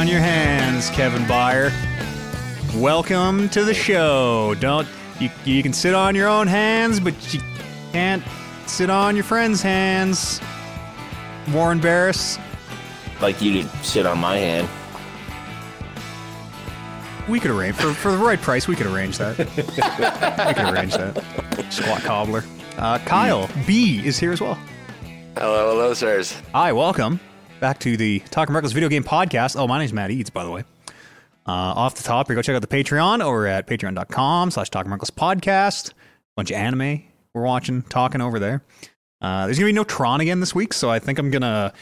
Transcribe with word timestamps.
on 0.00 0.08
your 0.08 0.18
hands, 0.18 0.88
Kevin 0.88 1.20
Byer. 1.24 1.70
Welcome 2.80 3.50
to 3.50 3.64
the 3.64 3.74
show. 3.74 4.54
Don't 4.54 4.88
you? 5.18 5.28
You 5.44 5.62
can 5.62 5.74
sit 5.74 5.92
on 5.92 6.14
your 6.14 6.26
own 6.26 6.46
hands, 6.46 6.98
but 6.98 7.34
you 7.34 7.40
can't 7.92 8.22
sit 8.66 8.88
on 8.88 9.14
your 9.14 9.24
friends' 9.24 9.60
hands. 9.60 10.40
Warren 11.52 11.80
Barris. 11.80 12.38
Like 13.20 13.42
you 13.42 13.62
to 13.62 13.68
sit 13.84 14.06
on 14.06 14.16
my 14.16 14.38
hand. 14.38 14.70
We 17.28 17.38
could 17.38 17.50
arrange 17.50 17.76
for 17.76 17.92
for 17.92 18.10
the 18.10 18.16
right 18.16 18.40
price. 18.40 18.66
We 18.66 18.76
could 18.76 18.86
arrange 18.86 19.18
that. 19.18 19.36
we 19.36 20.54
could 20.54 20.72
arrange 20.72 20.94
that. 20.94 21.22
Squat 21.68 22.00
cobbler. 22.00 22.42
Uh, 22.78 22.96
Kyle 23.00 23.50
B 23.66 24.00
is 24.02 24.18
here 24.18 24.32
as 24.32 24.40
well. 24.40 24.58
Hello, 25.36 25.72
hello, 25.74 25.92
sirs. 25.92 26.40
Hi, 26.54 26.72
welcome 26.72 27.20
back 27.60 27.78
to 27.80 27.96
the 27.96 28.20
Talking 28.30 28.54
Reckless 28.54 28.72
Video 28.72 28.88
Game 28.88 29.04
Podcast. 29.04 29.54
Oh, 29.54 29.66
my 29.68 29.78
name's 29.78 29.92
Matt 29.92 30.10
Eads, 30.10 30.30
by 30.30 30.44
the 30.44 30.50
way. 30.50 30.64
Uh, 31.46 31.52
off 31.52 31.94
the 31.94 32.02
top, 32.02 32.28
you 32.28 32.34
go 32.34 32.42
check 32.42 32.56
out 32.56 32.62
the 32.62 32.66
Patreon 32.66 33.22
over 33.22 33.46
at 33.46 33.66
patreon.com 33.66 34.50
slash 34.50 34.70
Talking 34.70 34.90
Reckless 34.90 35.10
Podcast. 35.10 35.92
Bunch 36.36 36.50
of 36.50 36.56
anime 36.56 37.02
we're 37.34 37.42
watching, 37.42 37.82
talking 37.82 38.20
over 38.20 38.38
there. 38.38 38.62
Uh, 39.20 39.44
there's 39.44 39.58
going 39.58 39.68
to 39.68 39.72
be 39.74 39.76
no 39.76 39.84
Tron 39.84 40.20
again 40.20 40.40
this 40.40 40.54
week, 40.54 40.72
so 40.72 40.90
I 40.90 40.98
think 40.98 41.18
I'm 41.18 41.30
going 41.30 41.42
to... 41.42 41.72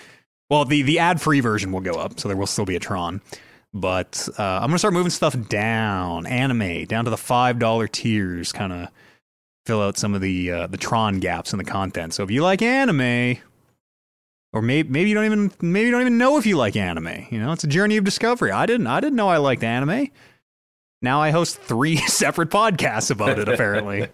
Well, 0.50 0.64
the, 0.64 0.83
the 0.83 0.98
ad-free 0.98 1.41
version 1.41 1.70
will 1.70 1.80
go 1.80 1.92
up, 1.92 2.19
so 2.19 2.28
there 2.28 2.36
will 2.36 2.47
still 2.47 2.64
be 2.64 2.74
a 2.74 2.80
Tron. 2.80 3.20
But 3.72 4.28
uh, 4.38 4.42
I'm 4.42 4.62
going 4.62 4.72
to 4.72 4.78
start 4.78 4.95
moving 4.95 5.10
stuff 5.10 5.36
down, 5.48 6.27
anime, 6.27 6.86
down 6.86 7.05
to 7.05 7.10
the 7.10 7.16
$5 7.16 7.92
tiers, 7.92 8.52
kind 8.52 8.72
of 8.72 8.89
fill 9.67 9.83
out 9.83 9.98
some 9.98 10.14
of 10.14 10.22
the 10.22 10.50
uh, 10.50 10.67
the 10.67 10.78
Tron 10.78 11.20
gaps 11.20 11.52
in 11.52 11.58
the 11.58 11.64
content. 11.64 12.14
So 12.14 12.24
if 12.24 12.30
you 12.30 12.42
like 12.42 12.62
anime, 12.62 13.36
or 14.52 14.62
maybe 14.62 14.88
maybe 14.88 15.08
you 15.10 15.14
don't 15.14 15.24
even 15.24 15.52
maybe 15.60 15.86
you 15.86 15.92
don't 15.92 16.00
even 16.00 16.18
know 16.18 16.38
if 16.38 16.46
you 16.46 16.56
like 16.56 16.77
anime. 16.77 17.27
You 17.30 17.38
know, 17.38 17.52
it's 17.52 17.64
a 17.64 17.68
journey 17.68 17.96
of 17.96 18.04
discovery. 18.04 18.50
I 18.50 18.66
didn't 18.66 18.86
I 18.86 19.00
didn't 19.00 19.16
know 19.16 19.28
I 19.28 19.38
liked 19.38 19.62
anime. 19.62 20.08
Now 21.02 21.20
I 21.20 21.30
host 21.30 21.58
three 21.60 21.96
separate 22.06 22.50
podcasts 22.50 23.10
about 23.10 23.38
it. 23.38 23.48
Apparently, 23.48 24.08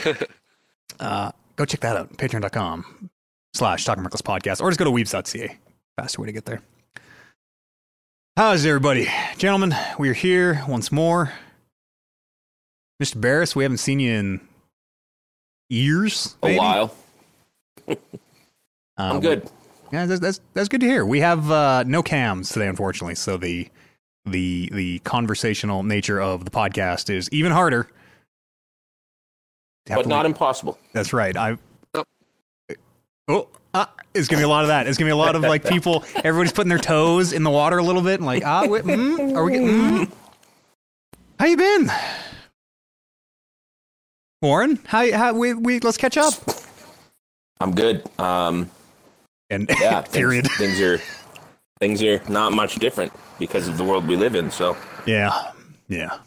uh, 1.00 1.32
go 1.56 1.64
check 1.64 1.80
that 1.80 1.96
out. 1.96 2.16
Patreon.com 2.16 3.10
slash 3.54 3.84
Talking 3.84 4.04
Reckless 4.04 4.22
Podcast, 4.22 4.60
or 4.60 4.70
just 4.70 4.78
go 4.78 4.84
to 4.84 4.90
weebs.ca. 4.90 5.56
Faster 5.96 6.20
way 6.20 6.26
to 6.26 6.32
get 6.32 6.44
there. 6.44 6.62
How's 8.36 8.64
everybody, 8.64 9.08
gentlemen? 9.36 9.74
We 9.98 10.08
are 10.08 10.14
here 10.14 10.64
once 10.66 10.90
more. 10.90 11.32
Mr. 13.02 13.20
Barris, 13.20 13.56
we 13.56 13.64
haven't 13.64 13.78
seen 13.78 14.00
you 14.00 14.12
in 14.12 14.40
years. 15.68 16.36
A 16.42 16.46
maybe? 16.46 18.00
while. 19.00 19.10
Uh, 19.10 19.14
I'm 19.14 19.20
good. 19.20 19.50
Yeah, 19.92 20.06
that's, 20.06 20.20
that's 20.20 20.40
that's 20.54 20.68
good 20.68 20.80
to 20.82 20.86
hear. 20.86 21.04
We 21.04 21.20
have 21.20 21.50
uh, 21.50 21.84
no 21.84 22.02
cams 22.02 22.50
today, 22.50 22.68
unfortunately, 22.68 23.16
so 23.16 23.36
the 23.36 23.68
the 24.24 24.70
the 24.72 24.98
conversational 25.00 25.82
nature 25.82 26.20
of 26.20 26.44
the 26.44 26.50
podcast 26.50 27.10
is 27.10 27.28
even 27.32 27.52
harder. 27.52 27.88
But 29.86 30.06
not 30.06 30.26
impossible. 30.26 30.78
That's 30.92 31.12
right. 31.12 31.36
I. 31.36 31.56
Nope. 31.94 32.06
Oh, 33.26 33.48
ah, 33.74 33.92
it's 34.14 34.28
gonna 34.28 34.40
be 34.40 34.44
a 34.44 34.48
lot 34.48 34.62
of 34.62 34.68
that. 34.68 34.86
It's 34.86 34.96
gonna 34.96 35.08
be 35.08 35.12
a 35.12 35.16
lot 35.16 35.34
of 35.34 35.42
like 35.42 35.64
people. 35.68 36.04
Everybody's 36.22 36.52
putting 36.52 36.68
their 36.68 36.78
toes 36.78 37.32
in 37.32 37.42
the 37.42 37.50
water 37.50 37.78
a 37.78 37.82
little 37.82 38.02
bit 38.02 38.20
and 38.20 38.26
like, 38.26 38.44
ah, 38.44 38.66
wait, 38.68 38.84
mm, 38.84 39.34
are 39.34 39.44
we? 39.44 39.52
Mm. 39.54 40.12
How 41.40 41.46
you 41.46 41.56
been, 41.56 41.90
Warren? 44.42 44.78
How 44.86 45.10
how 45.12 45.32
we 45.32 45.54
we 45.54 45.80
let's 45.80 45.96
catch 45.96 46.16
up. 46.16 46.34
I'm 47.60 47.74
good. 47.74 48.08
Um, 48.18 48.70
And 49.50 49.68
yeah. 49.80 50.00
things- 50.02 50.16
period. 50.16 50.46
Things, 50.58 50.80
are 50.80 51.00
things 51.80 52.02
are 52.02 52.22
not 52.28 52.52
much 52.52 52.76
different 52.76 53.12
because 53.38 53.68
of 53.68 53.76
the 53.78 53.84
world 53.84 54.06
we 54.06 54.16
live 54.16 54.34
in. 54.34 54.50
So 54.50 54.76
Yeah, 55.06 55.50
yeah. 55.88 56.18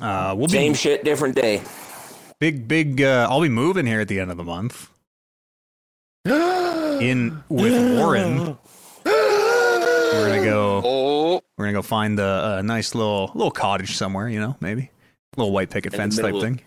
Uh, 0.00 0.34
we'll 0.36 0.48
same 0.48 0.72
be 0.72 0.78
shit, 0.78 1.04
different 1.04 1.34
day. 1.34 1.62
big 2.40 2.68
big. 2.68 3.02
Uh, 3.02 3.26
I'll 3.30 3.40
be 3.42 3.48
moving 3.48 3.84
here 3.86 4.00
at 4.00 4.08
the 4.08 4.20
end 4.20 4.30
of 4.30 4.36
the 4.36 4.44
month. 4.44 4.88
in 6.26 7.42
with 7.48 7.96
Warren. 7.98 8.58
We're 9.04 10.28
gonna 10.28 10.44
go. 10.44 10.82
Oh, 10.84 11.42
We're 11.56 11.66
gonna 11.66 11.72
go 11.78 11.82
find 11.82 12.18
a, 12.18 12.58
a 12.58 12.62
nice 12.62 12.94
little 12.94 13.30
little 13.34 13.50
cottage 13.50 13.96
somewhere. 13.96 14.28
You 14.28 14.40
know, 14.40 14.56
maybe 14.60 14.90
little 15.36 15.52
white 15.52 15.70
picket 15.70 15.92
In 15.92 15.98
fence 15.98 16.16
type 16.16 16.26
middle 16.26 16.38
of- 16.38 16.44
thing. 16.44 16.60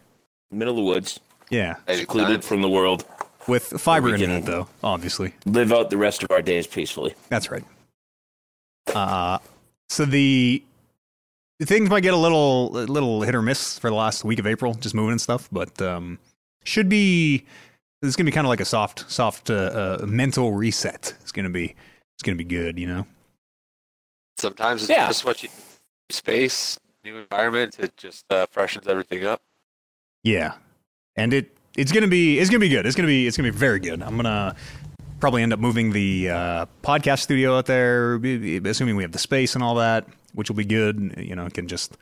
Middle 0.53 0.73
of 0.73 0.77
the 0.77 0.83
woods, 0.83 1.19
Yeah, 1.49 1.75
secluded 1.89 2.43
from 2.43 2.61
the 2.61 2.67
world. 2.69 3.05
With 3.51 3.79
fiber 3.81 4.07
We 4.07 4.13
internet 4.15 4.43
can- 4.43 4.51
though. 4.51 4.67
Obviously, 4.83 5.33
Live 5.45 5.71
out 5.71 5.89
the 5.89 5.97
rest 5.97 6.23
of 6.23 6.31
our 6.31 6.41
days 6.41 6.65
peacefully. 6.67 7.13
that's 7.29 7.51
right. 7.51 7.63
Uh, 8.95 9.37
so 9.89 10.05
the 10.05 10.63
things 11.63 11.89
might 11.89 12.01
get 12.01 12.13
a 12.13 12.17
little 12.17 12.75
a 12.77 12.85
little 12.87 13.21
hit 13.21 13.35
or 13.35 13.41
miss 13.41 13.77
for 13.77 13.89
the 13.89 13.95
last 13.95 14.23
week 14.23 14.39
of 14.39 14.47
April, 14.47 14.73
just 14.75 14.95
moving 14.95 15.11
and 15.11 15.21
stuff, 15.21 15.47
but 15.51 15.79
um, 15.81 16.17
should 16.63 16.89
be. 16.89 17.45
It's 18.03 18.15
gonna 18.15 18.25
be 18.25 18.31
kind 18.31 18.47
of 18.47 18.49
like 18.49 18.59
a 18.61 18.65
soft, 18.65 19.11
soft 19.11 19.51
uh, 19.51 19.99
uh, 20.01 20.05
mental 20.07 20.53
reset. 20.53 21.13
It's 21.21 21.31
gonna 21.31 21.51
be, 21.51 21.75
it's 22.15 22.23
gonna 22.23 22.35
be 22.35 22.43
good, 22.43 22.79
you 22.79 22.87
know. 22.87 23.05
sometimes 24.39 24.81
it's 24.81 24.89
Yeah. 24.89 25.05
just 25.07 25.23
what 25.23 25.43
you 25.43 25.49
space, 26.09 26.79
new 27.03 27.17
environment. 27.17 27.77
It 27.79 27.95
just 27.97 28.25
uh, 28.31 28.47
freshens 28.49 28.87
everything 28.87 29.23
up. 29.23 29.41
Yeah, 30.23 30.53
and 31.15 31.31
it 31.31 31.55
it's 31.75 31.91
gonna 31.91 32.07
be 32.07 32.39
it's 32.39 32.49
gonna 32.49 32.59
be 32.59 32.69
good. 32.69 32.85
It's 32.85 32.95
gonna 32.95 33.07
be 33.07 33.27
it's 33.27 33.37
gonna 33.37 33.51
be 33.51 33.57
very 33.57 33.79
good. 33.79 34.01
I'm 34.01 34.15
gonna 34.15 34.55
probably 35.19 35.43
end 35.43 35.53
up 35.53 35.59
moving 35.59 35.91
the 35.91 36.29
uh, 36.29 36.65
podcast 36.83 37.19
studio 37.19 37.57
out 37.57 37.67
there, 37.67 38.15
assuming 38.15 38.95
we 38.95 39.03
have 39.03 39.11
the 39.11 39.19
space 39.19 39.55
and 39.55 39.63
all 39.63 39.75
that, 39.75 40.07
which 40.33 40.49
will 40.49 40.57
be 40.57 40.65
good. 40.65 41.13
You 41.17 41.35
know, 41.35 41.45
it 41.45 41.53
can 41.53 41.67
just 41.67 41.95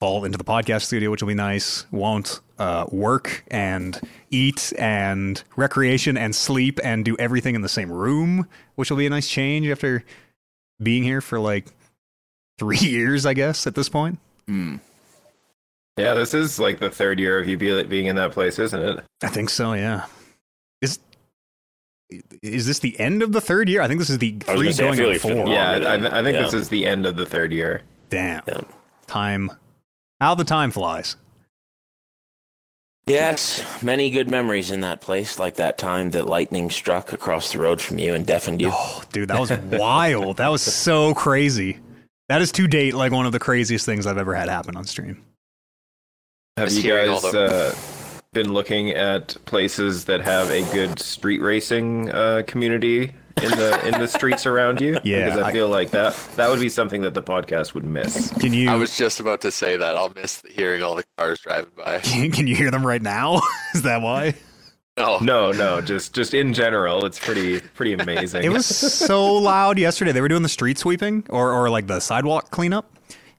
fall 0.00 0.24
into 0.24 0.38
the 0.38 0.44
podcast 0.44 0.82
studio, 0.82 1.10
which 1.10 1.22
will 1.22 1.28
be 1.28 1.34
nice. 1.34 1.86
Won't 1.92 2.40
uh, 2.58 2.86
work 2.90 3.44
and 3.50 4.00
eat 4.30 4.72
and 4.78 5.42
recreation 5.56 6.16
and 6.16 6.34
sleep 6.34 6.80
and 6.82 7.04
do 7.04 7.16
everything 7.18 7.54
in 7.54 7.60
the 7.60 7.68
same 7.68 7.92
room, 7.92 8.48
which 8.74 8.90
will 8.90 8.98
be 8.98 9.06
a 9.06 9.10
nice 9.10 9.28
change 9.28 9.68
after 9.68 10.02
being 10.82 11.04
here 11.04 11.20
for 11.20 11.38
like 11.38 11.66
three 12.58 12.78
years, 12.80 13.26
I 13.26 13.34
guess, 13.34 13.66
at 13.66 13.74
this 13.74 13.88
point. 13.88 14.18
Hmm. 14.48 14.76
Yeah, 15.96 16.14
this 16.14 16.32
is 16.32 16.58
like 16.58 16.78
the 16.78 16.90
third 16.90 17.20
year 17.20 17.38
of 17.38 17.48
you 17.48 17.56
being 17.56 18.06
in 18.06 18.16
that 18.16 18.32
place, 18.32 18.58
isn't 18.58 18.82
it? 18.82 19.04
I 19.22 19.28
think 19.28 19.50
so. 19.50 19.74
Yeah. 19.74 20.06
Is 20.80 20.98
is 22.42 22.66
this 22.66 22.78
the 22.78 22.98
end 22.98 23.22
of 23.22 23.32
the 23.32 23.40
third 23.40 23.68
year? 23.68 23.82
I 23.82 23.88
think 23.88 24.00
this 24.00 24.10
is 24.10 24.18
the 24.18 24.32
three 24.40 24.54
gonna 24.54 24.72
say, 24.72 24.82
going 24.84 24.96
feel 24.96 25.06
on 25.06 25.12
like 25.12 25.20
four. 25.20 25.48
Yeah, 25.48 25.70
I, 25.70 26.20
I 26.20 26.22
think 26.22 26.36
yeah. 26.36 26.42
this 26.42 26.54
is 26.54 26.68
the 26.68 26.86
end 26.86 27.06
of 27.06 27.16
the 27.16 27.26
third 27.26 27.52
year. 27.52 27.82
Damn. 28.08 28.42
Yeah. 28.46 28.60
Time. 29.06 29.50
How 30.20 30.34
the 30.34 30.44
time 30.44 30.70
flies. 30.70 31.16
Yes, 33.06 33.82
many 33.82 34.10
good 34.10 34.30
memories 34.30 34.70
in 34.70 34.82
that 34.82 35.00
place, 35.00 35.38
like 35.38 35.56
that 35.56 35.76
time 35.76 36.10
that 36.12 36.28
lightning 36.28 36.70
struck 36.70 37.12
across 37.12 37.52
the 37.52 37.58
road 37.58 37.80
from 37.80 37.98
you 37.98 38.14
and 38.14 38.24
deafened 38.24 38.60
you. 38.60 38.70
Oh, 38.72 39.02
dude, 39.12 39.28
that 39.28 39.40
was 39.40 39.50
wild. 39.50 40.36
That 40.36 40.48
was 40.48 40.62
so 40.62 41.12
crazy. 41.12 41.80
That 42.28 42.40
is 42.42 42.52
to 42.52 42.68
date 42.68 42.94
like 42.94 43.10
one 43.10 43.26
of 43.26 43.32
the 43.32 43.40
craziest 43.40 43.84
things 43.84 44.06
I've 44.06 44.18
ever 44.18 44.34
had 44.34 44.48
happen 44.48 44.76
on 44.76 44.84
stream. 44.84 45.20
Have 46.58 46.70
you 46.72 46.82
guys 46.82 47.22
the- 47.22 47.72
uh, 47.74 48.20
been 48.34 48.52
looking 48.52 48.90
at 48.90 49.36
places 49.46 50.04
that 50.04 50.20
have 50.20 50.50
a 50.50 50.62
good 50.72 50.98
street 50.98 51.40
racing 51.40 52.10
uh, 52.10 52.42
community 52.46 53.12
in 53.42 53.50
the 53.52 53.80
in 53.86 53.98
the 53.98 54.06
streets 54.06 54.44
around 54.44 54.78
you? 54.80 54.98
Yeah, 55.04 55.26
because 55.30 55.40
I, 55.40 55.48
I- 55.48 55.52
feel 55.52 55.68
like 55.70 55.90
that 55.92 56.14
that 56.36 56.50
would 56.50 56.60
be 56.60 56.68
something 56.68 57.00
that 57.02 57.14
the 57.14 57.22
podcast 57.22 57.72
would 57.72 57.84
miss. 57.84 58.30
Can 58.38 58.52
you 58.52 58.68
I 58.70 58.74
was 58.74 58.98
just 58.98 59.18
about 59.18 59.40
to 59.42 59.50
say 59.50 59.78
that. 59.78 59.96
I'll 59.96 60.12
miss 60.14 60.42
hearing 60.50 60.82
all 60.82 60.94
the 60.94 61.04
cars 61.16 61.40
driving 61.40 61.70
by. 61.74 61.98
can 62.02 62.46
you 62.46 62.54
hear 62.54 62.70
them 62.70 62.86
right 62.86 63.02
now? 63.02 63.40
is 63.74 63.82
that 63.82 64.02
why? 64.02 64.34
No, 64.98 65.20
No, 65.20 65.52
no, 65.52 65.80
just 65.80 66.12
just 66.14 66.34
in 66.34 66.52
general, 66.52 67.06
it's 67.06 67.18
pretty 67.18 67.60
pretty 67.60 67.94
amazing. 67.94 68.44
It 68.44 68.50
was 68.52 68.66
so 68.66 69.34
loud 69.36 69.78
yesterday. 69.78 70.12
They 70.12 70.20
were 70.20 70.28
doing 70.28 70.42
the 70.42 70.50
street 70.50 70.76
sweeping 70.76 71.24
or, 71.30 71.50
or 71.50 71.70
like 71.70 71.86
the 71.86 71.98
sidewalk 72.00 72.50
cleanup. 72.50 72.90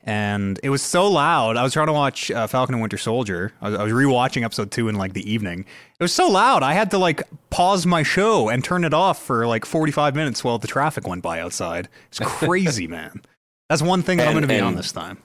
And 0.06 0.60
it 0.64 0.70
was 0.70 0.82
so 0.82 1.08
loud. 1.10 1.56
I 1.56 1.64
was 1.64 1.72
trying 1.74 1.88
to 1.88 1.94
watch 1.94 2.30
uh, 2.30 2.46
Falcon 2.48 2.76
and 2.76 2.82
Winter 2.82 2.98
Soldier. 2.98 3.54
I 3.62 3.70
was, 3.70 3.80
I 3.80 3.84
was 3.84 3.94
rewatching 3.94 4.44
episode 4.44 4.70
two 4.70 4.90
in 4.90 4.96
like 4.96 5.14
the 5.14 5.30
evening. 5.32 5.62
It 6.00 6.04
was 6.04 6.14
so 6.14 6.28
loud. 6.30 6.62
I 6.62 6.74
had 6.74 6.92
to 6.92 6.98
like 6.98 7.24
pause 7.50 7.86
my 7.86 8.04
show 8.04 8.50
and 8.50 8.64
turn 8.64 8.84
it 8.84 8.94
off 8.94 9.22
for 9.24 9.48
like 9.48 9.64
45 9.66 10.14
minutes 10.14 10.44
while 10.44 10.58
the 10.58 10.68
traffic 10.68 11.08
went 11.08 11.22
by 11.24 11.40
outside. 11.40 11.88
It's 12.10 12.20
crazy, 12.22 12.86
man. 12.86 13.22
That's 13.70 13.82
one 13.82 14.02
thing 14.02 14.18
that 14.18 14.24
I'm 14.28 14.36
And- 14.38 14.46
going 14.46 14.50
to 14.50 14.54
be 14.56 14.60
on 14.60 14.70
and- 14.74 14.78
this 14.78 14.92
time. 14.92 15.20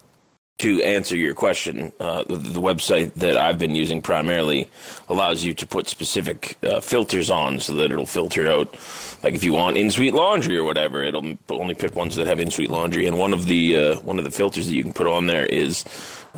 To 0.58 0.82
answer 0.82 1.16
your 1.16 1.34
question, 1.34 1.92
uh, 2.00 2.24
the, 2.24 2.36
the 2.36 2.60
website 2.60 3.14
that 3.14 3.36
I've 3.36 3.58
been 3.58 3.76
using 3.76 4.02
primarily 4.02 4.68
allows 5.08 5.44
you 5.44 5.54
to 5.54 5.66
put 5.66 5.88
specific 5.88 6.56
uh, 6.64 6.80
filters 6.80 7.30
on 7.30 7.60
so 7.60 7.74
that 7.74 7.92
it'll 7.92 8.06
filter 8.06 8.48
out, 8.50 8.74
like 9.22 9.34
if 9.34 9.44
you 9.44 9.52
want 9.52 9.76
in-suite 9.76 10.14
laundry 10.14 10.56
or 10.56 10.64
whatever, 10.64 11.04
it'll 11.04 11.36
only 11.50 11.74
pick 11.74 11.94
ones 11.94 12.16
that 12.16 12.26
have 12.26 12.40
in-suite 12.40 12.70
laundry. 12.70 13.06
And 13.06 13.16
one 13.18 13.32
of 13.32 13.46
the 13.46 13.76
uh, 13.76 14.00
one 14.00 14.18
of 14.18 14.24
the 14.24 14.32
filters 14.32 14.66
that 14.66 14.74
you 14.74 14.82
can 14.82 14.92
put 14.92 15.06
on 15.06 15.28
there 15.28 15.46
is 15.46 15.84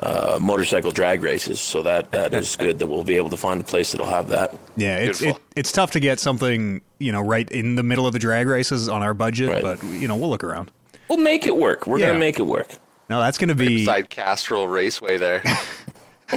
uh, 0.00 0.38
motorcycle 0.40 0.90
drag 0.90 1.22
races. 1.22 1.58
So 1.58 1.82
that 1.84 2.12
that 2.12 2.34
is 2.34 2.56
good. 2.56 2.78
That 2.78 2.88
we'll 2.88 3.04
be 3.04 3.16
able 3.16 3.30
to 3.30 3.38
find 3.38 3.58
a 3.58 3.64
place 3.64 3.92
that'll 3.92 4.06
have 4.06 4.28
that. 4.28 4.54
Yeah, 4.76 4.98
it's 4.98 5.22
it, 5.22 5.36
it's 5.56 5.72
tough 5.72 5.92
to 5.92 6.00
get 6.00 6.20
something 6.20 6.82
you 6.98 7.10
know 7.10 7.22
right 7.22 7.50
in 7.50 7.74
the 7.76 7.82
middle 7.82 8.06
of 8.06 8.12
the 8.12 8.18
drag 8.18 8.48
races 8.48 8.86
on 8.86 9.02
our 9.02 9.14
budget, 9.14 9.48
Right. 9.48 9.62
but 9.62 9.82
you 9.84 10.08
know 10.08 10.16
we'll 10.16 10.28
look 10.30 10.44
around. 10.44 10.70
We'll 11.08 11.18
make 11.18 11.46
it 11.46 11.56
work. 11.56 11.86
We're 11.86 11.98
Yeah. 12.00 12.08
gonna 12.08 12.18
make 12.18 12.38
it 12.38 12.44
work. 12.46 12.68
No, 13.10 13.20
that's 13.20 13.36
going 13.38 13.48
to 13.48 13.54
be. 13.56 13.78
Beside 13.78 14.08
Castrol 14.08 14.68
Raceway 14.68 15.18
there. 15.18 15.42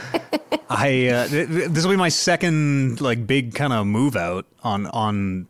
I 0.70 1.08
uh, 1.08 1.28
th- 1.28 1.48
th- 1.48 1.70
this 1.70 1.84
will 1.84 1.92
be 1.92 1.98
my 1.98 2.10
second 2.10 3.00
like 3.00 3.28
big 3.28 3.54
kind 3.54 3.72
of 3.74 3.86
move 3.86 4.16
out 4.16 4.46
on 4.64 4.88
on. 4.88 5.48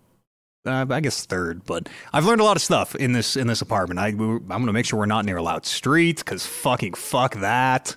Uh, 0.66 0.86
I 0.90 1.00
guess 1.02 1.25
third, 1.25 1.66
but 1.66 1.90
I've 2.14 2.25
learned 2.25 2.40
a 2.40 2.44
lot 2.46 2.56
of 2.56 2.62
stuff 2.64 2.96
in 2.96 3.12
this 3.12 3.36
in 3.36 3.48
this 3.48 3.62
apartment. 3.62 4.00
I 4.00 4.12
we, 4.12 4.25
I'm 4.25 4.48
going 4.48 4.66
to 4.68 4.74
make 4.74 4.86
sure 4.86 5.00
we're 5.00 5.06
not 5.06 5.25
near 5.25 5.38
a 5.38 5.42
loud 5.44 5.66
street 5.66 6.18
because 6.18 6.46
fucking 6.46 6.94
fuck 6.94 7.36
that. 7.36 7.96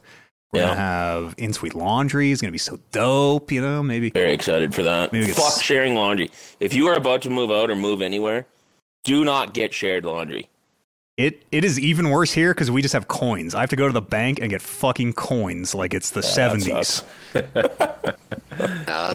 We're 0.53 0.61
Yeah. 0.61 0.67
gonna 0.69 0.81
have 0.81 1.35
in 1.39 1.53
suite 1.53 1.75
laundry. 1.75 2.31
It's 2.31 2.41
gonna 2.41 2.53
be 2.53 2.59
so 2.59 2.79
dope. 2.93 3.51
You 3.51 3.61
know, 3.61 3.83
maybe 3.83 4.11
Very 4.11 4.33
excited 4.33 4.73
for 4.75 4.85
that. 4.85 5.13
Maybe 5.13 5.31
it's- 5.31 5.37
Fuck 5.55 5.63
sharing 5.63 5.95
laundry. 5.97 6.31
If 6.61 6.75
you 6.75 6.87
are 6.87 6.95
about 6.95 7.23
to 7.23 7.31
move 7.31 7.51
out 7.51 7.71
or 7.71 7.75
move 7.77 8.01
anywhere, 8.03 8.47
do 9.05 9.25
not 9.25 9.53
get 9.53 9.75
shared 9.75 10.05
laundry. 10.05 10.49
It 11.17 11.47
it 11.51 11.65
is 11.65 11.81
even 11.81 12.11
worse 12.11 12.33
here 12.33 12.53
because 12.53 12.71
we 12.71 12.83
just 12.83 12.93
have 12.93 13.09
coins. 13.09 13.55
I 13.55 13.61
have 13.61 13.71
to 13.71 13.77
go 13.77 13.87
to 13.87 13.93
the 13.93 14.03
bank 14.03 14.39
and 14.41 14.51
get 14.51 14.61
fucking 14.61 15.15
coins 15.15 15.75
like 15.75 15.95
it's 15.95 16.11
the 16.11 16.23
seventies. 16.23 17.03
sucks. 17.33 18.17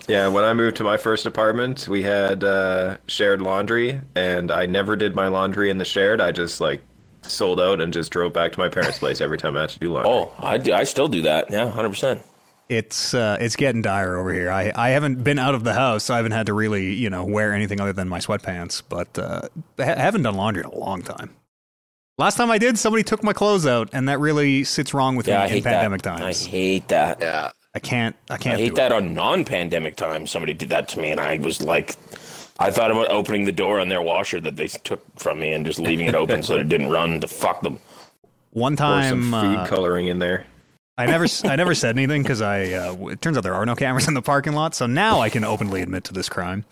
Yeah, 0.08 0.28
when 0.28 0.44
I 0.44 0.54
moved 0.54 0.78
to 0.78 0.84
my 0.84 0.98
first 0.98 1.26
apartment, 1.26 1.88
we 1.88 2.04
had 2.04 2.44
uh, 2.44 2.98
shared 3.08 3.42
laundry, 3.42 4.00
and 4.16 4.52
I 4.52 4.66
never 4.68 4.96
did 4.96 5.16
my 5.16 5.28
laundry 5.30 5.70
in 5.72 5.78
the 5.80 5.86
shared. 5.86 6.22
I 6.22 6.32
just 6.32 6.62
like 6.62 6.82
sold 7.24 7.60
out 7.60 7.82
and 7.82 7.92
just 7.92 8.12
drove 8.12 8.34
back 8.34 8.52
to 8.54 8.60
my 8.60 8.70
parents' 8.70 9.00
place 9.00 9.20
every 9.22 9.38
time 9.40 9.58
I 9.58 9.62
had 9.62 9.70
to 9.72 9.80
do 9.80 9.92
laundry. 9.94 10.12
Oh, 10.12 10.32
I, 10.40 10.58
do, 10.58 10.74
I 10.74 10.84
still 10.84 11.08
do 11.08 11.24
that. 11.24 11.50
Yeah, 11.50 11.70
hundred 11.72 11.90
percent. 11.90 12.22
it's 12.70 13.14
uh, 13.16 13.38
it's 13.40 13.56
getting 13.56 13.82
dire 13.82 14.16
over 14.18 14.32
here. 14.34 14.52
I, 14.52 14.72
I 14.76 14.90
haven't 14.90 15.24
been 15.24 15.40
out 15.40 15.56
of 15.56 15.64
the 15.64 15.74
house, 15.74 16.04
so 16.04 16.14
I 16.14 16.18
haven't 16.18 16.34
had 16.34 16.46
to 16.48 16.54
really 16.54 16.94
you 16.94 17.10
know 17.10 17.24
wear 17.26 17.54
anything 17.54 17.80
other 17.82 17.94
than 17.94 18.10
my 18.10 18.20
sweatpants. 18.20 18.84
But 18.88 19.18
uh, 19.18 19.42
I 19.80 19.86
ha- 19.86 19.96
haven't 19.96 20.22
done 20.24 20.36
laundry 20.36 20.64
in 20.64 20.70
a 20.70 20.76
long 20.76 21.02
time. 21.02 21.34
Last 22.18 22.36
time 22.36 22.52
I 22.52 22.58
did, 22.58 22.78
somebody 22.78 23.04
took 23.04 23.24
my 23.24 23.34
clothes 23.34 23.66
out, 23.66 23.90
and 23.94 24.08
that 24.10 24.20
really 24.20 24.64
sits 24.64 24.94
wrong 24.94 25.16
with 25.16 25.28
Yeah, 25.28 25.42
I 25.44 25.50
me 25.50 25.58
in 25.58 25.64
pandemic 25.64 26.02
that. 26.04 26.20
times. 26.20 26.46
I 26.46 26.50
hate 26.50 26.88
that. 26.90 27.20
yeah. 27.22 27.52
I 27.74 27.80
can't. 27.80 28.16
I 28.30 28.34
I 28.34 28.38
can't. 28.38 28.56
I 28.58 28.64
hate 28.64 28.70
do 28.70 28.76
that 28.76 28.92
It. 28.92 28.96
on 28.96 29.14
non-pandemic 29.14 29.96
times. 29.96 30.30
Somebody 30.30 30.54
did 30.54 30.70
that 30.70 30.90
to 30.90 31.00
me, 31.00 31.10
and 31.12 31.20
I 31.22 31.38
was 31.38 31.62
like, 31.62 31.96
I 32.60 32.70
thought 32.70 32.92
about 32.92 33.10
opening 33.10 33.46
the 33.46 33.54
door 33.54 33.80
on 33.80 33.88
their 33.88 34.02
washer 34.02 34.42
that 34.42 34.58
they 34.58 34.68
took 34.68 35.02
from 35.18 35.40
me 35.40 35.54
and 35.54 35.66
just 35.66 35.80
leaving 35.80 36.06
it 36.08 36.14
open 36.14 36.44
so 36.44 36.58
it 36.58 36.68
didn't 36.68 36.90
run. 36.90 37.22
To 37.22 37.28
fuck 37.30 37.62
them. 37.62 37.80
One 38.52 38.74
Or 38.74 38.78
some 38.78 39.32
time, 39.32 39.32
food 39.32 39.58
uh, 39.60 39.68
coloring 39.68 40.08
in 40.08 40.20
there. 40.20 40.46
I 40.98 41.06
never 41.06 41.26
I 41.46 41.56
never 41.56 41.74
said 41.84 41.98
anything 41.98 42.24
because 42.24 42.42
I. 42.42 42.74
Uh, 42.74 43.08
it 43.08 43.22
turns 43.22 43.38
out 43.38 43.44
there 43.44 43.56
are 43.56 43.66
no 43.66 43.76
cameras 43.76 44.10
in 44.10 44.14
the 44.16 44.22
parking 44.22 44.52
lot, 44.54 44.76
so 44.76 44.86
now 44.86 45.22
I 45.22 45.30
can 45.30 45.46
openly 45.46 45.82
admit 45.82 46.04
to 46.04 46.14
this 46.14 46.28
crime. 46.28 46.66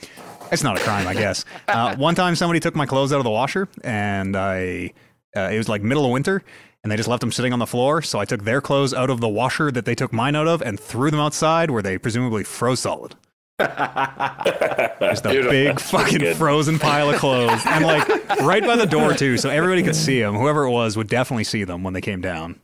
It's 0.51 0.63
not 0.63 0.77
a 0.77 0.83
crime, 0.83 1.07
I 1.07 1.13
guess. 1.13 1.45
Uh, 1.69 1.95
one 1.95 2.13
time, 2.15 2.35
somebody 2.35 2.59
took 2.59 2.75
my 2.75 2.85
clothes 2.85 3.13
out 3.13 3.19
of 3.19 3.23
the 3.23 3.29
washer, 3.31 3.69
and 3.85 4.35
I. 4.35 4.91
Uh, 5.35 5.49
it 5.51 5.57
was 5.57 5.69
like 5.69 5.81
middle 5.81 6.05
of 6.05 6.11
winter, 6.11 6.43
and 6.83 6.91
they 6.91 6.95
just 6.97 7.09
left 7.09 7.21
them 7.21 7.31
sitting 7.31 7.53
on 7.53 7.59
the 7.59 7.67
floor. 7.67 8.01
So 8.01 8.19
I 8.19 8.25
took 8.25 8.43
their 8.43 8.61
clothes 8.61 8.93
out 8.93 9.09
of 9.09 9.21
the 9.21 9.27
washer 9.29 9.71
that 9.71 9.85
they 9.85 9.95
took 9.95 10.11
mine 10.13 10.35
out 10.35 10.47
of, 10.47 10.61
and 10.61 10.79
threw 10.79 11.11
them 11.11 11.19
outside 11.19 11.69
where 11.71 11.81
they 11.83 11.97
presumably 11.97 12.43
froze 12.43 12.79
solid. 12.79 13.15
Just 13.59 15.25
a 15.25 15.29
Beautiful. 15.29 15.51
big 15.51 15.79
fucking 15.79 16.33
frozen 16.35 16.79
pile 16.79 17.09
of 17.09 17.17
clothes, 17.17 17.61
and 17.65 17.85
like 17.85 18.07
right 18.41 18.63
by 18.63 18.75
the 18.75 18.85
door 18.85 19.13
too, 19.13 19.37
so 19.37 19.49
everybody 19.49 19.83
could 19.83 19.95
see 19.95 20.19
them. 20.19 20.35
Whoever 20.35 20.63
it 20.65 20.71
was 20.71 20.95
would 20.97 21.07
definitely 21.07 21.43
see 21.43 21.63
them 21.63 21.83
when 21.83 21.93
they 21.93 22.01
came 22.01 22.21
down. 22.21 22.59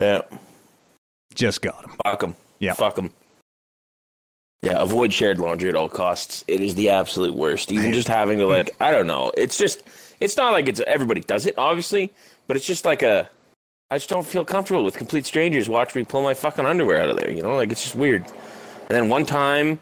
Yeah, 0.00 0.22
Just 1.34 1.60
got 1.62 1.82
them. 1.82 1.92
fuck 2.04 2.20
them. 2.20 2.36
Yeah. 2.58 2.72
fuck 2.72 2.94
them. 2.96 3.10
Yeah, 4.62 4.80
avoid 4.82 5.12
shared 5.12 5.38
laundry 5.38 5.68
at 5.68 5.74
all 5.76 5.88
costs. 5.88 6.44
It 6.48 6.60
is 6.60 6.74
the 6.74 6.88
absolute 6.90 7.34
worst. 7.34 7.70
Even 7.72 7.92
just 7.92 8.08
having 8.08 8.38
to 8.38 8.46
like, 8.46 8.70
I 8.80 8.90
don't 8.90 9.06
know. 9.06 9.32
It's 9.36 9.56
just, 9.58 9.82
it's 10.20 10.36
not 10.36 10.52
like 10.52 10.68
it's 10.68 10.80
everybody 10.86 11.20
does 11.22 11.46
it, 11.46 11.54
obviously, 11.58 12.12
but 12.46 12.56
it's 12.56 12.66
just 12.66 12.84
like 12.84 13.02
a. 13.02 13.28
I 13.90 13.98
just 13.98 14.08
don't 14.08 14.26
feel 14.26 14.44
comfortable 14.44 14.84
with 14.84 14.96
complete 14.96 15.26
strangers 15.26 15.68
watch 15.68 15.96
me 15.96 16.04
pull 16.04 16.22
my 16.22 16.34
fucking 16.34 16.64
underwear 16.64 17.02
out 17.02 17.08
of 17.08 17.16
there. 17.16 17.30
You 17.30 17.42
know, 17.42 17.56
like 17.56 17.72
it's 17.72 17.82
just 17.82 17.96
weird. 17.96 18.24
And 18.24 18.96
then 18.96 19.08
one 19.08 19.26
time, 19.26 19.80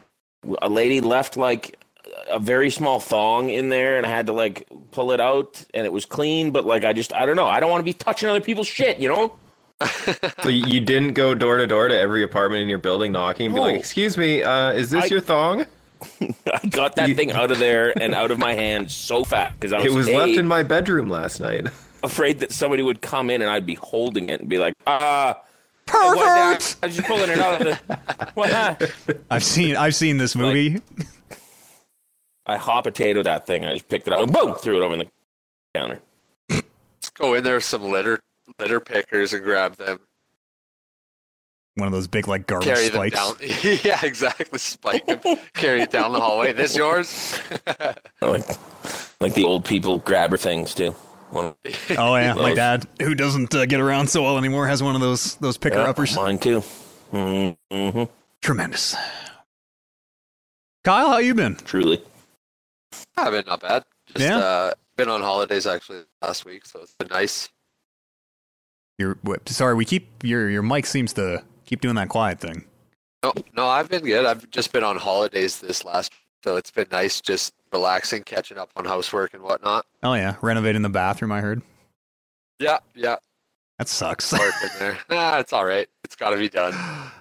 a 0.62 0.68
lady 0.68 1.00
left 1.00 1.36
like 1.36 1.78
a 2.30 2.38
very 2.38 2.70
small 2.70 3.00
thong 3.00 3.50
in 3.50 3.68
there, 3.68 3.98
and 3.98 4.06
I 4.06 4.10
had 4.10 4.26
to 4.26 4.32
like 4.32 4.66
pull 4.92 5.12
it 5.12 5.20
out, 5.20 5.62
and 5.74 5.84
it 5.84 5.92
was 5.92 6.06
clean. 6.06 6.52
But 6.52 6.64
like, 6.64 6.84
I 6.84 6.92
just, 6.94 7.12
I 7.12 7.26
don't 7.26 7.36
know. 7.36 7.46
I 7.46 7.60
don't 7.60 7.70
want 7.70 7.80
to 7.80 7.84
be 7.84 7.92
touching 7.92 8.28
other 8.28 8.40
people's 8.40 8.68
shit. 8.68 8.98
You 8.98 9.08
know. 9.08 9.36
So 10.42 10.48
you 10.48 10.80
didn't 10.80 11.12
go 11.12 11.34
door 11.34 11.58
to 11.58 11.66
door 11.66 11.88
to 11.88 11.98
every 11.98 12.22
apartment 12.22 12.62
in 12.62 12.68
your 12.68 12.78
building 12.78 13.12
knocking 13.12 13.46
and 13.46 13.54
be 13.54 13.60
like, 13.60 13.76
"Excuse 13.76 14.16
me, 14.16 14.42
uh, 14.42 14.70
is 14.72 14.90
this 14.90 15.04
I- 15.04 15.08
your 15.08 15.20
thong? 15.20 15.66
I 16.52 16.66
got 16.68 16.96
that 16.96 17.08
You- 17.08 17.14
thing 17.14 17.32
out 17.32 17.50
of 17.50 17.58
there 17.58 17.92
and 18.00 18.14
out 18.14 18.30
of 18.30 18.38
my 18.38 18.54
hand 18.54 18.90
so 18.90 19.24
fast 19.24 19.54
because 19.58 19.72
I 19.72 19.78
was, 19.78 19.86
It 19.86 19.92
was 19.92 20.08
A, 20.08 20.16
left 20.16 20.32
in 20.32 20.46
my 20.46 20.62
bedroom 20.62 21.08
last 21.08 21.40
night." 21.40 21.66
afraid 22.04 22.38
that 22.38 22.52
somebody 22.52 22.82
would 22.82 23.00
come 23.02 23.28
in 23.28 23.42
and 23.42 23.50
I'd 23.50 23.66
be 23.66 23.74
holding 23.74 24.28
it 24.30 24.38
and 24.40 24.48
be 24.48 24.58
like, 24.58 24.74
ah, 24.86 25.40
what 25.90 26.14
the- 26.14 26.20
Pervert. 26.20 26.76
I 26.82 26.86
was 26.86 26.96
just 26.96 27.08
pulling 27.08 27.30
it 27.30 27.38
out 27.40 27.60
of 27.60 27.66
the. 27.66 27.98
What? 28.34 28.92
I've 29.30 29.42
seen 29.44 29.74
I've 29.76 29.94
seen 29.96 30.18
this 30.18 30.36
movie. 30.36 30.80
I 32.46 32.56
hot 32.56 32.84
potato 32.84 33.22
that 33.24 33.46
thing. 33.46 33.64
I 33.64 33.72
just 33.74 33.88
picked 33.88 34.06
it 34.06 34.12
up 34.12 34.20
and 34.20 34.32
boom, 34.32 34.54
threw 34.54 34.80
it 34.80 34.84
over 34.84 34.96
the 34.96 35.06
counter. 35.74 36.00
Let's 36.50 37.10
go 37.14 37.34
in 37.34 37.42
there 37.44 37.60
some 37.60 37.82
litter 37.84 38.20
litter 38.58 38.80
pickers 38.80 39.32
and 39.34 39.42
grab 39.42 39.76
them. 39.76 39.98
One 41.78 41.86
of 41.86 41.92
those 41.92 42.08
big 42.08 42.26
like 42.28 42.46
garbage 42.46 42.68
Carry 42.68 42.86
spikes. 42.88 43.16
down. 43.16 43.36
yeah, 43.84 44.00
exactly. 44.04 44.58
Spike 44.58 45.06
them. 45.06 45.20
carry 45.54 45.80
it 45.82 45.90
down 45.90 46.12
the 46.12 46.20
hallway. 46.20 46.52
This 46.52 46.76
yours? 46.76 47.38
Like, 48.20 48.44
like 49.20 49.34
the 49.34 49.44
old 49.44 49.64
people 49.64 49.98
grabber 49.98 50.36
things 50.36 50.74
too. 50.74 50.90
One, 51.30 51.54
Oh 51.96 52.16
yeah, 52.16 52.34
my 52.34 52.54
dad, 52.54 52.86
who 53.00 53.14
doesn't 53.14 53.54
uh, 53.54 53.66
get 53.66 53.80
around 53.80 54.08
so 54.08 54.22
well 54.22 54.38
anymore, 54.38 54.66
has 54.66 54.82
one 54.82 54.94
of 54.94 55.00
those 55.00 55.36
those 55.36 55.56
picker 55.58 55.76
yeah, 55.76 55.84
uppers. 55.88 56.16
mine 56.16 56.38
too. 56.38 56.62
Mm-hmm. 57.12 58.04
Tremendous. 58.42 58.96
Kyle, 60.84 61.10
how 61.10 61.18
you 61.18 61.34
been? 61.34 61.56
Truly. 61.56 62.02
I've 63.16 63.32
been 63.32 63.44
not 63.46 63.60
bad. 63.60 63.84
Just 64.06 64.20
Yeah? 64.20 64.38
uh, 64.38 64.72
been 64.96 65.08
on 65.08 65.20
holidays 65.20 65.66
actually 65.66 66.02
last 66.22 66.44
week, 66.44 66.64
so 66.66 66.80
it's 66.80 66.94
been 66.94 67.08
nice. 67.08 67.48
Your 68.98 69.18
wh- 69.26 69.36
sorry, 69.46 69.74
we 69.74 69.84
keep 69.84 70.24
your 70.24 70.48
your 70.48 70.62
mic 70.62 70.86
seems 70.86 71.12
to 71.14 71.42
keep 71.68 71.80
doing 71.80 71.94
that 71.96 72.08
quiet 72.08 72.40
thing. 72.40 72.64
No, 73.22 73.32
no, 73.56 73.66
I've 73.66 73.88
been 73.88 74.04
good. 74.04 74.24
I've 74.24 74.48
just 74.50 74.72
been 74.72 74.84
on 74.84 74.96
holidays 74.96 75.60
this 75.60 75.84
last, 75.84 76.12
so 76.44 76.56
it's 76.56 76.70
been 76.70 76.86
nice 76.90 77.20
just 77.20 77.52
relaxing, 77.72 78.22
catching 78.22 78.56
up 78.58 78.70
on 78.76 78.84
housework 78.84 79.34
and 79.34 79.42
whatnot. 79.42 79.84
Oh 80.02 80.14
yeah, 80.14 80.36
renovating 80.40 80.82
the 80.82 80.88
bathroom. 80.88 81.32
I 81.32 81.40
heard 81.40 81.60
Yeah, 82.58 82.78
yeah, 82.94 83.16
that 83.78 83.88
sucks. 83.88 84.32
work 84.32 84.54
in 84.62 84.70
there. 84.78 84.98
Nah, 85.10 85.38
it's 85.38 85.52
all 85.52 85.64
right. 85.64 85.88
It's 86.04 86.16
got 86.16 86.30
to 86.30 86.36
be 86.38 86.48
done. 86.48 86.72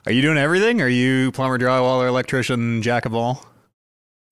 Are 0.06 0.12
you 0.12 0.22
doing 0.22 0.38
everything? 0.38 0.82
Are 0.82 0.88
you 0.88 1.32
plumber, 1.34 1.58
drywaller, 1.58 2.08
electrician, 2.08 2.82
jack 2.82 3.06
of 3.06 3.13
all? 3.13 3.46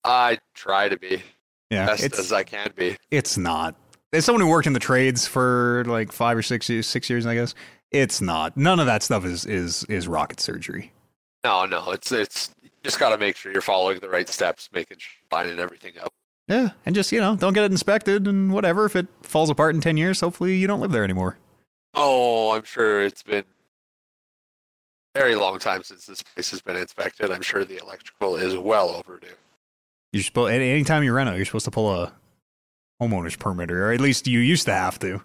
I 0.04 0.38
try 0.54 0.88
to 0.88 0.96
be 0.96 1.22
Yeah, 1.70 1.86
best 1.86 2.16
as 2.18 2.32
I 2.32 2.44
can 2.44 2.72
be. 2.76 2.96
it's 3.10 3.36
not. 3.36 3.74
As 4.12 4.24
someone 4.24 4.40
who 4.40 4.48
worked 4.48 4.68
in 4.68 4.72
the 4.72 4.78
trades 4.80 5.26
for 5.26 5.84
like 5.88 6.12
five 6.12 6.36
or 6.38 6.42
six 6.42 6.68
years, 6.70 6.86
six 6.86 7.10
years, 7.10 7.26
I 7.26 7.34
guess, 7.34 7.54
it's 7.90 8.20
not. 8.20 8.56
None 8.56 8.80
of 8.80 8.86
that 8.86 9.02
stuff 9.02 9.24
is 9.24 9.44
is 9.44 9.84
is 9.84 10.08
rocket 10.08 10.40
surgery. 10.40 10.92
No, 11.44 11.64
no, 11.64 11.90
it's 11.92 12.12
it's 12.12 12.54
you 12.62 12.70
just 12.82 12.98
got 12.98 13.10
to 13.10 13.18
make 13.18 13.36
sure 13.36 13.52
you're 13.52 13.62
following 13.62 13.98
the 14.00 14.08
right 14.08 14.28
steps, 14.28 14.68
making 14.72 14.98
sure 14.98 15.12
you're 15.20 15.38
lining 15.38 15.58
everything 15.58 15.92
up. 16.00 16.12
Yeah, 16.48 16.70
and 16.84 16.94
just 16.94 17.12
you 17.12 17.20
know, 17.20 17.36
don't 17.36 17.52
get 17.52 17.64
it 17.64 17.72
inspected 17.72 18.26
and 18.26 18.52
whatever. 18.52 18.84
If 18.84 18.96
it 18.96 19.06
falls 19.22 19.50
apart 19.50 19.74
in 19.74 19.80
ten 19.80 19.96
years, 19.96 20.20
hopefully 20.20 20.56
you 20.56 20.66
don't 20.66 20.80
live 20.80 20.92
there 20.92 21.04
anymore. 21.04 21.38
Oh, 21.94 22.52
I'm 22.52 22.64
sure 22.64 23.02
it's 23.02 23.22
been 23.22 23.44
a 25.14 25.18
very 25.18 25.34
long 25.34 25.58
time 25.58 25.82
since 25.82 26.06
this 26.06 26.22
place 26.22 26.50
has 26.50 26.60
been 26.60 26.76
inspected. 26.76 27.30
I'm 27.30 27.42
sure 27.42 27.64
the 27.64 27.82
electrical 27.82 28.36
is 28.36 28.56
well 28.56 28.90
overdue. 28.90 29.28
You're 30.12 30.22
supposed 30.22 30.52
any 30.52 30.70
anytime 30.70 31.02
you 31.02 31.12
rent 31.12 31.30
it, 31.30 31.36
you're 31.36 31.46
supposed 31.46 31.64
to 31.64 31.70
pull 31.70 31.90
a 31.92 32.12
homeowner's 33.00 33.36
permit, 33.36 33.70
or 33.70 33.92
at 33.92 34.00
least 34.00 34.26
you 34.26 34.38
used 34.40 34.66
to 34.66 34.72
have 34.72 34.98
to. 35.00 35.22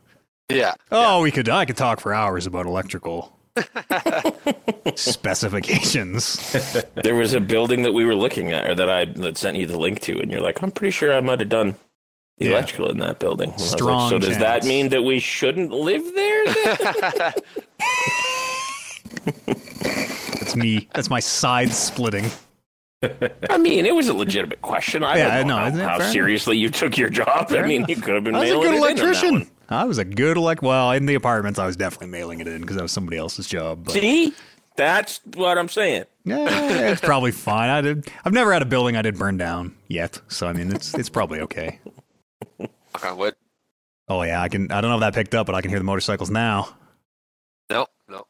Yeah. 0.55 0.74
Oh, 0.91 1.22
we 1.22 1.31
could. 1.31 1.50
I 1.50 1.65
could 1.65 1.77
talk 1.77 2.00
for 2.00 2.13
hours 2.13 2.46
about 2.46 2.65
electrical 2.65 3.38
specifications. 4.96 6.55
There 7.03 7.15
was 7.15 7.34
a 7.34 7.39
building 7.39 7.84
that 7.84 7.93
we 7.93 8.05
were 8.05 8.15
looking 8.15 8.51
at, 8.51 8.70
or 8.70 8.75
that 8.75 8.89
I 8.89 9.05
that 9.05 9.38
sent 9.38 9.58
you 9.58 9.65
the 9.65 9.77
link 9.79 10.01
to, 10.01 10.20
and 10.20 10.31
you're 10.31 10.41
like, 10.41 10.62
I'm 10.62 10.72
pretty 10.72 10.91
sure 10.91 11.13
I 11.13 11.20
might 11.22 11.39
have 11.39 11.50
done 11.50 11.75
the 12.38 12.46
Yeah. 12.46 12.51
electrical 12.51 12.89
in 12.91 13.00
that 13.00 13.20
building. 13.20 13.50
And 13.50 13.60
was 13.60 13.72
like, 13.72 13.79
Strong 13.79 14.10
so 14.12 14.20
does 14.20 14.38
that 14.38 14.63
mean 14.65 14.89
that 14.89 15.01
we 15.03 15.20
shouldn't 15.20 15.72
live 15.72 16.03
there? 16.13 16.46
Then? 16.46 17.34
That's 20.39 20.55
me. 20.55 20.88
That's 20.93 21.10
my 21.10 21.20
side 21.20 21.72
splitting. 21.72 22.29
I 23.50 23.58
mean, 23.58 23.86
it 23.88 23.96
was 23.96 24.08
a 24.10 24.13
legitimate 24.13 24.62
question. 24.62 25.03
I 25.03 25.17
Yeah, 25.17 25.38
don't 25.39 25.48
know 25.48 25.70
no, 25.70 25.84
how, 25.88 26.00
how 26.00 26.12
seriously 26.12 26.58
you 26.58 26.70
took 26.70 26.98
your 26.98 27.10
job. 27.10 27.48
I 27.51 27.63
mean, 27.63 27.86
you 27.88 27.96
could 27.96 28.13
have 28.15 28.24
been 28.24 28.36
I 28.36 28.41
was 28.41 28.51
a 28.51 28.53
good 28.55 28.75
electrician. 28.75 29.50
One. 29.71 29.79
I 29.79 29.85
was 29.85 29.97
a 29.97 30.05
good 30.05 30.37
elect. 30.37 30.61
Well, 30.61 30.91
in 30.91 31.05
the 31.05 31.15
apartments, 31.15 31.59
I 31.59 31.65
was 31.65 31.75
definitely 31.75 32.07
mailing 32.07 32.39
it 32.39 32.47
in 32.47 32.61
because 32.61 32.75
that 32.75 32.83
was 32.83 32.91
somebody 32.91 33.17
else's 33.17 33.47
job. 33.47 33.85
But 33.85 33.93
See, 33.93 34.33
that's 34.75 35.21
what 35.35 35.57
I'm 35.57 35.69
saying. 35.69 36.05
yeah, 36.25 36.91
it's 36.91 37.01
probably 37.03 37.31
fine. 37.31 37.69
I 37.69 37.81
did. 37.81 38.07
I've 38.25 38.33
never 38.33 38.53
had 38.53 38.61
a 38.61 38.65
building 38.65 38.95
I 38.95 39.01
did 39.01 39.17
burn 39.17 39.37
down 39.37 39.75
yet, 39.87 40.21
so 40.27 40.47
I 40.47 40.53
mean, 40.53 40.71
it's 40.71 40.93
it's 40.93 41.09
probably 41.09 41.39
okay. 41.41 41.79
Knock 42.59 43.05
on 43.05 43.17
wood. 43.17 43.35
Oh 44.07 44.21
yeah, 44.23 44.41
I 44.41 44.49
can. 44.49 44.71
I 44.71 44.81
don't 44.81 44.89
know 44.89 44.97
if 44.97 45.01
that 45.01 45.13
picked 45.13 45.35
up, 45.35 45.45
but 45.45 45.55
I 45.55 45.61
can 45.61 45.69
hear 45.69 45.79
the 45.79 45.85
motorcycles 45.85 46.29
now. 46.29 46.75
Nope, 47.69 47.89
nope. 48.09 48.27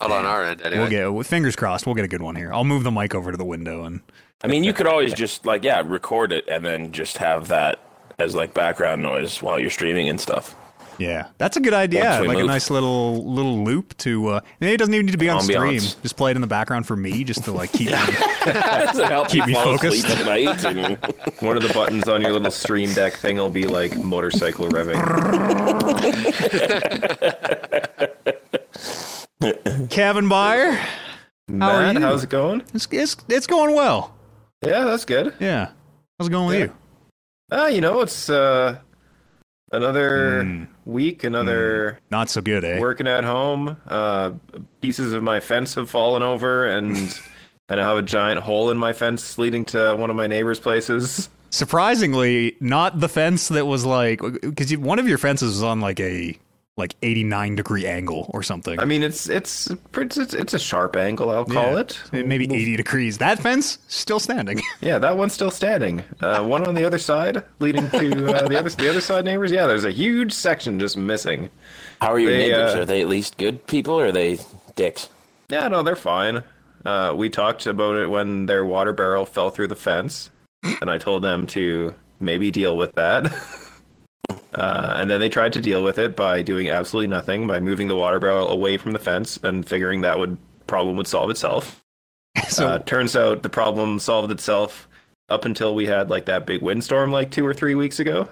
Not 0.00 0.12
on 0.12 0.24
our 0.26 0.44
end 0.44 0.62
anyway. 0.62 1.08
We'll 1.08 1.18
get 1.18 1.26
fingers 1.26 1.56
crossed. 1.56 1.86
We'll 1.86 1.94
get 1.94 2.04
a 2.04 2.08
good 2.08 2.22
one 2.22 2.36
here. 2.36 2.52
I'll 2.52 2.64
move 2.64 2.84
the 2.84 2.92
mic 2.92 3.14
over 3.14 3.32
to 3.32 3.36
the 3.36 3.44
window 3.44 3.84
and 3.84 4.00
I 4.44 4.48
mean, 4.48 4.64
you 4.64 4.72
could 4.72 4.86
always 4.86 5.14
just 5.14 5.46
like 5.46 5.64
yeah, 5.64 5.82
record 5.84 6.32
it 6.32 6.46
and 6.48 6.64
then 6.64 6.92
just 6.92 7.16
have 7.16 7.48
that 7.48 7.80
as 8.18 8.34
like 8.34 8.54
background 8.54 9.02
noise 9.02 9.42
while 9.42 9.58
you're 9.58 9.70
streaming 9.70 10.08
and 10.08 10.20
stuff. 10.20 10.54
Yeah, 10.98 11.28
that's 11.38 11.56
a 11.56 11.60
good 11.60 11.74
idea. 11.74 12.04
Once 12.04 12.20
we 12.22 12.28
Like 12.28 12.38
a 12.38 12.44
nice 12.44 12.70
little 12.70 13.24
little 13.32 13.64
loop 13.64 13.96
to. 13.98 14.28
Uh, 14.28 14.40
maybe 14.60 14.74
it 14.74 14.78
doesn't 14.78 14.94
even 14.94 15.06
need 15.06 15.12
to 15.12 15.18
be 15.18 15.28
on 15.28 15.42
stream. 15.42 15.78
Just 15.80 16.16
play 16.16 16.30
it 16.30 16.36
in 16.36 16.40
the 16.40 16.46
background 16.46 16.86
for 16.86 16.96
me, 16.96 17.24
just 17.24 17.44
to 17.44 17.52
like 17.52 17.72
keep. 17.72 17.90
me 17.90 18.98
it 18.98 19.08
help 19.08 19.28
Keep 19.28 19.42
you 19.42 19.46
me 19.48 19.54
focused. 19.54 20.04
asleep 20.06 20.18
at 20.20 20.26
night? 20.26 20.64
And, 20.64 20.96
One 21.40 21.56
of 21.56 21.62
the 21.62 21.72
buttons 21.74 22.08
on 22.08 22.22
your 22.22 22.32
little 22.32 22.50
stream 22.50 22.92
deck 22.94 23.14
thing 23.14 23.36
will 23.36 23.50
be 23.50 23.66
like 23.66 23.96
motorcycle 23.96 24.68
revving. 24.68 24.96
Kevin 29.90 30.28
Byer, 30.28 30.74
How 31.60 31.70
are 31.70 31.92
you? 31.92 32.00
how's 32.00 32.24
it 32.24 32.30
going? 32.30 32.62
it's, 32.74 32.88
it's 32.90 33.16
it's 33.28 33.46
going 33.46 33.74
well. 33.74 34.14
Yeah, 34.64 34.84
that's 34.84 35.04
good. 35.04 35.34
Yeah, 35.38 35.68
how's 36.18 36.28
it 36.28 36.30
going 36.30 36.48
with 36.48 36.58
you? 36.60 36.72
Ah, 37.52 37.66
you 37.68 37.80
know, 37.80 38.00
it's 38.00 38.28
uh 38.30 38.78
another 39.72 40.42
Mm. 40.44 40.66
Week, 40.86 41.24
another 41.24 41.98
Not 42.10 42.30
so 42.30 42.40
good, 42.40 42.64
eh? 42.64 42.78
working 42.80 43.06
at 43.06 43.24
home. 43.24 43.76
Uh 43.86 44.32
pieces 44.80 45.12
of 45.12 45.22
my 45.22 45.40
fence 45.40 45.74
have 45.74 45.90
fallen 45.90 46.22
over 46.22 46.66
and 46.66 46.96
and 47.68 47.80
I 47.80 47.84
have 47.84 47.98
a 47.98 48.02
giant 48.02 48.40
hole 48.40 48.70
in 48.70 48.78
my 48.78 48.92
fence 48.92 49.36
leading 49.38 49.64
to 49.66 49.94
one 49.96 50.08
of 50.10 50.16
my 50.16 50.26
neighbor's 50.26 50.60
places. 50.60 51.28
Surprisingly, 51.50 52.56
not 52.60 53.00
the 53.00 53.08
fence 53.08 53.48
that 53.48 53.66
was 53.66 53.84
like 53.84 54.20
because 54.40 54.76
one 54.78 54.98
of 54.98 55.08
your 55.08 55.18
fences 55.18 55.54
was 55.54 55.62
on 55.62 55.80
like 55.80 56.00
a 56.00 56.38
like 56.76 56.94
89 57.02 57.54
degree 57.56 57.86
angle 57.86 58.30
or 58.34 58.42
something. 58.42 58.78
I 58.78 58.84
mean, 58.84 59.02
it's 59.02 59.28
it's 59.28 59.70
it's, 59.94 60.16
it's 60.34 60.52
a 60.54 60.58
sharp 60.58 60.94
angle, 60.96 61.30
I'll 61.30 61.44
call 61.46 61.72
Yeah. 61.74 61.80
it. 61.80 61.98
Maybe 62.12 62.44
80 62.44 62.76
degrees. 62.76 63.16
That 63.18 63.38
fence 63.38 63.78
still 63.88 64.20
standing. 64.20 64.60
Yeah, 64.82 64.98
that 64.98 65.16
one's 65.16 65.32
still 65.32 65.50
standing. 65.50 66.04
Uh, 66.20 66.44
one 66.44 66.66
on 66.66 66.74
the 66.74 66.84
other 66.84 66.98
side, 66.98 67.42
leading 67.60 67.88
to 67.90 68.34
uh, 68.34 68.46
the 68.46 68.58
other 68.58 68.68
the 68.70 68.88
other 68.90 69.00
side 69.00 69.24
neighbors. 69.24 69.50
Yeah, 69.50 69.66
there's 69.66 69.84
a 69.86 69.90
huge 69.90 70.32
section 70.32 70.78
just 70.78 70.96
missing. 70.98 71.48
how 72.00 72.12
are 72.12 72.18
your 72.18 72.30
They, 72.30 72.48
neighbors? 72.50 72.74
uh, 72.74 72.80
are 72.80 72.84
they 72.84 73.00
at 73.00 73.08
least 73.08 73.38
good 73.38 73.66
people 73.66 73.94
or 73.94 74.06
are 74.06 74.12
they 74.12 74.38
dicks? 74.74 75.08
Yeah, 75.48 75.66
no, 75.68 75.82
they're 75.82 75.96
fine. 75.96 76.42
Uh, 76.84 77.14
we 77.16 77.30
talked 77.30 77.66
about 77.66 77.96
it 77.96 78.08
when 78.10 78.46
their 78.46 78.64
water 78.66 78.92
barrel 78.92 79.24
fell 79.24 79.48
through 79.50 79.68
the 79.68 79.76
fence, 79.76 80.30
and 80.80 80.90
I 80.90 80.98
told 80.98 81.22
them 81.24 81.46
to 81.48 81.94
maybe 82.20 82.50
deal 82.50 82.76
with 82.76 82.94
that. 82.96 83.24
Uh, 84.54 84.94
and 84.96 85.10
then 85.10 85.20
they 85.20 85.28
tried 85.28 85.52
to 85.52 85.60
deal 85.60 85.82
with 85.84 85.98
it 85.98 86.16
by 86.16 86.40
doing 86.42 86.70
absolutely 86.70 87.08
nothing, 87.08 87.46
by 87.46 87.60
moving 87.60 87.88
the 87.88 87.96
water 87.96 88.18
barrel 88.18 88.48
away 88.48 88.76
from 88.78 88.92
the 88.92 88.98
fence 88.98 89.38
and 89.42 89.68
figuring 89.68 90.00
that 90.00 90.18
would 90.18 90.38
problem 90.66 90.96
would 90.96 91.06
solve 91.06 91.30
itself. 91.30 91.82
so 92.48 92.66
uh, 92.68 92.78
turns 92.80 93.14
out 93.16 93.42
the 93.42 93.48
problem 93.48 93.98
solved 93.98 94.30
itself 94.32 94.88
up 95.28 95.44
until 95.44 95.74
we 95.74 95.86
had 95.86 96.08
like 96.10 96.26
that 96.26 96.46
big 96.46 96.62
windstorm 96.62 97.10
like 97.12 97.30
two 97.30 97.44
or 97.46 97.52
three 97.54 97.74
weeks 97.74 97.98
ago. 98.00 98.28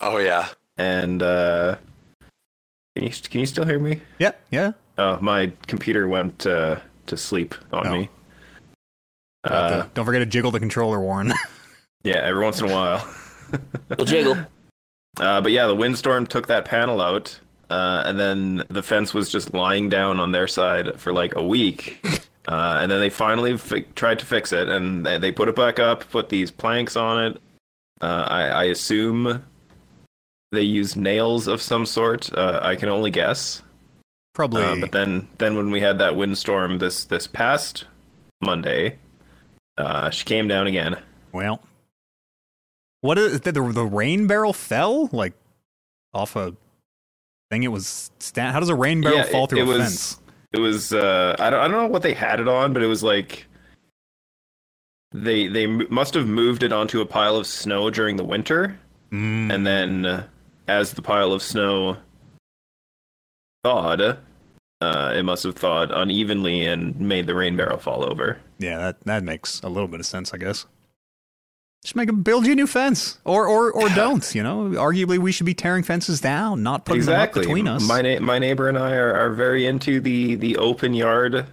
Oh 0.00 0.18
yeah. 0.18 0.48
And 0.76 1.22
uh, 1.22 1.76
can 2.96 3.04
you 3.04 3.10
can 3.10 3.40
you 3.40 3.46
still 3.46 3.64
hear 3.64 3.78
me? 3.78 4.00
yeah, 4.18 4.32
yeah. 4.50 4.72
Oh, 4.98 5.18
my 5.20 5.52
computer 5.66 6.08
went 6.08 6.46
uh, 6.46 6.76
to 7.06 7.16
sleep 7.16 7.54
on 7.72 7.86
Oh. 7.86 7.92
me. 7.92 8.08
Uh, 9.44 9.86
don't 9.94 10.04
forget 10.04 10.20
to 10.20 10.26
jiggle 10.26 10.50
the 10.50 10.60
controller, 10.60 11.00
Warren. 11.00 11.32
yeah, 12.04 12.16
every 12.16 12.44
once 12.44 12.60
in 12.60 12.70
a 12.70 12.72
while. 12.72 13.08
Little 13.88 14.04
jiggle. 14.06 14.36
Uh, 15.18 15.40
but 15.40 15.52
yeah, 15.52 15.66
the 15.66 15.74
windstorm 15.74 16.26
took 16.26 16.46
that 16.46 16.64
panel 16.64 17.00
out, 17.00 17.38
uh, 17.70 18.02
and 18.06 18.18
then 18.18 18.64
the 18.68 18.82
fence 18.82 19.12
was 19.12 19.30
just 19.30 19.52
lying 19.54 19.88
down 19.88 20.18
on 20.18 20.32
their 20.32 20.48
side 20.48 20.98
for 20.98 21.12
like 21.12 21.34
a 21.36 21.42
week. 21.42 22.04
Uh, 22.48 22.80
and 22.82 22.90
then 22.90 22.98
they 22.98 23.08
finally 23.08 23.56
fi- 23.56 23.86
tried 23.94 24.18
to 24.18 24.26
fix 24.26 24.52
it, 24.52 24.68
and 24.68 25.06
they, 25.06 25.16
they 25.16 25.30
put 25.30 25.48
it 25.48 25.54
back 25.54 25.78
up, 25.78 26.10
put 26.10 26.28
these 26.28 26.50
planks 26.50 26.96
on 26.96 27.24
it. 27.24 27.40
Uh, 28.00 28.26
I, 28.28 28.42
I 28.46 28.64
assume 28.64 29.44
they 30.50 30.62
used 30.62 30.96
nails 30.96 31.46
of 31.46 31.62
some 31.62 31.86
sort. 31.86 32.32
Uh, 32.36 32.58
I 32.60 32.74
can 32.74 32.88
only 32.88 33.12
guess. 33.12 33.62
Probably. 34.34 34.64
Uh, 34.64 34.74
but 34.80 34.90
then, 34.90 35.28
then 35.38 35.56
when 35.56 35.70
we 35.70 35.80
had 35.80 35.98
that 36.00 36.16
windstorm 36.16 36.78
this 36.78 37.04
this 37.04 37.28
past 37.28 37.84
Monday, 38.40 38.98
uh, 39.78 40.10
she 40.10 40.24
came 40.24 40.48
down 40.48 40.66
again. 40.66 40.96
well, 41.30 41.62
what 43.02 43.18
is 43.18 43.40
the, 43.42 43.52
the 43.52 43.60
the 43.72 43.84
rain 43.84 44.26
barrel 44.26 44.52
fell 44.54 45.08
like 45.12 45.34
off 46.14 46.34
a 46.34 46.56
thing? 47.50 47.62
It 47.62 47.68
was 47.68 48.10
stand. 48.18 48.52
How 48.54 48.60
does 48.60 48.68
a 48.70 48.74
rain 48.74 49.02
barrel 49.02 49.18
Yeah, 49.18 49.24
fall 49.24 49.44
it- 49.44 49.50
through 49.50 49.58
it 49.60 49.64
a 49.64 49.66
was- 49.66 49.78
fence? 49.78 50.18
It 50.54 50.60
was 50.60 50.92
uh, 50.92 51.36
I 51.38 51.48
don't 51.50 51.60
I 51.60 51.68
don't 51.68 51.82
know 51.82 51.86
what 51.86 52.02
they 52.02 52.14
had 52.14 52.40
it 52.40 52.48
on, 52.48 52.72
but 52.72 52.82
it 52.82 52.86
was 52.86 53.02
like 53.02 53.46
they 55.12 55.46
they 55.48 55.66
must 55.66 56.14
have 56.14 56.26
moved 56.26 56.62
it 56.62 56.72
onto 56.72 57.00
a 57.00 57.06
pile 57.06 57.36
of 57.36 57.46
snow 57.46 57.90
during 57.90 58.16
the 58.16 58.24
winter, 58.24 58.78
Mm, 59.10 59.52
and 59.52 59.66
then 59.66 60.04
uh, 60.06 60.26
as 60.68 60.92
the 60.92 61.02
pile 61.02 61.32
of 61.32 61.42
snow 61.42 61.96
thawed, 63.64 64.00
uh, 64.80 65.12
it 65.14 65.22
must 65.22 65.44
have 65.44 65.54
thawed 65.56 65.90
unevenly 65.90 66.66
and 66.66 66.98
made 67.00 67.26
the 67.26 67.34
rain 67.34 67.56
barrel 67.56 67.78
fall 67.78 68.04
over. 68.04 68.38
yeah, 68.58 68.76
that 68.78 69.00
that 69.04 69.22
makes 69.22 69.60
a 69.62 69.68
little 69.68 69.88
bit 69.88 70.00
of 70.00 70.06
sense, 70.06 70.34
I 70.34 70.36
guess. 70.38 70.66
Just 71.82 71.96
make 71.96 72.06
them 72.06 72.22
build 72.22 72.46
you 72.46 72.52
a 72.52 72.54
new 72.54 72.66
fence, 72.68 73.18
or 73.24 73.46
or 73.48 73.72
or 73.72 73.88
don't. 73.96 74.34
You 74.34 74.42
know, 74.44 74.68
arguably 74.70 75.18
we 75.18 75.32
should 75.32 75.46
be 75.46 75.54
tearing 75.54 75.82
fences 75.82 76.20
down, 76.20 76.62
not 76.62 76.84
putting 76.84 77.00
exactly. 77.00 77.42
them 77.42 77.50
up 77.50 77.54
between 77.56 77.68
us. 77.68 77.86
My 77.88 78.00
na- 78.02 78.20
my 78.20 78.38
neighbor 78.38 78.68
and 78.68 78.78
I 78.78 78.92
are, 78.94 79.12
are 79.14 79.30
very 79.30 79.66
into 79.66 80.00
the 80.00 80.36
the 80.36 80.56
open 80.58 80.94
yard 80.94 81.46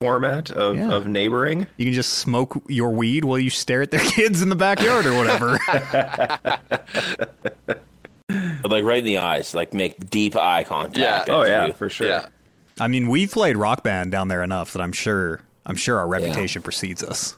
format 0.00 0.50
of, 0.50 0.76
Yeah. 0.76 0.90
of 0.92 1.06
neighboring. 1.06 1.68
You 1.76 1.84
can 1.86 1.94
just 1.94 2.14
smoke 2.14 2.60
your 2.68 2.90
weed 2.90 3.24
while 3.24 3.38
you 3.38 3.48
stare 3.48 3.82
at 3.82 3.90
their 3.92 4.00
kids 4.10 4.42
in 4.42 4.48
the 4.48 4.56
backyard 4.56 5.06
or 5.06 5.14
whatever. 5.16 5.58
Like 8.64 8.82
right 8.84 8.98
in 8.98 9.04
the 9.04 9.18
eyes, 9.18 9.54
like 9.54 9.74
make 9.74 10.08
deep 10.10 10.34
eye 10.34 10.64
contact. 10.64 10.96
Yeah. 11.28 11.34
Oh 11.34 11.44
yeah, 11.44 11.66
you- 11.66 11.72
for 11.74 11.88
sure. 11.90 12.08
Yeah. 12.08 12.26
I 12.80 12.88
mean, 12.88 13.08
we've 13.08 13.30
played 13.30 13.56
rock 13.56 13.84
band 13.84 14.10
down 14.10 14.26
there 14.28 14.42
enough 14.42 14.72
that 14.72 14.80
I'm 14.82 14.92
sure 14.92 15.40
I'm 15.66 15.76
sure 15.76 15.98
our 15.98 16.08
reputation 16.08 16.62
precedes 16.62 17.04
us. 17.04 17.36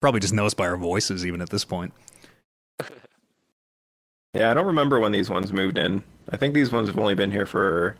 Probably 0.00 0.20
just 0.20 0.32
know 0.34 0.46
us 0.46 0.54
by 0.54 0.66
our 0.68 0.76
voices 0.76 1.26
even 1.26 1.40
at 1.40 1.50
this 1.50 1.64
point. 1.64 1.92
Yeah, 4.34 4.50
I 4.50 4.54
don't 4.54 4.66
remember 4.66 5.00
when 5.00 5.10
these 5.10 5.30
ones 5.30 5.54
moved 5.54 5.78
in. 5.78 6.04
I 6.30 6.36
think 6.36 6.52
these 6.52 6.70
ones 6.70 6.88
have 6.88 6.98
only 6.98 7.14
been 7.14 7.30
here 7.32 7.46
for 7.46 7.96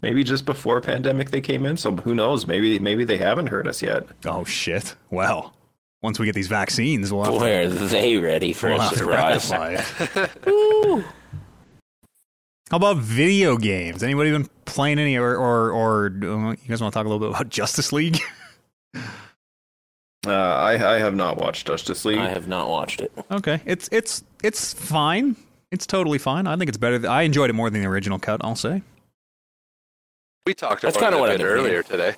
maybe 0.00 0.24
just 0.24 0.46
before 0.46 0.80
pandemic 0.80 1.30
they 1.30 1.42
came 1.42 1.66
in. 1.66 1.76
So 1.76 1.94
who 1.94 2.14
knows? 2.14 2.46
Maybe 2.46 2.78
maybe 2.78 3.04
they 3.04 3.18
haven't 3.18 3.48
heard 3.48 3.68
us 3.68 3.82
yet. 3.82 4.06
Oh 4.24 4.42
shit. 4.44 4.96
Well, 5.10 5.54
once 6.02 6.18
we 6.18 6.24
get 6.24 6.34
these 6.34 6.48
vaccines, 6.48 7.12
we'll 7.12 7.24
have 7.24 7.34
to, 7.34 7.84
are 7.84 7.88
they 7.88 8.16
ready 8.16 8.54
for 8.54 8.70
we'll 8.70 8.80
a 8.80 8.88
surprise? 8.96 9.50
rectify 9.50 10.24
it. 10.24 11.04
How 12.70 12.78
about 12.78 12.96
video 12.96 13.58
games? 13.58 14.02
Anybody 14.02 14.32
been 14.32 14.48
playing 14.64 14.98
any 14.98 15.16
or 15.18 15.36
or 15.36 15.70
or 15.70 16.06
uh, 16.06 16.50
you 16.52 16.68
guys 16.68 16.80
want 16.80 16.92
to 16.92 16.98
talk 16.98 17.04
a 17.06 17.08
little 17.08 17.20
bit 17.20 17.28
about 17.28 17.50
Justice 17.50 17.92
League? 17.92 18.18
Uh, 20.26 20.32
I 20.32 20.94
I 20.94 20.98
have 20.98 21.14
not 21.14 21.36
watched 21.38 21.66
Justice 21.66 22.04
League. 22.04 22.18
I 22.18 22.28
have 22.28 22.48
not 22.48 22.68
watched 22.68 23.00
it. 23.00 23.12
okay. 23.30 23.60
It's 23.64 23.88
it's 23.92 24.24
it's 24.42 24.72
fine. 24.74 25.36
It's 25.70 25.86
totally 25.86 26.18
fine. 26.18 26.46
I 26.46 26.56
think 26.56 26.68
it's 26.68 26.78
better. 26.78 26.98
th- 26.98 27.08
I 27.10 27.22
enjoyed 27.22 27.50
it 27.50 27.54
more 27.54 27.70
than 27.70 27.80
the 27.82 27.88
original 27.88 28.18
cut, 28.18 28.40
I'll 28.44 28.54
say. 28.56 28.82
We 30.46 30.54
talked 30.54 30.82
That's 30.82 30.96
about 30.96 31.06
kinda 31.06 31.18
it 31.18 31.20
what 31.20 31.30
a 31.30 31.32
I've 31.32 31.38
bit 31.38 31.44
been 31.44 31.52
earlier 31.52 31.82
today. 31.82 32.14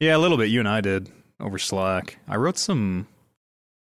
Yeah, 0.00 0.16
a 0.16 0.18
little 0.18 0.36
bit. 0.38 0.46
You 0.50 0.60
and 0.60 0.68
I 0.68 0.80
did 0.80 1.10
over 1.40 1.58
Slack. 1.58 2.18
I 2.28 2.36
wrote 2.36 2.58
some. 2.58 3.06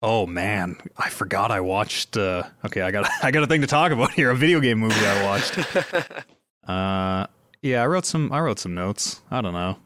Oh 0.04 0.26
man, 0.26 0.78
I 0.98 1.10
forgot 1.10 1.52
I 1.52 1.60
watched. 1.60 2.18
Uh, 2.18 2.44
okay, 2.66 2.82
I 2.82 2.90
got 2.92 3.08
I 3.24 3.30
got 3.32 3.44
a 3.44 3.48
thing 3.48 3.62
to 3.62 3.68
talk 3.68 3.92
about 3.92 4.12
here. 4.12 4.32
A 4.32 4.36
video 4.36 4.60
game 4.60 4.80
movie 4.80 4.96
I 5.06 5.24
watched. 5.24 5.58
Uh, 6.68 7.26
yeah, 7.64 7.82
I 7.82 7.88
wrote 7.88 8.06
some. 8.06 8.32
I 8.32 8.40
wrote 8.40 8.60
some 8.60 8.76
notes. 8.76 9.22
I 9.32 9.42
don't 9.42 9.54
know. 9.54 9.78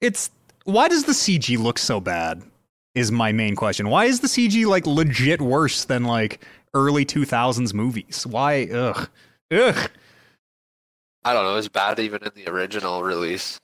It's 0.00 0.28
why 0.64 0.88
does 0.88 1.04
the 1.04 1.12
CG 1.12 1.56
look 1.56 1.78
so 1.78 2.00
bad? 2.00 2.42
Is 2.96 3.12
my 3.12 3.30
main 3.30 3.56
question. 3.56 3.90
Why 3.90 4.06
is 4.06 4.20
the 4.20 4.26
CG 4.26 4.64
like 4.64 4.86
legit 4.86 5.42
worse 5.42 5.84
than 5.84 6.04
like 6.04 6.42
early 6.72 7.04
two 7.04 7.26
thousands 7.26 7.74
movies? 7.74 8.26
Why? 8.26 8.64
Ugh, 8.64 9.10
ugh. 9.52 9.90
I 11.22 11.34
don't 11.34 11.44
know. 11.44 11.52
It 11.52 11.56
was 11.56 11.68
bad 11.68 12.00
even 12.00 12.22
in 12.22 12.30
the 12.34 12.50
original 12.50 13.02
release. 13.02 13.58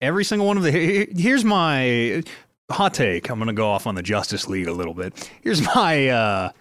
Every 0.00 0.24
single 0.24 0.46
one 0.46 0.56
of 0.56 0.62
the 0.62 0.70
here's 1.14 1.44
my 1.44 2.22
hot 2.70 2.94
take. 2.94 3.28
I'm 3.28 3.38
gonna 3.38 3.52
go 3.52 3.68
off 3.68 3.86
on 3.86 3.94
the 3.94 4.02
Justice 4.02 4.48
League 4.48 4.68
a 4.68 4.72
little 4.72 4.94
bit. 4.94 5.30
Here's 5.42 5.60
my 5.74 6.08
uh, 6.08 6.52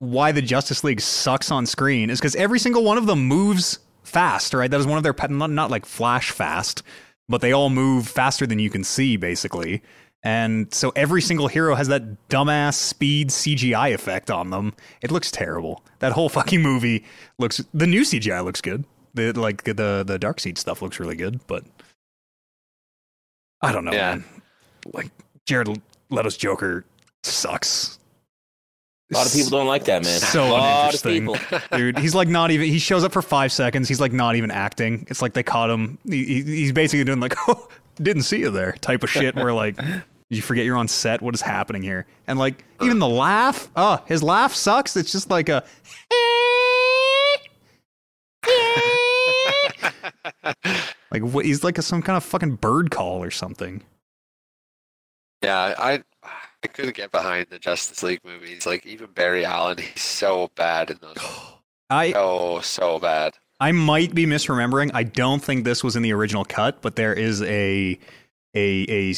why 0.00 0.32
the 0.32 0.42
Justice 0.42 0.84
League 0.84 1.00
sucks 1.00 1.50
on 1.50 1.64
screen 1.64 2.10
is 2.10 2.20
because 2.20 2.36
every 2.36 2.58
single 2.58 2.84
one 2.84 2.98
of 2.98 3.06
them 3.06 3.24
moves 3.26 3.78
fast. 4.02 4.52
Right, 4.52 4.70
that 4.70 4.80
is 4.80 4.86
one 4.86 4.98
of 4.98 5.02
their 5.02 5.14
pet- 5.14 5.30
not 5.30 5.50
not 5.50 5.70
like 5.70 5.86
flash 5.86 6.30
fast, 6.30 6.82
but 7.26 7.40
they 7.40 7.52
all 7.52 7.70
move 7.70 8.06
faster 8.06 8.46
than 8.46 8.58
you 8.58 8.68
can 8.68 8.84
see, 8.84 9.16
basically. 9.16 9.82
And 10.22 10.72
so 10.74 10.92
every 10.94 11.22
single 11.22 11.48
hero 11.48 11.74
has 11.74 11.88
that 11.88 12.28
dumbass 12.28 12.74
speed 12.74 13.28
CGI 13.30 13.94
effect 13.94 14.30
on 14.30 14.50
them. 14.50 14.74
It 15.00 15.10
looks 15.10 15.30
terrible. 15.30 15.82
That 16.00 16.12
whole 16.12 16.28
fucking 16.28 16.60
movie 16.60 17.04
looks. 17.38 17.62
The 17.72 17.86
new 17.86 18.02
CGI 18.02 18.44
looks 18.44 18.60
good. 18.60 18.84
The 19.14 19.32
like 19.32 19.64
the 19.64 19.72
the 20.06 20.18
Darkseid 20.20 20.58
stuff 20.58 20.82
looks 20.82 21.00
really 21.00 21.16
good, 21.16 21.40
but 21.46 21.64
I 23.62 23.72
don't 23.72 23.84
know, 23.84 23.92
Yeah. 23.92 24.16
man. 24.16 24.24
Like 24.92 25.10
Jared 25.46 25.80
Leto's 26.10 26.36
Joker 26.36 26.84
sucks. 27.22 27.98
A 29.12 29.16
lot 29.16 29.26
of 29.26 29.32
people 29.32 29.50
don't 29.50 29.66
like 29.66 29.84
that, 29.86 30.04
man. 30.04 30.20
So 30.20 30.46
a 30.46 30.50
lot 30.50 30.94
of 30.94 31.02
people. 31.02 31.36
Dude, 31.76 31.98
he's 31.98 32.14
like 32.14 32.28
not 32.28 32.52
even. 32.52 32.68
He 32.68 32.78
shows 32.78 33.02
up 33.02 33.12
for 33.12 33.22
five 33.22 33.50
seconds. 33.52 33.88
He's 33.88 34.00
like 34.00 34.12
not 34.12 34.36
even 34.36 34.50
acting. 34.52 35.04
It's 35.10 35.20
like 35.20 35.32
they 35.32 35.42
caught 35.42 35.68
him. 35.68 35.98
He, 36.08 36.24
he- 36.24 36.42
he's 36.44 36.72
basically 36.72 37.02
doing 37.04 37.18
like, 37.20 37.34
"Oh, 37.48 37.68
didn't 37.96 38.22
see 38.22 38.38
you 38.38 38.50
there" 38.50 38.72
type 38.80 39.02
of 39.02 39.10
shit. 39.10 39.34
Where 39.34 39.52
like, 39.52 39.76
you 40.30 40.42
forget 40.42 40.64
you're 40.64 40.76
on 40.76 40.88
set. 40.88 41.20
What 41.20 41.34
is 41.34 41.42
happening 41.42 41.82
here? 41.82 42.06
And 42.26 42.38
like, 42.38 42.64
even 42.80 43.00
the 43.00 43.08
laugh. 43.08 43.68
Oh, 43.76 44.02
his 44.06 44.22
laugh 44.22 44.54
sucks. 44.54 44.96
It's 44.96 45.12
just 45.12 45.28
like 45.28 45.48
a. 45.48 45.64
like 51.10 51.22
what? 51.22 51.44
He's 51.44 51.64
like 51.64 51.78
a, 51.78 51.82
some 51.82 52.00
kind 52.00 52.16
of 52.16 52.24
fucking 52.24 52.56
bird 52.56 52.92
call 52.92 53.22
or 53.22 53.30
something. 53.30 53.82
Yeah, 55.42 55.74
I 55.76 56.02
I 56.62 56.66
couldn't 56.68 56.94
get 56.94 57.10
behind 57.10 57.48
the 57.50 57.58
Justice 57.58 58.02
League 58.02 58.20
movies. 58.24 58.66
Like 58.66 58.86
even 58.86 59.08
Barry 59.12 59.44
Allen, 59.44 59.78
he's 59.78 60.02
so 60.02 60.50
bad 60.54 60.90
in 60.90 60.98
those. 61.02 61.16
I 61.90 62.12
oh 62.14 62.60
so 62.60 63.00
bad. 63.00 63.34
I 63.58 63.72
might 63.72 64.14
be 64.14 64.26
misremembering. 64.26 64.92
I 64.94 65.02
don't 65.02 65.42
think 65.42 65.64
this 65.64 65.82
was 65.82 65.96
in 65.96 66.02
the 66.02 66.12
original 66.12 66.44
cut, 66.44 66.80
but 66.80 66.96
there 66.96 67.12
is 67.12 67.42
a 67.42 67.98
a 68.54 68.86
a. 68.88 69.14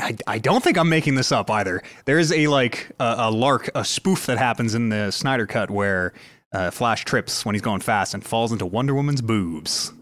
I, 0.00 0.16
I 0.26 0.38
don't 0.38 0.62
think 0.64 0.78
I'm 0.78 0.88
making 0.88 1.14
this 1.16 1.32
up 1.32 1.50
either. 1.50 1.82
There 2.04 2.18
is 2.18 2.32
a 2.32 2.46
like 2.46 2.90
a, 3.00 3.14
a 3.18 3.30
lark, 3.30 3.68
a 3.74 3.84
spoof 3.84 4.26
that 4.26 4.38
happens 4.38 4.74
in 4.74 4.88
the 4.88 5.10
Snyder 5.10 5.46
cut 5.46 5.70
where 5.70 6.12
uh, 6.52 6.70
Flash 6.70 7.04
trips 7.04 7.44
when 7.44 7.54
he's 7.54 7.62
going 7.62 7.80
fast 7.80 8.14
and 8.14 8.24
falls 8.24 8.52
into 8.52 8.66
Wonder 8.66 8.94
Woman's 8.94 9.20
boobs. 9.22 9.92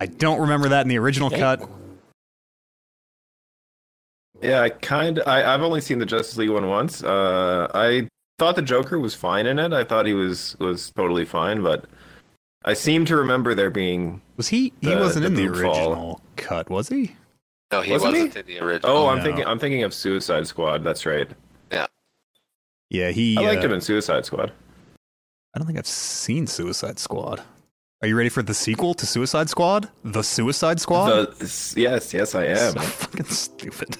I 0.00 0.06
don't 0.06 0.40
remember 0.40 0.68
that 0.70 0.82
in 0.82 0.88
the 0.88 0.98
original 0.98 1.28
Okay. 1.28 1.38
cut. 1.38 1.68
Yeah, 4.40 4.60
I 4.60 4.70
kind 4.70 5.18
of. 5.20 5.28
I've 5.28 5.62
only 5.62 5.80
seen 5.80 5.98
the 5.98 6.06
Justice 6.06 6.36
League 6.36 6.50
one 6.50 6.66
once. 6.68 7.02
Uh, 7.04 7.68
I 7.74 8.08
thought 8.38 8.56
the 8.56 8.62
Joker 8.62 8.98
was 8.98 9.14
fine 9.14 9.46
in 9.46 9.58
it. 9.60 9.72
I 9.72 9.84
thought 9.84 10.04
he 10.06 10.14
was 10.14 10.56
was 10.58 10.90
totally 10.96 11.24
fine, 11.24 11.62
but 11.62 11.84
I 12.64 12.74
seem 12.74 13.04
to 13.06 13.16
remember 13.16 13.54
there 13.54 13.70
being. 13.70 14.20
Was 14.36 14.48
he? 14.48 14.72
He 14.80 14.88
The- 14.90 14.96
wasn't 14.98 15.22
the 15.22 15.26
in 15.28 15.34
the 15.34 15.46
boob 15.48 15.62
fall. 15.62 15.74
original 15.90 16.20
cut, 16.36 16.70
was 16.70 16.88
he? 16.88 17.16
No, 17.72 17.80
he 17.80 17.92
Wasn't 17.92 18.12
wasn't, 18.12 18.34
he? 18.34 18.40
in 18.40 18.46
the 18.46 18.58
original. 18.66 18.96
Oh, 18.96 19.08
I'm 19.08 19.18
no. 19.18 19.24
thinking. 19.24 19.46
I'm 19.46 19.58
thinking 19.58 19.82
of 19.82 19.94
Suicide 19.94 20.46
Squad. 20.46 20.84
That's 20.84 21.06
right. 21.06 21.28
Yeah. 21.72 21.86
Yeah, 22.90 23.10
he. 23.10 23.36
I 23.38 23.40
liked 23.42 23.62
uh, 23.62 23.66
him 23.66 23.72
in 23.72 23.80
Suicide 23.80 24.26
Squad. 24.26 24.52
I 25.54 25.58
don't 25.58 25.66
think 25.66 25.78
I've 25.78 25.86
seen 25.86 26.46
Suicide 26.46 26.98
Squad. 26.98 27.42
Are 28.02 28.08
you 28.08 28.16
ready 28.16 28.28
for 28.28 28.42
the 28.42 28.52
sequel 28.54 28.94
to 28.94 29.06
Suicide 29.06 29.48
Squad? 29.48 29.88
The 30.04 30.22
Suicide 30.22 30.80
Squad? 30.80 31.08
The, 31.38 31.74
yes, 31.76 32.12
yes, 32.12 32.34
I 32.34 32.44
am. 32.46 32.72
So 32.72 32.80
fucking 32.80 33.26
stupid. 33.26 33.96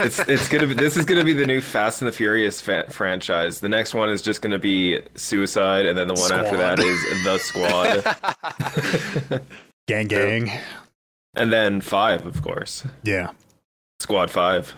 It's 0.00 0.18
it's 0.20 0.48
gonna 0.48 0.66
be. 0.66 0.74
This 0.74 0.96
is 0.96 1.04
gonna 1.04 1.24
be 1.24 1.32
the 1.32 1.46
new 1.46 1.60
Fast 1.60 2.02
and 2.02 2.08
the 2.08 2.12
Furious 2.12 2.60
fa- 2.60 2.86
franchise. 2.90 3.60
The 3.60 3.68
next 3.68 3.94
one 3.94 4.08
is 4.10 4.22
just 4.22 4.42
gonna 4.42 4.58
be 4.58 5.00
Suicide, 5.14 5.86
and 5.86 5.96
then 5.96 6.08
the 6.08 6.14
one 6.14 6.32
after 6.32 6.56
that 6.56 6.78
is 6.78 7.00
the 7.24 7.38
Squad, 7.38 9.40
Gang, 9.88 10.08
gang. 10.08 10.50
and 11.34 11.52
then 11.52 11.80
five, 11.80 12.26
of 12.26 12.42
course. 12.42 12.84
Yeah. 13.04 13.30
Squad 14.00 14.30
Five. 14.30 14.74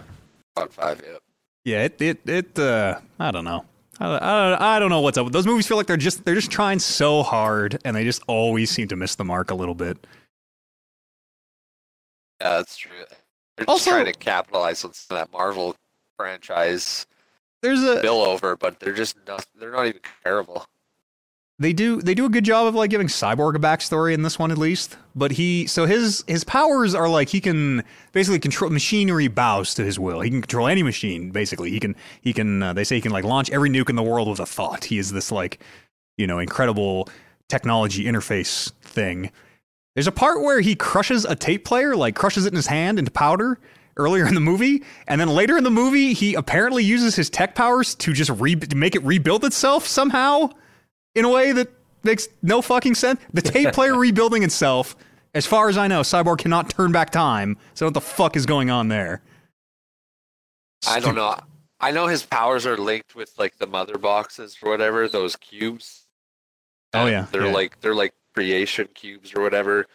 Squad 0.56 0.72
five. 0.72 1.02
Yeah. 1.04 1.16
Yeah, 1.64 1.84
it, 1.84 2.00
it, 2.00 2.20
it, 2.28 2.58
uh, 2.58 2.98
I 3.18 3.30
don't 3.30 3.44
know. 3.44 3.64
I, 4.00 4.06
I, 4.16 4.76
I 4.76 4.78
don't 4.78 4.88
know 4.90 5.00
what's 5.00 5.18
up. 5.18 5.30
Those 5.32 5.46
movies 5.46 5.66
feel 5.66 5.76
like 5.76 5.86
they're 5.86 5.96
just, 5.98 6.24
they're 6.24 6.34
just 6.36 6.50
trying 6.50 6.78
so 6.78 7.22
hard 7.22 7.78
and 7.84 7.94
they 7.94 8.04
just 8.04 8.22
always 8.26 8.70
seem 8.70 8.88
to 8.88 8.96
miss 8.96 9.16
the 9.16 9.24
mark 9.24 9.50
a 9.50 9.54
little 9.54 9.74
bit. 9.74 9.98
Yeah, 12.40 12.50
that's 12.58 12.76
true. 12.76 12.92
They're 13.58 13.66
just 13.66 13.68
Also- 13.68 13.90
trying 13.90 14.06
to 14.06 14.12
capitalize 14.12 14.84
on 14.84 14.92
that 15.10 15.32
Marvel 15.32 15.76
franchise 16.16 17.06
There's 17.60 17.82
a, 17.82 18.00
bill 18.00 18.22
over, 18.22 18.56
but 18.56 18.78
they're 18.80 18.94
just 18.94 19.16
not. 19.26 19.44
They're 19.58 19.72
not 19.72 19.86
even 19.86 20.00
comparable. 20.00 20.64
they 21.58 21.72
do 21.72 22.00
they 22.00 22.14
do 22.14 22.24
a 22.24 22.28
good 22.28 22.44
job 22.44 22.68
of 22.68 22.74
like 22.76 22.88
giving 22.90 23.08
cyborg 23.08 23.56
a 23.56 23.58
backstory 23.58 24.14
in 24.14 24.22
this 24.22 24.38
one 24.38 24.52
at 24.52 24.58
least 24.58 24.96
but 25.16 25.32
he 25.32 25.66
so 25.66 25.86
his 25.86 26.22
his 26.28 26.44
powers 26.44 26.94
are 26.94 27.08
like 27.08 27.28
he 27.30 27.40
can 27.40 27.82
basically 28.12 28.38
control 28.38 28.70
machinery 28.70 29.26
bows 29.26 29.74
to 29.74 29.84
his 29.84 29.98
will 29.98 30.20
he 30.20 30.30
can 30.30 30.40
control 30.40 30.68
any 30.68 30.84
machine 30.84 31.32
basically 31.32 31.70
he 31.70 31.80
can 31.80 31.96
he 32.20 32.32
can 32.32 32.62
uh, 32.62 32.72
they 32.72 32.84
say 32.84 32.94
he 32.94 33.00
can 33.00 33.10
like 33.10 33.24
launch 33.24 33.50
every 33.50 33.68
nuke 33.68 33.90
in 33.90 33.96
the 33.96 34.04
world 34.04 34.28
with 34.28 34.38
a 34.38 34.46
thought 34.46 34.84
he 34.84 34.98
is 34.98 35.10
this 35.10 35.32
like 35.32 35.58
you 36.16 36.28
know 36.28 36.38
incredible 36.38 37.08
technology 37.48 38.04
interface 38.04 38.70
thing 38.82 39.28
there's 39.98 40.06
a 40.06 40.12
part 40.12 40.42
where 40.42 40.60
he 40.60 40.76
crushes 40.76 41.24
a 41.24 41.34
tape 41.34 41.64
player 41.64 41.96
like 41.96 42.14
crushes 42.14 42.46
it 42.46 42.52
in 42.52 42.56
his 42.56 42.68
hand 42.68 43.00
into 43.00 43.10
powder 43.10 43.58
earlier 43.96 44.28
in 44.28 44.34
the 44.34 44.40
movie 44.40 44.84
and 45.08 45.20
then 45.20 45.28
later 45.28 45.56
in 45.56 45.64
the 45.64 45.72
movie 45.72 46.12
he 46.12 46.34
apparently 46.34 46.84
uses 46.84 47.16
his 47.16 47.28
tech 47.28 47.56
powers 47.56 47.96
to 47.96 48.12
just 48.12 48.30
re- 48.30 48.54
to 48.54 48.76
make 48.76 48.94
it 48.94 49.02
rebuild 49.02 49.44
itself 49.44 49.88
somehow 49.88 50.48
in 51.16 51.24
a 51.24 51.28
way 51.28 51.50
that 51.50 51.68
makes 52.04 52.28
no 52.42 52.62
fucking 52.62 52.94
sense. 52.94 53.20
The 53.32 53.42
tape 53.42 53.72
player 53.72 53.94
rebuilding 53.98 54.44
itself, 54.44 54.94
as 55.34 55.46
far 55.46 55.68
as 55.68 55.76
I 55.76 55.88
know, 55.88 56.02
Cyborg 56.02 56.38
cannot 56.38 56.70
turn 56.70 56.92
back 56.92 57.10
time. 57.10 57.56
So 57.74 57.86
what 57.86 57.94
the 57.94 58.00
fuck 58.00 58.36
is 58.36 58.46
going 58.46 58.70
on 58.70 58.86
there? 58.86 59.20
I 60.86 61.00
don't 61.00 61.16
know. 61.16 61.36
I 61.80 61.90
know 61.90 62.06
his 62.06 62.24
powers 62.24 62.66
are 62.66 62.76
linked 62.76 63.16
with 63.16 63.32
like 63.36 63.58
the 63.58 63.66
mother 63.66 63.98
boxes 63.98 64.56
or 64.62 64.70
whatever, 64.70 65.08
those 65.08 65.34
cubes. 65.36 66.06
Oh, 66.94 67.06
yeah, 67.06 67.26
They're 67.30 67.46
yeah. 67.46 67.52
like 67.52 67.80
they're 67.80 67.94
like 67.94 68.14
creation 68.38 68.88
cubes 68.94 69.32
or 69.34 69.42
whatever. 69.42 69.86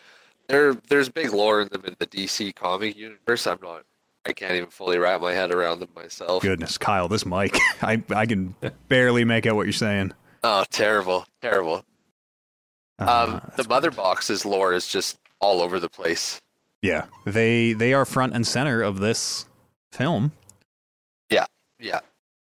There 0.49 0.73
there's 0.89 1.08
big 1.08 1.32
lore 1.32 1.62
in 1.62 1.69
them 1.69 1.84
in 1.86 1.95
the 1.97 2.08
DC 2.08 2.53
comic 2.56 2.97
universe. 2.97 3.47
I'm 3.47 3.60
not 3.63 3.84
I 4.25 4.34
can't 4.34 4.53
even 4.53 4.69
fully 4.69 4.97
wrap 4.97 5.21
my 5.21 5.34
head 5.34 5.51
around 5.51 5.79
them 5.79 5.89
myself. 5.95 6.43
Goodness, 6.43 6.77
Kyle, 6.77 7.08
this 7.08 7.25
mic, 7.25 7.58
I 7.82 8.03
I 8.10 8.25
can 8.25 8.56
barely 8.89 9.23
make 9.23 9.45
out 9.45 9.56
what 9.56 9.65
you're 9.65 9.73
saying. 9.73 10.12
Oh, 10.43 10.65
terrible. 10.69 11.25
Terrible. 11.41 11.86
Um 12.99 13.08
Uh, 13.08 13.39
the 13.56 13.67
mother 13.67 13.91
boxes 13.91 14.45
lore 14.45 14.73
is 14.73 14.88
just 14.88 15.17
all 15.39 15.62
over 15.62 15.79
the 15.79 15.89
place. 15.89 16.41
yeah, 16.82 17.06
they 17.25 17.71
they 17.73 17.93
are 17.93 18.06
front 18.06 18.34
and 18.36 18.45
center 18.45 18.82
of 18.82 18.99
this 18.99 19.45
film. 19.93 20.34
Yeah, 21.29 21.45
yeah. 21.79 22.01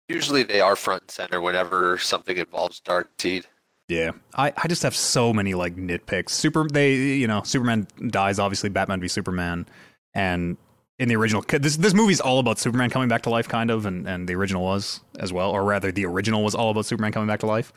Usually 0.07 0.43
they 0.43 0.61
are 0.61 0.75
front 0.77 1.03
and 1.03 1.11
center 1.11 1.39
whenever 1.41 1.97
something 1.97 2.37
involves 2.37 2.79
Dark 2.79 3.09
Seed. 3.19 3.45
Yeah, 3.89 4.11
I, 4.35 4.53
I 4.55 4.67
just 4.67 4.83
have 4.83 4.95
so 4.95 5.33
many 5.33 5.55
like 5.55 5.75
nitpicks. 5.75 6.29
Super, 6.29 6.67
they 6.67 6.93
you 6.93 7.27
know 7.27 7.41
Superman 7.43 7.87
dies. 8.07 8.37
Obviously, 8.37 8.69
Batman 8.69 9.01
v 9.01 9.07
Superman, 9.07 9.65
and 10.13 10.57
in 10.99 11.09
the 11.09 11.15
original, 11.15 11.43
this 11.47 11.75
this 11.75 11.95
movie's 11.95 12.21
all 12.21 12.37
about 12.37 12.59
Superman 12.59 12.91
coming 12.91 13.09
back 13.09 13.23
to 13.23 13.31
life, 13.31 13.47
kind 13.47 13.71
of, 13.71 13.87
and 13.87 14.07
and 14.07 14.29
the 14.29 14.35
original 14.35 14.63
was 14.63 15.01
as 15.17 15.33
well, 15.33 15.49
or 15.49 15.63
rather, 15.63 15.91
the 15.91 16.05
original 16.05 16.43
was 16.43 16.53
all 16.53 16.69
about 16.69 16.85
Superman 16.85 17.11
coming 17.11 17.27
back 17.27 17.39
to 17.39 17.47
life. 17.47 17.73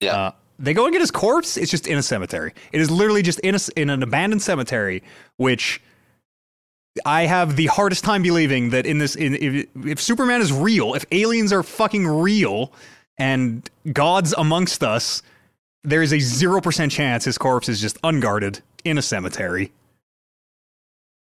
Yeah. 0.00 0.14
Uh, 0.14 0.32
they 0.58 0.72
go 0.72 0.84
and 0.84 0.92
get 0.92 1.00
his 1.00 1.10
corpse. 1.10 1.56
It's 1.56 1.70
just 1.70 1.86
in 1.86 1.98
a 1.98 2.02
cemetery. 2.02 2.52
It 2.72 2.80
is 2.80 2.90
literally 2.90 3.22
just 3.22 3.40
in 3.40 3.56
a 3.56 3.58
in 3.74 3.90
an 3.90 4.02
abandoned 4.02 4.42
cemetery, 4.42 5.02
which 5.36 5.82
I 7.04 7.26
have 7.26 7.56
the 7.56 7.66
hardest 7.66 8.04
time 8.04 8.22
believing 8.22 8.70
that 8.70 8.86
in 8.86 8.98
this 8.98 9.16
in 9.16 9.34
if, 9.34 9.66
if 9.84 10.00
Superman 10.00 10.40
is 10.40 10.52
real, 10.52 10.94
if 10.94 11.04
aliens 11.10 11.52
are 11.52 11.62
fucking 11.62 12.06
real, 12.06 12.72
and 13.18 13.68
gods 13.92 14.32
amongst 14.36 14.82
us, 14.82 15.22
there 15.86 16.02
is 16.02 16.12
a 16.12 16.16
0% 16.16 16.90
chance 16.90 17.24
his 17.24 17.38
corpse 17.38 17.68
is 17.68 17.80
just 17.80 17.96
unguarded 18.02 18.60
in 18.84 18.98
a 18.98 19.02
cemetery. 19.02 19.72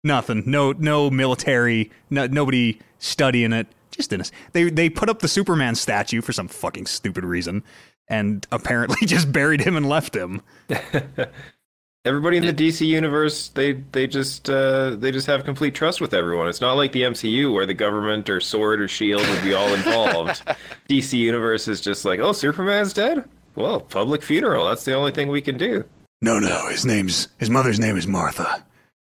Nothing. 0.03 0.42
No 0.46 0.72
no 0.72 1.09
military, 1.11 1.90
no, 2.11 2.27
nobody 2.27 2.79
studying 2.98 3.53
it. 3.53 3.66
Just 3.90 4.12
in 4.12 4.20
a, 4.20 4.24
they 4.53 4.68
they 4.68 4.90
put 4.90 5.09
up 5.09 5.20
the 5.20 5.29
Superman 5.29 5.74
statue 5.77 6.20
for 6.20 6.33
some 6.33 6.48
fucking 6.48 6.87
stupid 6.87 7.24
reason 7.24 7.62
and 8.09 8.46
apparently 8.53 9.07
just 9.07 9.33
buried 9.33 9.61
him 9.61 9.77
and 9.77 9.88
left 9.88 10.14
him. 10.14 10.42
Everybody 12.07 12.37
in 12.37 12.44
the 12.44 12.53
DC 12.53 12.87
universe, 12.87 13.48
they 13.48 13.72
they 13.92 14.07
just 14.07 14.50
uh, 14.50 14.90
they 14.96 15.11
just 15.11 15.27
have 15.27 15.44
complete 15.44 15.74
trust 15.74 16.03
with 16.03 16.12
everyone. 16.12 16.48
It's 16.48 16.61
not 16.61 16.74
like 16.74 16.92
the 16.92 17.03
MCU 17.03 17.50
where 17.50 17.64
the 17.64 17.72
government 17.72 18.29
or 18.29 18.40
Sword 18.40 18.83
or 18.83 18.88
Shield 18.88 19.27
would 19.27 19.42
be 19.42 19.55
all 19.55 19.72
involved. 19.72 20.42
DC 20.90 21.14
universe 21.14 21.66
is 21.66 21.81
just 21.81 22.05
like, 22.05 22.20
oh, 22.20 22.33
Superman's 22.33 22.92
dead. 22.92 23.24
Well, 23.57 23.81
public 23.81 24.23
funeral. 24.23 24.67
That's 24.67 24.85
the 24.85 24.95
only 24.95 25.12
thing 25.12 25.29
we 25.29 25.40
can 25.40 25.57
do. 25.57 25.85
No, 26.21 26.38
no, 26.38 26.69
his 26.69 26.85
name's 26.85 27.29
his 27.38 27.51
mother's 27.51 27.79
name 27.79 27.97
is 27.97 28.07
Martha. 28.07 28.64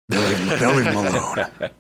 They'll 0.10 0.22
leave 0.22 0.38
him, 0.38 0.60
they'll 0.60 0.76
leave 0.76 0.86
him 0.86 0.96
alone. 0.98 1.72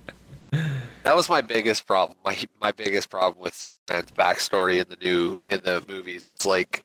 That 1.05 1.15
was 1.15 1.29
my 1.29 1.41
biggest 1.41 1.85
problem. 1.85 2.17
My 2.25 2.35
my 2.59 2.71
biggest 2.71 3.11
problem 3.11 3.43
with 3.43 3.77
Batman's 3.85 4.09
backstory 4.11 4.81
in 4.81 4.87
the 4.89 4.95
new 4.95 5.43
in 5.51 5.61
the 5.63 5.83
movies. 5.87 6.31
It's 6.33 6.47
like 6.47 6.83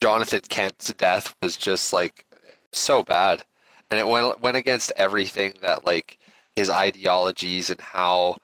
Jonathan 0.00 0.42
Kent's 0.48 0.92
death 0.92 1.34
was 1.42 1.56
just 1.56 1.92
like 1.92 2.24
so 2.70 3.02
bad, 3.02 3.42
and 3.90 3.98
it 3.98 4.06
went 4.06 4.40
went 4.40 4.56
against 4.56 4.92
everything 4.96 5.54
that 5.62 5.84
like 5.84 6.18
his 6.54 6.70
ideologies 6.70 7.68
and 7.68 7.80
how 7.80 8.36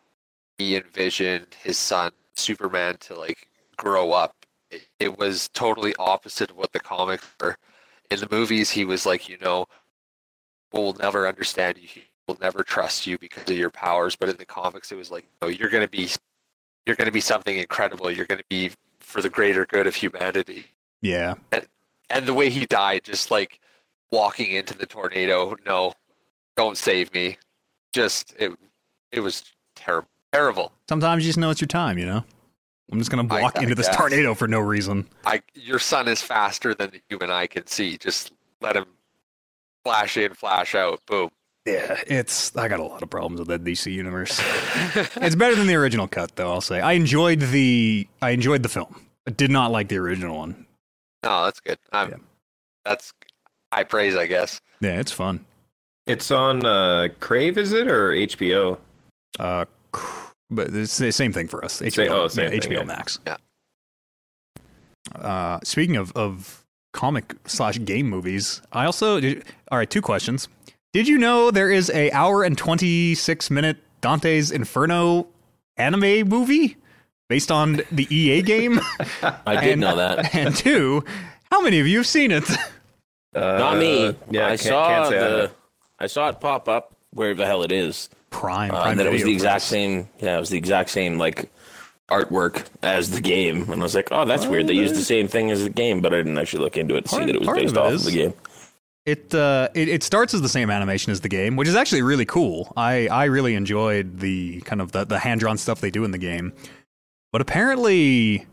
he 0.59 0.75
envisioned 0.75 1.55
his 1.62 1.79
son 1.79 2.11
Superman 2.35 2.97
to 3.03 3.14
like 3.14 3.47
grow 3.77 4.11
up. 4.11 4.35
It, 4.72 4.88
it 4.98 5.18
was 5.18 5.48
totally 5.50 5.94
opposite 5.98 6.50
of 6.50 6.56
what 6.56 6.72
the 6.72 6.80
comics 6.80 7.26
were. 7.40 7.56
In 8.11 8.18
the 8.18 8.28
movies, 8.30 8.70
he 8.70 8.85
was 8.85 9.06
like, 9.06 9.28
you 9.28 9.38
know, 9.38 9.66
will 10.72 10.94
never 10.94 11.28
understand 11.28 11.78
you. 11.78 12.02
Will 12.26 12.38
never 12.40 12.62
trust 12.64 13.06
you 13.06 13.18
because 13.18 13.48
of 13.48 13.56
your 13.56 13.70
powers. 13.70 14.16
But 14.16 14.28
in 14.28 14.37
the 14.37 14.44
comics, 14.44 14.90
it 14.90 14.96
was 14.96 15.11
like, 15.11 15.26
oh, 15.42 15.48
you're 15.48 15.70
gonna 15.70 15.88
be, 15.88 16.08
you're 16.87 16.96
gonna 16.96 17.12
be 17.12 17.20
something 17.20 17.56
incredible. 17.56 18.11
You're 18.11 18.26
gonna 18.26 18.42
be 18.48 18.70
for 19.00 19.20
the 19.20 19.28
greater 19.28 19.66
good 19.66 19.87
of 19.87 19.94
humanity. 19.94 20.66
Yeah. 21.00 21.35
And, 21.50 21.66
And 22.11 22.26
the 22.26 22.35
way 22.35 22.50
he 22.50 22.66
died, 22.66 23.04
just 23.04 23.30
like 23.30 23.61
walking 24.11 24.52
into 24.52 24.76
the 24.76 24.87
tornado, 24.87 25.56
no, 25.66 25.94
don't 26.56 26.76
save 26.76 27.12
me. 27.14 27.38
Just 27.92 28.35
it, 28.38 28.52
it 29.11 29.20
was 29.20 29.44
terrible, 29.74 30.08
terrible. 30.32 30.72
Sometimes 30.88 31.24
you 31.24 31.28
just 31.28 31.38
know 31.38 31.50
it's 31.50 31.61
your 31.61 31.68
time, 31.68 31.98
you 31.98 32.06
know? 32.06 32.24
I'm 32.90 32.99
just 32.99 33.11
going 33.11 33.27
to 33.27 33.35
walk 33.35 33.59
I 33.59 33.62
into 33.62 33.75
this 33.75 33.87
guess. 33.87 33.97
tornado 33.97 34.35
for 34.35 34.47
no 34.49 34.61
reason. 34.61 35.07
I, 35.25 35.42
your 35.55 35.79
son 35.79 36.09
is 36.09 36.21
faster 36.21 36.75
than 36.75 36.90
the 36.90 37.01
human 37.09 37.31
eye 37.31 37.47
can 37.47 37.66
see. 37.66 37.97
Just 37.97 38.33
let 38.61 38.77
him 38.77 38.87
flash 39.85 40.16
in, 40.16 40.35
flash 40.35 40.75
out. 40.75 41.01
Boom. 41.07 41.31
Yeah, 41.64 42.01
it's. 42.09 42.57
I 42.57 42.66
got 42.66 42.81
a 42.81 42.85
lot 42.85 43.03
of 43.05 43.09
problems 43.11 43.38
with 43.38 43.49
that 43.49 43.62
DC 43.62 43.92
universe. 43.92 44.40
it's 45.16 45.37
better 45.37 45.55
than 45.55 45.68
the 45.68 45.77
original 45.77 46.09
cut, 46.09 46.35
though. 46.35 46.51
I'll 46.53 46.61
say 46.61 46.81
I 46.81 46.92
enjoyed 46.92 47.38
the. 47.38 48.09
I 48.21 48.31
enjoyed 48.31 48.64
the 48.64 48.68
film. 48.68 49.07
I 49.29 49.31
did 49.31 49.53
not 49.53 49.71
like 49.71 49.87
the 49.88 49.99
original 49.99 50.37
one. 50.38 50.66
No, 51.23 51.45
that's 51.45 51.61
good. 51.61 51.79
I'm, 51.92 52.11
Yeah. 52.11 52.16
That's 52.85 53.12
high 53.73 53.85
praise, 53.85 54.16
I 54.16 54.27
guess. 54.27 54.61
Yeah, 54.81 54.99
it's 54.99 55.12
fun. 55.12 55.45
It's 56.05 56.33
on 56.33 56.66
uh, 56.66 57.09
Crave, 57.21 57.57
is 57.57 57.73
it, 57.73 57.87
or 57.87 58.11
HBO? 58.11 58.79
Uh, 59.38 59.66
cr- 59.92 60.21
but 60.53 60.75
it's 60.75 60.99
the 60.99 61.11
same 61.12 61.33
thing 61.33 61.49
for 61.49 61.65
us. 61.65 61.81
HBO, 61.81 61.93
Same- 61.93 62.12
oh, 62.12 62.29
same 62.29 62.45
yeah, 62.45 62.51
thing, 62.61 62.71
HBO 62.73 62.79
yeah. 62.79 62.85
Max. 62.85 63.19
Yeah. 63.27 63.37
Uh, 65.15 65.59
speaking 65.65 65.97
of 65.97 66.12
of 66.12 66.65
comic 66.93 67.35
slash 67.47 67.79
game 67.85 68.09
movies, 68.09 68.62
I 68.73 68.85
also 68.87 69.21
did, 69.21 69.45
all 69.71 69.79
right. 69.79 69.88
Two 69.91 70.03
questions. 70.03 70.49
Did 70.93 71.09
you 71.09 71.19
know 71.19 71.51
there 71.51 71.71
is 71.71 71.91
a 71.91 72.11
hour 72.12 72.45
and 72.45 72.57
twenty 72.57 73.15
six 73.15 73.51
minute 73.51 73.79
Dante's 74.01 74.51
Inferno 74.51 75.27
anime 75.77 76.29
movie 76.29 76.77
based 77.29 77.51
on 77.51 77.81
the 77.91 78.07
EA 78.15 78.43
game? 78.43 78.81
I 79.47 79.57
did 79.65 79.73
And- 79.73 79.81
know 79.81 79.97
that. 79.97 80.35
and 80.37 80.55
two, 80.55 81.05
how 81.51 81.61
many 81.62 81.81
of 81.81 81.87
you 81.87 81.99
have 81.99 82.07
seen 82.07 82.31
it? 82.31 82.49
Uh, 83.35 83.41
Not 83.59 83.79
me. 83.79 84.15
Yeah, 84.31 84.45
I 84.45 84.49
can't, 84.51 84.61
saw 84.61 84.88
can't 84.88 85.09
say 85.09 85.19
the. 85.19 85.41
have. 85.43 85.55
I 85.99 86.07
saw 86.07 86.29
it 86.29 86.41
pop 86.41 86.69
up 86.69 86.95
wherever 87.12 87.38
the 87.38 87.47
hell 87.47 87.62
it 87.62 87.73
is. 87.73 88.09
Prime, 88.33 88.73
Uh, 88.73 88.85
and 88.87 88.99
then 88.99 89.07
it 89.07 89.12
was 89.12 89.23
the 89.23 89.33
exact 89.33 89.62
same. 89.62 90.09
Yeah, 90.18 90.37
it 90.37 90.40
was 90.40 90.49
the 90.51 90.59
exact 90.59 90.90
same 90.90 91.18
like 91.18 91.51
artwork 92.11 92.64
as 92.83 93.11
the 93.11 93.21
game, 93.21 93.71
and 93.71 93.81
I 93.81 93.85
was 93.85 93.95
like, 93.95 94.09
"Oh, 94.11 94.25
that's 94.25 94.47
weird. 94.47 94.66
They 94.66 94.75
used 94.75 94.95
the 94.97 95.05
same 95.05 95.29
thing 95.29 95.51
as 95.51 95.62
the 95.62 95.71
game," 95.71 96.01
but 96.01 96.12
I 96.12 96.16
didn't 96.18 96.38
actually 96.38 96.64
look 96.64 96.77
into 96.77 96.97
it 96.97 97.03
to 97.05 97.09
see 97.11 97.18
that 97.25 97.29
it 97.35 97.38
was 97.38 97.47
part 97.47 97.59
of 97.59 97.62
based 97.64 97.77
it 97.77 97.79
off 97.81 97.92
is. 97.92 98.07
of 98.07 98.12
the 98.12 98.18
game. 98.18 98.35
It, 99.05 99.35
uh, 99.35 99.68
it 99.75 99.88
it 99.88 100.03
starts 100.03 100.33
as 100.35 100.42
the 100.42 100.49
same 100.49 100.71
animation 100.71 101.11
as 101.12 101.21
the 101.21 101.29
game, 101.29 101.57
which 101.57 101.66
is 101.68 101.75
actually 101.75 102.03
really 102.03 102.25
cool. 102.25 102.73
I, 102.77 103.09
I 103.09 103.25
really 103.25 103.55
enjoyed 103.57 104.21
the 104.21 104.61
kind 104.61 104.81
of 104.81 104.92
the, 104.92 105.05
the 105.05 105.18
hand 105.18 105.40
drawn 105.40 105.59
stuff 105.59 105.81
they 105.81 105.90
do 105.90 106.05
in 106.05 106.11
the 106.12 106.18
game. 106.18 106.53
But 107.33 107.40
apparently, 107.40 108.47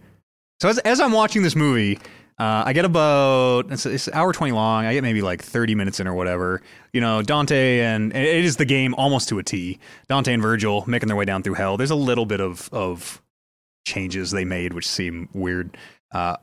so 0.62 0.70
as 0.70 0.80
as 0.80 1.00
I'm 1.00 1.12
watching 1.12 1.44
this 1.44 1.56
movie, 1.56 2.00
uh, 2.40 2.64
I 2.66 2.74
get 2.74 2.86
about 2.86 3.72
it's, 3.72 3.86
it's 3.86 4.08
hour 4.10 4.32
twenty 4.32 4.54
long. 4.54 4.86
I 4.86 4.94
get 4.94 5.04
maybe 5.04 5.22
like 5.22 5.44
thirty 5.44 5.76
minutes 5.76 6.00
in 6.00 6.08
or 6.08 6.14
whatever. 6.14 6.62
You 6.94 7.02
know, 7.02 7.22
Dante 7.22 7.82
and 7.82 8.14
and 8.14 8.26
it 8.26 8.46
is 8.46 8.56
the 8.56 8.66
game 8.66 8.94
almost 8.96 9.28
to 9.30 9.40
a 9.40 9.44
T. 9.44 9.78
Dante 10.08 10.34
and 10.34 10.42
Virgil 10.42 10.86
making 10.88 11.08
their 11.08 11.18
way 11.18 11.26
down 11.26 11.44
through 11.44 11.56
hell. 11.56 11.76
There's 11.76 11.92
a 11.92 11.96
little 11.96 12.26
bit 12.26 12.40
of 12.40 12.70
of 12.72 13.22
changes 13.86 14.32
they 14.32 14.46
made 14.46 14.74
which 14.74 14.88
seem 14.88 15.28
weird. 15.34 15.76
Uh, 16.12 16.38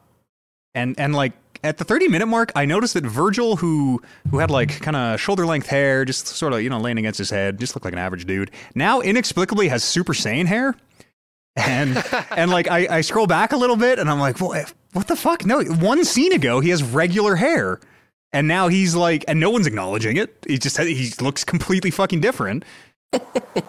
and 0.74 0.98
and 1.00 1.14
like 1.14 1.32
at 1.64 1.78
the 1.78 1.85
30 1.85 2.09
minute 2.09 2.26
mark, 2.26 2.52
I 2.54 2.66
noticed 2.66 2.94
that 2.94 3.04
Virgil, 3.04 3.56
who 3.56 4.02
who 4.30 4.38
had 4.38 4.50
like 4.50 4.80
kind 4.80 4.96
of 4.96 5.20
shoulder 5.20 5.46
length 5.46 5.66
hair, 5.66 6.04
just 6.04 6.26
sort 6.26 6.52
of 6.52 6.62
you 6.62 6.70
know 6.70 6.78
laying 6.78 6.98
against 6.98 7.18
his 7.18 7.30
head, 7.30 7.59
just 7.59 7.74
looked 7.74 7.85
like 7.85 7.94
an 7.94 7.98
average 7.98 8.26
dude. 8.26 8.50
Now 8.74 9.00
inexplicably 9.00 9.68
has 9.68 9.82
Super 9.82 10.12
Saiyan 10.12 10.46
hair, 10.46 10.76
and 11.56 12.02
and 12.30 12.50
like 12.50 12.68
I, 12.68 12.98
I 12.98 13.00
scroll 13.00 13.26
back 13.26 13.52
a 13.52 13.56
little 13.56 13.76
bit, 13.76 13.98
and 13.98 14.11
I'm 14.11 14.20
like, 14.20 14.40
well, 14.40 14.66
what 14.96 15.09
the 15.09 15.16
fuck? 15.16 15.44
No, 15.44 15.62
one 15.62 16.04
scene 16.04 16.32
ago 16.32 16.61
he 16.61 16.70
has 16.70 16.82
regular 16.82 17.37
hair, 17.37 17.80
and 18.32 18.48
now 18.48 18.68
he's 18.68 18.94
like, 18.94 19.24
and 19.28 19.38
no 19.38 19.50
one's 19.50 19.66
acknowledging 19.66 20.16
it. 20.16 20.44
He 20.48 20.59
just 20.59 20.78
he 20.78 21.12
looks 21.20 21.44
completely 21.44 21.90
fucking 21.90 22.20
different. 22.20 22.64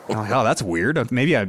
Like, 0.09 0.31
oh, 0.31 0.43
that's 0.43 0.61
weird. 0.61 1.11
Maybe 1.11 1.37
I 1.37 1.47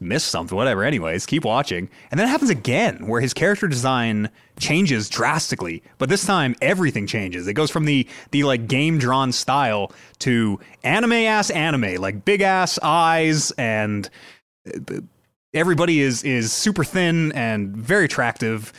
missed 0.00 0.28
something. 0.28 0.56
Whatever. 0.56 0.82
Anyways, 0.82 1.26
keep 1.26 1.44
watching, 1.44 1.88
and 2.10 2.18
then 2.18 2.26
it 2.26 2.30
happens 2.30 2.50
again, 2.50 3.06
where 3.06 3.20
his 3.20 3.32
character 3.34 3.68
design 3.68 4.30
changes 4.58 5.08
drastically. 5.08 5.82
But 5.98 6.08
this 6.08 6.24
time, 6.26 6.56
everything 6.60 7.06
changes. 7.06 7.46
It 7.46 7.54
goes 7.54 7.70
from 7.70 7.84
the 7.84 8.06
the 8.30 8.44
like 8.44 8.66
game 8.66 8.98
drawn 8.98 9.30
style 9.32 9.92
to 10.20 10.58
anime 10.84 11.12
ass 11.12 11.50
anime, 11.50 11.96
like 12.00 12.24
big 12.24 12.40
ass 12.40 12.78
eyes, 12.82 13.50
and 13.52 14.08
uh, 14.66 15.00
everybody 15.54 16.00
is 16.00 16.22
is 16.24 16.52
super 16.52 16.84
thin 16.84 17.32
and 17.32 17.76
very 17.76 18.06
attractive, 18.06 18.72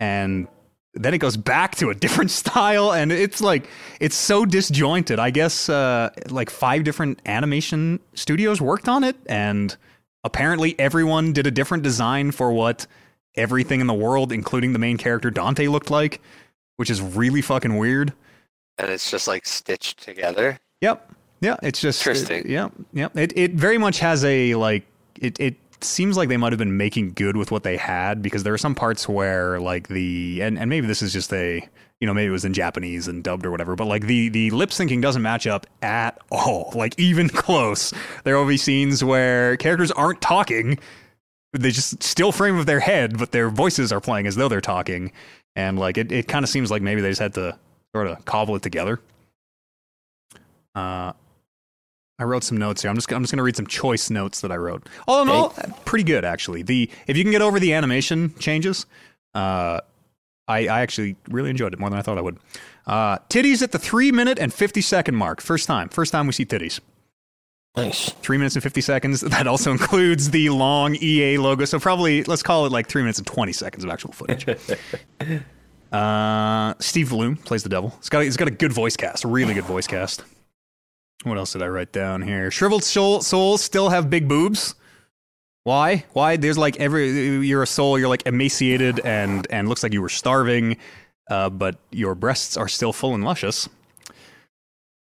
and 0.00 0.48
then 0.94 1.14
it 1.14 1.18
goes 1.18 1.36
back 1.36 1.76
to 1.76 1.90
a 1.90 1.94
different 1.94 2.30
style 2.42 2.92
and 2.92 3.12
it's 3.12 3.40
like 3.40 3.68
it's 4.00 4.16
so 4.16 4.44
disjointed 4.44 5.18
i 5.18 5.30
guess 5.30 5.68
uh, 5.68 6.10
like 6.30 6.50
five 6.50 6.84
different 6.84 7.20
animation 7.26 8.00
studios 8.14 8.60
worked 8.60 8.88
on 8.88 9.04
it 9.04 9.16
and 9.26 9.76
apparently 10.24 10.74
everyone 10.78 11.32
did 11.32 11.46
a 11.46 11.50
different 11.50 11.82
design 11.82 12.30
for 12.30 12.52
what 12.52 12.86
everything 13.36 13.80
in 13.80 13.86
the 13.86 13.94
world 13.94 14.32
including 14.32 14.72
the 14.72 14.78
main 14.78 14.96
character 14.96 15.30
dante 15.30 15.66
looked 15.68 15.90
like 15.90 16.20
which 16.76 16.90
is 16.90 17.00
really 17.00 17.42
fucking 17.42 17.76
weird 17.76 18.12
and 18.78 18.90
it's 18.90 19.10
just 19.10 19.26
like 19.26 19.44
stitched 19.44 20.00
together. 20.02 20.56
Yep. 20.82 21.12
Yeah, 21.40 21.56
it's 21.64 21.80
just 21.80 22.00
Interesting. 22.00 22.44
it- 22.44 22.46
yeah, 22.46 22.68
yeah. 22.92 23.08
It 23.16 23.36
it 23.36 23.52
very 23.54 23.76
much 23.76 23.98
has 23.98 24.24
a 24.24 24.54
like 24.54 24.86
it 25.20 25.38
it 25.40 25.56
seems 25.84 26.16
like 26.16 26.28
they 26.28 26.36
might 26.36 26.52
have 26.52 26.58
been 26.58 26.76
making 26.76 27.12
good 27.12 27.36
with 27.36 27.50
what 27.50 27.62
they 27.62 27.76
had 27.76 28.22
because 28.22 28.42
there 28.42 28.54
are 28.54 28.58
some 28.58 28.74
parts 28.74 29.08
where 29.08 29.60
like 29.60 29.88
the 29.88 30.40
and 30.42 30.58
and 30.58 30.68
maybe 30.68 30.86
this 30.86 31.02
is 31.02 31.12
just 31.12 31.32
a 31.32 31.66
you 32.00 32.06
know 32.06 32.14
maybe 32.14 32.28
it 32.28 32.32
was 32.32 32.44
in 32.44 32.52
Japanese 32.52 33.08
and 33.08 33.24
dubbed 33.24 33.44
or 33.44 33.50
whatever, 33.50 33.76
but 33.76 33.86
like 33.86 34.06
the 34.06 34.28
the 34.28 34.50
lip 34.50 34.70
syncing 34.70 35.02
doesn't 35.02 35.22
match 35.22 35.46
up 35.46 35.66
at 35.82 36.18
all, 36.30 36.72
like 36.76 36.98
even 36.98 37.28
close. 37.28 37.92
There 38.24 38.36
will 38.36 38.46
be 38.46 38.56
scenes 38.56 39.02
where 39.02 39.56
characters 39.56 39.92
aren't 39.92 40.20
talking. 40.20 40.78
They 41.52 41.70
just 41.70 42.02
still 42.02 42.30
frame 42.30 42.58
of 42.58 42.66
their 42.66 42.80
head, 42.80 43.18
but 43.18 43.32
their 43.32 43.48
voices 43.48 43.90
are 43.90 44.00
playing 44.00 44.26
as 44.26 44.36
though 44.36 44.48
they're 44.48 44.60
talking. 44.60 45.12
And 45.56 45.78
like 45.78 45.96
it, 45.96 46.12
it 46.12 46.28
kind 46.28 46.44
of 46.44 46.48
seems 46.48 46.70
like 46.70 46.82
maybe 46.82 47.00
they 47.00 47.08
just 47.10 47.20
had 47.20 47.34
to 47.34 47.58
sort 47.94 48.06
of 48.06 48.24
cobble 48.24 48.54
it 48.56 48.62
together. 48.62 49.00
Uh, 50.74 51.12
I 52.18 52.24
wrote 52.24 52.42
some 52.42 52.56
notes 52.56 52.82
here. 52.82 52.90
I'm 52.90 52.96
just 52.96 53.12
I'm 53.12 53.22
just 53.22 53.32
gonna 53.32 53.42
read 53.44 53.56
some 53.56 53.66
choice 53.66 54.10
notes 54.10 54.40
that 54.40 54.50
I 54.50 54.56
wrote. 54.56 54.88
All 55.06 55.22
in 55.22 55.28
all, 55.28 55.50
pretty 55.84 56.04
good 56.04 56.24
actually. 56.24 56.62
The 56.62 56.90
if 57.06 57.16
you 57.16 57.22
can 57.22 57.30
get 57.30 57.42
over 57.42 57.60
the 57.60 57.74
animation 57.74 58.34
changes, 58.38 58.86
uh, 59.34 59.80
I 60.48 60.66
I 60.66 60.80
actually 60.80 61.16
really 61.28 61.50
enjoyed 61.50 61.72
it 61.72 61.78
more 61.78 61.90
than 61.90 61.98
I 61.98 62.02
thought 62.02 62.18
I 62.18 62.22
would. 62.22 62.38
Uh, 62.86 63.18
titties 63.28 63.62
at 63.62 63.70
the 63.70 63.78
three 63.78 64.10
minute 64.10 64.38
and 64.38 64.52
fifty 64.52 64.80
second 64.80 65.14
mark. 65.14 65.40
First 65.40 65.66
time, 65.66 65.88
first 65.90 66.10
time 66.10 66.26
we 66.26 66.32
see 66.32 66.44
titties. 66.44 66.80
Nice. 67.76 68.10
Three 68.10 68.38
minutes 68.38 68.56
and 68.56 68.62
fifty 68.64 68.80
seconds. 68.80 69.20
That 69.28 69.46
also 69.46 69.70
includes 69.70 70.30
the 70.30 70.50
long 70.50 70.96
EA 70.96 71.38
logo. 71.38 71.64
So 71.66 71.78
probably 71.78 72.24
let's 72.24 72.42
call 72.42 72.66
it 72.66 72.72
like 72.72 72.88
three 72.88 73.02
minutes 73.02 73.18
and 73.18 73.26
twenty 73.26 73.52
seconds 73.52 73.84
of 73.84 73.90
actual 73.90 74.12
footage. 74.12 74.44
Uh, 75.90 76.74
Steve 76.80 77.08
Blum 77.08 77.36
plays 77.36 77.62
the 77.62 77.70
devil. 77.70 77.94
He's 77.98 78.10
got 78.10 78.20
he's 78.20 78.36
got 78.36 78.46
a 78.46 78.50
good 78.50 78.74
voice 78.74 78.94
cast, 78.94 79.24
really 79.24 79.54
good 79.54 79.64
voice 79.64 79.86
cast. 79.86 80.22
What 81.24 81.36
else 81.36 81.52
did 81.52 81.62
I 81.62 81.68
write 81.68 81.92
down 81.92 82.22
here? 82.22 82.50
Shriveled 82.50 82.84
soul, 82.84 83.20
souls 83.20 83.62
still 83.62 83.88
have 83.88 84.08
big 84.08 84.28
boobs. 84.28 84.74
Why? 85.64 86.04
Why? 86.12 86.36
There's 86.36 86.56
like 86.56 86.78
every 86.78 87.10
you're 87.46 87.62
a 87.62 87.66
soul, 87.66 87.98
you're 87.98 88.08
like 88.08 88.26
emaciated 88.26 89.00
and 89.00 89.46
and 89.50 89.68
looks 89.68 89.82
like 89.82 89.92
you 89.92 90.00
were 90.00 90.08
starving, 90.08 90.76
uh, 91.30 91.50
but 91.50 91.76
your 91.90 92.14
breasts 92.14 92.56
are 92.56 92.68
still 92.68 92.92
full 92.92 93.14
and 93.14 93.24
luscious. 93.24 93.68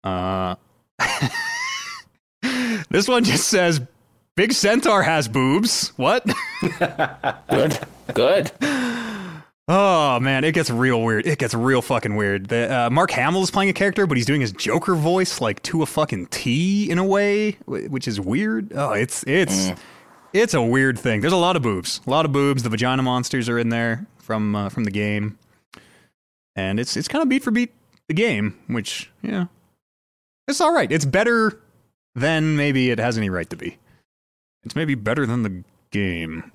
Uh, 0.05 0.55
this 2.91 3.09
one 3.09 3.25
just 3.25 3.49
says, 3.49 3.81
"Big 4.37 4.53
Centaur 4.53 5.03
has 5.03 5.27
boobs." 5.29 5.89
What? 5.97 6.25
Good. 7.49 7.79
Good. 8.15 8.53
Oh 9.69 10.19
man, 10.19 10.43
it 10.43 10.53
gets 10.53 10.71
real 10.71 11.03
weird. 11.03 11.27
It 11.27 11.39
gets 11.39 11.55
real 11.55 11.83
fucking 11.83 12.17
weird. 12.17 12.49
The, 12.49 12.87
uh, 12.87 12.91
Mark 12.91 13.13
Hamill 13.13 13.43
is 13.43 13.51
playing 13.51 13.71
a 13.71 13.73
character, 13.73 14.07
but 14.07 14.17
he's 14.17 14.27
doing 14.27 14.41
his 14.41 14.53
Joker 14.53 14.95
voice 14.95 15.41
like 15.41 15.63
to 15.65 15.83
a 15.83 15.87
fucking 15.87 16.27
T 16.27 16.91
in 16.91 16.99
a 16.99 17.05
way, 17.05 17.53
which 17.67 18.09
is 18.09 18.21
weird. 18.21 18.73
Oh, 18.75 18.93
it's 18.93 19.23
it's 19.27 19.71
it's 20.33 20.55
a 20.55 20.63
weird 20.63 20.99
thing. 20.99 21.21
There's 21.21 21.33
a 21.33 21.37
lot 21.37 21.55
of 21.55 21.63
boobs, 21.63 22.01
a 22.07 22.11
lot 22.11 22.25
of 22.25 22.33
boobs. 22.33 22.65
The 22.65 22.71
vagina 22.71 23.03
monsters 23.03 23.49
are 23.49 23.59
in 23.59 23.69
there 23.69 24.07
from 24.19 24.57
uh, 24.57 24.69
from 24.69 24.85
the 24.85 24.91
game, 24.91 25.39
and 26.57 26.81
it's 26.81 26.97
it's 26.97 27.09
kind 27.09 27.23
of 27.23 27.29
beat 27.29 27.45
for 27.45 27.53
beat 27.53 27.73
the 28.09 28.15
game, 28.15 28.59
which 28.67 29.11
yeah, 29.23 29.47
it's 30.49 30.61
all 30.61 30.75
right. 30.75 30.91
It's 30.91 31.05
better 31.05 31.61
than 32.17 32.57
maybe 32.57 32.91
it 32.91 32.99
has 32.99 33.17
any 33.17 33.31
right 33.31 33.49
to 33.51 33.57
be. 33.57 33.79
It's 34.65 34.77
maybe 34.77 34.95
better 34.97 35.25
than 35.25 35.45
the 35.45 35.63
game. 35.91 36.52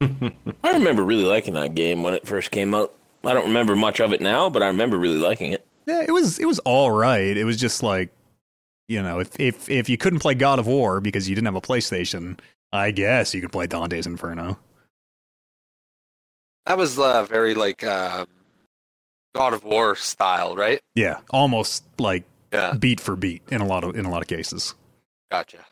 I 0.62 0.72
remember 0.72 1.02
really 1.02 1.24
liking 1.24 1.54
that 1.54 1.74
game 1.74 2.02
when 2.02 2.14
it 2.14 2.26
first 2.26 2.50
came 2.50 2.74
out. 2.74 2.94
I 3.24 3.34
don't 3.34 3.46
remember 3.46 3.74
much 3.74 4.00
of 4.00 4.12
it 4.12 4.20
now, 4.20 4.48
but 4.48 4.62
I 4.62 4.66
remember 4.68 4.96
really 4.98 5.18
liking 5.18 5.52
it. 5.52 5.66
Yeah, 5.86 6.02
it 6.06 6.12
was 6.12 6.38
it 6.38 6.46
was 6.46 6.58
all 6.60 6.90
right. 6.90 7.36
It 7.36 7.44
was 7.44 7.56
just 7.56 7.82
like, 7.82 8.10
you 8.88 9.02
know, 9.02 9.18
if 9.20 9.38
if 9.40 9.68
if 9.68 9.88
you 9.88 9.96
couldn't 9.96 10.20
play 10.20 10.34
God 10.34 10.58
of 10.58 10.66
War 10.66 11.00
because 11.00 11.28
you 11.28 11.34
didn't 11.34 11.46
have 11.46 11.56
a 11.56 11.60
PlayStation, 11.60 12.38
I 12.72 12.90
guess 12.90 13.34
you 13.34 13.40
could 13.40 13.52
play 13.52 13.66
Dante's 13.66 14.06
Inferno. 14.06 14.58
That 16.66 16.76
was 16.76 16.98
uh, 16.98 17.24
very 17.24 17.54
like 17.54 17.82
um, 17.84 18.26
God 19.34 19.54
of 19.54 19.64
War 19.64 19.96
style, 19.96 20.54
right? 20.54 20.80
Yeah, 20.94 21.18
almost 21.30 21.84
like 21.98 22.24
Yeah, 22.52 22.74
beat 22.74 23.00
for 23.00 23.16
beat 23.16 23.42
in 23.48 23.60
a 23.60 23.66
lot 23.66 23.84
of 23.84 23.96
in 23.96 24.04
a 24.04 24.10
lot 24.10 24.22
of 24.22 24.28
cases. 24.28 24.74
gotcha. 25.30 25.64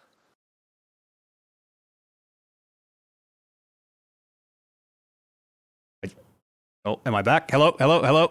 Oh, 6.86 7.00
am 7.04 7.16
I 7.16 7.22
back? 7.22 7.50
Hello, 7.50 7.74
hello, 7.80 8.00
hello. 8.00 8.30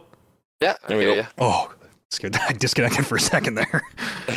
Yeah, 0.62 0.76
There 0.88 0.98
we 0.98 1.04
go. 1.04 1.28
Oh, 1.38 1.74
scared. 2.10 2.38
I 2.50 2.54
disconnected 2.54 3.06
for 3.06 3.18
a 3.18 3.20
second 3.20 3.56
there. 3.56 3.84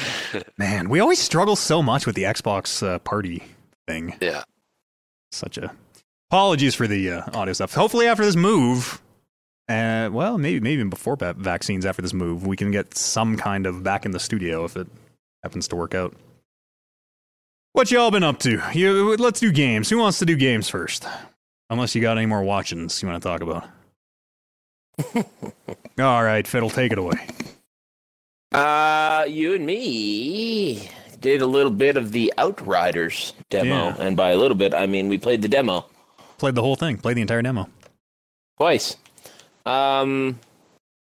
Man, 0.59 0.89
we 0.89 0.99
always 0.99 1.21
struggle 1.21 1.55
so 1.55 1.83
much 1.83 2.05
with 2.05 2.17
the 2.17 2.25
Xbox 2.25 2.85
uh, 2.85 2.99
party 2.99 3.45
thing. 3.87 4.17
Yeah. 4.21 4.43
Such 5.31 5.57
a 5.57 5.73
apologies 6.31 6.75
for 6.75 6.89
the 6.89 7.11
uh, 7.13 7.23
audio 7.33 7.53
stuff. 7.53 7.75
Hopefully, 7.75 8.09
after 8.09 8.25
this 8.25 8.35
move, 8.35 9.01
uh, 9.69 10.11
well, 10.13 10.37
maybe 10.37 10.59
maybe 10.59 10.75
even 10.75 10.91
before 10.91 11.15
va- 11.15 11.35
vaccines, 11.39 11.87
after 11.87 12.03
this 12.03 12.13
move, 12.13 12.45
we 12.45 12.57
can 12.57 12.73
get 12.73 12.97
some 12.97 13.37
kind 13.37 13.67
of 13.67 13.85
back 13.85 14.05
in 14.05 14.11
the 14.11 14.19
studio 14.21 14.65
if 14.65 14.77
it 14.77 14.89
happens 15.45 15.69
to 15.69 15.77
work 15.77 15.95
out. 15.95 16.13
What 17.73 17.93
y'all 17.93 18.11
been 18.11 18.25
up 18.25 18.41
to? 18.41 18.61
You, 18.75 19.17
let's 19.17 19.39
do 19.39 19.53
games. 19.53 19.89
Who 19.91 19.99
wants 19.99 20.19
to 20.19 20.27
do 20.27 20.35
games 20.35 20.69
first? 20.69 21.07
Unless 21.71 21.95
you 21.95 22.01
got 22.03 22.17
any 22.17 22.27
more 22.27 22.43
watchings 22.43 23.01
you 23.01 23.09
want 23.09 23.23
to 23.23 23.29
talk 23.29 23.43
about. 23.43 23.69
All 25.99 26.23
right, 26.25 26.47
Fiddle, 26.47 26.71
take 26.71 26.93
it 26.93 26.99
away. 26.99 27.27
Uh, 28.53 29.25
you 29.29 29.55
and 29.55 29.67
me 29.67 30.89
did 31.21 31.43
a 31.43 31.47
little 31.47 31.71
bit 31.73 31.97
of 31.97 32.13
the 32.13 32.33
Outriders 32.39 33.35
demo, 33.51 33.69
Yeah. 33.89 33.97
and 33.99 34.17
by 34.17 34.31
a 34.31 34.37
little 34.37 34.57
bit, 34.57 34.73
I 34.75 34.87
mean 34.87 35.09
we 35.09 35.19
played 35.19 35.43
the 35.43 35.49
demo 35.49 35.85
Played 36.39 36.55
the 36.55 36.63
whole 36.63 36.77
thing. 36.77 36.99
Played 36.99 37.17
the 37.17 37.23
entire 37.23 37.43
demo. 37.43 37.69
twice. 38.57 38.97
Um, 39.67 40.39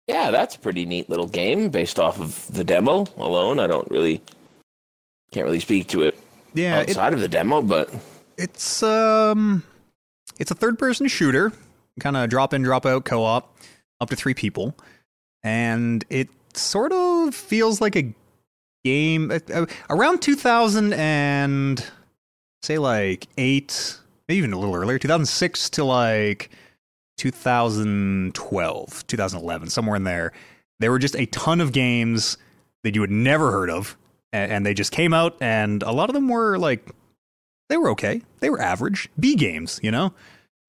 yeah, 0.06 0.30
that's 0.30 0.54
a 0.54 0.58
pretty 0.60 0.86
neat 0.86 1.10
little 1.10 1.26
game 1.26 1.68
based 1.68 1.98
off 1.98 2.20
of 2.20 2.46
the 2.52 2.62
demo 2.64 3.06
alone. 3.16 3.58
I 3.58 3.66
don't 3.66 3.90
really 3.90 4.22
can't 5.32 5.44
really 5.44 5.58
speak 5.60 5.88
to 5.88 6.02
it 6.02 6.16
Yeah, 6.54 6.80
it, 6.80 6.90
outside 6.90 7.12
of 7.12 7.20
the 7.20 7.28
demo, 7.28 7.60
but 7.60 7.92
it's 8.38 8.82
um, 8.84 9.64
it's 10.38 10.50
a 10.52 10.54
third-person 10.54 11.08
shooter, 11.08 11.52
kind 12.00 12.16
of 12.16 12.30
drop 12.30 12.54
in, 12.54 12.62
drop 12.62 12.86
out 12.86 13.04
co-op, 13.04 13.52
up 14.00 14.10
to 14.10 14.16
three 14.16 14.34
people, 14.34 14.76
and 15.42 16.04
it 16.10 16.28
sort 16.54 16.92
of 16.92 17.34
feels 17.34 17.80
like 17.80 17.96
a 17.96 18.12
game 18.84 19.30
uh, 19.30 19.38
uh, 19.52 19.66
around 19.90 20.22
2000 20.22 20.92
and 20.92 21.84
say 22.62 22.78
like 22.78 23.26
eight, 23.36 23.98
maybe 24.28 24.38
even 24.38 24.52
a 24.52 24.58
little 24.58 24.74
earlier, 24.74 24.98
2006 24.98 25.70
to 25.70 25.84
like 25.84 26.50
2012, 27.18 29.06
2011, 29.06 29.70
somewhere 29.70 29.96
in 29.96 30.04
there. 30.04 30.32
There 30.80 30.90
were 30.90 30.98
just 30.98 31.16
a 31.16 31.26
ton 31.26 31.60
of 31.60 31.72
games 31.72 32.36
that 32.84 32.94
you 32.94 33.00
had 33.00 33.10
never 33.10 33.50
heard 33.50 33.70
of, 33.70 33.96
and, 34.32 34.52
and 34.52 34.66
they 34.66 34.74
just 34.74 34.92
came 34.92 35.12
out, 35.14 35.36
and 35.40 35.82
a 35.82 35.92
lot 35.92 36.10
of 36.10 36.14
them 36.14 36.28
were 36.28 36.58
like 36.58 36.90
they 37.68 37.76
were 37.76 37.90
okay. 37.90 38.22
They 38.40 38.50
were 38.50 38.60
average 38.60 39.08
B 39.18 39.34
games, 39.34 39.80
you 39.82 39.90
know. 39.90 40.12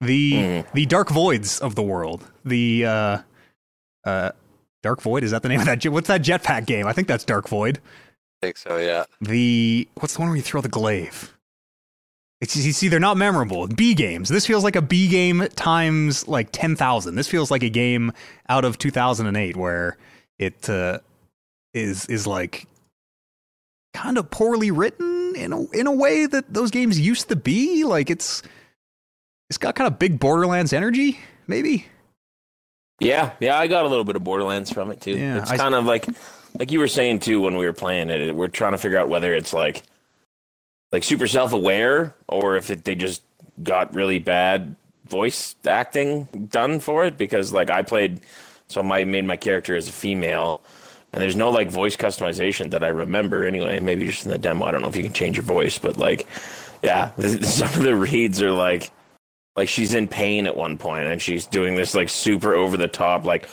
The 0.02 0.34
Mm. 0.34 0.72
the 0.74 0.86
Dark 0.86 1.10
Voids 1.10 1.60
of 1.60 1.76
the 1.76 1.84
world. 1.84 2.30
The 2.48 2.86
uh, 2.86 3.18
uh, 4.06 4.32
Dark 4.84 5.02
Void 5.02 5.24
is 5.24 5.32
that 5.32 5.44
the 5.44 5.50
name 5.50 5.60
of 5.60 5.66
that? 5.66 5.80
jet- 5.80 5.92
What's 5.92 6.08
that 6.08 6.22
jetpack 6.22 6.66
game? 6.66 6.88
I 6.88 6.94
think 6.94 7.08
that's 7.08 7.24
Dark 7.24 7.48
Void. 7.48 7.80
I 8.42 8.46
think 8.46 8.58
so. 8.58 8.78
Yeah. 8.78 9.06
The 9.22 9.88
what's 9.96 10.14
the 10.14 10.20
one 10.22 10.30
where 10.30 10.38
you 10.38 10.44
throw 10.44 10.62
the 10.62 10.70
glaive? 10.70 11.34
It's 12.40 12.56
you 12.56 12.72
see 12.72 12.88
they're 12.88 13.00
not 13.00 13.18
memorable. 13.18 13.68
B 13.68 13.96
games. 13.96 14.30
This 14.30 14.46
feels 14.46 14.64
like 14.64 14.76
a 14.76 14.82
B 14.82 15.08
game 15.08 15.48
times 15.56 16.28
like 16.28 16.50
ten 16.52 16.76
thousand. 16.76 17.16
This 17.16 17.28
feels 17.28 17.50
like 17.50 17.64
a 17.64 17.70
game 17.70 18.12
out 18.48 18.64
of 18.64 18.78
two 18.78 18.92
thousand 18.92 19.26
and 19.26 19.36
eight 19.36 19.56
where 19.58 19.98
it 20.38 20.70
uh, 20.70 21.00
is 21.74 22.06
is 22.06 22.28
like 22.28 22.68
kind 23.96 24.20
of 24.20 24.30
poorly 24.30 24.70
written 24.70 25.34
in 25.36 25.52
a 25.52 25.64
in 25.72 25.88
a 25.88 25.92
way 25.92 26.28
that 26.28 26.54
those 26.54 26.70
games 26.70 27.00
used 27.00 27.30
to 27.30 27.36
be. 27.36 27.84
Like 27.84 28.12
it's 28.12 28.44
it's 29.50 29.58
got 29.58 29.74
kind 29.74 29.88
of 29.92 29.98
big 29.98 30.20
Borderlands 30.20 30.74
energy, 30.74 31.20
maybe. 31.48 31.88
Yeah, 33.00 33.32
yeah, 33.40 33.58
I 33.60 33.68
got 33.68 33.86
a 33.86 33.88
little 33.88 34.04
bit 34.04 34.16
of 34.16 34.24
Borderlands 34.24 34.72
from 34.72 34.92
it 34.92 35.02
too. 35.02 35.12
Yeah, 35.18 35.40
it's 35.42 35.52
I- 35.52 35.58
kind 35.58 35.76
of 35.76 35.86
like 35.86 36.08
like 36.58 36.72
you 36.72 36.80
were 36.80 36.88
saying 36.88 37.20
too 37.20 37.42
when 37.42 37.56
we 37.58 37.66
were 37.66 37.74
playing 37.74 38.10
it. 38.10 38.36
We're 38.36 38.48
trying 38.48 38.72
to 38.72 38.78
figure 38.78 38.98
out 38.98 39.10
whether 39.10 39.34
it's 39.34 39.54
like 39.54 39.84
like 40.92 41.04
super 41.04 41.28
self 41.28 41.54
aware 41.54 42.16
or 42.28 42.56
if 42.58 42.70
it, 42.72 42.84
they 42.84 42.96
just 42.96 43.22
got 43.62 43.94
really 43.94 44.20
bad 44.20 44.76
voice 45.08 45.56
acting 45.66 46.26
done 46.50 46.80
for 46.80 47.06
it. 47.06 47.18
Because 47.18 47.54
like 47.54 47.70
I 47.70 47.84
played, 47.84 48.22
so 48.68 48.82
I 48.82 49.04
made 49.04 49.26
my 49.26 49.38
character 49.38 49.76
as 49.76 49.88
a 49.88 49.92
female, 49.92 50.62
and 51.14 51.22
there's 51.22 51.36
no 51.36 51.52
like 51.52 51.70
voice 51.70 51.96
customization 51.96 52.72
that 52.72 52.84
I 52.84 52.88
remember 52.88 53.46
anyway. 53.46 53.80
Maybe 53.80 54.08
just 54.08 54.26
in 54.26 54.32
the 54.32 54.40
demo. 54.40 54.66
I 54.66 54.72
don't 54.72 54.82
know 54.82 54.90
if 54.90 54.96
you 54.96 55.04
can 55.04 55.14
change 55.14 55.36
your 55.38 55.44
voice, 55.46 55.78
but 55.78 55.98
like, 55.98 56.26
yeah, 56.82 57.12
some 57.42 57.70
of 57.70 57.84
the 57.84 57.96
reads 57.96 58.42
are 58.42 58.52
like 58.52 58.90
like 59.58 59.68
she's 59.68 59.94
in 59.94 60.08
pain 60.08 60.48
at 60.48 60.56
one 60.56 60.78
point 60.78 61.08
and 61.08 61.22
she's 61.22 61.46
doing 61.46 61.76
this 61.76 61.94
like 61.96 62.08
super 62.08 62.54
over 62.54 62.78
the 62.78 62.88
top 62.88 63.26
like 63.26 63.50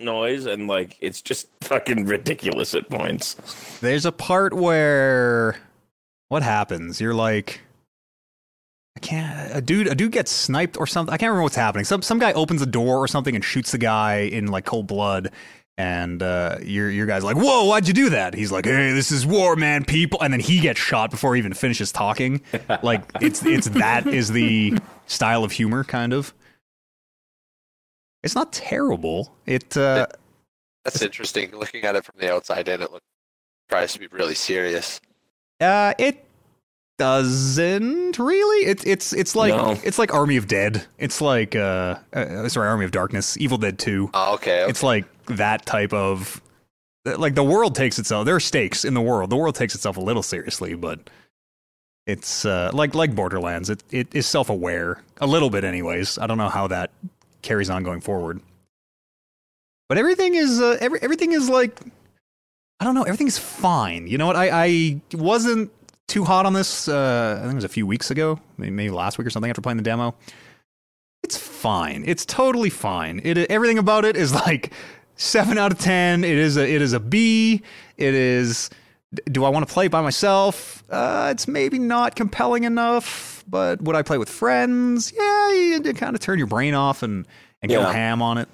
noise 0.00 0.46
and 0.46 0.68
like 0.68 0.96
it's 1.00 1.20
just 1.20 1.48
fucking 1.60 2.06
ridiculous 2.06 2.74
at 2.74 2.88
points 2.88 3.34
There's 3.80 4.06
a 4.06 4.12
part 4.12 4.54
where 4.54 5.56
what 6.28 6.42
happens? 6.42 6.98
You're 6.98 7.12
like 7.12 7.60
I 8.96 9.00
can't 9.00 9.54
a 9.54 9.60
dude 9.60 9.86
a 9.86 9.94
dude 9.94 10.12
gets 10.12 10.30
sniped 10.30 10.78
or 10.78 10.86
something. 10.86 11.12
I 11.12 11.18
can't 11.18 11.28
remember 11.28 11.42
what's 11.42 11.56
happening. 11.56 11.84
Some 11.84 12.00
some 12.00 12.18
guy 12.18 12.32
opens 12.32 12.62
a 12.62 12.66
door 12.66 12.98
or 12.98 13.08
something 13.08 13.34
and 13.34 13.44
shoots 13.44 13.72
the 13.72 13.78
guy 13.78 14.20
in 14.20 14.46
like 14.46 14.64
cold 14.64 14.86
blood. 14.86 15.30
And 15.78 16.22
uh, 16.22 16.58
your 16.62 16.90
your 16.90 17.06
guy's 17.06 17.24
like, 17.24 17.36
"Whoa, 17.36 17.64
why'd 17.64 17.88
you 17.88 17.94
do 17.94 18.10
that?" 18.10 18.34
He's 18.34 18.52
like, 18.52 18.66
"Hey, 18.66 18.92
this 18.92 19.10
is 19.10 19.24
war, 19.24 19.56
man, 19.56 19.84
people." 19.84 20.20
And 20.22 20.32
then 20.32 20.40
he 20.40 20.60
gets 20.60 20.78
shot 20.78 21.10
before 21.10 21.34
he 21.34 21.38
even 21.38 21.54
finishes 21.54 21.90
talking. 21.90 22.42
like 22.82 23.02
it's 23.20 23.44
it's 23.44 23.68
that 23.70 24.06
is 24.06 24.32
the 24.32 24.78
style 25.06 25.44
of 25.44 25.52
humor, 25.52 25.82
kind 25.82 26.12
of. 26.12 26.34
It's 28.22 28.34
not 28.34 28.52
terrible. 28.52 29.34
It 29.46 29.74
uh, 29.76 30.06
That's 30.84 31.00
interesting. 31.00 31.56
Looking 31.56 31.84
at 31.84 31.96
it 31.96 32.04
from 32.04 32.16
the 32.18 32.32
outside 32.32 32.68
in, 32.68 32.82
it 32.82 32.92
looks 32.92 33.06
tries 33.72 33.94
to 33.94 33.98
be 33.98 34.06
really 34.08 34.34
serious. 34.34 35.00
Uh, 35.58 35.94
it 35.98 36.26
doesn't 36.98 38.18
really. 38.18 38.66
It's 38.66 38.84
it's 38.84 39.12
it's 39.12 39.34
like 39.34 39.54
No. 39.54 39.78
it's 39.84 39.98
like 39.98 40.12
Army 40.14 40.36
of 40.36 40.46
Dead. 40.46 40.84
It's 40.98 41.20
like 41.20 41.56
uh, 41.56 41.96
uh, 42.12 42.48
sorry, 42.48 42.68
Army 42.68 42.84
of 42.84 42.90
Darkness, 42.90 43.36
Evil 43.38 43.58
Dead 43.58 43.78
Two. 43.78 44.10
Oh, 44.14 44.34
okay. 44.34 44.62
okay. 44.62 44.70
It's 44.70 44.82
like 44.82 45.04
that 45.26 45.66
type 45.66 45.92
of 45.92 46.40
like 47.04 47.34
the 47.34 47.42
world 47.44 47.74
takes 47.74 47.98
itself. 47.98 48.26
There 48.26 48.36
are 48.36 48.40
stakes 48.40 48.84
in 48.84 48.94
the 48.94 49.00
world. 49.00 49.30
The 49.30 49.36
world 49.36 49.54
takes 49.54 49.74
itself 49.74 49.96
a 49.96 50.00
little 50.00 50.22
seriously, 50.22 50.74
but 50.74 51.10
it's 52.06 52.44
uh, 52.44 52.70
like 52.72 52.94
like 52.94 53.14
Borderlands. 53.14 53.70
It 53.70 53.82
it 53.90 54.14
is 54.14 54.26
self 54.26 54.48
aware 54.50 55.02
a 55.20 55.26
little 55.26 55.50
bit, 55.50 55.64
anyways. 55.64 56.18
I 56.18 56.26
don't 56.26 56.38
know 56.38 56.48
how 56.48 56.68
that 56.68 56.90
carries 57.42 57.70
on 57.70 57.82
going 57.82 58.00
forward, 58.00 58.40
but 59.88 59.98
everything 59.98 60.34
is 60.34 60.60
uh, 60.60 60.76
every, 60.80 61.00
everything 61.02 61.32
is 61.32 61.48
like 61.48 61.80
I 62.78 62.84
don't 62.84 62.94
know. 62.94 63.02
Everything 63.02 63.26
is 63.28 63.38
fine. 63.38 64.06
You 64.06 64.18
know 64.18 64.26
what? 64.26 64.36
I 64.36 64.50
I 64.64 65.00
wasn't 65.14 65.70
too 66.12 66.24
hot 66.24 66.44
on 66.44 66.52
this. 66.52 66.88
Uh, 66.88 67.36
I 67.38 67.42
think 67.42 67.52
it 67.52 67.56
was 67.56 67.64
a 67.64 67.68
few 67.70 67.86
weeks 67.86 68.10
ago, 68.10 68.38
maybe, 68.58 68.90
last 68.90 69.16
week 69.16 69.26
or 69.26 69.30
something 69.30 69.48
after 69.48 69.62
playing 69.62 69.78
the 69.78 69.82
demo. 69.82 70.14
It's 71.22 71.38
fine. 71.38 72.04
It's 72.06 72.26
totally 72.26 72.68
fine. 72.68 73.20
It 73.24 73.38
everything 73.50 73.78
about 73.78 74.04
it 74.04 74.16
is 74.16 74.34
like 74.34 74.72
seven 75.16 75.56
out 75.56 75.72
of 75.72 75.78
ten. 75.78 76.22
It 76.22 76.36
is 76.36 76.58
a 76.58 76.68
it 76.68 76.82
is 76.82 76.92
a 76.92 77.00
B. 77.00 77.62
It 77.96 78.14
is. 78.14 78.68
Do 79.30 79.44
I 79.44 79.48
want 79.48 79.66
to 79.66 79.72
play 79.72 79.88
by 79.88 80.02
myself? 80.02 80.84
Uh, 80.90 81.28
it's 81.30 81.48
maybe 81.48 81.78
not 81.78 82.14
compelling 82.14 82.64
enough. 82.64 83.44
But 83.48 83.80
would 83.82 83.96
I 83.96 84.02
play 84.02 84.18
with 84.18 84.28
friends? 84.28 85.12
Yeah, 85.16 85.52
you, 85.52 85.82
you 85.82 85.94
kind 85.94 86.14
of 86.14 86.20
turn 86.20 86.38
your 86.38 86.46
brain 86.46 86.74
off 86.74 87.02
and 87.02 87.26
and 87.62 87.70
go 87.70 87.82
ham 87.82 88.20
on 88.20 88.36
it. 88.36 88.48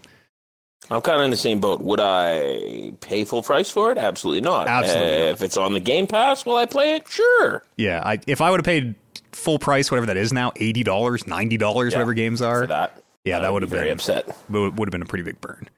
I'm 0.90 1.01
kind 1.03 1.18
of 1.18 1.24
in 1.24 1.31
the 1.31 1.37
same 1.37 1.61
boat 1.61 1.81
would 1.81 2.01
i 2.01 2.92
pay 3.01 3.24
full 3.24 3.42
price 3.42 3.70
for 3.70 3.90
it 3.92 3.98
absolutely 3.98 4.40
not 4.40 4.66
Absolutely 4.68 5.14
Uh, 5.14 5.18
not. 5.18 5.29
if 5.31 5.42
it's 5.42 5.57
on 5.57 5.72
the 5.72 5.81
game 5.81 6.07
pass 6.07 6.44
will 6.46 6.57
i 6.57 6.66
play 6.66 6.94
it 6.94 7.09
sure 7.09 7.62
Yeah, 7.77 8.03
I, 8.05 8.18
if 8.27 8.40
I 8.40 8.51
would 8.51 8.61
have 8.61 8.64
paid 8.66 8.94
full 9.33 9.59
price, 9.59 9.90
whatever 9.90 10.07
that 10.07 10.16
is 10.16 10.33
now, 10.33 10.53
eighty 10.57 10.83
dollars, 10.83 11.27
ninety 11.27 11.57
dollars, 11.57 11.92
Yeah, 11.92 11.98
whatever 11.98 12.14
games 12.14 12.40
are, 12.42 12.62
for 12.62 12.66
that 12.68 13.03
yeah, 13.24 13.38
that 13.40 13.53
would 13.53 13.61
be 13.61 13.66
have 13.66 13.70
very 13.70 13.90
upset 13.90 14.27
would 14.48 14.79
would 14.79 14.88
have 14.88 14.92
been 14.92 15.03
a 15.03 15.07
pretty 15.07 15.22
big 15.24 15.40
burn. 15.40 15.68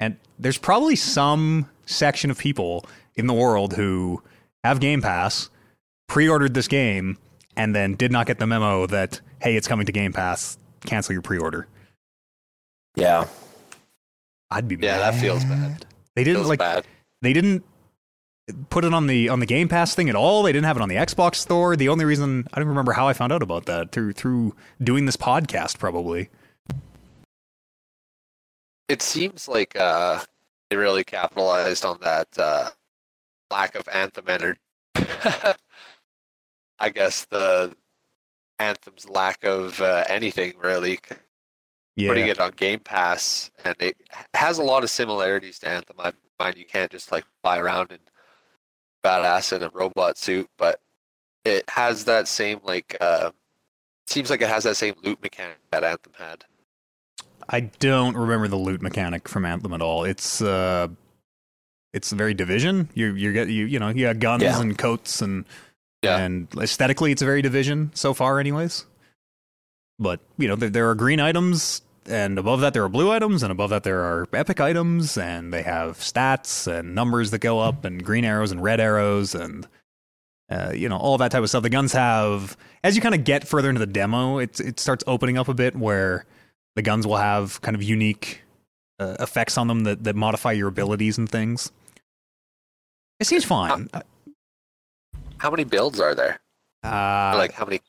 And 0.00 0.16
there's 0.38 0.58
probably 0.58 0.96
some 0.96 1.68
section 1.86 2.30
of 2.30 2.38
people 2.38 2.86
in 3.14 3.26
the 3.26 3.34
world 3.34 3.74
who 3.74 4.22
have 4.64 4.80
Game 4.80 5.02
Pass 5.02 5.50
pre-ordered 6.08 6.54
this 6.54 6.66
game 6.66 7.18
and 7.56 7.74
then 7.74 7.94
did 7.94 8.10
not 8.10 8.26
get 8.26 8.38
the 8.38 8.46
memo 8.46 8.86
that 8.86 9.20
hey, 9.40 9.54
it's 9.54 9.68
coming 9.68 9.86
to 9.86 9.92
Game 9.92 10.12
Pass. 10.12 10.58
Cancel 10.86 11.12
your 11.12 11.22
pre-order. 11.22 11.68
Yeah. 12.96 13.26
I'd 14.54 14.68
be 14.68 14.76
Yeah, 14.76 14.98
mad. 14.98 15.14
that 15.14 15.20
feels 15.20 15.44
bad. 15.44 15.84
They 16.14 16.24
didn't 16.24 16.36
Feels 16.38 16.48
like 16.48 16.58
bad. 16.60 16.86
they 17.22 17.32
didn't 17.32 17.64
put 18.70 18.84
it 18.84 18.94
on 18.94 19.06
the 19.06 19.28
on 19.28 19.40
the 19.40 19.46
Game 19.46 19.68
Pass 19.68 19.94
thing 19.94 20.08
at 20.08 20.14
all. 20.14 20.42
They 20.42 20.52
didn't 20.52 20.66
have 20.66 20.76
it 20.76 20.82
on 20.82 20.88
the 20.88 20.94
Xbox 20.96 21.36
store. 21.36 21.76
The 21.76 21.88
only 21.88 22.04
reason 22.04 22.46
I 22.52 22.60
don't 22.60 22.68
remember 22.68 22.92
how 22.92 23.08
I 23.08 23.12
found 23.12 23.32
out 23.32 23.42
about 23.42 23.66
that 23.66 23.90
through 23.92 24.12
through 24.12 24.54
doing 24.82 25.06
this 25.06 25.16
podcast 25.16 25.78
probably. 25.78 26.28
It 28.88 29.02
seems 29.02 29.48
like 29.48 29.74
uh, 29.76 30.20
they 30.70 30.76
really 30.76 31.04
capitalized 31.04 31.84
on 31.84 31.98
that 32.02 32.28
uh, 32.38 32.70
lack 33.50 33.74
of 33.74 33.88
Anthem 33.88 34.26
energy. 34.28 34.60
I 36.78 36.90
guess 36.90 37.24
the 37.24 37.74
Anthem's 38.58 39.08
lack 39.08 39.42
of 39.44 39.80
uh, 39.80 40.04
anything 40.08 40.52
really. 40.58 41.00
Yeah. 41.96 42.08
Putting 42.08 42.26
it 42.26 42.40
on 42.40 42.50
Game 42.52 42.80
Pass, 42.80 43.50
and 43.64 43.76
it 43.78 43.96
has 44.34 44.58
a 44.58 44.62
lot 44.64 44.82
of 44.82 44.90
similarities 44.90 45.60
to 45.60 45.68
Anthem. 45.68 45.96
I 46.00 46.12
find 46.38 46.56
you 46.56 46.64
can't 46.64 46.90
just 46.90 47.12
like 47.12 47.24
fly 47.42 47.58
around 47.58 47.92
in 47.92 47.98
badass 49.04 49.52
in 49.54 49.62
a 49.62 49.70
robot 49.70 50.18
suit, 50.18 50.48
but 50.58 50.80
it 51.44 51.68
has 51.70 52.04
that 52.06 52.26
same 52.26 52.60
like. 52.64 52.96
Uh, 53.00 53.30
seems 54.06 54.28
like 54.28 54.42
it 54.42 54.48
has 54.48 54.64
that 54.64 54.76
same 54.76 54.94
loot 55.04 55.22
mechanic 55.22 55.58
that 55.70 55.84
Anthem 55.84 56.12
had. 56.18 56.44
I 57.48 57.60
don't 57.60 58.16
remember 58.16 58.48
the 58.48 58.56
loot 58.56 58.82
mechanic 58.82 59.28
from 59.28 59.44
Anthem 59.44 59.72
at 59.72 59.80
all. 59.82 60.04
It's 60.04 60.40
uh 60.42 60.88
it's 61.92 62.10
very 62.10 62.34
division. 62.34 62.88
You 62.94 63.14
you 63.14 63.32
get 63.32 63.48
you 63.48 63.66
you 63.66 63.78
know, 63.78 63.88
you 63.90 64.06
got 64.06 64.18
guns 64.18 64.42
Yeah. 64.42 64.60
and 64.60 64.76
coats 64.76 65.22
and 65.22 65.44
Yeah. 66.02 66.18
and 66.18 66.48
aesthetically 66.58 67.12
it's 67.12 67.22
very 67.22 67.40
division 67.42 67.92
so 67.94 68.14
far 68.14 68.40
anyways. 68.40 68.84
But, 69.98 70.20
you 70.38 70.48
know, 70.48 70.56
there, 70.56 70.70
there 70.70 70.90
are 70.90 70.94
green 70.94 71.20
items 71.20 71.82
and 72.06 72.38
above 72.38 72.60
that 72.60 72.74
there 72.74 72.84
are 72.84 72.88
blue 72.88 73.10
items 73.10 73.42
and 73.42 73.50
above 73.50 73.70
that 73.70 73.82
there 73.82 74.00
are 74.00 74.26
epic 74.32 74.60
items 74.60 75.16
and 75.16 75.52
they 75.52 75.62
have 75.62 75.98
stats 75.98 76.66
and 76.66 76.94
numbers 76.94 77.30
that 77.30 77.38
go 77.38 77.60
up 77.60 77.84
and 77.84 78.04
green 78.04 78.24
arrows 78.24 78.52
and 78.52 78.62
red 78.62 78.80
arrows 78.80 79.34
and 79.34 79.66
uh, 80.50 80.72
you 80.74 80.88
know 80.88 80.96
all 80.96 81.16
that 81.18 81.30
type 81.30 81.42
of 81.42 81.48
stuff. 81.48 81.62
The 81.62 81.70
guns 81.70 81.92
have 81.92 82.56
as 82.82 82.94
you 82.96 83.02
kind 83.02 83.14
of 83.14 83.24
get 83.24 83.48
further 83.48 83.68
into 83.68 83.78
the 83.78 83.86
demo, 83.86 84.38
it 84.38 84.60
it 84.60 84.78
starts 84.78 85.02
opening 85.06 85.38
up 85.38 85.48
a 85.48 85.54
bit 85.54 85.74
where 85.74 86.26
the 86.76 86.82
guns 86.82 87.06
will 87.06 87.16
have 87.16 87.60
kind 87.62 87.74
of 87.74 87.82
unique 87.82 88.42
uh, 88.98 89.16
effects 89.20 89.56
on 89.56 89.68
them 89.68 89.84
that, 89.84 90.04
that 90.04 90.16
modify 90.16 90.52
your 90.52 90.68
abilities 90.68 91.18
and 91.18 91.28
things. 91.28 91.72
It 93.20 93.26
seems 93.26 93.44
fine. 93.44 93.88
How 95.38 95.50
many 95.50 95.64
builds 95.64 96.00
are 96.00 96.14
there? 96.14 96.40
Uh, 96.82 97.34
like 97.36 97.52
how 97.52 97.64
many 97.64 97.80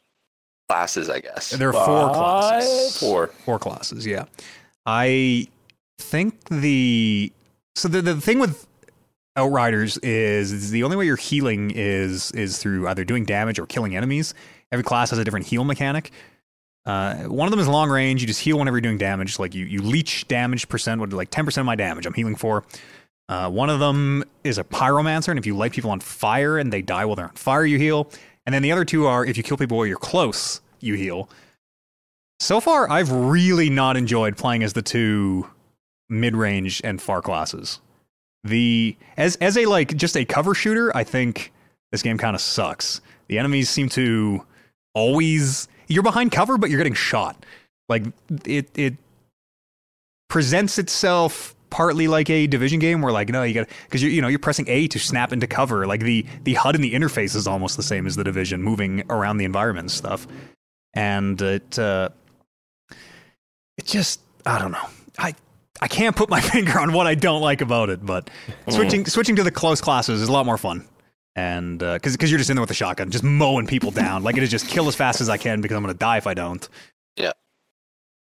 classes? 0.70 1.10
I 1.10 1.20
guess. 1.20 1.52
there 1.52 1.70
are 1.70 1.74
four 1.74 2.08
Five? 2.10 2.16
classes. 2.16 3.00
Four. 3.00 3.28
Four 3.28 3.60
classes, 3.60 4.06
yeah. 4.06 4.26
I 4.86 5.48
think 6.00 6.44
the 6.50 7.32
so 7.76 7.88
the 7.88 8.02
the 8.02 8.20
thing 8.22 8.40
with 8.40 8.68
Outriders 9.38 9.98
is, 9.98 10.54
is 10.54 10.72
the 10.72 10.84
only 10.84 10.96
way 10.96 11.06
you're 11.06 11.18
healing 11.18 11.72
is 11.72 12.32
is 12.32 12.58
through 12.58 12.88
either 12.88 13.04
doing 13.04 13.26
damage 13.26 13.60
or 13.60 13.66
killing 13.66 13.96
enemies. 13.96 14.34
Every 14.72 14.84
class 14.84 15.10
has 15.10 15.20
a 15.20 15.24
different 15.26 15.46
heal 15.48 15.64
mechanic. 15.66 16.12
Uh, 16.86 17.24
one 17.24 17.48
of 17.48 17.52
them 17.52 17.60
is 17.60 17.68
long 17.68 17.90
range. 17.90 18.22
You 18.22 18.28
just 18.28 18.40
heal 18.40 18.58
whenever 18.60 18.78
you're 18.78 18.82
doing 18.82 18.98
damage. 18.98 19.38
Like 19.40 19.54
you, 19.56 19.66
you 19.66 19.82
leech 19.82 20.28
damage 20.28 20.70
percent. 20.70 21.02
What 21.02 21.12
like 21.12 21.32
ten 21.32 21.44
percent 21.44 21.64
of 21.64 21.66
my 21.66 21.76
damage 21.76 22.06
I'm 22.06 22.14
healing 22.14 22.36
for. 22.36 22.64
Uh, 23.28 23.50
one 23.50 23.70
of 23.72 23.80
them 23.80 24.24
is 24.44 24.58
a 24.60 24.64
pyromancer, 24.64 25.30
and 25.30 25.40
if 25.40 25.46
you 25.48 25.58
light 25.58 25.72
people 25.72 25.90
on 25.90 26.00
fire 26.00 26.58
and 26.60 26.72
they 26.72 26.82
die 26.84 27.04
while 27.06 27.16
they're 27.16 27.26
on 27.26 27.34
fire, 27.36 27.66
you 27.66 27.78
heal. 27.80 28.10
And 28.46 28.54
then 28.54 28.62
the 28.62 28.72
other 28.72 28.86
two 28.86 29.08
are 29.08 29.26
if 29.26 29.38
you 29.38 29.44
kill 29.44 29.58
people 29.58 29.78
while 29.78 29.88
you're 29.88 29.98
close, 29.98 30.62
you 30.80 30.94
heal. 30.96 31.30
So 32.40 32.60
far, 32.60 32.90
I've 32.90 33.12
really 33.12 33.70
not 33.70 33.98
enjoyed 33.98 34.38
playing 34.38 34.64
as 34.64 34.74
the 34.74 34.82
two 34.82 35.50
mid-range 36.10 36.82
and 36.84 37.02
far 37.02 37.22
classes. 37.22 37.80
The 38.44 38.96
as 39.18 39.36
as 39.38 39.58
a 39.58 39.66
like 39.66 39.96
just 39.96 40.16
a 40.16 40.26
cover 40.26 40.54
shooter, 40.54 40.96
I 40.96 41.04
think 41.04 41.52
this 41.92 42.04
game 42.04 42.18
kind 42.18 42.36
of 42.36 42.42
sucks. 42.42 43.02
The 43.28 43.40
enemies 43.40 43.70
seem 43.70 43.90
to 43.90 44.46
always 44.94 45.68
you're 45.88 46.04
behind 46.04 46.32
cover, 46.32 46.58
but 46.58 46.70
you're 46.70 46.78
getting 46.78 46.94
shot. 46.94 47.44
Like 47.90 48.04
it 48.46 48.70
it 48.76 48.96
presents 50.30 50.78
itself 50.78 51.55
partly 51.76 52.08
like 52.08 52.30
a 52.30 52.48
division 52.48 52.80
game 52.80 53.02
where 53.02 53.12
like 53.12 53.28
no 53.28 53.44
you 53.44 53.54
got 53.54 53.68
because 53.84 54.02
you 54.02 54.10
you 54.10 54.22
know 54.22 54.30
you're 54.30 54.40
pressing 54.40 54.66
A 54.70 54.88
to 54.88 54.98
snap 54.98 55.34
into 55.34 55.46
cover. 55.46 55.86
Like 55.86 56.00
the 56.00 56.26
the 56.46 56.54
HUD 56.54 56.76
and 56.76 56.84
the 56.84 56.94
interface 56.94 57.36
is 57.36 57.48
almost 57.48 57.76
the 57.76 57.84
same 57.84 58.08
as 58.08 58.16
the 58.16 58.24
division 58.24 58.64
moving 58.64 59.04
around 59.10 59.40
the 59.40 59.46
environment 59.46 59.84
and 59.84 59.92
stuff. 59.92 60.26
And 60.94 61.42
it 61.42 61.78
uh, 61.78 62.10
it 63.78 63.84
just 63.84 64.22
I 64.46 64.58
don't 64.58 64.72
know. 64.72 64.88
I 65.18 65.36
I 65.82 65.90
can't 65.90 66.16
put 66.16 66.30
my 66.30 66.40
finger 66.54 66.80
on 66.80 66.94
what 66.94 67.08
I 67.08 67.16
don't 67.16 67.42
like 67.42 67.60
about 67.60 67.90
it 67.90 68.06
but 68.06 68.30
switching 68.70 69.06
switching 69.06 69.36
to 69.36 69.44
the 69.44 69.52
close 69.52 69.82
classes 69.82 70.22
is 70.22 70.30
a 70.30 70.32
lot 70.32 70.46
more 70.46 70.58
fun. 70.58 70.88
And 71.36 71.80
because 71.80 72.14
because 72.14 72.32
you're 72.32 72.38
just 72.38 72.50
in 72.50 72.56
there 72.56 72.64
with 72.64 72.72
a 72.72 72.76
shotgun 72.76 73.12
just 73.12 73.26
mowing 73.26 73.68
people 73.68 73.92
down. 73.92 74.24
Like 74.24 74.38
it 74.38 74.44
is 74.44 74.50
just 74.50 74.70
kill 74.70 74.88
as 74.88 74.96
fast 74.96 75.20
as 75.20 75.28
I 75.28 75.36
can 75.36 75.60
because 75.60 75.76
I'm 75.76 75.84
gonna 75.84 75.94
die 75.94 76.16
if 76.16 76.26
I 76.26 76.36
don't. 76.36 76.70
Yeah. 77.18 77.34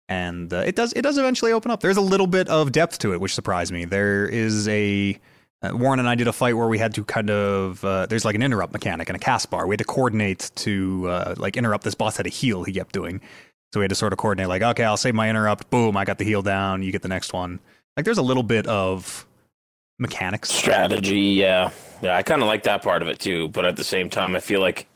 And 0.08 0.52
uh, 0.52 0.58
it 0.58 0.76
does 0.76 0.92
it 0.94 1.02
does 1.02 1.18
eventually 1.18 1.52
open 1.52 1.70
up. 1.70 1.80
There's 1.80 1.96
a 1.96 2.02
little 2.02 2.26
bit 2.26 2.48
of 2.48 2.72
depth 2.72 2.98
to 3.00 3.12
it, 3.12 3.20
which 3.20 3.34
surprised 3.34 3.72
me. 3.72 3.84
There 3.84 4.26
is 4.26 4.68
a 4.68 5.18
uh, 5.62 5.70
Warren 5.74 5.98
and 5.98 6.08
I 6.08 6.14
did 6.14 6.28
a 6.28 6.32
fight 6.32 6.56
where 6.56 6.68
we 6.68 6.78
had 6.78 6.94
to 6.94 7.04
kind 7.04 7.30
of 7.30 7.84
uh, 7.84 8.06
there's 8.06 8.24
like 8.24 8.34
an 8.34 8.42
interrupt 8.42 8.72
mechanic 8.72 9.08
and 9.08 9.16
a 9.16 9.18
cast 9.18 9.50
bar. 9.50 9.66
We 9.66 9.72
had 9.72 9.78
to 9.78 9.84
coordinate 9.84 10.50
to 10.56 11.08
uh, 11.08 11.34
like 11.38 11.56
interrupt. 11.56 11.84
This 11.84 11.94
boss 11.94 12.16
had 12.16 12.26
a 12.26 12.30
heal 12.30 12.64
he 12.64 12.72
kept 12.72 12.92
doing, 12.92 13.20
so 13.72 13.80
we 13.80 13.84
had 13.84 13.90
to 13.90 13.96
sort 13.96 14.12
of 14.12 14.18
coordinate. 14.18 14.48
Like, 14.48 14.62
okay, 14.62 14.84
I'll 14.84 14.96
save 14.96 15.14
my 15.14 15.30
interrupt. 15.30 15.70
Boom, 15.70 15.96
I 15.96 16.04
got 16.04 16.18
the 16.18 16.24
heal 16.24 16.42
down. 16.42 16.82
You 16.82 16.92
get 16.92 17.02
the 17.02 17.08
next 17.08 17.32
one. 17.32 17.60
Like, 17.96 18.04
there's 18.04 18.18
a 18.18 18.22
little 18.22 18.42
bit 18.42 18.66
of 18.66 19.26
mechanics. 19.98 20.50
Strategy, 20.50 21.20
yeah. 21.20 21.70
Yeah, 22.02 22.16
I 22.16 22.22
kind 22.22 22.42
of 22.42 22.48
like 22.48 22.64
that 22.64 22.82
part 22.82 23.02
of 23.02 23.08
it 23.08 23.18
too, 23.18 23.48
but 23.48 23.64
at 23.64 23.76
the 23.76 23.84
same 23.84 24.10
time, 24.10 24.36
I 24.36 24.40
feel 24.40 24.60
like 24.60 24.86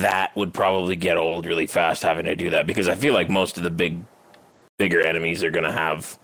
that 0.00 0.34
would 0.36 0.52
probably 0.54 0.96
get 0.96 1.16
old 1.16 1.46
really 1.46 1.66
fast 1.66 2.02
having 2.02 2.24
to 2.26 2.36
do 2.36 2.50
that 2.50 2.66
because 2.66 2.88
I 2.88 2.94
feel 2.94 3.14
like 3.14 3.28
most 3.30 3.56
of 3.56 3.62
the 3.62 3.70
big, 3.70 4.02
bigger 4.78 5.00
enemies 5.00 5.42
are 5.42 5.50
going 5.50 5.64
to 5.64 5.72
have 5.72 6.18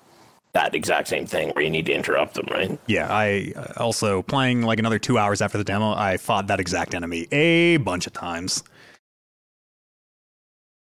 that 0.52 0.74
exact 0.74 1.08
same 1.08 1.26
thing 1.26 1.50
where 1.50 1.64
you 1.64 1.70
need 1.70 1.86
to 1.86 1.92
interrupt 1.92 2.34
them, 2.34 2.46
right? 2.50 2.78
Yeah, 2.86 3.06
I 3.08 3.52
uh, 3.54 3.72
also 3.76 4.22
playing 4.22 4.62
like 4.62 4.78
another 4.78 4.98
two 4.98 5.16
hours 5.16 5.40
after 5.40 5.58
the 5.58 5.64
demo. 5.64 5.94
I 5.94 6.16
fought 6.16 6.48
that 6.48 6.58
exact 6.60 6.94
enemy 6.94 7.28
a 7.32 7.76
bunch 7.78 8.06
of 8.06 8.12
times. 8.12 8.62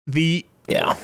The 0.06 0.44
Yeah. 0.68 0.96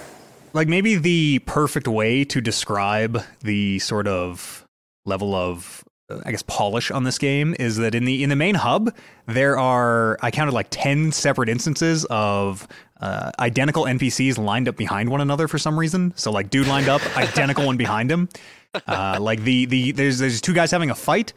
like 0.55 0.67
maybe 0.69 0.97
the 0.97 1.41
perfect 1.41 1.87
way 1.87 2.25
to 2.25 2.41
describe 2.41 3.23
the 3.41 3.79
sort 3.81 4.09
of 4.09 4.65
level 5.05 5.35
of 5.35 5.85
I 6.25 6.31
guess 6.31 6.43
polish 6.43 6.91
on 6.91 7.05
this 7.05 7.19
game 7.19 7.55
is 7.59 7.77
that 7.77 7.95
in 7.95 8.07
the 8.07 8.23
in 8.23 8.31
the 8.31 8.37
main 8.37 8.55
hub 8.55 8.95
there 9.27 9.59
are 9.59 10.17
I 10.23 10.31
counted 10.31 10.53
like 10.55 10.69
10 10.71 11.13
separate 11.13 11.51
instances 11.51 12.07
of 12.09 12.67
uh, 13.01 13.31
identical 13.39 13.85
NPCs 13.85 14.39
lined 14.39 14.69
up 14.69 14.77
behind 14.77 15.11
one 15.11 15.21
another 15.21 15.49
for 15.49 15.59
some 15.59 15.79
reason. 15.79 16.15
So 16.17 16.31
like 16.33 16.49
dude 16.51 16.67
lined 16.67 16.89
up, 16.89 17.03
identical 17.17 17.67
one 17.67 17.77
behind 17.77 18.11
him. 18.11 18.29
Uh, 18.87 19.19
like 19.21 19.43
the 19.43 19.67
the 19.67 19.93
there's 19.93 20.19
there's 20.19 20.41
two 20.41 20.55
guys 20.55 20.71
having 20.71 20.91
a 20.91 20.95
fight. 20.95 21.33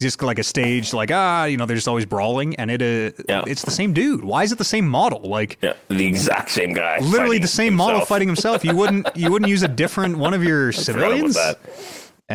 Just 0.00 0.20
like 0.20 0.40
a 0.40 0.42
stage, 0.42 0.92
like 0.92 1.10
ah, 1.12 1.44
you 1.44 1.56
know, 1.56 1.64
they're 1.66 1.76
just 1.76 1.86
always 1.86 2.06
brawling, 2.06 2.56
and 2.56 2.72
it 2.72 2.82
uh, 2.82 3.22
Yeah. 3.28 3.44
it's 3.46 3.62
the 3.62 3.70
same 3.70 3.92
dude. 3.92 4.24
Why 4.24 4.42
is 4.42 4.50
it 4.50 4.58
the 4.58 4.64
same 4.64 4.88
model? 4.88 5.20
Like 5.20 5.58
Yeah. 5.62 5.74
The 5.88 6.06
exact 6.06 6.50
same 6.50 6.72
guy. 6.72 6.98
literally 6.98 7.38
the 7.38 7.46
same 7.46 7.74
model 7.74 8.00
fighting 8.04 8.26
himself. 8.26 8.64
You 8.64 8.74
wouldn't 8.74 9.06
you 9.16 9.30
wouldn't 9.30 9.48
use 9.50 9.62
a 9.62 9.68
different 9.68 10.18
one 10.18 10.34
of 10.34 10.42
your 10.42 10.68
I 10.70 10.72
forgot 10.72 11.12
about 11.12 11.28
civilians. 11.28 11.36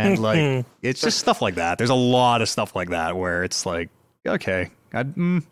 That. 0.04 0.12
And 0.12 0.20
like 0.20 0.66
it's 0.82 1.02
just 1.02 1.20
stuff 1.20 1.42
like 1.42 1.56
that. 1.56 1.78
There's 1.78 1.90
a 1.90 1.96
lot 1.96 2.42
of 2.42 2.50
stuff 2.50 2.76
like 2.76 2.90
that 2.90 3.16
where 3.18 3.44
it's 3.44 3.66
like, 3.66 3.90
okay, 4.26 4.70
I, 4.94 5.04
mm, 5.04 5.44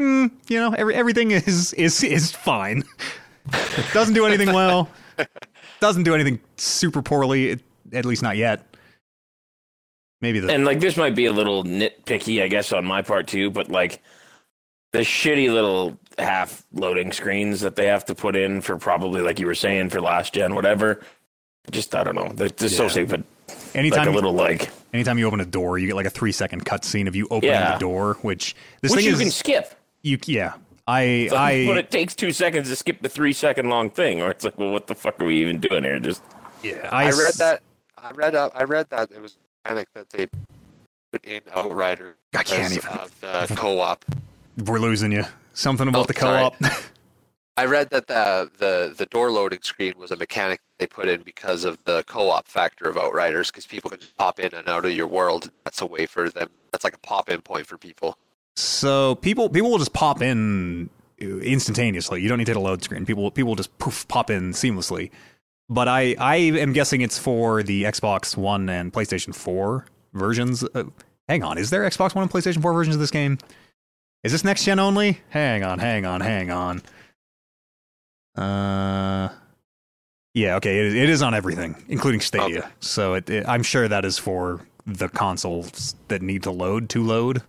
mm, 0.00 0.30
you 0.48 0.58
know, 0.58 0.72
every, 0.72 0.94
everything 0.94 1.30
is 1.30 1.72
is 1.74 2.02
is 2.02 2.30
fine. 2.32 2.84
Doesn't 3.92 4.14
do 4.14 4.26
anything 4.26 4.52
well. 4.52 4.90
Doesn't 5.80 6.04
do 6.04 6.14
anything 6.14 6.40
super 6.56 7.02
poorly. 7.02 7.50
It, 7.50 7.60
at 7.92 8.04
least 8.04 8.22
not 8.22 8.36
yet. 8.36 8.76
Maybe 10.20 10.40
the 10.40 10.50
And 10.50 10.64
like 10.64 10.80
this 10.80 10.96
might 10.96 11.14
be 11.14 11.26
a 11.26 11.32
little 11.32 11.64
nitpicky, 11.64 12.42
I 12.42 12.48
guess, 12.48 12.72
on 12.72 12.84
my 12.84 13.02
part 13.02 13.26
too, 13.26 13.50
but 13.50 13.68
like 13.68 14.02
the 14.92 15.00
shitty 15.00 15.52
little 15.52 15.98
half 16.18 16.64
loading 16.72 17.12
screens 17.12 17.60
that 17.60 17.76
they 17.76 17.86
have 17.86 18.04
to 18.06 18.14
put 18.14 18.36
in 18.36 18.60
for 18.60 18.78
probably 18.78 19.20
like 19.20 19.38
you 19.38 19.46
were 19.46 19.54
saying 19.54 19.90
for 19.90 20.00
last 20.00 20.32
gen, 20.32 20.54
whatever. 20.54 21.02
Just 21.70 21.94
I 21.94 22.04
don't 22.04 22.14
know. 22.14 22.30
They're 22.34 22.48
just 22.48 22.76
so 22.76 22.84
Yeah. 22.84 22.88
stupid. 22.90 23.24
anytime 23.74 24.00
like 24.00 24.08
a 24.08 24.10
little 24.12 24.32
like 24.32 24.70
anytime 24.92 25.18
you 25.18 25.26
open 25.26 25.40
a 25.40 25.44
door, 25.46 25.78
you 25.78 25.86
get 25.86 25.96
like 25.96 26.06
a 26.06 26.10
three 26.10 26.32
second 26.32 26.64
cutscene 26.64 27.08
of 27.08 27.16
you 27.16 27.26
opening 27.30 27.50
Yeah. 27.52 27.72
the 27.74 27.78
door. 27.78 28.18
Which 28.22 28.54
this 28.82 28.90
which 28.92 28.98
thing 29.00 29.06
you 29.08 29.14
is 29.14 29.20
can 29.20 29.30
skip. 29.30 29.74
you 30.02 30.18
yeah. 30.26 30.54
I 30.86 31.28
I 31.34 31.64
but 31.68 31.78
it 31.78 31.90
takes 31.90 32.14
two 32.14 32.32
seconds 32.32 32.68
to 32.68 32.76
skip 32.76 33.00
the 33.00 33.08
three 33.08 33.32
second 33.32 33.68
long 33.70 33.90
thing, 33.90 34.20
or 34.20 34.30
it's 34.30 34.44
like, 34.44 34.58
well, 34.58 34.70
what 34.70 34.86
the 34.86 34.94
fuck 34.94 35.20
are 35.20 35.24
we 35.24 35.40
even 35.40 35.58
doing 35.60 35.84
here? 35.84 35.98
Just 35.98 36.22
yeah 36.62 36.88
I 36.92 37.10
read 37.10 37.34
that. 37.34 37.62
I 37.96 38.10
read 38.12 38.34
up. 38.34 38.52
I 38.54 38.64
read 38.64 38.90
that 38.90 39.10
it 39.10 39.20
was 39.22 39.36
panic 39.64 39.88
that 39.94 40.10
they 40.10 40.26
put 41.10 41.24
in 41.24 41.40
Outrider 41.54 42.16
I 42.34 42.42
can't 42.42 42.74
because 42.74 42.76
even. 42.76 42.90
of 42.98 43.48
the 43.48 43.54
co-op. 43.56 44.04
we're 44.66 44.78
losing 44.78 45.10
you. 45.12 45.24
Something 45.54 45.88
about 45.88 46.00
Oh, 46.00 46.04
the 46.04 46.14
co-op. 46.14 46.54
I 47.56 47.66
read 47.66 47.90
that 47.90 48.08
the, 48.08 48.50
the 48.58 48.94
the 48.96 49.06
door 49.06 49.30
loading 49.30 49.60
screen 49.62 49.94
was 49.96 50.10
a 50.10 50.16
mechanic 50.16 50.60
they 50.78 50.86
put 50.88 51.08
in 51.08 51.22
because 51.22 51.64
of 51.64 51.78
the 51.84 52.02
co-op 52.04 52.48
factor 52.48 52.88
of 52.88 52.96
Outriders, 52.96 53.50
because 53.50 53.66
people 53.66 53.90
can 53.90 54.00
just 54.00 54.16
pop 54.16 54.40
in 54.40 54.52
and 54.54 54.68
out 54.68 54.84
of 54.84 54.92
your 54.92 55.06
world. 55.06 55.50
That's 55.64 55.80
a 55.80 55.86
way 55.86 56.06
for 56.06 56.28
them. 56.28 56.48
That's 56.72 56.82
like 56.84 56.94
a 56.94 56.98
pop-in 56.98 57.42
point 57.42 57.66
for 57.66 57.78
people. 57.78 58.18
so 58.56 59.14
people 59.16 59.48
people 59.48 59.70
will 59.70 59.78
just 59.78 59.92
pop 59.92 60.20
in 60.22 60.90
instantaneously. 61.20 62.20
You 62.22 62.28
don't 62.28 62.38
need 62.38 62.46
to 62.46 62.50
hit 62.52 62.56
a 62.56 62.60
load 62.60 62.82
screen. 62.82 63.06
People 63.06 63.30
people 63.30 63.48
will 63.50 63.56
just 63.56 63.76
poof 63.78 64.06
pop 64.08 64.30
in 64.30 64.52
seamlessly. 64.52 65.10
But 65.68 65.88
I 65.88 66.16
I 66.18 66.36
am 66.36 66.72
guessing 66.72 67.02
it's 67.02 67.18
for 67.18 67.62
the 67.62 67.84
Xbox 67.84 68.36
One 68.36 68.68
and 68.68 68.92
PlayStation 68.92 69.34
4 69.34 69.86
versions. 70.12 70.64
Uh, 70.74 70.84
hang 71.28 71.44
on, 71.44 71.56
is 71.58 71.70
there 71.70 71.82
Xbox 71.82 72.14
One 72.16 72.22
and 72.22 72.30
PlayStation 72.30 72.60
4 72.62 72.72
versions 72.74 72.96
of 72.96 73.00
this 73.00 73.12
game? 73.12 73.38
Is 74.24 74.32
this 74.32 74.44
next 74.44 74.64
gen 74.64 74.78
only? 74.80 75.20
Hang 75.30 75.62
on, 75.64 75.78
hang 75.78 76.04
on, 76.06 76.20
hang 76.20 76.50
on. 76.50 76.82
Uh, 78.36 79.28
yeah, 80.34 80.56
okay, 80.56 80.86
it, 80.86 80.96
it 80.96 81.08
is 81.08 81.22
on 81.22 81.34
everything, 81.34 81.76
including 81.88 82.20
Stadia. 82.20 82.58
Okay. 82.58 82.68
So 82.80 83.14
it, 83.14 83.30
it, 83.30 83.48
I'm 83.48 83.62
sure 83.62 83.86
that 83.86 84.04
is 84.04 84.18
for 84.18 84.66
the 84.86 85.08
consoles 85.08 85.94
that 86.08 86.22
need 86.22 86.42
to 86.42 86.50
load 86.50 86.88
to 86.90 87.02
load. 87.02 87.42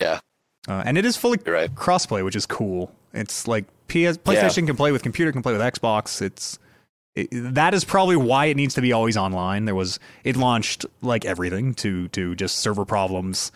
Yeah. 0.00 0.20
Uh, 0.68 0.82
and 0.86 0.96
it 0.96 1.04
is 1.04 1.16
fully 1.16 1.38
You're 1.44 1.54
right. 1.54 1.74
crossplay, 1.74 2.24
which 2.24 2.36
is 2.36 2.46
cool. 2.46 2.92
It's 3.12 3.48
like 3.48 3.64
PS, 3.88 4.16
PlayStation 4.16 4.66
can 4.66 4.76
play 4.76 4.92
with 4.92 5.02
computer, 5.02 5.32
can 5.32 5.42
play 5.42 5.52
with 5.52 5.60
Xbox. 5.60 6.22
It's 6.22 6.58
it, 7.14 7.28
that 7.32 7.74
is 7.74 7.84
probably 7.84 8.16
why 8.16 8.46
it 8.46 8.56
needs 8.56 8.74
to 8.74 8.80
be 8.80 8.92
always 8.92 9.16
online. 9.16 9.64
There 9.66 9.74
was 9.74 9.98
it 10.24 10.36
launched 10.36 10.86
like 11.02 11.24
everything 11.24 11.74
to 11.74 12.08
to 12.08 12.34
just 12.34 12.58
server 12.58 12.84
problems, 12.84 13.52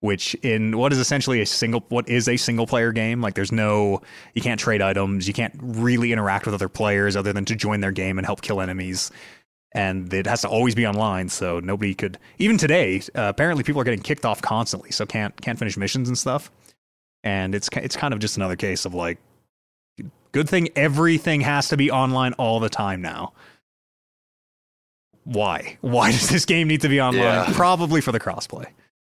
which 0.00 0.34
in 0.36 0.76
what 0.76 0.92
is 0.92 0.98
essentially 0.98 1.40
a 1.40 1.46
single 1.46 1.84
what 1.88 2.08
is 2.08 2.28
a 2.28 2.36
single 2.36 2.66
player 2.66 2.92
game. 2.92 3.20
Like 3.20 3.34
there's 3.34 3.52
no 3.52 4.02
you 4.34 4.42
can't 4.42 4.58
trade 4.60 4.82
items, 4.82 5.28
you 5.28 5.34
can't 5.34 5.54
really 5.60 6.12
interact 6.12 6.46
with 6.46 6.54
other 6.54 6.68
players 6.68 7.16
other 7.16 7.32
than 7.32 7.44
to 7.46 7.54
join 7.54 7.80
their 7.80 7.92
game 7.92 8.18
and 8.18 8.26
help 8.26 8.40
kill 8.42 8.60
enemies. 8.60 9.10
And 9.72 10.12
it 10.12 10.26
has 10.26 10.40
to 10.40 10.48
always 10.48 10.74
be 10.74 10.84
online, 10.84 11.28
so 11.28 11.60
nobody 11.60 11.94
could. 11.94 12.18
Even 12.38 12.58
today, 12.58 13.00
uh, 13.14 13.28
apparently 13.28 13.62
people 13.62 13.80
are 13.80 13.84
getting 13.84 14.02
kicked 14.02 14.24
off 14.24 14.42
constantly, 14.42 14.90
so 14.90 15.06
can't 15.06 15.40
can't 15.40 15.58
finish 15.58 15.76
missions 15.76 16.08
and 16.08 16.18
stuff 16.18 16.50
and 17.22 17.54
it's 17.54 17.68
it's 17.74 17.96
kind 17.96 18.14
of 18.14 18.18
just 18.20 18.36
another 18.38 18.56
case 18.56 18.86
of 18.86 18.94
like 18.94 19.18
good 20.32 20.48
thing 20.48 20.70
everything 20.74 21.42
has 21.42 21.68
to 21.68 21.76
be 21.76 21.90
online 21.90 22.32
all 22.38 22.60
the 22.60 22.70
time 22.70 23.02
now 23.02 23.34
why 25.24 25.76
why 25.82 26.10
does 26.10 26.28
this 26.30 26.44
game 26.46 26.66
need 26.66 26.80
to 26.80 26.88
be 26.88 26.98
online 27.00 27.22
Yeah. 27.22 27.52
probably 27.52 28.00
for 28.00 28.10
the 28.10 28.18
crossplay 28.20 28.66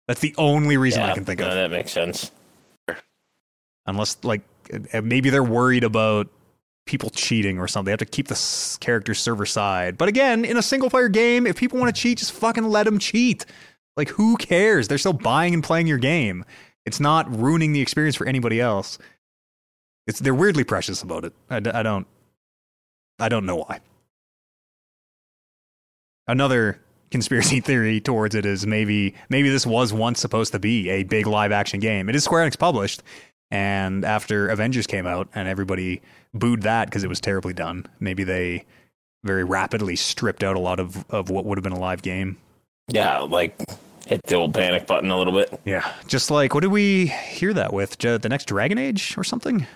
that's 0.09 0.21
the 0.21 0.35
only 0.39 0.77
reason 0.77 1.03
i 1.03 1.15
can 1.15 1.25
think 1.25 1.39
no, 1.39 1.49
of 1.49 1.55
that 1.55 1.71
makes 1.71 1.93
sense. 1.93 2.33
unless 3.87 4.17
like 4.25 4.43
uh, 4.93 5.01
maybe 5.01 5.31
they're 5.31 5.45
worried 5.45 5.85
about 5.85 6.29
people 6.89 7.11
cheating 7.11 7.59
or 7.59 7.69
something. 7.69 7.87
They 7.87 7.93
have 7.93 7.99
to 8.01 8.07
keep 8.07 8.29
the 8.29 8.79
character 8.81 9.15
server 9.15 9.47
side. 9.47 9.97
But 9.97 10.09
again 10.09 10.45
in 10.45 10.57
a 10.57 10.63
single 10.63 10.91
player 10.91 11.09
game 11.09 11.47
if 11.47 11.57
people 11.57 11.79
want 11.79 11.95
to 11.95 12.01
cheat 12.01 12.19
just 12.19 12.33
fucking 12.33 12.65
let 12.65 12.85
them 12.85 12.99
cheat. 12.99 13.47
Like 13.97 14.09
who 14.09 14.37
cares? 14.37 14.89
They're 14.89 14.99
still 14.99 15.13
buying 15.13 15.55
and 15.55 15.63
playing 15.63 15.87
your 15.87 15.99
game. 15.99 16.45
It's 16.87 16.99
not 16.99 17.31
ruining 17.37 17.73
the 17.73 17.81
experience 17.81 18.17
for 18.17 18.27
anybody 18.27 18.61
else. 18.61 18.99
It's 20.07 20.19
they're 20.19 20.35
weirdly 20.35 20.65
precious 20.65 21.03
about 21.03 21.25
it. 21.25 21.35
I, 21.51 21.57
I 21.57 21.83
don't 21.83 22.07
i 23.21 23.29
don't 23.29 23.47
know 23.47 23.57
why. 23.57 23.81
Another 26.27 26.81
conspiracy 27.11 27.61
theory 27.69 28.01
towards 28.01 28.35
it 28.35 28.45
is 28.47 28.67
maybe 28.67 29.15
maybe 29.29 29.49
this 29.49 29.67
was 29.67 29.93
once 29.93 30.21
supposed 30.21 30.53
to 30.53 30.59
be 30.59 30.89
a 30.91 31.03
big 31.05 31.27
live 31.27 31.53
action 31.53 31.81
game 31.81 32.09
it 32.09 32.15
is 32.15 32.25
square 32.25 32.47
enix 32.47 32.59
published 32.59 33.03
and 33.51 34.05
after 34.05 34.49
Avengers 34.49 34.87
came 34.87 35.07
out 35.07 35.29
and 35.35 35.49
everybody 35.49 36.03
booed 36.35 36.63
that 36.63 36.87
because 36.87 37.05
it 37.05 37.09
was 37.09 37.21
terribly 37.21 37.55
done, 37.55 37.87
maybe 37.99 38.25
they 38.25 38.65
very 39.25 39.45
rapidly 39.45 39.97
stripped 39.97 40.45
out 40.45 40.57
a 40.57 40.61
lot 40.61 40.79
of, 40.79 41.05
of 41.11 41.31
what 41.31 41.45
would 41.45 41.59
have 41.59 41.63
been 41.63 41.73
a 41.73 41.79
live 41.79 42.03
game. 42.03 42.37
Yeah, 42.89 43.19
like 43.21 43.59
hit 44.07 44.23
the 44.25 44.35
old 44.35 44.55
panic 44.55 44.87
button 44.87 45.11
a 45.11 45.17
little 45.17 45.33
bit. 45.33 45.61
Yeah. 45.65 45.91
Just 46.07 46.31
like, 46.31 46.55
what 46.55 46.61
did 46.61 46.71
we 46.71 47.07
hear 47.07 47.53
that 47.55 47.73
with? 47.73 47.99
The 47.99 48.29
next 48.29 48.47
Dragon 48.47 48.79
Age 48.79 49.17
or 49.17 49.25
something? 49.25 49.67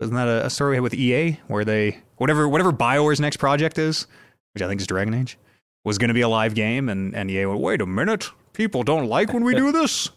Isn't 0.00 0.14
that 0.14 0.28
a, 0.28 0.50
story 0.50 0.70
we 0.70 0.76
had 0.76 0.82
with 0.82 0.94
EA 0.94 1.38
where 1.46 1.64
they, 1.64 1.98
whatever, 2.16 2.48
whatever 2.48 2.72
BioWare's 2.72 3.20
next 3.20 3.36
project 3.36 3.78
is, 3.78 4.06
which 4.54 4.62
I 4.62 4.68
think 4.68 4.80
is 4.80 4.86
Dragon 4.86 5.14
Age, 5.14 5.36
was 5.84 5.98
going 5.98 6.08
to 6.08 6.14
be 6.14 6.20
a 6.20 6.28
live 6.28 6.54
game 6.54 6.88
and, 6.88 7.14
and 7.14 7.30
EA 7.30 7.46
went, 7.46 7.60
wait 7.60 7.80
a 7.80 7.86
minute, 7.86 8.30
people 8.52 8.82
don't 8.82 9.06
like 9.06 9.32
when 9.32 9.44
we 9.44 9.54
do 9.54 9.72
this? 9.72 10.10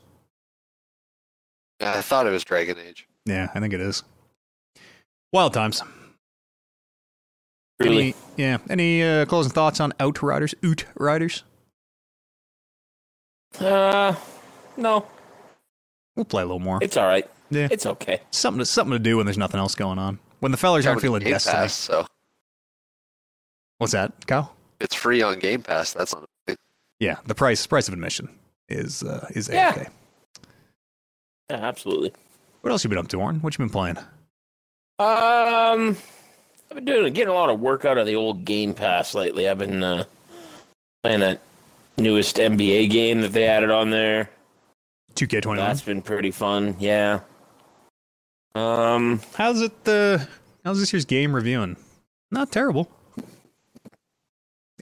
I 1.82 2.02
thought 2.02 2.28
it 2.28 2.32
was 2.32 2.44
Dragon 2.44 2.78
Age. 2.78 3.08
Yeah, 3.26 3.50
I 3.54 3.60
think 3.60 3.74
it 3.74 3.82
is. 3.82 4.04
Wild 5.32 5.54
times. 5.54 5.82
Really? 7.80 8.04
Any, 8.04 8.16
yeah. 8.38 8.58
Any 8.70 9.04
uh, 9.04 9.26
closing 9.26 9.52
thoughts 9.52 9.80
on 9.80 9.94
Outriders? 10.00 10.54
Outriders? 10.64 11.44
Uh, 13.60 14.16
no, 14.78 15.06
We'll 16.16 16.26
play 16.26 16.44
a 16.44 16.46
little 16.46 16.60
more. 16.60 16.80
it's 16.82 16.98
all 16.98 17.08
right. 17.08 17.28
Yeah. 17.50 17.68
It's 17.72 17.86
okay. 17.86 18.22
Something 18.32 18.60
to, 18.60 18.66
something 18.66 18.94
to 18.94 19.00
do 19.00 19.18
when 19.18 19.26
there's 19.26 19.38
nothing 19.38 19.60
else 19.60 19.76
going 19.76 20.00
on. 20.00 20.20
When 20.40 20.52
the 20.52 20.58
fellers 20.58 20.86
aren't 20.86 21.02
Coming 21.02 21.22
feeling 21.22 21.22
to 21.22 21.30
Destiny. 21.30 21.56
Pass, 21.56 21.74
so 21.74 22.06
What's 23.78 23.94
that, 23.94 24.28
Kyle? 24.28 24.56
It's 24.84 24.94
free 24.96 25.22
on 25.24 25.40
Game 25.40 25.64
Pass. 25.64 25.94
That's 25.94 26.14
not 26.14 26.28
Yeah, 27.00 27.18
the 27.26 27.34
price 27.36 27.66
price 27.66 27.88
of 27.88 27.94
admission 27.94 28.30
is 28.70 29.02
uh, 29.04 29.28
is 29.32 29.50
Yeah. 29.50 29.72
okay. 29.76 29.88
Yeah, 31.50 31.58
absolutely. 31.58 32.14
What 32.62 32.72
else 32.72 32.84
you 32.84 32.90
been 32.90 33.00
up 33.00 33.08
to, 33.10 33.18
Warren? 33.20 33.40
What 33.42 33.54
you 33.58 33.58
been 33.66 33.70
playing? 33.72 33.98
Um, 35.00 35.98
I've 36.70 36.76
been 36.76 36.86
doing 36.86 37.12
getting 37.14 37.30
a 37.30 37.34
lot 37.34 37.50
of 37.50 37.60
work 37.60 37.84
out 37.86 37.98
of 37.98 38.06
the 38.06 38.16
old 38.16 38.46
Game 38.46 38.74
Pass 38.74 39.14
lately. 39.16 39.50
I've 39.50 39.58
been 39.58 39.84
uh, 39.84 40.06
playing 41.04 41.20
that 41.22 41.42
newest 41.98 42.38
NBA 42.38 42.90
game 42.90 43.22
that 43.22 43.34
they 43.34 43.46
added 43.46 43.70
on 43.72 43.90
there. 43.90 44.30
2K21. 45.16 45.58
That's 45.58 45.82
been 45.82 46.02
pretty 46.02 46.32
fun. 46.32 46.76
Yeah. 46.80 47.20
Um, 48.56 49.20
How's 49.36 49.62
it? 49.62 49.84
the 49.84 50.28
how's 50.64 50.80
this 50.80 50.94
year's 50.94 51.06
game 51.06 51.36
reviewing? 51.36 51.76
Not 52.32 52.52
terrible. 52.52 52.90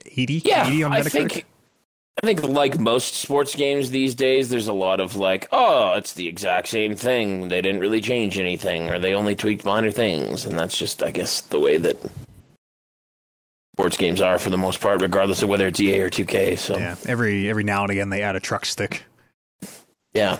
80, 0.06 0.42
yeah, 0.44 0.66
80 0.66 0.82
on 0.84 0.92
I 0.92 1.02
think 1.02 1.44
I 2.22 2.26
think 2.26 2.42
like 2.42 2.78
most 2.78 3.14
sports 3.14 3.54
games 3.54 3.90
these 3.90 4.14
days, 4.14 4.50
there's 4.50 4.68
a 4.68 4.72
lot 4.72 5.00
of 5.00 5.16
like, 5.16 5.48
oh, 5.50 5.94
it's 5.94 6.12
the 6.12 6.28
exact 6.28 6.68
same 6.68 6.94
thing. 6.94 7.48
They 7.48 7.62
didn't 7.62 7.80
really 7.80 8.00
change 8.02 8.38
anything, 8.38 8.90
or 8.90 8.98
they 8.98 9.14
only 9.14 9.34
tweaked 9.34 9.64
minor 9.64 9.90
things, 9.90 10.44
and 10.44 10.58
that's 10.58 10.76
just, 10.76 11.02
I 11.02 11.10
guess, 11.10 11.40
the 11.40 11.58
way 11.58 11.78
that 11.78 11.96
sports 13.74 13.96
games 13.96 14.20
are 14.20 14.38
for 14.38 14.50
the 14.50 14.58
most 14.58 14.80
part, 14.80 15.00
regardless 15.00 15.42
of 15.42 15.48
whether 15.48 15.66
it's 15.66 15.80
EA 15.80 16.00
or 16.00 16.10
2K. 16.10 16.58
So 16.58 16.76
yeah, 16.76 16.96
every 17.06 17.48
every 17.48 17.64
now 17.64 17.82
and 17.82 17.90
again 17.90 18.10
they 18.10 18.22
add 18.22 18.36
a 18.36 18.40
truck 18.40 18.66
stick. 18.66 19.04
Yeah. 20.12 20.38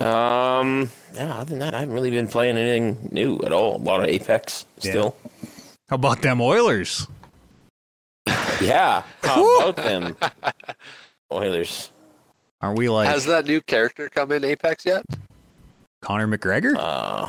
Um. 0.00 0.90
Yeah. 1.14 1.38
Other 1.38 1.50
than 1.50 1.58
that, 1.58 1.74
I 1.74 1.80
haven't 1.80 1.94
really 1.94 2.10
been 2.10 2.28
playing 2.28 2.56
anything 2.56 3.08
new 3.10 3.40
at 3.40 3.52
all. 3.52 3.76
A 3.76 3.82
lot 3.82 4.00
of 4.00 4.06
Apex 4.06 4.64
Yeah. 4.80 4.90
still. 4.92 5.16
How 5.88 5.96
about 5.96 6.22
them 6.22 6.40
Oilers? 6.40 7.08
Yeah. 8.60 9.02
How 9.22 9.58
about 9.70 9.76
them 9.76 10.16
Oilers? 11.32 11.90
Are 12.60 12.74
we 12.74 12.88
like 12.88 13.08
Has 13.08 13.24
that 13.26 13.46
new 13.46 13.60
character 13.60 14.08
come 14.08 14.32
in 14.32 14.44
Apex 14.44 14.84
yet? 14.84 15.04
Conor 16.00 16.28
McGregor? 16.28 16.74
Uh, 16.76 17.28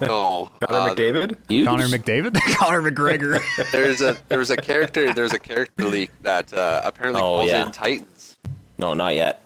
No. 0.00 0.50
Connor 0.60 0.90
Uh, 0.90 0.94
McDavid? 0.94 1.36
you 1.48 1.64
Connor 1.64 1.86
McDavid? 1.88 2.34
Conor 2.56 2.82
McGregor. 2.90 3.40
there's 3.72 4.00
a 4.00 4.16
there's 4.28 4.50
a 4.50 4.56
character 4.56 5.12
there's 5.14 5.32
a 5.32 5.38
character 5.38 5.84
leak 5.84 6.10
that 6.22 6.52
uh, 6.52 6.80
apparently 6.84 7.20
Oh, 7.20 7.38
calls 7.38 7.48
yeah. 7.48 7.66
in 7.66 7.72
Titans. 7.72 8.36
No, 8.76 8.94
not 8.94 9.14
yet. 9.14 9.42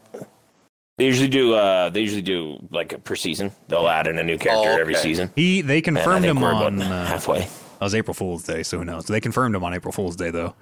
They 0.99 1.07
usually 1.07 1.28
do. 1.28 1.55
Uh, 1.55 1.89
they 1.89 2.01
usually 2.01 2.22
do 2.22 2.59
like 2.70 3.03
per 3.05 3.16
season. 3.16 3.51
They'll 3.68 3.89
add 3.89 4.07
in 4.07 4.18
a 4.18 4.22
new 4.22 4.37
character 4.39 4.70
Oh, 4.72 4.80
every 4.80 4.95
season. 4.95 5.30
he 5.35 5.62
they 5.62 5.80
confirmed 5.80 6.24
him 6.24 6.41
we're 6.41 6.53
on 6.53 6.80
uh, 6.83 7.07
halfway. 7.07 7.41
That 7.41 7.80
was 7.87 7.95
April 7.95 8.14
Fool's 8.14 8.45
Day, 8.45 8.62
so 8.62 8.78
who 8.78 8.85
knows? 8.85 9.07
They 9.07 9.20
confirmed 9.20 9.55
him 9.57 9.64
on 9.64 9.74
April 9.74 9.91
Fool's 9.93 10.14
Day, 10.16 10.30
though, 10.30 10.55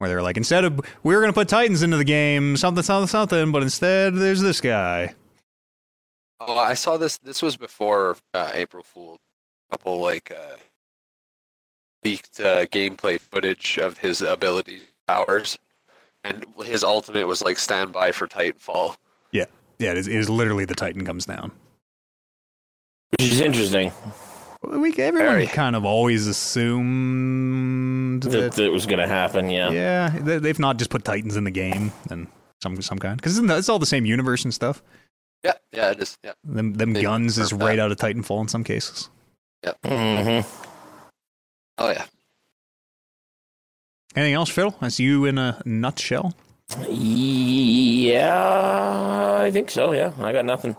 where 0.00 0.08
they 0.08 0.14
were 0.14 0.22
like, 0.22 0.38
instead 0.38 0.64
of 0.64 0.80
we 1.02 1.14
are 1.14 1.20
going 1.20 1.28
to 1.28 1.34
put 1.34 1.46
Titans 1.46 1.82
into 1.82 1.98
the 1.98 2.04
game, 2.04 2.56
something, 2.56 2.82
something, 2.82 3.06
something, 3.06 3.52
but 3.52 3.62
instead 3.62 4.14
there's 4.14 4.40
this 4.40 4.58
guy. 4.58 5.14
Oh, 6.40 6.56
I 6.56 6.72
saw 6.72 6.96
this. 6.96 7.18
This 7.18 7.42
was 7.42 7.58
before 7.58 8.16
uh, 8.32 8.50
April 8.54 8.82
Fool. 8.82 9.18
A 9.68 9.76
couple 9.76 10.00
like 10.00 10.32
uh, 10.32 10.56
leaked 12.02 12.40
uh, 12.40 12.64
gameplay 12.66 13.20
footage 13.20 13.76
of 13.76 13.98
his 13.98 14.22
ability 14.22 14.80
powers, 15.06 15.58
and 16.24 16.46
his 16.64 16.82
ultimate 16.82 17.26
was 17.26 17.42
like 17.42 17.58
standby 17.58 18.12
for 18.12 18.26
Titanfall. 18.26 18.96
Yeah, 19.32 19.44
yeah, 19.78 19.90
it 19.90 19.98
is, 19.98 20.08
it 20.08 20.16
is 20.16 20.30
literally 20.30 20.64
the 20.64 20.74
Titan 20.74 21.04
comes 21.04 21.26
down. 21.26 21.52
Which 23.10 23.32
is 23.32 23.40
interesting. 23.42 23.92
We 24.70 24.90
everyone 24.92 25.32
Very. 25.32 25.46
kind 25.46 25.76
of 25.76 25.84
always 25.84 26.26
assumed 26.26 28.22
That, 28.24 28.30
that, 28.30 28.52
that 28.52 28.72
was 28.72 28.86
going 28.86 28.98
to 29.00 29.06
happen. 29.08 29.50
Yeah. 29.50 29.70
yeah, 29.70 30.10
they, 30.18 30.38
they've 30.38 30.58
not 30.58 30.78
just 30.78 30.90
put 30.90 31.04
Titans 31.04 31.36
in 31.36 31.44
the 31.44 31.50
game 31.50 31.92
and 32.10 32.26
some 32.62 32.80
some 32.82 32.98
kind 32.98 33.16
because 33.16 33.38
it's 33.38 33.68
all 33.68 33.78
the 33.78 33.86
same 33.86 34.04
universe 34.06 34.44
and 34.44 34.52
stuff. 34.54 34.82
Yeah, 35.44 35.54
yeah, 35.72 35.90
it 35.92 36.00
is. 36.00 36.18
Yeah. 36.22 36.32
Them 36.44 36.74
them 36.74 36.92
They 36.92 37.02
guns 37.02 37.38
is 37.38 37.48
confirm 37.50 37.66
right 37.66 37.76
that. 37.76 37.82
out 37.84 37.92
of 37.92 37.98
Titanfall 37.98 38.42
in 38.42 38.48
some 38.48 38.64
cases. 38.64 39.08
hmm 39.84 40.40
Oh 41.78 41.90
yeah. 41.90 42.04
Anything 44.14 44.34
else, 44.34 44.50
Phil? 44.50 44.74
That's 44.80 45.00
you 45.00 45.24
in 45.24 45.38
a 45.38 45.60
nutshell. 45.64 46.34
Yeah, 46.88 48.28
I 49.40 49.50
think 49.50 49.70
so. 49.70 49.92
Yeah, 49.92 50.12
I 50.20 50.32
got 50.32 50.44
nothing, 50.44 50.76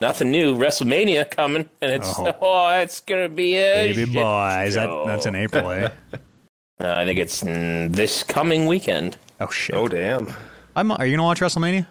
nothing 0.00 0.30
new. 0.30 0.56
WrestleMania 0.56 1.30
coming, 1.30 1.68
and 1.80 1.92
it's 1.92 2.18
Oh. 2.18 2.34
oh, 2.40 2.68
it's 2.80 3.00
gonna 3.00 3.28
be 3.28 3.56
a 3.56 3.88
Baby 3.88 4.04
shit 4.06 4.14
boy, 4.14 4.64
is 4.66 4.74
that 4.74 4.88
that's 5.06 5.26
in 5.26 5.34
April, 5.34 5.70
eh? 5.70 5.88
Uh, 6.82 6.94
I 6.96 7.04
think 7.04 7.18
it's 7.18 7.42
mm, 7.44 7.94
this 7.94 8.22
coming 8.22 8.64
weekend. 8.64 9.18
Oh 9.38 9.50
shit! 9.50 9.76
Oh 9.76 9.86
damn! 9.86 10.32
I'm, 10.74 10.90
are 10.90 11.04
you 11.04 11.12
gonna 11.14 11.24
watch 11.24 11.40
WrestleMania? 11.40 11.86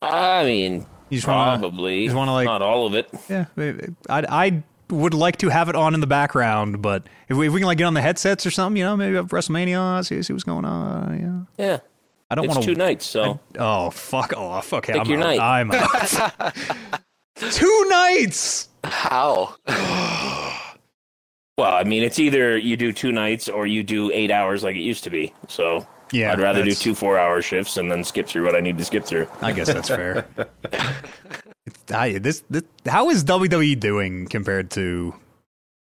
I 0.00 0.44
mean, 0.44 0.86
You 1.10 1.18
just 1.18 1.26
wanna, 1.28 1.58
probably. 1.58 2.00
you 2.00 2.06
just 2.06 2.16
wanna, 2.16 2.32
like- 2.32 2.46
not 2.46 2.62
all 2.62 2.86
of 2.86 2.94
it. 2.94 3.10
yeah. 3.28 3.44
I 4.08 4.24
I 4.46 4.62
would 4.90 5.12
like 5.12 5.36
to 5.38 5.50
have 5.50 5.68
it 5.68 5.76
on 5.76 5.92
in 5.92 6.00
the 6.00 6.06
background, 6.06 6.80
but 6.80 7.06
if 7.28 7.36
we, 7.36 7.48
if 7.48 7.52
we 7.52 7.60
can 7.60 7.66
like 7.66 7.76
get 7.76 7.84
on 7.84 7.92
the 7.92 8.00
headsets 8.00 8.46
or 8.46 8.50
something, 8.50 8.78
you 8.78 8.84
know, 8.84 8.96
maybe 8.96 9.16
have 9.16 9.28
WrestleMania 9.28 9.78
on, 9.78 10.04
see 10.04 10.22
see 10.22 10.32
what's 10.32 10.44
going 10.44 10.64
on. 10.64 11.46
Yeah. 11.58 11.66
Yeah, 11.66 11.78
I 12.30 12.34
don't 12.34 12.46
want 12.46 12.62
two 12.62 12.74
nights, 12.74 13.06
so 13.06 13.40
Oh 13.58 13.90
fuck 13.90 14.32
off! 14.36 14.72
Okay, 14.72 14.92
Pick 14.92 15.02
I'm 15.02 15.10
your 15.10 15.20
out. 15.20 15.36
night. 15.36 15.40
I'm 15.40 15.70
out. 15.72 16.54
two 17.52 17.86
nights. 17.88 18.68
How? 18.84 19.54
well, 21.56 21.74
I 21.74 21.84
mean, 21.84 22.02
it's 22.02 22.18
either 22.18 22.56
you 22.56 22.76
do 22.76 22.92
two 22.92 23.12
nights 23.12 23.48
or 23.48 23.66
you 23.66 23.82
do 23.82 24.10
eight 24.12 24.30
hours 24.30 24.62
like 24.62 24.76
it 24.76 24.80
used 24.82 25.04
to 25.04 25.10
be. 25.10 25.32
So 25.48 25.86
Yeah, 26.12 26.32
I'd 26.32 26.40
rather 26.40 26.62
do 26.64 26.74
two 26.74 26.94
four-hour 26.94 27.42
shifts 27.42 27.76
and 27.76 27.90
then 27.90 28.04
skip 28.04 28.26
through 28.28 28.44
what 28.44 28.54
I 28.54 28.60
need 28.60 28.78
to 28.78 28.84
skip 28.84 29.04
through. 29.04 29.26
I 29.40 29.52
guess 29.52 29.68
that's 29.68 29.88
fair. 29.88 30.26
I, 31.92 32.18
this, 32.18 32.42
this, 32.50 32.62
how 32.86 33.10
is 33.10 33.24
WWE 33.24 33.78
doing 33.80 34.26
compared 34.26 34.70
to, 34.72 35.14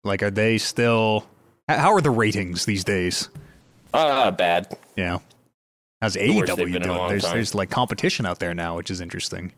like, 0.03 0.22
are 0.22 0.30
they 0.30 0.59
still? 0.59 1.26
How 1.68 1.95
are 1.95 2.01
the 2.01 2.11
ratings 2.11 2.64
these 2.66 2.84
days? 2.84 3.28
Uh, 3.92 4.30
bad. 4.30 4.76
Know, 4.97 5.22
how's 6.01 6.14
The 6.14 6.20
AEW 6.20 6.47
they've 6.57 6.57
been 6.72 6.76
in 6.76 6.82
a 6.82 6.95
doing? 6.95 7.09
There's 7.09 7.24
time. 7.24 7.34
there's 7.34 7.55
like 7.55 7.70
competition 7.70 8.26
out 8.26 8.38
there 8.38 8.55
now, 8.55 8.76
which 8.76 8.90
is 8.90 9.01
interesting. 9.01 9.53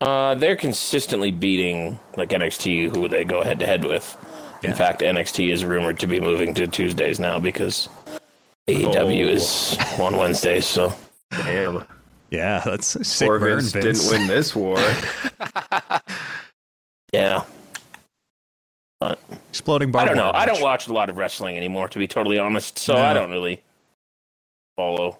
Uh, 0.00 0.34
they're 0.34 0.56
consistently 0.56 1.30
beating 1.30 1.98
like 2.16 2.30
NXT, 2.30 2.94
who 2.94 3.08
they 3.08 3.24
go 3.24 3.42
head 3.42 3.58
to 3.60 3.66
head 3.66 3.84
with. 3.84 4.16
In 4.64 4.74
fact, 4.74 5.00
NXT 5.02 5.52
is 5.52 5.64
rumored 5.64 5.98
to 6.00 6.06
be 6.06 6.18
moving 6.20 6.54
to 6.54 6.66
Tuesdays 6.66 7.20
now 7.20 7.38
because 7.38 7.88
AEW 8.68 9.26
Oh. 9.26 9.28
is 9.28 9.76
on 10.00 10.16
Wednesdays. 10.16 10.66
So 10.66 10.92
Damn! 11.30 11.84
Yeah, 12.30 12.62
that's 12.64 12.96
a 12.96 13.04
sick 13.04 13.28
Poor 13.28 13.38
burn, 13.38 13.60
Vince 13.60 13.72
Vince. 13.72 14.08
didn't 14.08 14.18
win 14.20 14.26
this 14.28 14.56
war. 14.56 14.78
yeah, 17.12 17.44
Exploding 19.50 19.94
I 19.94 20.04
don't 20.06 20.16
know. 20.16 20.24
wire 20.32 20.36
I 20.36 20.46
don't 20.46 20.60
watch 20.62 20.88
a 20.88 20.92
lot 20.92 21.10
of 21.10 21.16
wrestling 21.16 21.56
anymore, 21.56 21.88
to 21.88 21.98
be 21.98 22.08
totally 22.08 22.38
honest. 22.38 22.78
So 22.78 22.94
No. 22.94 23.02
I 23.02 23.12
don't 23.14 23.30
really 23.30 23.62
follow 24.76 25.18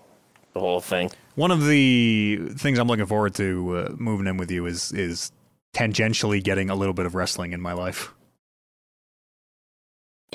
the 0.54 0.60
whole 0.60 0.80
thing. 0.80 1.10
One 1.34 1.50
of 1.50 1.66
the 1.66 2.40
things 2.56 2.78
I'm 2.78 2.88
looking 2.88 3.06
forward 3.06 3.34
to 3.34 3.76
uh, 3.76 3.94
moving 3.98 4.26
in 4.26 4.36
with 4.36 4.50
you 4.50 4.66
is 4.66 4.92
is 4.92 5.32
tangentially 5.74 6.42
getting 6.42 6.70
a 6.70 6.74
little 6.74 6.94
bit 6.94 7.04
of 7.04 7.14
wrestling 7.14 7.52
in 7.52 7.60
my 7.60 7.72
life. 7.72 8.12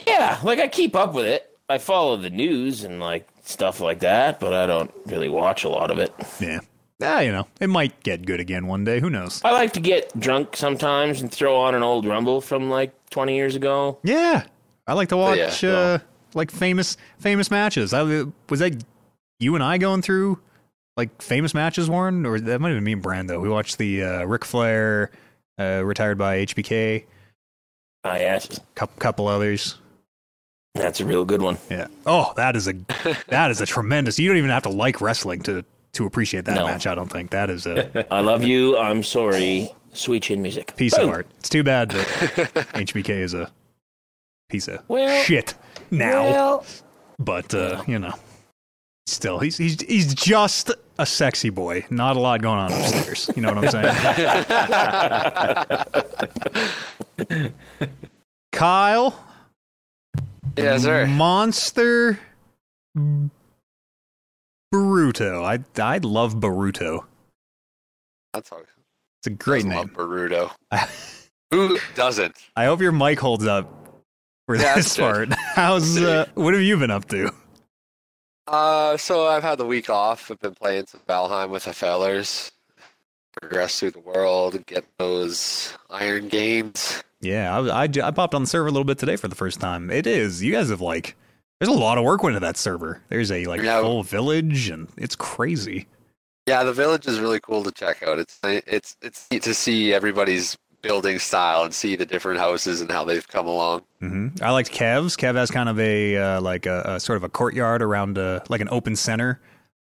Yeah, 0.05 0.39
like 0.43 0.59
I 0.59 0.67
keep 0.67 0.95
up 0.95 1.13
with 1.13 1.25
it. 1.25 1.57
I 1.69 1.77
follow 1.77 2.17
the 2.17 2.29
news 2.29 2.83
and 2.83 2.99
like 2.99 3.27
stuff 3.43 3.79
like 3.79 3.99
that, 3.99 4.39
but 4.39 4.53
I 4.53 4.65
don't 4.67 4.91
really 5.05 5.29
watch 5.29 5.63
a 5.63 5.69
lot 5.69 5.91
of 5.91 5.99
it. 5.99 6.13
Yeah. 6.39 6.59
Ah, 7.01 7.21
you 7.21 7.31
know, 7.31 7.47
it 7.61 7.67
might 7.67 8.03
get 8.03 8.25
good 8.25 8.41
again 8.41 8.67
one 8.67 8.83
day. 8.83 8.99
Who 8.99 9.09
knows? 9.09 9.41
I 9.45 9.51
like 9.51 9.71
to 9.73 9.79
get 9.79 10.17
drunk 10.19 10.57
sometimes 10.57 11.21
and 11.21 11.31
throw 11.31 11.55
on 11.55 11.73
an 11.73 11.81
old 11.81 12.05
Rumble 12.05 12.41
from 12.41 12.69
like 12.69 12.91
20 13.11 13.35
years 13.35 13.55
ago. 13.55 13.99
Yeah, 14.03 14.43
I 14.85 14.93
like 14.93 15.07
to 15.09 15.17
watch 15.17 15.63
yeah, 15.63 15.69
uh, 15.69 15.99
like 16.33 16.51
famous 16.51 16.97
famous 17.19 17.49
matches. 17.49 17.93
I 17.93 18.25
was 18.49 18.59
that 18.59 18.83
you 19.39 19.55
and 19.55 19.63
I 19.63 19.77
going 19.77 20.01
through 20.01 20.39
like 20.97 21.21
famous 21.21 21.53
matches, 21.53 21.89
Warren, 21.89 22.25
or 22.25 22.39
that 22.39 22.59
might 22.59 22.69
have 22.69 22.77
been 22.77 22.83
me 22.83 22.93
and 22.93 23.03
Brando. 23.03 23.41
We 23.41 23.49
watched 23.49 23.77
the 23.77 24.03
uh, 24.03 24.23
Ric 24.25 24.43
Flair 24.45 25.11
uh, 25.59 25.83
retired 25.85 26.17
by 26.17 26.45
HBK, 26.45 27.05
I 28.03 28.19
asked. 28.19 28.59
couple, 28.75 28.97
couple 28.99 29.27
others. 29.27 29.77
That's 30.75 30.99
a 31.01 31.05
real 31.05 31.25
good 31.25 31.41
one. 31.41 31.57
Yeah. 31.69 31.87
Oh, 32.05 32.31
that 32.37 32.55
is 32.55 32.67
a 32.67 32.73
that 33.27 33.51
is 33.51 33.59
a 33.61 33.65
tremendous. 33.65 34.19
You 34.19 34.27
don't 34.29 34.37
even 34.37 34.49
have 34.51 34.63
to 34.63 34.69
like 34.69 35.01
wrestling 35.01 35.41
to 35.43 35.65
to 35.93 36.05
appreciate 36.05 36.45
that 36.45 36.55
No. 36.55 36.65
match. 36.65 36.85
I 36.87 36.95
don't 36.95 37.09
think 37.11 37.31
that 37.31 37.49
is 37.49 37.65
a 37.65 38.07
I 38.13 38.19
love 38.21 38.43
you. 38.43 38.77
I'm 38.77 39.03
sorry. 39.03 39.69
Sweet 39.93 40.23
chin 40.23 40.41
music. 40.43 40.75
piece 40.77 40.95
of 40.97 41.09
art. 41.09 41.27
It's 41.39 41.49
too 41.49 41.63
bad 41.63 41.89
that 41.89 42.07
HBK 42.73 43.09
is 43.09 43.33
a 43.33 43.51
piece 44.49 44.67
of 44.67 44.81
Well- 44.87 45.23
shit 45.23 45.55
now. 45.91 46.23
Well, 46.25 46.65
but 47.17 47.53
uh, 47.55 47.83
you 47.87 47.97
know, 47.99 48.13
still, 49.09 49.39
he's 49.39 49.57
he's 49.57 49.81
he's 49.81 50.13
just 50.13 50.71
a 50.97 51.05
sexy 51.05 51.49
boy. 51.49 51.85
Not 51.89 52.15
a 52.17 52.19
lot 52.19 52.41
going 52.41 52.59
on 52.59 52.71
upstairs. 52.71 53.29
You 53.35 53.41
know 53.41 53.53
what 53.53 53.65
I'm 53.65 53.71
saying? 57.29 57.53
Kyle, 58.51 59.23
yes, 60.57 60.83
sir. 60.83 61.05
Monster 61.07 62.19
Baruto. 64.73 65.43
I 65.43 65.59
I 65.81 65.97
love 65.99 66.35
Baruto. 66.35 67.05
That's 68.33 68.51
awesome. 68.51 68.65
It's 69.21 69.27
a 69.27 69.31
great 69.31 69.63
Does 69.65 69.73
love 69.75 69.87
name. 69.87 69.95
Baruto. 69.95 70.51
Who 71.51 71.77
doesn't? 71.95 72.35
I 72.55 72.65
hope 72.65 72.79
your 72.81 72.91
mic 72.91 73.19
holds 73.19 73.45
up 73.47 74.03
for 74.45 74.55
Yeah, 74.55 74.75
this 74.75 74.87
it's 74.87 74.97
good. 74.97 75.29
part. 75.29 75.39
How's 75.55 75.97
uh, 76.01 76.25
what 76.35 76.53
have 76.53 76.61
you 76.63 76.77
been 76.77 76.91
up 76.91 77.07
to? 77.09 77.31
Uh, 78.49 78.97
so 78.97 79.27
I've 79.27 79.43
had 79.43 79.57
the 79.59 79.65
week 79.65 79.89
off. 79.89 80.31
I've 80.31 80.39
been 80.39 80.55
playing 80.55 80.87
some 80.87 81.01
Valheim 81.07 81.49
with 81.49 81.65
the 81.65 81.73
fellers. 81.73 82.51
Progress 83.39 83.79
through 83.79 83.91
the 83.91 83.99
world, 83.99 84.65
get 84.65 84.85
those 84.97 85.71
iron 85.89 86.27
games. 86.29 87.03
Yeah, 87.21 87.57
I, 87.59 87.83
I, 87.83 87.89
I 88.03 88.11
popped 88.11 88.33
on 88.33 88.41
the 88.41 88.47
server 88.47 88.67
a 88.67 88.71
little 88.71 88.83
bit 88.85 88.97
today 88.97 89.17
for 89.17 89.27
the 89.27 89.35
first 89.35 89.59
time. 89.59 89.91
It 89.91 90.07
is. 90.07 90.41
You 90.41 90.51
guys 90.51 90.69
have 90.69 90.81
like, 90.81 91.15
there's 91.59 91.69
a 91.69 91.77
lot 91.77 91.97
of 91.99 92.03
work 92.03 92.23
went 92.23 92.35
into 92.35 92.45
that 92.45 92.57
server. 92.57 93.01
There's 93.09 93.31
a 93.31 93.45
like 93.45 93.61
Yeah. 93.61 93.81
full 93.81 94.01
village, 94.03 94.69
and 94.69 94.87
it's 94.97 95.15
crazy. 95.15 95.87
Yeah, 96.47 96.63
the 96.63 96.73
village 96.73 97.05
is 97.05 97.19
really 97.19 97.39
cool 97.39 97.63
to 97.63 97.71
check 97.71 98.01
out. 98.01 98.17
It's 98.17 98.39
it's 98.43 98.97
it's 99.03 99.27
neat 99.29 99.43
to 99.43 99.53
see 99.53 99.93
everybody's 99.93 100.57
building 100.81 101.19
style 101.19 101.63
and 101.63 101.73
see 101.73 101.95
the 101.95 102.05
different 102.05 102.39
houses 102.39 102.81
and 102.81 102.91
how 102.91 103.03
they've 103.03 103.27
come 103.27 103.47
along. 103.47 103.81
hmm 103.99 104.29
I 104.41 104.51
liked 104.51 104.71
Kev's. 104.71 105.17
Kev 105.17 105.35
has 105.35 105.51
kind 105.51 105.69
of 105.69 105.79
a 105.79 106.15
uh, 106.17 106.41
like 106.41 106.65
a, 106.65 106.81
a 106.85 106.99
sort 106.99 107.17
of 107.17 107.23
a 107.23 107.29
courtyard 107.29 107.81
around 107.81 108.17
uh 108.17 108.39
like 108.49 108.61
an 108.61 108.69
open 108.71 108.95
center. 108.95 109.39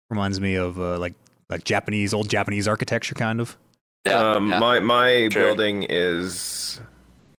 Reminds 0.09 0.39
me 0.41 0.55
of 0.55 0.79
uh, 0.79 0.97
like 0.99 1.13
like 1.49 1.63
Japanese 1.63 2.13
old 2.13 2.29
Japanese 2.29 2.67
architecture, 2.67 3.15
kind 3.15 3.39
of. 3.39 3.57
Yeah, 4.05 4.31
um, 4.31 4.49
yeah. 4.49 4.59
my 4.59 4.79
my 4.79 5.29
Sure. 5.29 5.43
building 5.43 5.85
is 5.89 6.79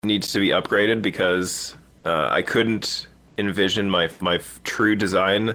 needs 0.04 0.32
to 0.32 0.38
be 0.40 0.48
upgraded 0.48 1.02
because 1.02 1.76
uh, 2.04 2.28
I 2.30 2.42
couldn't 2.42 3.06
envision 3.38 3.90
my 3.90 4.08
my 4.20 4.40
true 4.64 4.94
design 4.94 5.54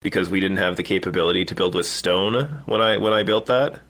because 0.00 0.28
we 0.30 0.40
didn't 0.40 0.56
have 0.56 0.76
the 0.76 0.82
capability 0.82 1.44
to 1.44 1.54
build 1.54 1.74
with 1.74 1.86
stone 1.86 2.62
when 2.66 2.80
I 2.80 2.96
when 2.96 3.12
I 3.12 3.22
built 3.22 3.46
that. 3.46 3.80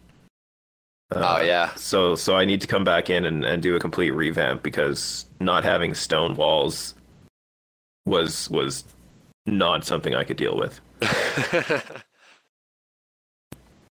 Uh, 1.17 1.39
oh 1.39 1.43
yeah, 1.43 1.75
So 1.75 2.15
so 2.15 2.37
I 2.37 2.45
need 2.45 2.61
to 2.63 2.67
come 2.67 2.85
back 2.85 3.11
in 3.11 3.25
and, 3.25 3.45
and 3.45 3.63
do 3.63 3.77
a 3.77 3.81
complete 3.81 4.11
revamp 4.13 4.63
because 4.63 5.27
not 5.41 5.65
having 5.65 5.95
stone 5.95 6.37
walls 6.37 6.95
was 8.07 8.49
was 8.51 8.85
not 9.47 9.85
something 9.85 10.15
I 10.15 10.25
could 10.25 10.37
deal 10.37 10.57
with. 10.57 10.81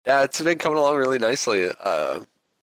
yeah, 0.06 0.24
it's 0.24 0.42
been 0.42 0.58
coming 0.58 0.78
along 0.78 0.98
really 0.98 1.20
nicely. 1.20 1.70
Uh, 1.84 2.22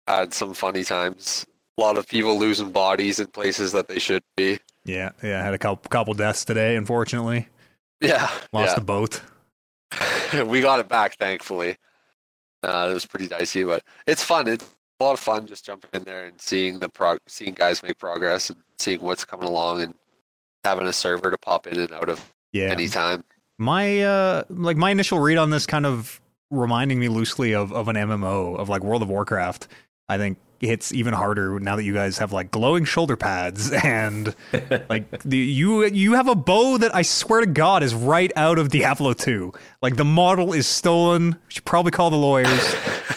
had 0.07 0.33
some 0.33 0.53
funny 0.53 0.83
times. 0.83 1.45
A 1.77 1.81
lot 1.81 1.97
of 1.97 2.07
people 2.07 2.37
losing 2.37 2.71
bodies 2.71 3.19
in 3.19 3.27
places 3.27 3.71
that 3.71 3.87
they 3.87 3.99
should 3.99 4.23
be. 4.35 4.59
Yeah, 4.85 5.11
yeah. 5.23 5.39
I 5.39 5.43
had 5.43 5.53
a 5.53 5.57
couple 5.57 5.89
couple 5.89 6.13
deaths 6.13 6.43
today. 6.45 6.75
Unfortunately, 6.75 7.47
Yeah, 8.01 8.29
lost 8.51 8.75
the 8.75 8.81
boat. 8.81 9.21
we 10.45 10.61
got 10.61 10.79
it 10.79 10.89
back, 10.89 11.17
thankfully. 11.17 11.77
Uh, 12.63 12.87
it 12.91 12.93
was 12.93 13.05
pretty 13.05 13.27
dicey, 13.27 13.63
but 13.63 13.83
it's 14.07 14.23
fun. 14.23 14.47
It's 14.47 14.65
a 14.99 15.03
lot 15.03 15.13
of 15.13 15.19
fun 15.19 15.47
just 15.47 15.65
jumping 15.65 15.89
in 15.93 16.03
there 16.03 16.25
and 16.25 16.39
seeing 16.39 16.79
the 16.79 16.89
prog- 16.89 17.19
seeing 17.27 17.53
guys 17.53 17.81
make 17.81 17.97
progress 17.97 18.49
and 18.49 18.59
seeing 18.77 19.01
what's 19.01 19.25
coming 19.25 19.47
along 19.47 19.81
and 19.81 19.95
having 20.63 20.85
a 20.85 20.93
server 20.93 21.31
to 21.31 21.37
pop 21.39 21.65
in 21.67 21.79
and 21.79 21.91
out 21.91 22.07
of 22.09 22.23
Yeah, 22.51 22.65
anytime. 22.65 23.23
my 23.57 24.01
uh 24.01 24.43
like 24.49 24.77
my 24.77 24.91
initial 24.91 25.19
read 25.19 25.37
on 25.39 25.49
this 25.49 25.65
kind 25.65 25.85
of 25.87 26.21
reminding 26.51 26.99
me 26.99 27.07
loosely 27.07 27.53
of 27.55 27.71
of 27.73 27.87
an 27.87 27.95
MMO 27.95 28.57
of 28.57 28.69
like 28.69 28.83
World 28.83 29.01
of 29.01 29.09
Warcraft. 29.09 29.67
I 30.07 30.17
think 30.19 30.37
hits 30.67 30.93
even 30.93 31.13
harder 31.13 31.59
now 31.59 31.75
that 31.75 31.83
you 31.83 31.93
guys 31.93 32.17
have 32.19 32.31
like 32.31 32.51
glowing 32.51 32.85
shoulder 32.85 33.17
pads 33.17 33.71
and 33.83 34.35
like 34.89 35.21
the 35.23 35.37
you 35.37 35.85
you 35.85 36.13
have 36.13 36.27
a 36.27 36.35
bow 36.35 36.77
that 36.77 36.93
I 36.95 37.01
swear 37.01 37.41
to 37.41 37.47
God 37.47 37.83
is 37.83 37.93
right 37.93 38.31
out 38.35 38.59
of 38.59 38.69
Diablo 38.69 39.13
2. 39.13 39.51
Like 39.81 39.95
the 39.95 40.05
model 40.05 40.53
is 40.53 40.67
stolen. 40.67 41.31
We 41.31 41.37
should 41.49 41.65
probably 41.65 41.91
call 41.91 42.09
the 42.09 42.17
lawyers. 42.17 42.75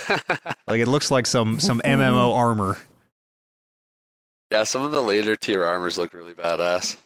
like 0.08 0.40
Like 0.66 0.80
it 0.80 0.88
looks 0.88 1.10
like 1.10 1.26
some 1.26 1.60
some 1.60 1.80
MMO 1.84 2.34
armor. 2.34 2.78
Yeah, 4.50 4.64
some 4.64 4.82
of 4.82 4.92
the 4.92 5.02
later 5.02 5.36
tier 5.36 5.64
armors 5.64 5.98
look 5.98 6.12
really 6.14 6.34
badass. 6.34 6.96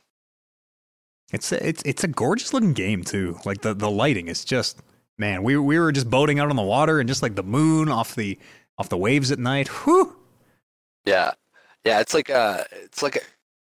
It's 1.33 1.53
a, 1.53 1.67
it's 1.67 1.83
it's 1.85 2.05
a 2.05 2.09
gorgeous 2.09 2.53
looking 2.55 2.73
game 2.73 3.05
too. 3.05 3.39
Like 3.45 3.61
the 3.61 3.75
the 3.75 3.91
lighting 3.91 4.29
is 4.29 4.45
just 4.45 4.81
man. 5.19 5.43
We 5.43 5.57
we 5.57 5.79
were 5.79 5.93
just 5.93 6.09
boating 6.09 6.39
out 6.39 6.51
on 6.51 6.57
the 6.57 6.63
water 6.63 7.01
and 7.01 7.09
just 7.09 7.23
like 7.23 7.35
the 7.35 7.43
moon 7.43 7.89
off 7.89 8.15
the 8.15 8.39
off 8.79 8.89
the 8.89 8.97
waves 8.97 9.31
at 9.31 9.39
night. 9.39 9.69
Whew. 9.69 10.17
Yeah, 11.09 11.31
yeah, 11.87 12.01
it's 12.01 12.13
like 12.13 12.29
a 12.29 12.67
it's 12.71 13.03
like 13.03 13.17
a 13.17 13.21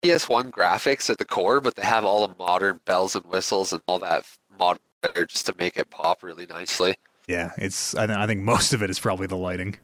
PS1 0.06 0.50
graphics 0.52 1.10
at 1.10 1.18
the 1.18 1.24
core, 1.24 1.60
but 1.60 1.74
they 1.74 1.82
have 1.82 2.04
all 2.04 2.28
the 2.28 2.34
modern 2.38 2.78
bells 2.84 3.16
and 3.16 3.24
whistles 3.24 3.72
and 3.72 3.82
all 3.86 3.98
that 3.98 4.24
modern 4.56 4.78
just 5.26 5.46
to 5.46 5.54
make 5.58 5.76
it 5.76 5.90
pop 5.90 6.22
really 6.22 6.46
nicely. 6.46 6.94
Yeah, 7.26 7.50
it's 7.58 7.92
I, 7.96 8.06
th- 8.06 8.16
I 8.16 8.28
think 8.28 8.42
most 8.42 8.72
of 8.72 8.84
it 8.84 8.90
is 8.90 9.00
probably 9.00 9.26
the 9.26 9.36
lighting. 9.36 9.76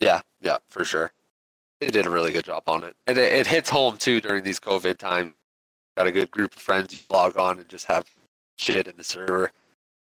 Yeah, 0.00 0.20
yeah, 0.42 0.58
for 0.68 0.84
sure. 0.84 1.12
They 1.80 1.86
did 1.86 2.04
a 2.04 2.10
really 2.10 2.30
good 2.30 2.44
job 2.44 2.64
on 2.66 2.84
it, 2.84 2.94
and 3.06 3.16
it, 3.16 3.32
it 3.32 3.46
hits 3.46 3.70
home 3.70 3.96
too 3.96 4.20
during 4.20 4.44
these 4.44 4.60
COVID 4.60 4.98
times. 4.98 5.32
Got 5.96 6.08
a 6.08 6.12
good 6.12 6.30
group 6.30 6.54
of 6.54 6.60
friends 6.60 6.92
you 6.92 6.98
log 7.08 7.38
on 7.38 7.58
and 7.58 7.68
just 7.70 7.86
have 7.86 8.04
shit 8.58 8.86
in 8.86 8.98
the 8.98 9.04
server. 9.04 9.50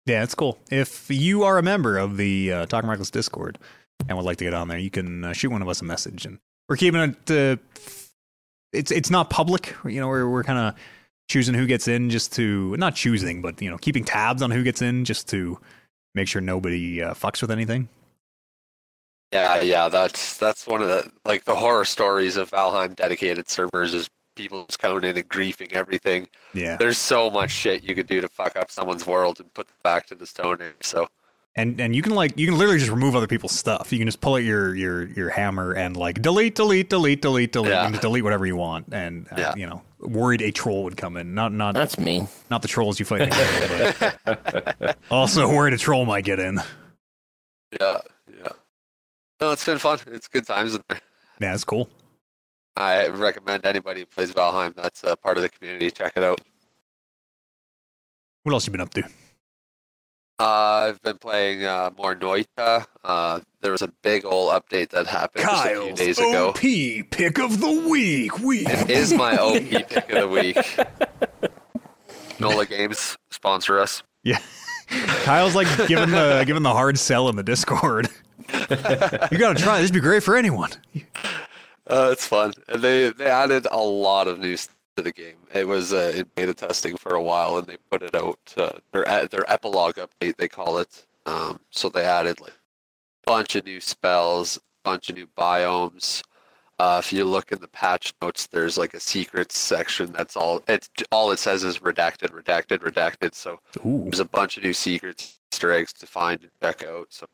Yeah, 0.05 0.23
it's 0.23 0.35
cool. 0.35 0.57
If 0.69 1.09
you 1.09 1.43
are 1.43 1.57
a 1.57 1.63
member 1.63 1.97
of 1.97 2.17
the 2.17 2.51
uh, 2.51 2.65
Talking 2.65 2.89
Reckless 2.89 3.11
Discord 3.11 3.59
and 4.09 4.17
would 4.17 4.25
like 4.25 4.37
to 4.37 4.43
get 4.43 4.53
on 4.53 4.67
there, 4.67 4.77
you 4.77 4.91
can 4.91 5.23
uh, 5.23 5.31
shoot 5.31 5.51
one 5.51 5.61
of 5.61 5.69
us 5.69 5.81
a 5.81 5.85
message, 5.85 6.25
and 6.25 6.39
we're 6.69 6.77
keeping 6.77 7.01
it. 7.01 7.59
It's 8.73 8.91
it's 8.91 9.09
not 9.09 9.29
public. 9.29 9.75
You 9.85 9.99
know, 10.01 10.07
we're 10.07 10.27
we're 10.27 10.43
kind 10.43 10.59
of 10.59 10.75
choosing 11.29 11.55
who 11.55 11.65
gets 11.65 11.87
in, 11.87 12.09
just 12.09 12.33
to 12.33 12.75
not 12.77 12.95
choosing, 12.95 13.41
but 13.41 13.61
you 13.61 13.69
know, 13.69 13.77
keeping 13.77 14.03
tabs 14.03 14.41
on 14.41 14.51
who 14.51 14.63
gets 14.63 14.81
in, 14.81 15.05
just 15.05 15.27
to 15.29 15.59
make 16.13 16.27
sure 16.27 16.41
nobody 16.41 17.01
uh, 17.01 17.13
fucks 17.13 17.41
with 17.41 17.51
anything. 17.51 17.89
Yeah, 19.31 19.61
yeah, 19.61 19.89
that's 19.89 20.37
that's 20.37 20.67
one 20.67 20.81
of 20.81 20.87
the 20.87 21.11
like 21.25 21.45
the 21.45 21.55
horror 21.55 21.85
stories 21.85 22.37
of 22.37 22.51
Valheim 22.51 22.95
dedicated 22.95 23.49
servers 23.49 23.93
is 23.93 24.09
people 24.35 24.65
just 24.65 24.79
coming 24.79 25.03
in 25.03 25.17
and 25.17 25.27
griefing 25.27 25.73
everything. 25.73 26.27
Yeah, 26.53 26.77
There's 26.77 26.97
so 26.97 27.29
much 27.29 27.51
shit 27.51 27.83
you 27.83 27.95
could 27.95 28.07
do 28.07 28.21
to 28.21 28.29
fuck 28.29 28.55
up 28.55 28.69
someone's 28.71 29.07
world 29.07 29.39
and 29.39 29.53
put 29.53 29.67
them 29.67 29.77
back 29.83 30.07
to 30.07 30.15
the 30.15 30.25
Stone 30.25 30.61
Age. 30.61 30.73
So 30.83 31.07
and 31.55 31.79
and 31.79 31.95
you 31.95 32.01
can 32.01 32.13
like 32.13 32.37
you 32.37 32.47
can 32.47 32.57
literally 32.57 32.79
just 32.79 32.91
remove 32.91 33.15
other 33.15 33.27
people's 33.27 33.53
stuff. 33.53 33.91
You 33.93 33.97
can 33.99 34.07
just 34.07 34.19
pull 34.21 34.33
out 34.35 34.43
your 34.43 34.75
your 34.75 35.03
your 35.07 35.29
hammer 35.29 35.71
and 35.73 35.95
like 35.95 36.21
delete, 36.21 36.55
delete, 36.55 36.89
delete, 36.89 37.21
delete, 37.21 37.51
delete, 37.51 37.71
Yeah. 37.71 37.87
and 37.87 37.99
delete 37.99 38.23
whatever 38.23 38.45
you 38.45 38.55
want. 38.57 38.87
And 38.91 39.27
uh, 39.31 39.35
Yeah. 39.37 39.55
you 39.55 39.65
know, 39.67 39.81
worried 39.99 40.41
a 40.41 40.51
troll 40.51 40.83
would 40.83 40.97
come 40.97 41.15
in. 41.17 41.33
Not 41.33 41.53
not 41.53 41.73
That's 41.73 41.97
me. 41.97 42.27
not 42.49 42.61
the 42.61 42.67
trolls 42.67 42.99
you 42.99 43.05
fight, 43.05 43.33
also 45.11 45.47
worried 45.53 45.73
a 45.73 45.77
troll 45.77 46.05
might 46.05 46.25
get 46.25 46.39
in. 46.39 46.59
yeah, 47.79 47.97
yeah. 48.37 48.47
No, 49.41 49.51
it's 49.51 49.65
been 49.65 49.77
fun. 49.77 49.99
It's 50.07 50.27
good 50.27 50.45
times. 50.47 50.77
Yeah, 50.89 50.97
that's 51.39 51.63
cool. 51.63 51.89
I 52.77 53.07
recommend 53.07 53.65
anybody 53.65 54.01
who 54.01 54.05
plays 54.05 54.33
Valheim. 54.33 54.75
That's 54.75 55.03
a 55.03 55.15
part 55.15 55.37
of 55.37 55.43
the 55.43 55.49
community. 55.49 55.89
Check 55.91 56.13
it 56.17 56.23
out. 56.23 56.41
What 58.43 58.51
else 58.53 58.65
you 58.67 58.71
been 58.71 58.81
up 58.81 58.93
to? 58.95 59.03
Uh, 60.37 60.89
I've 60.89 61.01
been 61.01 61.17
playing 61.17 61.63
uh, 61.63 61.91
more 61.97 62.13
Noita. 62.15 62.85
Uh, 63.03 63.39
there 63.61 63.71
was 63.71 63.81
a 63.81 63.87
big 63.87 64.25
old 64.25 64.51
update 64.51 64.89
that 64.89 65.07
happened 65.07 65.45
just 65.45 65.65
a 65.65 65.81
few 65.83 65.93
days 65.93 66.17
ago. 66.17 66.49
OP 66.49 66.59
pick 67.09 67.39
of 67.39 67.61
the 67.61 67.87
week. 67.89 68.37
Week. 68.39 68.67
It 68.69 68.89
is 68.89 69.13
my 69.13 69.37
OP 69.37 69.63
pick 69.89 70.09
of 70.11 70.21
the 70.21 70.27
week. 70.27 70.57
Nolla 72.37 72.67
Games 72.67 73.17
sponsor 73.31 73.79
us. 73.79 74.03
Yeah. 74.23 74.39
Kyle's 75.23 75.55
like 75.55 75.67
giving 75.87 76.11
the 76.11 76.43
giving 76.45 76.63
the 76.63 76.73
hard 76.73 76.99
sell 76.99 77.29
in 77.29 77.37
the 77.37 77.43
Discord. 77.43 78.09
you 78.49 79.37
gotta 79.37 79.55
try. 79.55 79.79
This 79.79 79.89
would 79.89 79.93
be 79.93 79.99
great 80.01 80.21
for 80.21 80.35
anyone. 80.35 80.69
Uh, 81.87 82.09
it's 82.11 82.27
fun. 82.27 82.53
And 82.67 82.81
they 82.81 83.09
they 83.11 83.25
added 83.27 83.67
a 83.71 83.79
lot 83.79 84.27
of 84.27 84.39
new 84.39 84.57
stuff 84.57 84.74
to 84.95 85.03
the 85.03 85.11
game. 85.11 85.37
It 85.53 85.67
was 85.67 85.93
uh, 85.93 86.13
in 86.15 86.29
beta 86.35 86.53
testing 86.53 86.97
for 86.97 87.15
a 87.15 87.21
while, 87.21 87.57
and 87.57 87.67
they 87.67 87.77
put 87.89 88.01
it 88.01 88.15
out. 88.15 88.39
Uh, 88.55 88.71
their 88.91 89.27
their 89.27 89.51
epilogue 89.51 89.95
update 89.95 90.37
they 90.37 90.47
call 90.47 90.77
it. 90.77 91.05
Um, 91.25 91.59
so 91.71 91.89
they 91.89 92.03
added 92.03 92.39
like 92.39 92.51
a 92.51 93.31
bunch 93.31 93.55
of 93.55 93.65
new 93.65 93.81
spells, 93.81 94.57
a 94.57 94.61
bunch 94.89 95.09
of 95.09 95.15
new 95.15 95.27
biomes. 95.37 96.23
Uh, 96.77 97.01
if 97.03 97.13
you 97.13 97.23
look 97.23 97.51
in 97.51 97.59
the 97.61 97.69
patch 97.69 98.13
notes, 98.21 98.47
there's 98.47 98.77
like 98.77 98.93
a 98.93 98.99
secrets 98.99 99.57
section. 99.57 100.11
That's 100.11 100.35
all. 100.35 100.61
It's 100.67 100.89
all 101.11 101.31
it 101.31 101.39
says 101.39 101.63
is 101.63 101.79
redacted, 101.79 102.31
redacted, 102.31 102.79
redacted. 102.79 103.33
So 103.33 103.59
Ooh. 103.85 104.03
there's 104.03 104.19
a 104.19 104.25
bunch 104.25 104.57
of 104.57 104.63
new 104.63 104.73
secrets, 104.73 105.39
Easter 105.53 105.71
eggs 105.71 105.93
to 105.93 106.07
find 106.07 106.41
and 106.41 106.51
check 106.61 106.83
out. 106.83 107.07
So 107.09 107.27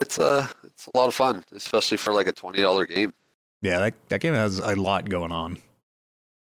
it's 0.00 0.18
a 0.18 0.50
it's 0.64 0.88
a 0.92 0.96
lot 0.96 1.08
of 1.08 1.14
fun, 1.14 1.44
especially 1.52 1.96
for 1.96 2.12
like 2.12 2.26
a 2.26 2.32
twenty 2.32 2.60
dollar 2.60 2.86
game. 2.86 3.14
Yeah, 3.62 3.78
that, 3.78 3.94
that 4.08 4.20
game 4.20 4.34
has 4.34 4.58
a 4.58 4.74
lot 4.74 5.08
going 5.08 5.30
on. 5.30 5.58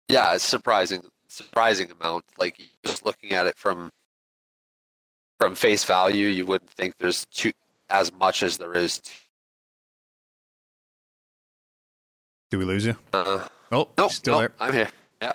Yeah, 0.10 0.34
it's 0.34 0.44
surprising 0.44 1.04
surprising 1.28 1.90
amount. 2.02 2.26
Like 2.38 2.60
just 2.86 3.06
looking 3.06 3.32
at 3.32 3.46
it 3.48 3.58
from 3.58 3.92
from 5.40 5.56
face 5.56 5.86
value, 5.86 6.28
you 6.28 6.46
wouldn't 6.46 6.72
think 6.72 6.96
there's 7.00 7.26
too 7.28 7.52
as 7.90 8.12
much 8.12 8.44
as 8.44 8.58
there 8.58 8.74
is. 8.74 9.02
Do 12.52 12.58
we 12.58 12.66
lose 12.66 12.86
you? 12.86 12.96
Uh, 13.14 13.48
Oh, 13.72 13.88
nope, 14.00 14.12
still 14.12 14.42
nope, 14.42 14.52
there. 14.58 14.68
I'm 14.68 14.74
here. 14.74 14.90
Yeah, 15.22 15.34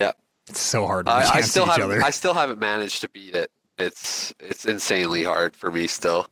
yeah. 0.00 0.10
It's 0.48 0.60
so 0.60 0.84
hard. 0.84 1.08
I, 1.08 1.36
I 1.36 1.40
still 1.42 1.64
haven't. 1.64 2.02
I 2.02 2.10
still 2.10 2.34
haven't 2.34 2.58
managed 2.58 3.02
to 3.02 3.08
beat 3.10 3.36
it. 3.36 3.52
It's 3.78 4.34
it's 4.40 4.64
insanely 4.64 5.22
hard 5.22 5.54
for 5.54 5.70
me 5.70 5.86
still. 5.86 6.26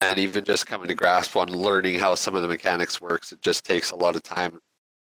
And 0.00 0.18
even 0.18 0.44
just 0.44 0.66
coming 0.66 0.88
to 0.88 0.94
grasp 0.94 1.36
on 1.36 1.48
learning 1.48 2.00
how 2.00 2.16
some 2.16 2.34
of 2.34 2.42
the 2.42 2.48
mechanics 2.48 3.00
works, 3.00 3.30
it 3.32 3.40
just 3.42 3.64
takes 3.64 3.92
a 3.92 3.96
lot 3.96 4.16
of 4.16 4.22
time. 4.24 4.58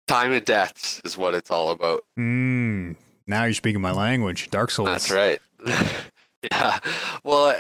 Time 0.07 0.33
of 0.33 0.45
deaths 0.45 1.01
is 1.05 1.17
what 1.19 1.35
it's 1.35 1.51
all 1.51 1.71
about. 1.71 2.05
Mm, 2.19 2.95
now 3.27 3.45
you're 3.45 3.55
speaking 3.55 3.81
my 3.81 3.93
language. 3.93 4.51
Dark 4.51 4.71
Souls. 4.71 4.89
That's 4.89 5.11
right. 5.11 5.41
yeah. 6.53 6.79
Well, 7.25 7.57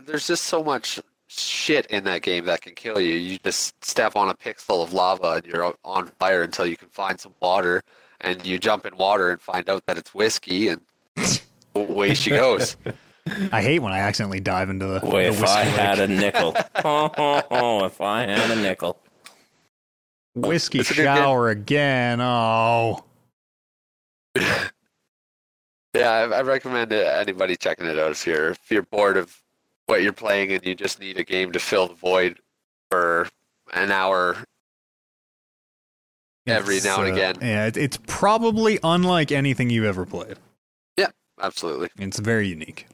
there's 0.00 0.26
just 0.26 0.44
so 0.44 0.64
much 0.64 1.00
shit 1.28 1.86
in 1.86 2.04
that 2.04 2.22
game 2.22 2.46
that 2.46 2.62
can 2.62 2.74
kill 2.74 3.00
you. 3.00 3.14
You 3.14 3.38
just 3.38 3.84
step 3.84 4.16
on 4.16 4.28
a 4.28 4.34
pixel 4.34 4.82
of 4.82 4.92
lava 4.92 5.34
and 5.34 5.46
you're 5.46 5.74
on 5.84 6.06
fire 6.18 6.42
until 6.42 6.66
you 6.66 6.76
can 6.76 6.88
find 6.88 7.20
some 7.20 7.34
water, 7.40 7.82
and 8.20 8.44
you 8.44 8.58
jump 8.58 8.86
in 8.86 8.96
water 8.96 9.30
and 9.30 9.40
find 9.40 9.68
out 9.70 9.86
that 9.86 9.96
it's 9.96 10.12
whiskey, 10.12 10.68
and 10.68 10.80
away 11.76 12.14
she 12.14 12.30
goes. 12.30 12.76
I 13.52 13.62
hate 13.62 13.78
when 13.78 13.92
I 13.92 14.00
accidentally 14.00 14.40
dive 14.40 14.68
into 14.68 14.84
the, 14.86 15.00
Boy, 15.00 15.22
the 15.22 15.28
if 15.28 15.40
whiskey 15.40 15.56
I 15.58 15.64
lake. 15.64 15.74
had 15.76 15.98
a 16.00 16.08
nickel. 16.08 16.54
Oh, 16.84 17.10
oh, 17.16 17.42
oh, 17.50 17.84
if 17.86 18.00
I 18.00 18.26
had 18.26 18.50
a 18.50 18.56
nickel. 18.60 18.98
Whiskey 20.34 20.80
It's 20.80 20.90
a 20.90 20.94
good 20.94 21.04
game. 21.04 21.16
shower 21.16 21.48
again. 21.50 22.20
Oh, 22.20 23.04
Yeah, 25.94 26.10
I, 26.10 26.22
I 26.38 26.42
recommend 26.42 26.92
anybody 26.92 27.54
checking 27.56 27.86
it 27.86 27.98
out 27.98 28.10
if 28.10 28.26
you're 28.26 28.50
if 28.50 28.70
you're 28.70 28.82
bored 28.82 29.16
of 29.16 29.40
what 29.86 30.02
you're 30.02 30.12
playing 30.12 30.50
and 30.52 30.64
you 30.66 30.74
just 30.74 30.98
need 30.98 31.18
a 31.18 31.22
game 31.24 31.52
to 31.52 31.60
fill 31.60 31.86
the 31.86 31.94
void 31.94 32.38
for 32.90 33.28
an 33.72 33.92
hour. 33.92 34.36
Every 36.46 36.76
It's, 36.76 36.84
now 36.84 37.00
and 37.02 37.10
uh, 37.10 37.14
again. 37.14 37.36
Yeah, 37.40 37.66
it, 37.66 37.76
it's 37.76 37.96
probably 38.08 38.78
unlike 38.82 39.30
anything 39.30 39.70
you've 39.70 39.84
ever 39.84 40.04
played. 40.04 40.36
Yeah, 40.96 41.10
absolutely. 41.40 41.90
It's 41.98 42.18
very 42.18 42.48
unique. 42.48 42.86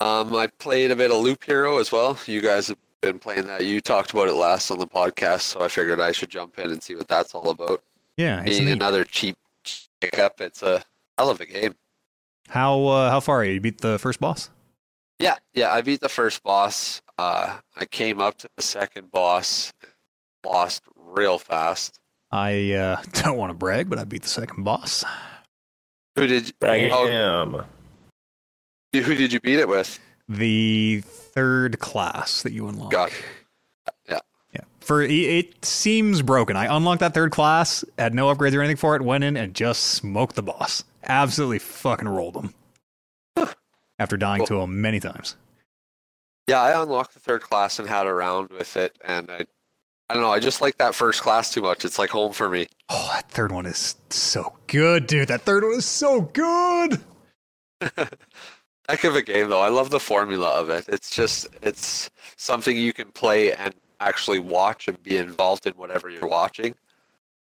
Um, 0.00 0.34
I 0.34 0.46
played 0.58 0.90
a 0.90 0.96
bit 0.96 1.10
of 1.12 1.18
Loop 1.18 1.44
Hero 1.44 1.78
as 1.78 1.92
well. 1.92 2.18
You 2.26 2.40
guys 2.40 2.68
have 2.68 2.78
been 3.02 3.18
playing 3.18 3.46
that. 3.48 3.66
You 3.66 3.80
talked 3.80 4.12
about 4.12 4.28
it 4.28 4.34
last 4.34 4.70
on 4.70 4.78
the 4.78 4.86
podcast, 4.86 5.42
so 5.42 5.60
I 5.60 5.68
figured 5.68 6.00
I 6.00 6.12
should 6.12 6.30
jump 6.30 6.58
in 6.58 6.70
and 6.70 6.82
see 6.82 6.94
what 6.94 7.08
that's 7.08 7.34
all 7.34 7.50
about. 7.50 7.82
Yeah, 8.16 8.40
it's 8.40 8.50
Being 8.56 8.66
neat. 8.66 8.72
another 8.72 9.04
cheap 9.04 9.36
pickup, 10.00 10.40
it's 10.40 10.62
a 10.62 10.82
hell 11.18 11.28
of 11.28 11.40
a 11.40 11.46
game. 11.46 11.74
How 12.48 12.84
uh, 12.86 13.10
how 13.10 13.20
far 13.20 13.40
are 13.40 13.44
you? 13.44 13.54
You 13.54 13.60
beat 13.60 13.80
the 13.80 13.98
first 13.98 14.20
boss? 14.20 14.50
Yeah, 15.18 15.36
yeah. 15.52 15.72
I 15.72 15.82
beat 15.82 16.00
the 16.00 16.08
first 16.08 16.42
boss. 16.42 17.02
Uh, 17.18 17.58
I 17.76 17.84
came 17.84 18.20
up 18.20 18.38
to 18.38 18.48
the 18.56 18.62
second 18.62 19.10
boss, 19.10 19.72
lost 20.44 20.82
real 20.96 21.38
fast. 21.38 21.98
I 22.30 22.72
uh, 22.72 23.02
don't 23.12 23.36
want 23.36 23.50
to 23.50 23.54
brag, 23.54 23.90
but 23.90 23.98
I 23.98 24.04
beat 24.04 24.22
the 24.22 24.28
second 24.28 24.64
boss. 24.64 25.04
Who 26.16 26.26
did? 26.26 26.48
You, 26.48 26.52
Brag 26.60 26.90
oh, 26.92 27.06
Damn. 27.06 29.04
who 29.04 29.14
did 29.14 29.32
you 29.32 29.40
beat 29.40 29.58
it 29.58 29.68
with? 29.68 29.98
The 30.38 31.02
third 31.04 31.78
class 31.78 32.42
that 32.42 32.52
you 32.52 32.68
unlock. 32.68 32.90
Got 32.90 33.12
Yeah. 34.08 34.20
Yeah. 34.54 34.62
For 34.80 35.02
it, 35.02 35.10
it 35.10 35.64
seems 35.64 36.22
broken. 36.22 36.56
I 36.56 36.74
unlocked 36.74 37.00
that 37.00 37.12
third 37.12 37.32
class, 37.32 37.84
had 37.98 38.14
no 38.14 38.34
upgrades 38.34 38.54
or 38.54 38.60
anything 38.60 38.76
for 38.76 38.96
it, 38.96 39.02
went 39.02 39.24
in 39.24 39.36
and 39.36 39.54
just 39.54 39.82
smoked 39.82 40.36
the 40.36 40.42
boss. 40.42 40.84
Absolutely 41.04 41.58
fucking 41.58 42.08
rolled 42.08 42.36
him. 42.36 42.54
After 43.98 44.16
dying 44.16 44.46
to 44.46 44.60
him 44.60 44.80
many 44.80 45.00
times. 45.00 45.36
Yeah, 46.48 46.60
I 46.60 46.80
unlocked 46.82 47.14
the 47.14 47.20
third 47.20 47.42
class 47.42 47.78
and 47.78 47.88
had 47.88 48.06
a 48.06 48.12
round 48.12 48.50
with 48.50 48.76
it, 48.76 48.96
and 49.04 49.30
I, 49.30 49.44
I 50.08 50.14
don't 50.14 50.22
know. 50.22 50.30
I 50.30 50.40
just 50.40 50.60
like 50.60 50.78
that 50.78 50.94
first 50.94 51.22
class 51.22 51.52
too 51.52 51.62
much. 51.62 51.84
It's 51.84 51.98
like 51.98 52.10
home 52.10 52.32
for 52.32 52.48
me. 52.48 52.66
Oh, 52.88 53.10
that 53.12 53.30
third 53.30 53.52
one 53.52 53.66
is 53.66 53.96
so 54.10 54.56
good, 54.66 55.06
dude. 55.06 55.28
That 55.28 55.42
third 55.42 55.62
one 55.62 55.74
is 55.74 55.86
so 55.86 56.22
good. 56.22 57.00
Heck 58.88 59.04
of 59.04 59.14
a 59.14 59.22
game 59.22 59.48
though. 59.48 59.60
I 59.60 59.68
love 59.68 59.90
the 59.90 60.00
formula 60.00 60.48
of 60.48 60.68
it. 60.68 60.86
It's 60.88 61.10
just 61.14 61.46
it's 61.62 62.10
something 62.36 62.76
you 62.76 62.92
can 62.92 63.10
play 63.12 63.52
and 63.52 63.74
actually 64.00 64.40
watch 64.40 64.88
and 64.88 65.00
be 65.02 65.16
involved 65.16 65.66
in 65.66 65.72
whatever 65.74 66.10
you're 66.10 66.28
watching. 66.28 66.74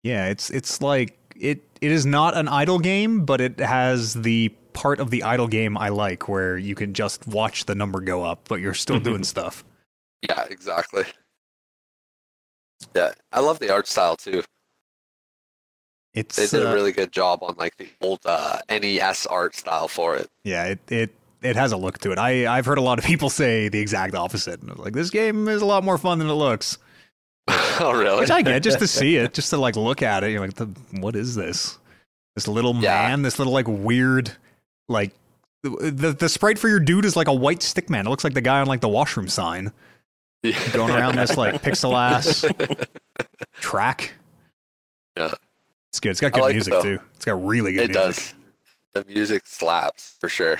Yeah, 0.03 0.27
it's 0.27 0.49
it's 0.49 0.81
like 0.81 1.17
it 1.35 1.61
it 1.81 1.91
is 1.91 2.05
not 2.05 2.35
an 2.35 2.47
idle 2.47 2.79
game, 2.79 3.25
but 3.25 3.41
it 3.41 3.59
has 3.59 4.13
the 4.15 4.49
part 4.73 4.99
of 4.99 5.09
the 5.11 5.23
idle 5.23 5.47
game 5.47 5.77
I 5.77 5.89
like 5.89 6.27
where 6.27 6.57
you 6.57 6.73
can 6.75 6.93
just 6.93 7.27
watch 7.27 7.65
the 7.65 7.75
number 7.75 8.01
go 8.01 8.23
up, 8.23 8.47
but 8.47 8.59
you're 8.59 8.73
still 8.73 8.99
doing 8.99 9.23
stuff. 9.35 9.63
Yeah, 10.27 10.45
exactly. 10.49 11.03
Yeah, 12.95 13.11
I 13.31 13.41
love 13.41 13.59
the 13.59 13.71
art 13.71 13.87
style 13.87 14.15
too. 14.15 14.43
It's 16.13 16.35
They 16.37 16.47
did 16.47 16.65
uh, 16.65 16.69
a 16.69 16.73
really 16.73 16.91
good 16.91 17.11
job 17.11 17.43
on 17.43 17.55
like 17.57 17.77
the 17.77 17.87
old 18.01 18.19
uh, 18.25 18.59
NES 18.69 19.27
art 19.27 19.55
style 19.55 19.87
for 19.87 20.15
it. 20.15 20.29
yeah, 20.43 20.65
it 20.65 20.79
it 20.91 21.13
it 21.41 21.55
has 21.55 21.71
a 21.71 21.77
look 21.77 21.97
to 21.99 22.11
it. 22.11 22.17
I 22.19 22.47
I've 22.47 22.65
heard 22.65 22.77
a 22.77 22.81
lot 22.81 22.99
of 22.99 23.05
people 23.05 23.29
say 23.29 23.69
the 23.69 23.79
exact 23.79 24.15
opposite. 24.15 24.77
Like 24.77 24.93
this 24.93 25.09
game 25.09 25.47
is 25.47 25.61
a 25.61 25.65
lot 25.65 25.83
more 25.83 25.97
fun 25.97 26.19
than 26.19 26.29
it 26.29 26.33
looks. 26.33 26.77
oh, 27.47 27.91
really? 27.97 28.19
Which 28.19 28.29
I 28.31 28.41
get 28.41 28.61
just 28.61 28.79
to 28.79 28.87
see 28.87 29.15
it, 29.15 29.33
just 29.33 29.49
to 29.49 29.57
like 29.57 29.75
look 29.75 30.01
at 30.03 30.23
it. 30.23 30.31
You're 30.31 30.41
like, 30.41 30.53
the, 30.55 30.65
what 30.99 31.15
is 31.15 31.35
this? 31.35 31.79
This 32.35 32.47
little 32.47 32.75
Yeah. 32.75 33.07
man, 33.07 33.21
this 33.23 33.39
little 33.39 33.53
like 33.53 33.67
weird, 33.67 34.31
like 34.87 35.13
the, 35.63 35.91
the 35.91 36.11
the 36.13 36.29
sprite 36.29 36.59
for 36.59 36.67
your 36.69 36.79
dude 36.79 37.05
is 37.05 37.15
like 37.15 37.27
a 37.27 37.33
white 37.33 37.61
stick 37.63 37.89
man. 37.89 38.05
It 38.05 38.09
looks 38.09 38.23
like 38.23 38.33
the 38.33 38.41
guy 38.41 38.59
on 38.61 38.67
like 38.67 38.81
the 38.81 38.87
washroom 38.89 39.27
sign 39.27 39.71
going 40.73 40.91
around 40.91 41.15
this 41.15 41.35
like 41.37 41.61
pixel 41.63 41.93
ass 41.97 42.45
track. 43.59 44.13
Yeah. 45.17 45.33
It's 45.89 45.99
good. 45.99 46.11
It's 46.11 46.21
got 46.21 46.33
good 46.33 46.41
like 46.41 46.53
music 46.53 46.71
though. 46.73 46.81
too. 46.83 46.99
It's 47.15 47.25
got 47.25 47.43
really 47.43 47.73
good 47.73 47.89
music. 47.89 47.95
it 47.95 47.99
music. 48.05 48.35
does. 48.93 49.03
The 49.05 49.05
music 49.13 49.41
slaps 49.47 50.15
for 50.19 50.29
sure. 50.29 50.59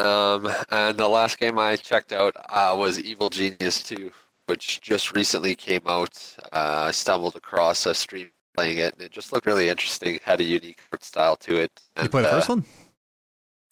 Um, 0.00 0.50
and 0.70 0.96
the 0.98 1.08
last 1.08 1.38
game 1.38 1.58
I 1.58 1.76
checked 1.76 2.12
out 2.12 2.34
uh, 2.48 2.74
was 2.78 2.98
Evil 2.98 3.30
Genius 3.30 3.82
2, 3.82 4.10
which 4.46 4.80
just 4.80 5.14
recently 5.14 5.54
came 5.54 5.82
out. 5.86 6.36
Uh, 6.52 6.84
I 6.88 6.90
stumbled 6.90 7.36
across 7.36 7.86
a 7.86 7.94
stream 7.94 8.30
playing 8.56 8.78
it, 8.78 8.94
and 8.94 9.02
it 9.02 9.12
just 9.12 9.32
looked 9.32 9.46
really 9.46 9.68
interesting. 9.68 10.18
Had 10.24 10.40
a 10.40 10.44
unique 10.44 10.80
art 10.92 11.04
style 11.04 11.36
to 11.36 11.56
it. 11.56 11.70
You 11.96 12.02
And, 12.02 12.10
play 12.10 12.22
the 12.22 12.28
uh, 12.28 12.32
first 12.32 12.48
one? 12.48 12.64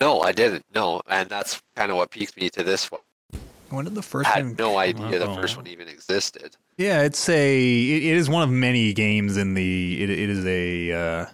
No, 0.00 0.20
I 0.20 0.32
didn't. 0.32 0.64
No, 0.74 1.00
and 1.08 1.28
that's 1.28 1.60
kind 1.74 1.90
of 1.90 1.96
what 1.96 2.10
piqued 2.10 2.36
me 2.36 2.48
to 2.50 2.62
this 2.62 2.90
one. 2.90 3.00
When 3.70 3.84
did 3.84 3.94
the 3.94 4.00
I 4.00 4.02
first 4.02 4.30
one? 4.30 4.46
had 4.46 4.58
no 4.58 4.78
idea 4.78 5.18
the 5.18 5.34
first 5.34 5.56
one 5.56 5.66
even 5.66 5.88
existed. 5.88 6.56
Yeah, 6.78 7.02
it's 7.02 7.28
a. 7.28 7.58
It, 7.60 8.02
it 8.04 8.16
is 8.16 8.28
one 8.30 8.42
of 8.42 8.50
many 8.50 8.92
games 8.94 9.36
in 9.36 9.54
the. 9.54 10.02
It, 10.02 10.08
it 10.10 10.30
is 10.30 10.46
a. 10.46 10.92
Uh, 10.92 11.26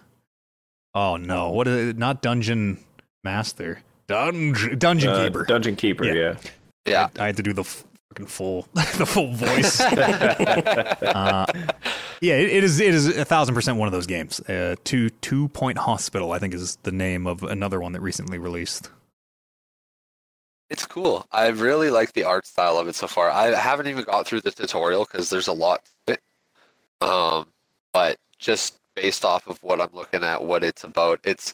oh 0.95 1.15
no! 1.17 1.51
What 1.51 1.67
is 1.67 1.89
it? 1.89 1.97
Not 1.97 2.21
Dungeon 2.21 2.79
Master. 3.23 3.81
Dungeon 4.07 4.77
Dungeon 4.77 5.09
Uh, 5.09 5.23
Keeper. 5.25 5.45
Dungeon 5.45 5.75
Keeper, 5.75 6.05
Yeah. 6.05 6.13
yeah. 6.13 6.35
Yeah. 6.85 7.09
I, 7.17 7.23
I 7.23 7.25
had 7.27 7.37
to 7.37 7.43
do 7.43 7.53
the 7.53 7.63
fucking 7.63 8.27
full, 8.27 8.67
the 8.73 9.05
full 9.05 9.33
voice. 9.33 9.81
uh, 9.81 11.45
yeah, 12.21 12.35
it, 12.35 12.49
it 12.49 12.63
is. 12.63 12.79
It 12.79 12.93
is 12.93 13.17
a 13.17 13.25
thousand 13.25 13.55
percent 13.55 13.77
one 13.77 13.87
of 13.87 13.91
those 13.91 14.05
games. 14.07 14.39
Uh, 14.41 14.75
two 14.83 15.09
Two 15.09 15.47
Point 15.49 15.77
Hospital, 15.79 16.31
I 16.31 16.39
think, 16.39 16.53
is 16.53 16.77
the 16.83 16.91
name 16.91 17.25
of 17.25 17.41
another 17.43 17.79
one 17.79 17.93
that 17.93 18.01
recently 18.01 18.37
released. 18.37 18.89
It's 20.69 20.85
cool. 20.85 21.27
I 21.31 21.47
really 21.47 21.89
like 21.91 22.13
the 22.13 22.23
art 22.23 22.47
style 22.47 22.77
of 22.77 22.87
it 22.87 22.95
so 22.95 23.07
far. 23.07 23.29
I 23.29 23.53
haven't 23.53 23.87
even 23.87 24.03
got 24.03 24.25
through 24.27 24.41
the 24.41 24.51
tutorial 24.51 25.05
because 25.05 25.29
there's 25.29 25.47
a 25.47 25.53
lot 25.53 25.81
to 26.07 26.13
it. 26.13 26.21
Um, 27.01 27.47
but 27.93 28.17
just 28.39 28.77
based 28.95 29.23
off 29.25 29.47
of 29.47 29.61
what 29.61 29.79
I'm 29.79 29.89
looking 29.93 30.23
at, 30.23 30.43
what 30.43 30.63
it's 30.63 30.83
about, 30.83 31.19
it's 31.23 31.53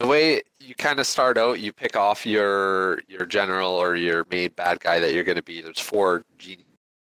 the 0.00 0.06
way 0.06 0.40
you 0.58 0.74
kind 0.74 0.98
of 0.98 1.06
start 1.06 1.38
out. 1.38 1.60
You 1.60 1.72
pick 1.72 1.94
off 1.94 2.26
your 2.26 3.02
your 3.06 3.26
general 3.26 3.72
or 3.72 3.94
your 3.94 4.26
main 4.30 4.50
bad 4.56 4.80
guy 4.80 4.98
that 4.98 5.12
you're 5.14 5.24
going 5.24 5.36
to 5.36 5.42
be. 5.42 5.60
There's 5.60 5.78
four 5.78 6.24
genies 6.38 6.64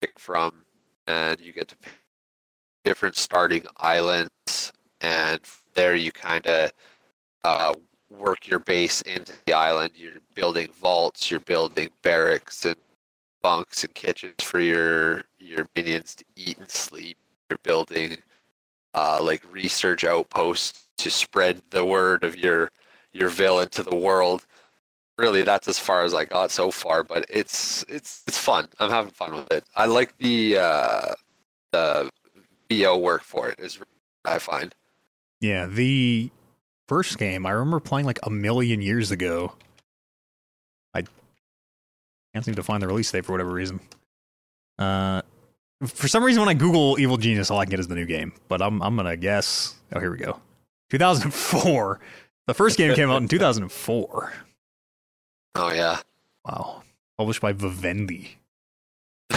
pick 0.02 0.18
from, 0.18 0.64
and 1.06 1.40
you 1.40 1.54
get 1.54 1.68
to 1.68 1.78
pick 1.78 1.94
different 2.86 3.18
starting 3.18 3.66
islands, 3.78 4.72
and 5.02 5.42
there 5.76 5.96
you 5.96 6.12
kind 6.12 6.48
of 6.48 6.72
uh, 7.44 7.74
work 8.10 8.48
your 8.48 8.60
base 8.60 9.02
into 9.02 9.34
the 9.46 9.54
island. 9.54 9.92
You're 9.96 10.22
building 10.34 10.70
vaults, 10.80 11.30
you're 11.30 11.42
building 11.42 11.90
barracks 12.02 12.66
and 12.66 12.78
bunks 13.42 13.84
and 13.84 13.94
kitchens 13.94 14.42
for 14.42 14.62
your 14.62 15.26
your 15.40 15.68
minions 15.76 16.16
to 16.16 16.26
eat 16.38 16.58
and 16.58 16.72
sleep. 16.72 17.18
You're 17.50 17.60
building 17.64 18.18
uh, 18.94 19.20
like 19.22 19.44
research 19.52 20.06
outposts 20.06 20.87
to 20.98 21.12
spread 21.12 21.62
the 21.70 21.86
word 21.86 22.24
of 22.24 22.38
your 22.38 22.72
your 23.14 23.30
villain 23.30 23.70
to 23.70 23.84
the 23.84 23.96
world. 23.96 24.46
Really, 25.18 25.42
that's 25.42 25.68
as 25.68 25.80
far 25.80 26.04
as 26.04 26.14
I 26.14 26.26
got 26.26 26.52
so 26.52 26.70
far, 26.70 27.04
but 27.04 27.26
it's 27.30 27.84
it's 27.90 28.24
it's 28.28 28.38
fun. 28.38 28.68
I'm 28.80 28.92
having 28.92 29.12
fun 29.12 29.34
with 29.34 29.52
it. 29.52 29.64
I 29.76 29.86
like 29.88 30.16
the 30.18 30.58
uh, 30.58 31.14
the 31.72 32.12
VO 32.70 32.98
work 32.98 33.24
for 33.24 33.50
it. 33.50 33.60
Is 33.60 33.80
I 34.26 34.40
find. 34.40 34.76
Yeah, 35.42 35.66
the 35.66 36.30
first 36.88 37.18
game 37.18 37.46
I 37.46 37.52
remember 37.52 37.80
playing 37.80 38.06
like 38.06 38.20
a 38.24 38.30
million 38.30 38.82
years 38.82 39.12
ago. 39.12 39.54
I 40.94 41.04
can't 42.34 42.46
seem 42.46 42.56
to 42.56 42.64
find 42.64 42.84
the 42.84 42.88
release 42.88 43.12
date 43.12 43.26
for 43.26 43.32
whatever 43.32 43.52
reason. 43.52 43.80
Uh, 44.78 45.22
for 45.86 46.08
some 46.08 46.24
reason, 46.24 46.42
when 46.42 46.50
I 46.50 46.54
Google 46.54 47.00
Evil 47.00 47.18
Genius, 47.18 47.50
all 47.50 47.60
I 47.60 47.66
can 47.66 47.72
get 47.72 47.80
is 47.80 47.88
the 47.88 47.96
new 47.96 48.06
game. 48.06 48.34
But 48.48 48.62
I'm 48.62 48.82
I'm 48.84 48.96
gonna 48.96 49.18
guess. 49.18 49.76
Oh, 49.94 50.00
here 50.00 50.12
we 50.12 50.18
go. 50.18 50.40
2004. 50.90 52.00
The 52.48 52.54
first 52.54 52.78
game 52.78 52.94
came 52.96 53.10
out 53.10 53.22
in 53.22 53.28
2004. 53.30 54.34
Oh 55.56 55.74
yeah. 55.74 56.00
Wow. 56.46 56.84
Published 57.18 57.42
by 57.42 57.52
Vivendi. 57.54 58.38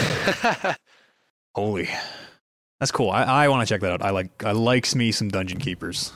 Holy, 1.55 1.89
that's 2.79 2.93
cool. 2.93 3.11
I, 3.11 3.23
I 3.25 3.49
want 3.49 3.67
to 3.67 3.73
check 3.75 3.81
that 3.81 3.93
out. 3.93 4.03
I 4.03 4.11
like 4.11 4.45
I 4.45 4.53
likes 4.53 4.95
me 4.95 5.11
some 5.13 5.29
Dungeon 5.29 5.59
Keepers. 5.59 6.13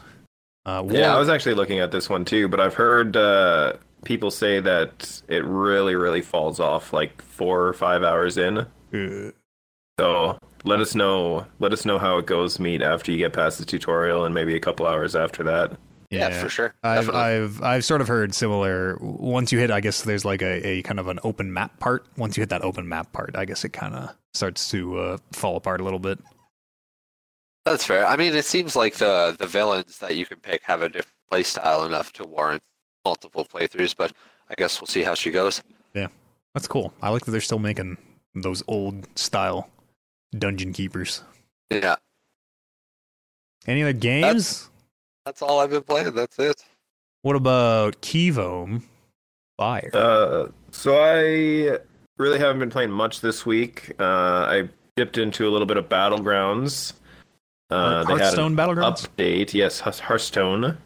Uh, 0.67 0.85
Yeah, 0.89 1.15
I 1.15 1.19
was 1.19 1.29
actually 1.29 1.55
looking 1.55 1.81
at 1.81 1.91
this 1.91 2.09
one 2.09 2.25
too, 2.25 2.49
but 2.49 2.61
I've 2.61 2.75
heard 2.75 3.17
uh, 3.17 3.75
people 4.05 4.31
say 4.31 4.61
that 4.61 5.21
it 5.29 5.45
really, 5.45 5.95
really 5.95 6.23
falls 6.23 6.61
off 6.61 6.93
like 6.93 7.21
four 7.23 7.67
or 7.67 7.73
five 7.73 8.03
hours 8.03 8.37
in. 8.39 8.59
uh, 8.59 9.31
So 9.99 10.39
let 10.65 10.81
us 10.81 10.95
know. 10.95 11.47
Let 11.59 11.73
us 11.73 11.85
know 11.85 11.99
how 11.99 12.19
it 12.19 12.27
goes. 12.27 12.59
Meet 12.59 12.83
after 12.83 13.13
you 13.13 13.19
get 13.19 13.33
past 13.33 13.59
the 13.59 13.65
tutorial, 13.65 14.25
and 14.25 14.35
maybe 14.35 14.55
a 14.57 14.61
couple 14.61 14.87
hours 14.87 15.15
after 15.15 15.43
that. 15.45 15.77
yeah, 16.11 16.31
for 16.31 16.49
sure. 16.49 16.75
I've 16.83 17.07
Definitely. 17.07 17.21
I've 17.21 17.63
I've 17.63 17.85
sort 17.85 18.01
of 18.01 18.09
heard 18.09 18.35
similar. 18.35 18.99
Once 19.01 19.53
you 19.53 19.59
hit, 19.59 19.71
I 19.71 19.81
guess 19.81 20.03
there's 20.03 20.25
like 20.25 20.43
a, 20.43 20.67
a 20.67 20.83
kind 20.83 20.99
of 20.99 21.09
an 21.09 21.21
open 21.25 21.53
map 21.53 21.79
part. 21.79 22.07
Once 22.17 22.37
you 22.37 22.43
hit 22.43 22.51
that 22.51 22.63
open 22.63 22.89
map 22.89 23.13
part, 23.13 23.37
I 23.37 23.45
guess 23.45 23.65
it 23.65 23.73
kind 23.73 23.95
of 23.95 24.15
starts 24.33 24.71
to 24.71 24.99
uh, 24.99 25.19
fall 25.33 25.57
apart 25.57 25.81
a 25.81 25.85
little 25.85 25.99
bit. 25.99 26.19
That's 27.65 27.85
fair. 27.85 28.07
I 28.07 28.17
mean, 28.17 28.35
it 28.35 28.45
seems 28.45 28.77
like 28.77 28.97
the 28.97 29.37
the 29.39 29.47
villains 29.47 29.99
that 29.99 30.17
you 30.17 30.27
can 30.27 30.39
pick 30.39 30.63
have 30.65 30.83
a 30.83 30.89
different 30.89 31.09
play 31.31 31.43
style 31.43 31.85
enough 31.85 32.13
to 32.15 32.25
warrant 32.25 32.63
multiple 33.05 33.45
playthroughs, 33.45 33.95
but 33.97 34.13
I 34.51 34.55
guess 34.57 34.81
we'll 34.81 34.89
see 34.89 35.03
how 35.03 35.15
she 35.15 35.31
goes. 35.31 35.63
Yeah 35.95 36.09
that's 36.55 36.69
cool. 36.69 36.95
I 37.03 37.11
like 37.11 37.25
that 37.25 37.33
they're 37.33 37.41
still 37.41 37.59
making 37.59 37.99
those 38.35 38.63
old 38.67 39.07
style 39.19 39.69
dungeon 40.39 40.73
keepers. 40.73 41.23
Yeah, 41.71 41.97
Any 43.67 43.83
other 43.83 43.93
games? 43.93 44.69
that's 45.25 45.41
all 45.43 45.61
I've 45.61 45.71
been 45.71 45.83
playing. 45.83 46.15
That's 46.15 46.39
it. 46.39 46.63
What 47.23 47.37
about 47.37 48.01
Kevome 48.03 48.83
Fire? 49.57 49.91
Uh, 49.95 50.49
so 50.71 50.97
I 50.99 51.79
really 52.19 52.39
haven't 52.39 52.59
been 52.59 52.71
playing 52.71 52.91
much 52.91 53.21
this 53.23 53.47
week. 53.47 53.93
Uh, 53.99 54.05
I 54.05 54.69
dipped 54.97 55.17
into 55.19 55.49
a 55.49 55.51
little 55.51 55.67
bit 55.67 55.77
of 55.79 55.89
Battlegrounds. 55.89 56.93
Uh, 57.71 58.05
they 58.05 58.15
Hearthstone 58.19 58.55
Battlegrounds. 58.55 59.09
update. 59.09 59.55
Yes, 59.55 59.81
Hearthstone. 59.81 60.77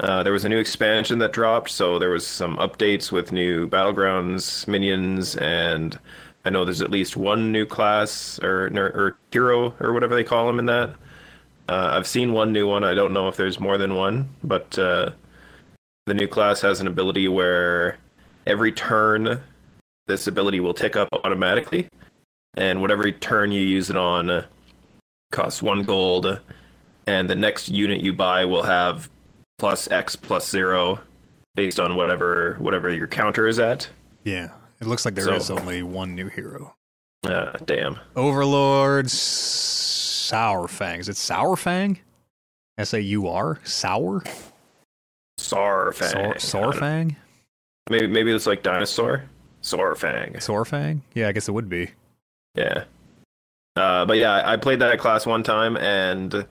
Uh, 0.00 0.22
there 0.22 0.32
was 0.32 0.44
a 0.44 0.48
new 0.48 0.58
expansion 0.58 1.18
that 1.18 1.32
dropped, 1.32 1.70
so 1.70 1.98
there 1.98 2.10
was 2.10 2.26
some 2.26 2.56
updates 2.56 3.12
with 3.12 3.30
new 3.32 3.68
battlegrounds 3.68 4.66
minions, 4.66 5.36
and 5.36 5.98
I 6.44 6.50
know 6.50 6.64
there's 6.64 6.82
at 6.82 6.90
least 6.90 7.16
one 7.16 7.52
new 7.52 7.66
class 7.66 8.38
or 8.42 8.66
or 8.76 9.16
hero 9.30 9.74
or 9.80 9.92
whatever 9.92 10.14
they 10.14 10.24
call 10.24 10.46
them 10.46 10.58
in 10.58 10.66
that. 10.66 10.90
Uh, 11.68 11.90
I've 11.92 12.06
seen 12.06 12.32
one 12.32 12.52
new 12.52 12.66
one. 12.66 12.84
I 12.84 12.94
don't 12.94 13.12
know 13.12 13.28
if 13.28 13.36
there's 13.36 13.60
more 13.60 13.78
than 13.78 13.94
one, 13.94 14.28
but 14.42 14.76
uh, 14.78 15.10
the 16.06 16.14
new 16.14 16.26
class 16.26 16.60
has 16.62 16.80
an 16.80 16.88
ability 16.88 17.28
where 17.28 17.98
every 18.46 18.72
turn 18.72 19.40
this 20.06 20.26
ability 20.26 20.58
will 20.58 20.74
tick 20.74 20.96
up 20.96 21.08
automatically, 21.24 21.88
and 22.54 22.80
whatever 22.80 23.10
turn 23.12 23.52
you 23.52 23.62
use 23.62 23.88
it 23.88 23.96
on 23.96 24.44
costs 25.30 25.62
one 25.62 25.84
gold, 25.84 26.40
and 27.06 27.30
the 27.30 27.36
next 27.36 27.68
unit 27.68 28.00
you 28.00 28.12
buy 28.12 28.44
will 28.44 28.64
have 28.64 29.08
plus 29.58 29.88
X 29.90 30.16
plus 30.16 30.50
zero 30.50 31.00
based 31.54 31.78
on 31.78 31.94
whatever 31.94 32.56
whatever 32.58 32.92
your 32.92 33.06
counter 33.06 33.46
is 33.46 33.60
at. 33.60 33.88
Yeah, 34.24 34.50
it 34.82 34.86
looks 34.88 35.04
like 35.06 35.14
there 35.14 35.32
is 35.32 35.46
So- 35.46 35.58
only 35.58 35.82
one 35.82 36.14
new 36.14 36.28
hero. 36.28 36.74
Uh, 37.24 37.52
damn. 37.64 37.98
Overlord 38.16 39.06
Sourfang. 39.06 40.98
Is 40.98 41.08
it 41.08 41.16
Sourfang? 41.16 41.98
S 42.78 42.92
A 42.94 43.00
U 43.00 43.28
R? 43.28 43.60
Sour? 43.64 44.24
Saurfang. 45.38 46.40
Sor- 46.40 46.72
Sorfang? 46.72 47.16
Maybe 47.90 48.06
maybe 48.08 48.32
it's 48.32 48.46
like 48.46 48.62
dinosaur. 48.62 49.24
Saurfang. 49.62 50.36
Sorfang? 50.36 51.00
Yeah, 51.14 51.28
I 51.28 51.32
guess 51.32 51.48
it 51.48 51.52
would 51.52 51.68
be. 51.68 51.90
Yeah. 52.54 52.84
Uh, 53.76 54.04
but 54.04 54.18
yeah, 54.18 54.42
I 54.44 54.56
played 54.56 54.80
that 54.80 54.98
class 54.98 55.24
one 55.24 55.42
time 55.42 55.76
and 55.76 56.44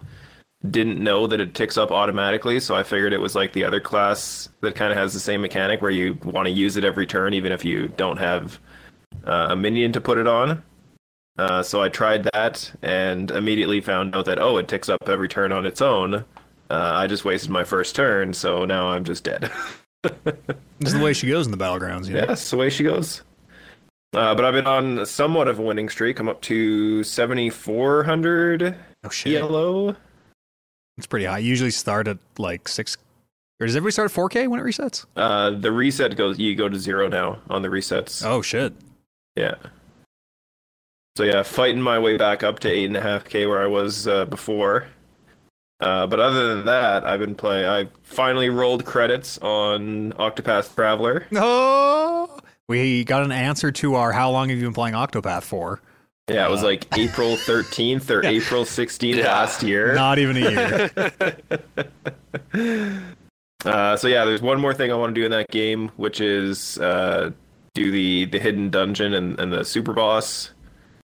didn't 0.69 1.03
know 1.03 1.27
that 1.27 1.39
it 1.39 1.55
ticks 1.55 1.77
up 1.77 1.91
automatically, 1.91 2.59
so 2.59 2.75
I 2.75 2.83
figured 2.83 3.13
it 3.13 3.21
was 3.21 3.35
like 3.35 3.53
the 3.53 3.63
other 3.63 3.79
class 3.79 4.49
that 4.61 4.75
kind 4.75 4.91
of 4.91 4.97
has 4.97 5.13
the 5.13 5.19
same 5.19 5.41
mechanic 5.41 5.81
where 5.81 5.91
you 5.91 6.17
want 6.23 6.45
to 6.45 6.51
use 6.51 6.77
it 6.77 6.83
every 6.83 7.07
turn, 7.07 7.33
even 7.33 7.51
if 7.51 7.65
you 7.65 7.87
don't 7.89 8.17
have 8.17 8.59
uh, 9.25 9.47
a 9.49 9.55
minion 9.55 9.91
to 9.93 10.01
put 10.01 10.17
it 10.17 10.27
on. 10.27 10.63
Uh, 11.37 11.63
so 11.63 11.81
I 11.81 11.89
tried 11.89 12.23
that 12.33 12.71
and 12.81 13.31
immediately 13.31 13.81
found 13.81 14.15
out 14.15 14.25
that 14.25 14.39
oh, 14.39 14.57
it 14.57 14.67
ticks 14.67 14.89
up 14.89 15.07
every 15.07 15.27
turn 15.27 15.51
on 15.51 15.65
its 15.65 15.81
own. 15.81 16.15
Uh, 16.15 16.23
I 16.69 17.07
just 17.07 17.25
wasted 17.25 17.49
my 17.49 17.63
first 17.63 17.95
turn, 17.95 18.33
so 18.33 18.65
now 18.65 18.89
I'm 18.89 19.03
just 19.03 19.23
dead. 19.23 19.51
This 20.81 20.93
is 20.93 20.97
the 20.97 21.05
way 21.05 21.13
she 21.13 21.27
goes 21.27 21.45
in 21.45 21.51
the 21.51 21.63
battlegrounds. 21.63 22.07
You 22.07 22.13
know? 22.13 22.19
Yeah, 22.21 22.25
that's 22.25 22.49
the 22.49 22.57
way 22.57 22.71
she 22.71 22.83
goes. 22.83 23.21
Uh, 24.13 24.33
but 24.33 24.43
I've 24.43 24.53
been 24.55 24.65
on 24.65 25.05
somewhat 25.05 25.47
of 25.47 25.59
a 25.59 25.61
winning 25.61 25.89
streak. 25.89 26.19
I'm 26.19 26.27
up 26.27 26.41
to 26.41 27.03
7,400 27.03 28.75
Oh 29.03 29.09
shit, 29.09 29.33
yellow. 29.33 29.95
It's 31.01 31.07
pretty 31.07 31.25
high. 31.25 31.39
You 31.39 31.49
usually 31.49 31.71
start 31.71 32.07
at 32.07 32.19
like 32.37 32.67
six. 32.67 32.95
Or 33.59 33.65
does 33.65 33.75
everybody 33.75 33.91
start 33.91 34.11
at 34.11 34.15
4K 34.15 34.47
when 34.47 34.59
it 34.59 34.63
resets? 34.63 35.05
Uh, 35.15 35.51
the 35.51 35.71
reset 35.71 36.15
goes. 36.15 36.37
You 36.39 36.55
go 36.55 36.69
to 36.69 36.79
zero 36.79 37.07
now 37.07 37.39
on 37.49 37.63
the 37.63 37.67
resets. 37.69 38.23
Oh 38.23 38.41
shit. 38.43 38.73
Yeah. 39.35 39.55
So 41.17 41.23
yeah, 41.23 41.43
fighting 41.43 41.81
my 41.81 41.97
way 41.97 42.17
back 42.17 42.43
up 42.43 42.59
to 42.59 42.69
eight 42.69 42.85
and 42.85 42.95
a 42.95 43.01
half 43.01 43.25
k 43.25 43.45
where 43.47 43.61
I 43.61 43.67
was 43.67 44.07
uh, 44.07 44.25
before. 44.25 44.87
Uh, 45.79 46.05
but 46.05 46.19
other 46.19 46.55
than 46.55 46.65
that, 46.65 47.03
I've 47.03 47.19
been 47.19 47.35
playing. 47.35 47.65
I 47.65 47.87
finally 48.03 48.49
rolled 48.49 48.85
credits 48.85 49.39
on 49.39 50.13
Octopath 50.13 50.75
Traveler. 50.75 51.25
Oh, 51.35 52.37
we 52.69 53.03
got 53.03 53.23
an 53.23 53.31
answer 53.31 53.71
to 53.71 53.95
our 53.95 54.11
"How 54.11 54.29
long 54.29 54.49
have 54.49 54.59
you 54.59 54.63
been 54.63 54.73
playing 54.73 54.93
Octopath 54.95 55.43
for?" 55.43 55.81
Yeah, 56.29 56.45
it 56.47 56.51
was 56.51 56.63
Uh. 56.63 56.67
like 56.67 56.87
April 56.97 57.35
13th 57.35 58.09
or 58.09 58.25
April 58.25 58.63
16th 58.63 59.15
Yeah. 59.15 59.25
last 59.33 59.63
year. 59.63 59.93
Not 59.93 60.19
even 60.19 60.37
a 60.37 60.49
year. 60.49 60.91
Uh, 63.63 63.95
so 63.95 64.07
yeah, 64.07 64.25
there's 64.25 64.41
one 64.41 64.59
more 64.59 64.73
thing 64.73 64.91
I 64.91 64.95
want 64.95 65.13
to 65.13 65.21
do 65.21 65.23
in 65.23 65.29
that 65.31 65.47
game, 65.51 65.89
which 65.95 66.19
is 66.19 66.79
uh, 66.79 67.29
do 67.75 67.91
the 67.91 68.25
the 68.25 68.39
hidden 68.39 68.71
dungeon 68.71 69.13
and, 69.13 69.39
and 69.39 69.53
the 69.53 69.63
super 69.63 69.93
boss. 69.93 70.49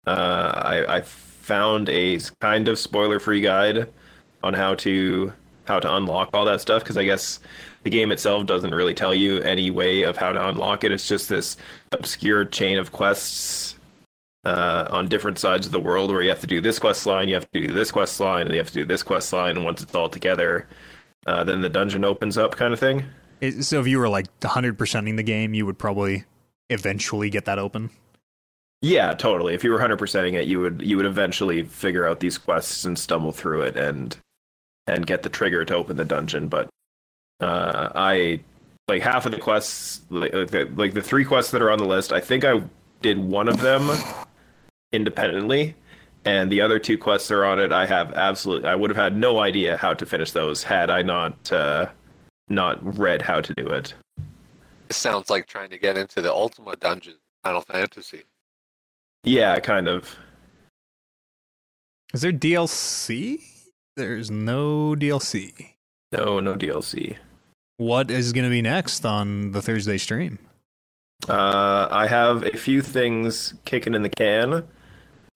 Uh, 0.08 0.52
I, 0.56 0.96
I 0.98 1.02
found 1.02 1.90
a 1.90 2.20
kind 2.42 2.68
of 2.68 2.80
spoiler 2.80 3.20
free 3.20 3.42
guide 3.42 3.88
on 4.42 4.56
how 4.56 4.74
to 4.76 5.32
how 5.66 5.80
to 5.80 5.94
unlock 5.96 6.32
all 6.34 6.44
that 6.46 6.60
stuff 6.60 6.82
because 6.82 6.98
I 6.98 7.04
guess 7.06 7.40
the 7.84 7.92
game 7.92 8.12
itself 8.12 8.48
doesn't 8.48 8.74
really 8.74 8.96
tell 8.96 9.14
you 9.14 9.42
any 9.42 9.70
way 9.70 10.02
of 10.02 10.18
how 10.18 10.32
to 10.32 10.48
unlock 10.48 10.84
it. 10.84 10.92
It's 10.92 11.08
just 11.08 11.30
this 11.30 11.56
obscure 11.92 12.46
chain 12.46 12.80
of 12.80 12.92
quests 12.92 13.76
uh, 14.50 14.88
on 14.90 15.08
different 15.08 15.38
sides 15.38 15.66
of 15.68 15.72
the 15.72 15.80
world 15.80 16.10
where 16.12 16.22
you 16.22 16.30
have 16.30 16.40
to 16.42 16.48
do 16.48 16.60
this 16.62 16.80
quest 16.80 17.06
line, 17.06 17.28
you 17.28 17.36
have 17.36 17.50
to 17.52 17.68
do 17.68 17.74
this 17.74 17.92
quest 17.92 18.20
line, 18.20 18.42
and 18.48 18.52
you 18.52 18.58
have 18.58 18.68
to 18.70 18.74
do 18.74 18.86
this 18.86 19.04
quest 19.04 19.32
line, 19.32 19.56
and 19.56 19.64
once 19.66 19.82
it's 19.84 19.94
all 19.94 20.10
together, 20.10 20.68
uh, 21.28 21.44
then 21.44 21.62
the 21.62 21.70
dungeon 21.70 22.04
opens 22.04 22.38
up, 22.38 22.56
kind 22.56 22.74
of 22.74 22.80
thing. 22.80 23.04
It- 23.42 23.64
so 23.64 23.80
if 23.80 23.88
you 23.88 24.00
were 24.00 24.10
like 24.10 24.28
100%ing 24.42 25.16
the 25.16 25.24
game, 25.24 25.54
you 25.54 25.66
would 25.66 25.78
probably 25.78 26.26
eventually 26.70 27.30
get 27.30 27.46
that 27.46 27.60
open. 27.60 27.90
Yeah, 28.82 29.14
totally. 29.14 29.54
If 29.54 29.64
you 29.64 29.72
were 29.72 29.80
100%ing 29.80 30.34
it, 30.36 30.48
you 30.48 30.60
would 30.62 30.82
you 30.82 30.96
would 30.98 31.06
eventually 31.06 31.64
figure 31.64 32.08
out 32.08 32.22
these 32.22 32.38
quests 32.38 32.86
and 32.86 32.98
stumble 32.98 33.34
through 33.34 33.64
it 33.64 33.76
and 33.76 34.16
and 34.88 35.06
get 35.06 35.22
the 35.24 35.30
trigger 35.30 35.66
to 35.66 35.76
open 35.76 35.98
the 35.98 36.06
dungeon. 36.06 36.48
But 36.48 36.70
uh, 37.42 37.90
I 37.94 38.40
like 38.88 39.02
half 39.02 39.26
of 39.26 39.34
the 39.34 39.38
quests, 39.38 40.02
like 40.10 40.34
like 40.34 40.52
the, 40.52 40.66
like 40.78 40.94
the 40.94 41.02
three 41.02 41.26
quests 41.26 41.52
that 41.52 41.62
are 41.62 41.70
on 41.72 41.78
the 41.78 41.86
list. 41.86 42.14
I 42.14 42.22
think 42.22 42.46
I 42.46 42.62
did 43.02 43.18
one 43.18 43.50
of 43.50 43.60
them 43.60 43.90
independently, 44.92 45.76
and 46.26 46.52
the 46.52 46.62
other 46.62 46.80
two 46.80 46.98
quests 46.98 47.28
that 47.30 47.36
are 47.36 47.46
on 47.46 47.60
it. 47.60 47.72
I 47.72 47.86
have 47.86 48.14
absolutely. 48.14 48.70
I 48.70 48.76
would 48.76 48.90
have 48.90 48.98
had 48.98 49.16
no 49.16 49.40
idea 49.40 49.78
how 49.78 49.94
to 49.94 50.06
finish 50.06 50.32
those 50.32 50.64
had 50.64 50.90
I 50.90 51.02
not 51.02 51.52
uh, 51.52 51.88
not 52.50 52.98
read 52.98 53.22
how 53.22 53.42
to 53.42 53.54
do 53.54 53.68
it. 53.68 53.94
It 54.90 54.96
sounds 54.96 55.30
like 55.30 55.48
trying 55.48 55.70
to 55.70 55.78
get 55.78 55.98
into 55.98 56.22
the 56.22 56.34
Ultima 56.34 56.76
dungeon, 56.76 57.16
Final 57.44 57.62
Fantasy. 57.62 58.24
Yeah, 59.24 59.60
kind 59.60 59.88
of. 59.88 60.16
Is 62.14 62.22
there 62.22 62.32
DLC? 62.32 63.44
There's 63.96 64.32
no 64.32 64.96
DLC. 64.96 65.74
No, 66.12 66.40
no 66.40 66.56
DLC. 66.56 67.18
What 67.78 68.10
is 68.10 68.34
going 68.34 68.46
to 68.46 68.50
be 68.50 68.62
next 68.62 69.06
on 69.06 69.52
the 69.52 69.62
Thursday 69.62 69.98
stream? 69.98 70.40
Uh, 71.28 71.88
I 71.92 72.08
have 72.08 72.44
a 72.44 72.58
few 72.58 72.82
things 72.82 73.54
kicking 73.66 73.94
in 73.94 74.04
the 74.04 74.10
can, 74.10 74.64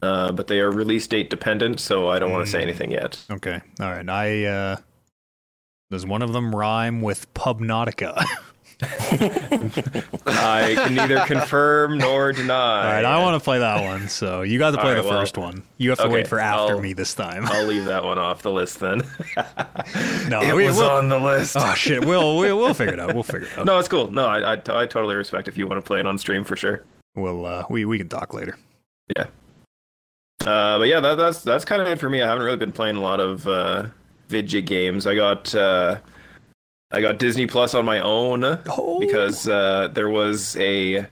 uh, 0.03 0.31
but 0.31 0.47
they 0.47 0.59
are 0.59 0.71
release 0.71 1.07
date 1.07 1.29
dependent, 1.29 1.79
so 1.79 2.09
I 2.09 2.19
don't 2.19 2.31
want 2.31 2.45
to 2.45 2.51
say 2.51 2.59
Mm. 2.59 2.63
anything 2.63 2.91
yet. 2.91 3.19
Okay. 3.31 3.61
All 3.79 3.91
right. 3.91 4.07
I 4.09 4.45
uh 4.45 4.75
does 5.91 6.05
one 6.05 6.21
of 6.21 6.33
them 6.33 6.55
rhyme 6.55 7.01
with 7.01 7.31
Pubnautica? 7.33 8.25
I 10.25 10.73
can 10.75 10.95
neither 10.95 11.19
confirm 11.25 11.97
nor 11.99 12.33
deny. 12.33 12.53
All 12.85 12.91
right, 12.93 13.05
I 13.05 13.19
want 13.21 13.39
to 13.39 13.43
play 13.43 13.59
that 13.59 13.83
one. 13.83 14.09
So 14.09 14.41
you 14.41 14.59
got 14.59 14.71
to 14.71 14.77
play 14.77 14.89
All 14.89 14.95
the 14.95 15.01
right, 15.03 15.09
well, 15.09 15.19
first 15.21 15.37
one. 15.37 15.63
You 15.77 15.89
have 15.91 15.99
to 15.99 16.05
okay, 16.05 16.13
wait 16.13 16.27
for 16.27 16.39
after 16.39 16.73
I'll- 16.73 16.81
me 16.81 16.93
this 16.93 17.13
time. 17.13 17.45
I'll 17.45 17.65
leave 17.65 17.85
that 17.85 18.03
one 18.03 18.17
off 18.17 18.41
the 18.41 18.51
list 18.51 18.79
then. 18.79 18.97
no, 20.27 20.41
it 20.41 20.55
we, 20.55 20.65
was 20.65 20.77
will 20.77 20.89
on 20.89 21.09
the 21.09 21.19
list. 21.19 21.55
Oh 21.57 21.73
shit, 21.75 22.03
we'll, 22.03 22.37
we'll 22.37 22.57
we'll 22.57 22.73
figure 22.73 22.93
it 22.93 22.99
out. 22.99 23.13
We'll 23.13 23.23
figure 23.23 23.47
it 23.47 23.57
out. 23.57 23.65
No, 23.65 23.77
it's 23.79 23.87
cool. 23.87 24.11
No, 24.11 24.25
I, 24.25 24.53
I, 24.53 24.53
I 24.53 24.85
totally 24.87 25.15
respect 25.15 25.47
if 25.47 25.57
you 25.57 25.67
want 25.67 25.77
to 25.83 25.87
play 25.87 25.99
it 25.99 26.07
on 26.07 26.17
stream 26.17 26.43
for 26.43 26.55
sure. 26.55 26.83
We'll 27.15 27.45
uh 27.45 27.65
we 27.69 27.85
we 27.85 27.97
can 27.99 28.09
talk 28.09 28.33
later. 28.33 28.57
Uh, 30.45 30.77
but 30.77 30.87
yeah, 30.87 30.99
that, 30.99 31.15
that's 31.15 31.41
that's 31.41 31.65
kind 31.65 31.81
of 31.81 31.87
it 31.87 31.99
for 31.99 32.09
me. 32.09 32.21
I 32.21 32.27
haven't 32.27 32.43
really 32.43 32.57
been 32.57 32.71
playing 32.71 32.97
a 32.97 33.01
lot 33.01 33.19
of 33.19 33.47
uh, 33.47 33.85
Vidya 34.27 34.61
games. 34.61 35.07
I 35.07 35.15
got 35.15 35.53
uh, 35.55 35.97
I 36.91 37.01
got 37.01 37.17
Disney 37.17 37.47
Plus 37.47 37.73
on 37.73 37.85
my 37.85 37.99
own 38.01 38.43
Oh. 38.43 38.99
because 38.99 39.47
uh, 39.47 39.89
there 39.93 40.09
was 40.09 40.55
a 40.57 41.05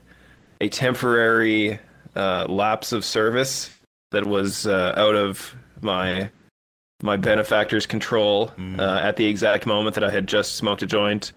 a 0.60 0.70
temporary 0.70 1.80
uh, 2.16 2.46
lapse 2.50 2.92
of 2.92 3.06
service 3.06 3.70
that 4.12 4.26
was 4.26 4.68
uh, 4.68 4.94
out 4.98 5.16
of 5.16 5.56
my 5.82 6.30
my 7.02 7.16
benefactor's 7.18 7.86
control 7.86 8.52
Mm. 8.58 8.80
uh, 8.80 9.00
at 9.02 9.16
the 9.16 9.26
exact 9.26 9.66
moment 9.66 9.96
that 9.96 10.04
I 10.04 10.12
had 10.12 10.28
just 10.28 10.56
smoked 10.56 10.84
a 10.84 10.86
joint 10.86 11.32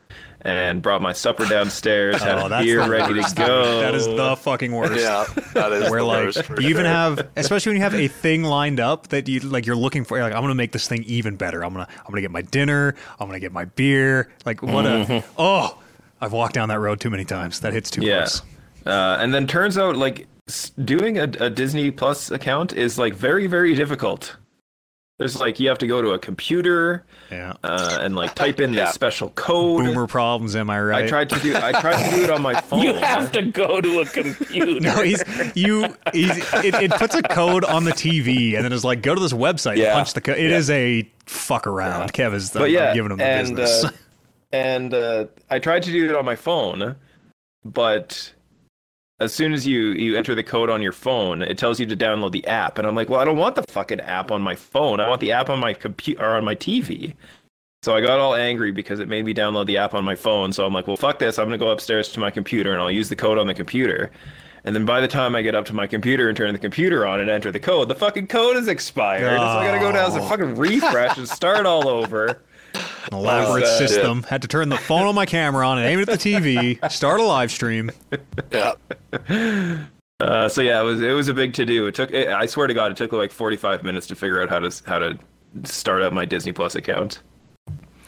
and 0.44 0.82
brought 0.82 1.00
my 1.02 1.12
supper 1.14 1.46
downstairs, 1.46 2.20
had 2.22 2.38
Oh, 2.38 2.46
a 2.46 2.62
beer 2.62 2.86
ready 2.86 3.14
worst. 3.14 3.36
to 3.36 3.46
go. 3.46 3.80
That 3.80 3.94
is 3.94 4.06
the 4.06 4.36
fucking 4.36 4.72
worst. 4.72 5.00
Yeah, 5.00 5.24
that 5.54 5.72
is 5.72 5.90
Where 5.90 6.00
the 6.00 6.04
like 6.06 6.24
worst 6.26 6.42
for 6.44 6.60
you 6.60 6.68
even 6.68 6.84
have, 6.84 7.26
especially 7.36 7.70
when 7.70 7.76
you 7.78 7.82
have 7.82 7.94
a 7.94 8.08
thing 8.08 8.42
lined 8.44 8.78
up 8.78 9.08
that 9.08 9.26
you 9.28 9.40
like, 9.40 9.64
you're 9.66 9.74
looking 9.76 10.04
for. 10.04 10.16
You're 10.18 10.26
like, 10.26 10.34
I'm 10.36 10.42
gonna 10.42 10.54
make 10.54 10.72
this 10.72 10.86
thing 10.86 11.02
even 11.04 11.36
better. 11.36 11.64
I'm 11.64 11.72
gonna, 11.72 11.88
I'm 11.98 12.10
gonna 12.10 12.20
get 12.20 12.30
my 12.30 12.42
dinner. 12.42 12.94
I'm 13.18 13.26
gonna 13.26 13.40
get 13.40 13.52
my 13.52 13.64
beer. 13.64 14.30
Like, 14.44 14.62
what 14.62 14.84
a, 14.86 15.24
oh, 15.38 15.78
I've 16.20 16.32
walked 16.32 16.54
down 16.54 16.68
that 16.68 16.78
road 16.80 17.00
too 17.00 17.10
many 17.10 17.24
times. 17.24 17.60
That 17.60 17.72
hits 17.72 17.90
too 17.90 18.02
Yeah. 18.02 18.18
close. 18.18 18.42
Uh, 18.86 19.16
and 19.18 19.32
then 19.32 19.46
turns 19.46 19.78
out 19.78 19.96
like 19.96 20.26
doing 20.84 21.18
a, 21.18 21.22
a 21.22 21.48
Disney 21.48 21.90
Plus 21.90 22.30
account 22.30 22.74
is 22.74 22.98
like 22.98 23.14
very 23.14 23.46
very 23.46 23.74
difficult. 23.74 24.36
There's 25.18 25.38
like 25.38 25.60
you 25.60 25.68
have 25.68 25.78
to 25.78 25.86
go 25.86 26.02
to 26.02 26.10
a 26.10 26.18
computer 26.18 27.04
Yeah. 27.30 27.52
uh, 27.62 27.98
and 28.00 28.16
like 28.16 28.34
type 28.34 28.58
in 28.58 28.72
Yeah. 28.72 28.86
this 28.86 28.94
special 28.94 29.28
code. 29.30 29.84
Boomer 29.84 30.08
problems. 30.08 30.56
Am 30.56 30.68
I 30.68 30.80
right? 30.80 31.04
I 31.04 31.06
tried 31.08 31.30
to 31.30 31.38
do 31.38 31.54
I 31.56 31.70
tried 31.80 32.02
to 32.10 32.16
do 32.16 32.24
it 32.24 32.30
on 32.30 32.42
my 32.42 32.60
phone. 32.60 32.82
You 32.82 32.94
have 32.94 33.30
to 33.32 33.42
go 33.42 33.80
to 33.80 34.00
a 34.00 34.06
computer. 34.06 34.80
No, 34.80 35.02
he's 35.02 35.22
you. 35.54 35.94
He's 36.12 36.36
it, 36.64 36.74
it 36.74 36.90
puts 36.92 37.14
a 37.14 37.22
code 37.22 37.64
on 37.64 37.84
the 37.84 37.92
TV 37.92 38.56
and 38.56 38.64
then 38.64 38.72
it's 38.72 38.82
like 38.82 39.02
go 39.02 39.14
to 39.14 39.20
this 39.20 39.32
website, 39.32 39.76
Yeah. 39.76 39.94
punch 39.94 40.14
the 40.14 40.20
code. 40.20 40.36
It 40.36 40.50
is 40.50 40.68
a 40.70 41.08
fuck 41.26 41.68
around. 41.68 42.12
Kev 42.12 42.34
is 42.34 42.50
but 42.50 42.72
yeah, 42.72 42.92
giving 42.92 43.12
him 43.12 43.18
the 43.18 43.24
and 43.24 43.54
business. 43.54 43.84
uh, 43.84 43.90
and 44.52 44.92
uh, 44.92 45.26
I 45.48 45.60
tried 45.60 45.84
to 45.84 45.92
do 45.92 46.10
it 46.10 46.16
on 46.16 46.24
my 46.24 46.34
phone, 46.36 46.96
but 47.64 48.32
as 49.20 49.32
soon 49.32 49.52
as 49.52 49.66
you 49.66 49.88
you 49.92 50.16
enter 50.16 50.34
the 50.34 50.42
code 50.42 50.70
on 50.70 50.82
your 50.82 50.92
phone, 50.92 51.42
it 51.42 51.56
tells 51.58 51.78
you 51.78 51.86
to 51.86 51.96
download 51.96 52.32
the 52.32 52.46
app, 52.46 52.78
and 52.78 52.86
I'm 52.86 52.94
like, 52.94 53.08
well, 53.08 53.20
I 53.20 53.24
don't 53.24 53.36
want 53.38 53.54
the 53.54 53.62
fucking 53.64 54.00
app 54.00 54.30
on 54.30 54.42
my 54.42 54.54
phone. 54.54 55.00
I 55.00 55.08
want 55.08 55.20
the 55.20 55.32
app 55.32 55.50
on 55.50 55.58
my 55.60 55.72
computer 55.74 56.22
or 56.24 56.36
on 56.36 56.44
my 56.44 56.54
TV. 56.54 57.14
So 57.82 57.94
I 57.94 58.00
got 58.00 58.18
all 58.18 58.34
angry 58.34 58.72
because 58.72 58.98
it 58.98 59.08
made 59.08 59.26
me 59.26 59.34
download 59.34 59.66
the 59.66 59.76
app 59.76 59.92
on 59.94 60.04
my 60.04 60.14
phone. 60.16 60.52
So 60.52 60.64
I'm 60.64 60.72
like, 60.72 60.86
well, 60.86 60.96
fuck 60.96 61.18
this. 61.18 61.38
I'm 61.38 61.46
gonna 61.46 61.58
go 61.58 61.68
upstairs 61.68 62.08
to 62.12 62.20
my 62.20 62.30
computer 62.30 62.72
and 62.72 62.80
I'll 62.80 62.90
use 62.90 63.10
the 63.10 63.16
code 63.16 63.36
on 63.36 63.46
the 63.46 63.52
computer. 63.54 64.10
And 64.64 64.74
then 64.74 64.86
by 64.86 65.02
the 65.02 65.08
time 65.08 65.36
I 65.36 65.42
get 65.42 65.54
up 65.54 65.66
to 65.66 65.74
my 65.74 65.86
computer 65.86 66.28
and 66.30 66.34
turn 66.36 66.54
the 66.54 66.58
computer 66.58 67.06
on 67.06 67.20
and 67.20 67.28
enter 67.28 67.52
the 67.52 67.60
code, 67.60 67.88
the 67.88 67.94
fucking 67.94 68.28
code 68.28 68.56
is 68.56 68.68
expired. 68.68 69.38
So 69.38 69.44
I 69.44 69.66
gotta 69.66 69.78
go 69.80 69.92
down 69.92 70.12
and 70.12 70.22
Oh. 70.22 70.26
fucking 70.28 70.54
refresh 70.54 71.18
and 71.18 71.28
start 71.28 71.66
all 71.66 71.86
over. 71.86 72.40
An 72.74 73.12
elaborate 73.18 73.66
system. 73.66 74.22
Had 74.24 74.42
to 74.42 74.48
turn 74.48 74.68
the 74.68 74.76
phone 74.76 75.02
on 75.06 75.14
my 75.14 75.26
camera 75.26 75.66
on 75.68 75.78
and 75.78 75.86
aim 75.86 76.00
it 76.00 76.08
at 76.08 76.18
the 76.20 76.32
TV. 76.32 76.90
Start 76.90 77.20
a 77.20 77.24
live 77.24 77.50
stream. 77.50 77.90
Yeah. 78.50 78.72
Uh, 80.20 80.48
so 80.48 80.62
yeah, 80.62 80.80
it 80.80 80.84
was 80.84 81.02
it 81.02 81.12
was 81.12 81.28
a 81.28 81.34
big 81.34 81.52
to 81.54 81.66
do. 81.66 81.86
It 81.86 81.94
took 81.94 82.10
it, 82.12 82.28
I 82.28 82.46
swear 82.46 82.66
to 82.66 82.74
God, 82.74 82.90
it 82.92 82.96
took 82.96 83.12
like 83.12 83.30
45 83.32 83.82
minutes 83.82 84.06
to 84.08 84.14
figure 84.14 84.40
out 84.42 84.48
how 84.48 84.60
to 84.60 84.82
how 84.86 84.98
to 84.98 85.18
start 85.64 86.02
up 86.02 86.12
my 86.12 86.24
Disney 86.24 86.52
Plus 86.52 86.74
account. 86.74 87.20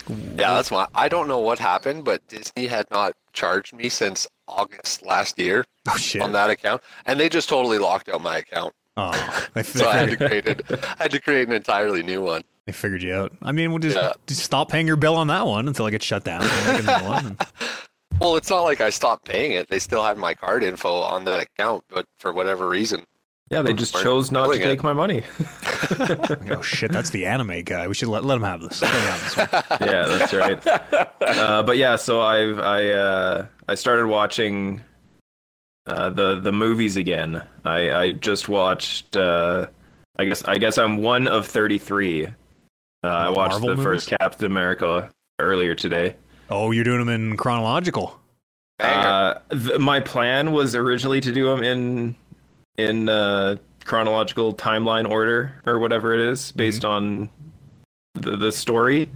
Yeah, 0.08 0.54
that's 0.54 0.70
my. 0.70 0.86
I 0.94 1.08
don't 1.08 1.26
know 1.26 1.40
what 1.40 1.58
happened, 1.58 2.04
but 2.04 2.26
Disney 2.28 2.68
had 2.68 2.86
not 2.92 3.14
charged 3.32 3.74
me 3.74 3.88
since 3.88 4.26
August 4.46 5.04
last 5.04 5.36
year 5.38 5.64
Oh 5.88 5.96
shit. 5.96 6.22
on 6.22 6.30
that 6.32 6.48
account, 6.48 6.80
and 7.06 7.18
they 7.18 7.28
just 7.28 7.48
totally 7.48 7.78
locked 7.78 8.08
out 8.08 8.22
my 8.22 8.38
account. 8.38 8.72
Oh, 8.96 9.46
they, 9.54 9.62
So 9.64 9.88
I 9.88 9.96
had 9.96 10.10
to 10.10 10.16
create 10.16 10.46
it. 10.46 10.62
I 10.70 11.02
had 11.04 11.10
to 11.10 11.20
create 11.20 11.48
an 11.48 11.54
entirely 11.54 12.04
new 12.04 12.22
one. 12.22 12.42
They 12.66 12.72
figured 12.72 13.02
you 13.02 13.14
out. 13.14 13.32
I 13.42 13.52
mean, 13.52 13.70
we'll 13.70 13.78
just, 13.78 13.96
Yeah. 13.96 14.12
just 14.26 14.42
stop 14.42 14.68
paying 14.70 14.86
your 14.86 14.96
bill 14.96 15.16
on 15.16 15.28
that 15.28 15.46
one 15.46 15.68
until 15.68 15.86
it 15.86 15.92
gets 15.92 16.04
shut 16.04 16.24
down. 16.24 16.42
and 16.42 16.86
make 16.86 16.96
a 16.96 17.00
new 17.00 17.08
one, 17.08 17.26
and- 17.26 17.46
Well, 18.20 18.36
it's 18.36 18.48
not 18.48 18.62
like 18.62 18.80
I 18.80 18.88
stopped 18.90 19.26
paying 19.26 19.52
it. 19.52 19.68
They 19.68 19.78
still 19.78 20.02
had 20.02 20.16
my 20.16 20.32
card 20.32 20.62
info 20.64 21.00
on 21.00 21.24
that 21.26 21.40
account, 21.42 21.84
but 21.90 22.06
for 22.18 22.32
whatever 22.32 22.66
reason, 22.66 23.04
Yeah, 23.50 23.60
they 23.60 23.74
just 23.74 23.94
chose 23.94 24.32
not 24.32 24.46
to 24.46 24.52
doing 24.52 24.62
it. 24.62 24.64
take 24.64 24.82
my 24.82 24.94
money. 24.94 25.22
oh 26.50 26.62
shit, 26.62 26.90
that's 26.90 27.10
the 27.10 27.26
anime 27.26 27.62
guy. 27.62 27.86
We 27.86 27.92
should 27.94 28.08
let, 28.08 28.24
let 28.24 28.36
him 28.36 28.42
have 28.42 28.62
this. 28.62 28.80
Him 28.80 28.88
have 28.88 29.20
this 29.22 29.36
yeah, 29.82 30.06
that's 30.06 30.32
right. 30.32 30.66
Uh, 31.20 31.62
but 31.62 31.76
yeah, 31.76 31.96
so 31.96 32.22
I've 32.22 32.58
I 32.58 32.88
uh, 32.90 33.46
I 33.68 33.74
started 33.74 34.06
watching 34.06 34.80
uh, 35.86 36.08
the 36.08 36.40
the 36.40 36.52
movies 36.52 36.96
again. 36.96 37.42
I 37.66 37.90
I 37.92 38.12
just 38.12 38.48
watched. 38.48 39.14
Uh, 39.14 39.66
I 40.18 40.24
guess 40.24 40.42
I 40.44 40.56
guess 40.56 40.78
I'm 40.78 40.96
one 40.98 41.28
of 41.28 41.46
thirty 41.46 41.76
three. 41.78 42.28
Uh, 43.06 43.10
I 43.10 43.28
watched 43.30 43.52
Marvel 43.52 43.76
the 43.76 43.82
first? 43.82 44.08
Captain 44.08 44.46
America 44.46 45.10
earlier 45.38 45.74
today. 45.74 46.16
Oh, 46.50 46.70
you're 46.70 46.84
doing 46.84 46.98
them 46.98 47.08
in 47.08 47.36
chronological. 47.36 48.18
Uh, 48.80 49.34
th- 49.50 49.78
my 49.78 50.00
plan 50.00 50.52
was 50.52 50.74
originally 50.74 51.20
to 51.20 51.32
do 51.32 51.46
them 51.46 51.62
in 51.62 52.16
in 52.78 53.08
uh, 53.08 53.56
chronological 53.84 54.54
timeline 54.54 55.08
order 55.08 55.60
or 55.66 55.78
whatever 55.78 56.12
it 56.14 56.20
is, 56.20 56.52
based 56.52 56.84
on 56.84 57.30
the 58.14 58.36
the 58.36 58.52
story. 58.52 59.08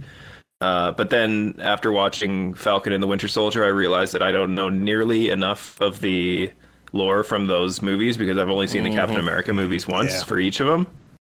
Uh, 0.61 0.91
but 0.91 1.09
then 1.09 1.55
after 1.59 1.91
watching 1.91 2.53
Falcon 2.53 2.93
and 2.93 3.01
the 3.01 3.07
Winter 3.07 3.27
Soldier, 3.27 3.63
I 3.63 3.69
realized 3.69 4.13
that 4.13 4.21
I 4.21 4.31
don't 4.31 4.53
know 4.53 4.69
nearly 4.69 5.29
enough 5.29 5.79
of 5.81 6.01
the 6.01 6.51
lore 6.93 7.23
from 7.23 7.47
those 7.47 7.81
movies 7.81 8.15
because 8.17 8.37
I've 8.37 8.49
only 8.49 8.67
seen 8.67 8.83
the 8.83 8.91
Captain 8.91 9.17
America 9.17 9.53
movies 9.53 9.87
once 9.87 10.11
Yeah. 10.13 10.23
for 10.23 10.39
each 10.39 10.59
of 10.59 10.67
them. 10.67 10.85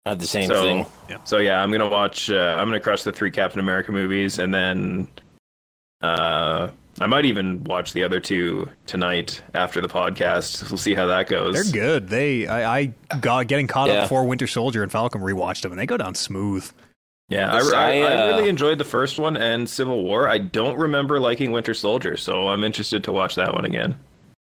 I 0.06 0.10
had 0.10 0.20
the 0.20 0.26
same 0.26 0.48
So, 0.48 0.62
thing. 0.62 0.86
so 1.24 1.38
yeah, 1.38 1.60
I'm 1.62 1.70
gonna 1.72 1.88
watch. 1.88 2.30
Uh, 2.30 2.56
I'm 2.58 2.68
gonna 2.68 2.80
crush 2.80 3.02
the 3.02 3.12
three 3.12 3.30
Captain 3.30 3.60
America 3.60 3.90
movies, 3.92 4.38
and 4.38 4.54
then 4.54 5.08
uh, 6.02 6.68
I 7.00 7.06
might 7.06 7.24
even 7.24 7.62
watch 7.64 7.92
the 7.92 8.04
other 8.04 8.20
two 8.20 8.68
tonight 8.86 9.42
after 9.54 9.80
the 9.80 9.88
podcast. 9.88 10.70
We'll 10.70 10.78
see 10.78 10.94
how 10.94 11.06
that 11.06 11.28
goes. 11.28 11.54
They're 11.54 11.72
good. 11.72 12.08
They, 12.08 12.46
I, 12.46 12.78
I 12.78 12.84
got 13.20 13.48
getting 13.48 13.66
caught 13.66 13.88
Yeah. 13.88 13.96
up 13.96 14.04
before 14.04 14.24
Winter 14.24 14.46
Soldier 14.46 14.82
and 14.82 14.90
Falcon 14.92 15.20
rewatched 15.20 15.62
them, 15.62 15.72
and 15.72 15.80
they 15.80 15.86
go 15.86 15.96
down 15.96 16.14
smooth. 16.14 16.70
Yeah, 17.28 17.52
I, 17.52 17.56
Yes, 17.56 17.72
I, 17.72 17.76
I, 17.82 17.96
I 17.98 18.22
uh, 18.22 18.26
really 18.36 18.48
enjoyed 18.48 18.78
the 18.78 18.84
first 18.84 19.18
one 19.18 19.36
and 19.36 19.68
Civil 19.68 20.04
War. 20.04 20.28
I 20.28 20.38
don't 20.38 20.78
remember 20.78 21.18
liking 21.18 21.50
Winter 21.50 21.74
Soldier, 21.74 22.16
so 22.16 22.46
I'm 22.48 22.62
interested 22.62 23.02
to 23.04 23.12
watch 23.12 23.34
that 23.34 23.52
one 23.52 23.64
again. 23.64 23.98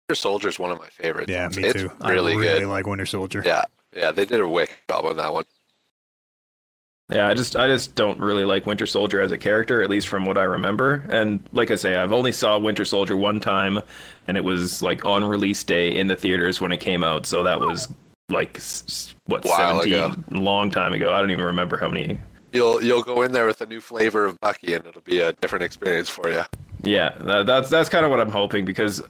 Winter 0.09 0.15
Soldier 0.21 0.49
is 0.49 0.61
one 0.61 0.71
of 0.71 0.79
my 0.79 0.87
favorites. 0.91 1.29
Yeah, 1.31 1.49
me 1.49 1.65
it's 1.65 1.81
too. 1.81 1.91
Really, 2.05 2.35
I 2.35 2.37
really 2.37 2.61
good. 2.61 2.69
like 2.69 2.87
Winter 2.87 3.05
Soldier. 3.07 3.43
Yeah, 3.45 3.65
yeah, 3.95 4.13
they 4.13 4.25
did 4.25 4.41
a 4.41 4.49
wicked 4.49 4.77
job 4.89 5.05
on 5.05 5.17
that 5.17 5.33
one. 5.33 5.45
Yeah, 7.11 7.27
I 7.27 7.33
just 7.33 7.57
I 7.57 7.69
just 7.69 7.95
don't 7.95 8.21
really 8.21 8.45
like 8.45 8.67
Winter 8.67 8.85
Soldier 8.85 9.23
as 9.23 9.33
a 9.33 9.39
character, 9.39 9.83
at 9.83 9.89
least 9.89 10.09
from 10.09 10.27
what 10.27 10.37
I 10.37 10.43
remember. 10.43 11.07
And 11.09 11.41
like 11.53 11.71
I 11.71 11.77
say, 11.77 11.97
I've 11.97 12.13
only 12.13 12.33
saw 12.33 12.59
Winter 12.59 12.85
Soldier 12.85 13.17
one 13.17 13.41
time, 13.41 13.81
and 14.27 14.37
it 14.37 14.45
was 14.45 14.83
like 14.83 15.07
on 15.07 15.25
release 15.25 15.65
day 15.65 15.97
in 15.97 16.07
the 16.07 16.17
theaters 16.17 16.61
when 16.61 16.71
it 16.71 16.81
came 16.81 17.03
out. 17.03 17.25
So 17.25 17.43
that 17.45 17.61
was 17.61 17.89
like 18.29 18.61
what 19.25 19.43
While 19.45 19.83
seventeen, 19.83 20.23
long 20.31 20.71
time 20.71 20.93
ago. 20.93 21.15
I 21.15 21.21
don't 21.21 21.31
even 21.31 21.47
remember 21.47 21.79
how 21.79 21.89
many. 21.89 22.21
You'll 22.53 22.83
you'll 22.83 23.03
go 23.03 23.23
in 23.23 23.33
there 23.33 23.47
with 23.47 23.63
a 23.63 23.67
new 23.67 23.81
flavor 23.81 24.27
of 24.27 24.39
Bucky, 24.41 24.75
and 24.75 24.85
it'll 24.85 25.01
be 25.01 25.21
a 25.21 25.33
different 25.33 25.65
experience 25.65 26.11
for 26.11 26.31
you. 26.31 26.43
Yeah, 26.83 27.17
that, 27.21 27.47
that's 27.47 27.71
that's 27.71 27.89
kind 27.89 28.05
of 28.05 28.11
what 28.11 28.21
I'm 28.21 28.31
hoping 28.31 28.67
because 28.67 29.03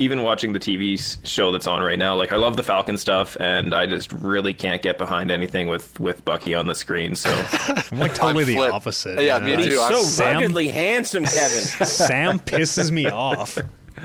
even 0.00 0.22
watching 0.22 0.52
the 0.52 0.60
TV 0.60 0.96
show 1.26 1.50
that's 1.50 1.66
on 1.66 1.82
right 1.82 1.98
now, 1.98 2.14
like 2.14 2.32
I 2.32 2.36
love 2.36 2.56
the 2.56 2.62
Falcon 2.62 2.96
stuff, 2.96 3.36
and 3.40 3.74
I 3.74 3.86
just 3.86 4.12
really 4.12 4.54
can't 4.54 4.80
get 4.80 4.96
behind 4.98 5.30
anything 5.30 5.66
with 5.68 5.98
with 5.98 6.24
Bucky 6.24 6.54
on 6.54 6.66
the 6.66 6.74
screen. 6.74 7.14
So 7.16 7.30
I'm 7.92 7.98
like 7.98 8.14
totally 8.14 8.44
the 8.44 8.54
flip. 8.54 8.72
opposite. 8.72 9.20
Yeah, 9.20 9.38
me 9.40 9.56
too. 9.56 9.80
I'm 9.80 9.92
so 9.94 10.02
Sam- 10.02 10.34
ruggedly 10.36 10.68
handsome, 10.68 11.24
Kevin. 11.24 11.62
Sam 11.86 12.38
pisses 12.38 12.90
me 12.90 13.08
off. 13.08 13.58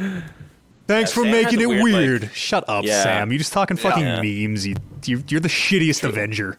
Thanks 0.86 1.12
Yeah, 1.12 1.16
for 1.16 1.24
Sam 1.24 1.32
making 1.32 1.62
it 1.62 1.68
weird, 1.68 1.84
weird. 1.84 2.22
like- 2.24 2.34
Shut 2.36 2.66
up, 2.68 2.84
Yeah. 2.84 3.04
Sam. 3.04 3.32
You're 3.32 3.38
just 3.40 3.54
talking 3.54 3.78
fucking 3.78 4.04
Yeah. 4.04 4.22
memes. 4.48 4.68
You, 4.68 4.76
you 5.06 5.24
you're 5.30 5.40
the 5.40 5.48
shittiest 5.48 6.04
Avenger. 6.04 6.58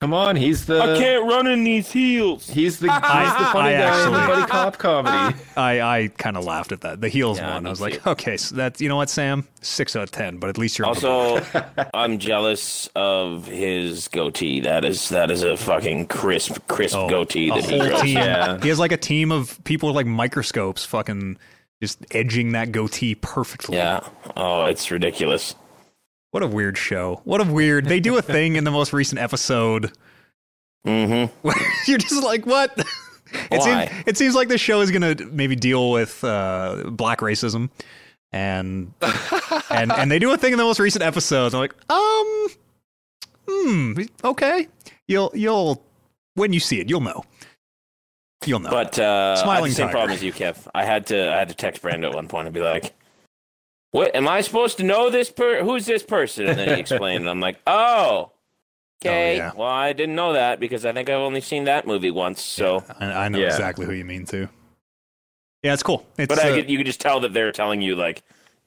Come 0.00 0.14
on, 0.14 0.36
he's 0.36 0.66
the 0.66 0.80
I 0.80 0.96
can't 0.98 1.24
run 1.28 1.46
in 1.46 1.64
these 1.64 1.90
heels. 1.90 2.48
he's 2.48 2.78
the 2.78 2.86
he's 2.92 3.00
the 3.00 3.06
I- 3.06 3.50
funny 3.52 3.74
I 3.74 3.78
guy 3.78 4.04
in 4.06 4.12
the 4.12 4.18
actually- 4.18 4.34
buddy 4.34 4.50
cop 4.50 4.78
comedy. 4.78 5.36
I 5.56 5.80
I 5.80 6.08
kind 6.18 6.36
of 6.36 6.44
laughed 6.44 6.72
at 6.72 6.82
that. 6.82 7.00
The 7.00 7.08
heels 7.08 7.38
Yeah, 7.38 7.54
one. 7.54 7.66
I 7.66 7.70
was 7.70 7.80
like, 7.80 8.06
okay, 8.06 8.36
so 8.36 8.54
that's 8.54 8.80
you 8.80 8.88
know 8.88 8.96
what, 8.96 9.10
Sam, 9.10 9.46
six 9.60 9.96
out 9.96 10.04
of 10.04 10.10
ten. 10.10 10.38
But 10.38 10.50
at 10.50 10.58
least 10.58 10.78
you're 10.78 10.86
Also, 10.86 11.40
I'm 11.94 12.18
jealous 12.18 12.88
of 12.94 13.46
his 13.46 14.08
goatee. 14.08 14.60
That 14.60 14.84
is 14.84 15.08
that 15.08 15.30
is 15.30 15.42
a 15.42 15.56
fucking 15.56 16.06
crisp, 16.06 16.58
crisp 16.68 16.96
Oh, 16.96 17.08
goatee 17.08 17.50
a 17.50 17.54
that 17.54 17.64
he 17.64 17.78
whole 17.78 17.88
grows. 17.88 18.02
team. 18.02 18.16
Yeah. 18.18 18.60
He 18.62 18.68
has 18.68 18.78
like 18.78 18.92
a 18.92 18.96
team 18.96 19.32
of 19.32 19.62
people 19.64 19.88
with 19.88 19.96
like 19.96 20.06
microscopes, 20.06 20.84
fucking 20.84 21.38
just 21.82 22.04
edging 22.12 22.52
that 22.52 22.72
goatee 22.72 23.14
perfectly. 23.14 23.76
Yeah. 23.76 24.00
Oh, 24.36 24.64
it's 24.66 24.90
ridiculous. 24.90 25.54
What 26.30 26.42
a 26.42 26.46
weird 26.46 26.76
show. 26.76 27.20
What 27.24 27.40
a 27.40 27.44
weird. 27.44 27.86
They 27.86 28.00
do 28.00 28.16
a 28.18 28.22
thing 28.22 28.56
in 28.56 28.64
the 28.64 28.70
most 28.70 28.92
recent 28.92 29.20
episode 29.20 29.92
Mm-hmm. 30.86 31.48
you're 31.90 31.98
just 31.98 32.22
like, 32.22 32.46
what? 32.46 32.72
It 33.50 33.58
Why? 33.58 33.86
seems, 33.86 34.02
it 34.06 34.16
seems 34.16 34.34
like 34.34 34.48
the 34.48 34.56
show 34.58 34.80
is 34.80 34.90
gonna 34.90 35.14
maybe 35.30 35.54
deal 35.54 35.90
with 35.90 36.22
uh, 36.24 36.84
black 36.86 37.18
racism, 37.20 37.68
and 38.32 38.92
and 39.70 39.92
and 39.92 40.10
they 40.10 40.18
do 40.18 40.32
a 40.32 40.38
thing 40.38 40.52
in 40.52 40.58
the 40.58 40.64
most 40.64 40.80
recent 40.80 41.04
episode. 41.04 41.52
I'm 41.52 41.60
like, 41.60 41.74
um, 41.90 42.48
hmm, 43.46 44.02
okay, 44.24 44.68
you'll 45.08 45.30
you'll 45.34 45.82
when 46.34 46.54
you 46.54 46.60
see 46.60 46.80
it, 46.80 46.88
you'll 46.88 47.02
know. 47.02 47.24
You'll 48.46 48.60
know. 48.60 48.70
But 48.70 48.98
uh, 48.98 49.02
I 49.02 49.28
had 49.30 49.38
Smiling 49.38 49.70
the 49.70 49.74
same 49.74 49.86
tiger. 49.88 49.92
problem 49.92 50.12
as 50.12 50.22
you, 50.22 50.32
Kev. 50.32 50.66
I 50.74 50.84
had 50.84 51.06
to 51.08 51.30
I 51.30 51.36
had 51.38 51.48
to 51.50 51.54
text 51.54 51.82
Brando 51.82 52.04
at 52.04 52.14
one 52.14 52.28
point 52.28 52.46
and 52.46 52.54
be 52.54 52.62
like, 52.62 52.94
"What 53.90 54.14
am 54.14 54.28
I 54.28 54.40
supposed 54.40 54.76
to 54.78 54.84
know 54.84 55.10
this 55.10 55.30
per? 55.30 55.62
Who's 55.62 55.86
this 55.86 56.02
person?" 56.02 56.46
And 56.46 56.58
then 56.58 56.68
he 56.68 56.80
explained, 56.80 57.22
and 57.22 57.30
I'm 57.30 57.40
like, 57.40 57.58
"Oh, 57.66 58.32
okay. 59.04 59.36
yeah. 59.36 59.52
Well, 59.56 59.68
I 59.68 59.92
didn't 59.92 60.14
know 60.14 60.34
that 60.34 60.60
because 60.60 60.84
I 60.86 60.92
think 60.92 61.08
I've 61.08 61.20
only 61.20 61.40
seen 61.40 61.64
that 61.64 61.86
movie 61.86 62.10
once. 62.10 62.42
So, 62.42 62.84
I, 63.00 63.24
I 63.24 63.28
know 63.28 63.38
Yeah. 63.38 63.46
exactly 63.46 63.86
who 63.86 63.92
you 63.92 64.04
mean 64.04 64.26
too. 64.26 64.48
Yeah, 65.62 65.74
it's 65.74 65.82
cool. 65.82 66.06
It's, 66.16 66.28
but 66.28 66.38
I 66.38 66.50
uh, 66.50 66.54
could, 66.54 66.70
you 66.70 66.76
could 66.78 66.86
just 66.86 67.00
tell 67.00 67.18
that 67.20 67.34
they're 67.34 67.50
telling 67.50 67.82
you 67.82 67.96
like, 67.96 68.22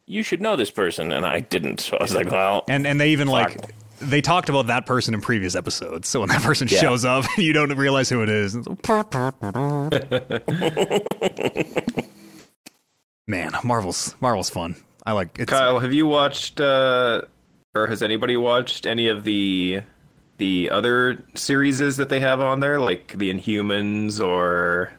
you 0.07 0.23
should 0.23 0.41
know 0.41 0.57
this 0.57 0.71
person, 0.71 1.13
and 1.13 1.25
I 1.25 1.39
didn't. 1.39 1.79
So 1.79 1.95
I 1.97 2.03
was 2.03 2.13
like, 2.13 2.29
well, 2.29 2.65
and 2.67 2.85
and 2.85 2.99
they 2.99 3.11
even 3.11 3.29
Fuck. 3.29 3.55
like 3.55 3.75
they 4.01 4.19
talked 4.19 4.49
about 4.49 4.67
that 4.67 4.85
person 4.87 5.13
in 5.13 5.21
previous 5.21 5.55
episodes. 5.55 6.09
So 6.09 6.19
when 6.21 6.29
that 6.29 6.41
person 6.41 6.67
Yeah. 6.67 6.79
shows 6.79 7.05
up, 7.05 7.23
you 7.37 7.53
don't 7.53 7.73
realize 7.77 8.09
who 8.09 8.23
it 8.23 8.29
is. 8.29 8.55
Man, 13.27 13.51
Marvel's 13.63 14.15
Marvel's 14.19 14.49
fun. 14.49 14.75
I 15.05 15.13
like 15.13 15.39
it's 15.39 15.49
Kyle, 15.49 15.79
have 15.79 15.93
you 15.93 16.05
watched 16.05 16.61
uh, 16.61 17.23
or 17.73 17.87
has 17.87 18.03
anybody 18.03 18.37
watched 18.37 18.85
any 18.85 19.07
of 19.07 19.23
the 19.23 19.81
the 20.37 20.69
other 20.69 21.23
series 21.35 21.79
that 21.79 22.09
they 22.09 22.19
have 22.19 22.41
on 22.41 22.59
there, 22.59 22.79
like 22.79 23.17
the 23.17 23.33
Inhumans 23.33 24.19
or 24.19 24.91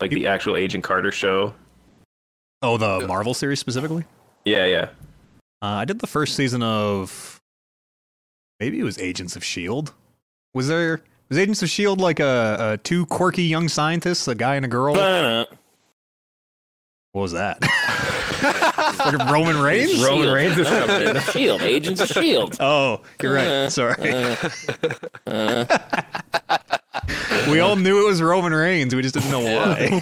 like 0.00 0.10
the 0.10 0.26
actual 0.26 0.56
Agent 0.56 0.84
Carter 0.84 1.12
show? 1.12 1.54
oh 2.62 2.76
the 2.76 3.06
Marvel 3.06 3.34
series 3.34 3.60
specifically. 3.60 4.04
Yeah, 4.44 4.66
yeah. 4.66 4.88
Uh, 5.60 5.66
I 5.66 5.84
did 5.84 5.98
the 5.98 6.06
first 6.06 6.36
season 6.36 6.62
of 6.62 7.40
maybe 8.60 8.78
it 8.78 8.84
was 8.84 8.98
Agents 8.98 9.36
of 9.36 9.44
Shield. 9.44 9.92
Was 10.54 10.68
there 10.68 11.02
was 11.28 11.38
Agents 11.38 11.62
of 11.62 11.68
Shield 11.68 12.00
like 12.00 12.20
a, 12.20 12.74
a 12.74 12.76
two 12.78 13.06
quirky 13.06 13.44
young 13.44 13.68
scientists, 13.68 14.28
a 14.28 14.34
guy 14.34 14.54
and 14.54 14.64
a 14.64 14.68
girl? 14.68 14.94
What 14.94 17.22
was 17.22 17.32
that? 17.32 17.58
like 18.98 19.30
Roman 19.30 19.60
Reigns? 19.60 20.02
Roman 20.04 20.22
Shield. 20.24 20.34
Reigns 20.34 20.58
is 20.58 20.66
coming 20.68 21.08
in. 21.16 21.20
Shield, 21.32 21.62
Agents 21.62 22.00
of 22.00 22.08
Shield. 22.08 22.56
Oh, 22.60 23.00
you're 23.22 23.34
right. 23.34 23.46
Uh, 23.46 23.70
Sorry. 23.70 24.12
uh, 25.26 25.78
we 27.50 27.60
all 27.60 27.76
knew 27.76 28.04
it 28.04 28.06
was 28.08 28.20
Roman 28.22 28.52
Reigns. 28.52 28.94
We 28.94 29.02
just 29.02 29.14
didn't 29.14 29.30
know 29.30 29.40
why. 29.40 30.00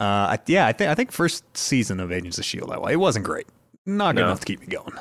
I, 0.00 0.38
yeah, 0.46 0.66
I 0.66 0.72
think 0.72 0.90
I 0.90 0.94
think 0.94 1.12
first 1.12 1.44
season 1.56 2.00
of 2.00 2.12
Agents 2.12 2.38
of 2.38 2.44
Shield 2.44 2.70
that 2.70 2.82
way. 2.82 2.92
It 2.92 2.96
wasn't 2.96 3.24
great. 3.24 3.46
Not 3.86 4.14
good 4.16 4.22
No. 4.22 4.26
enough 4.28 4.40
to 4.40 4.46
keep 4.46 4.60
me 4.60 4.66
going. 4.66 4.94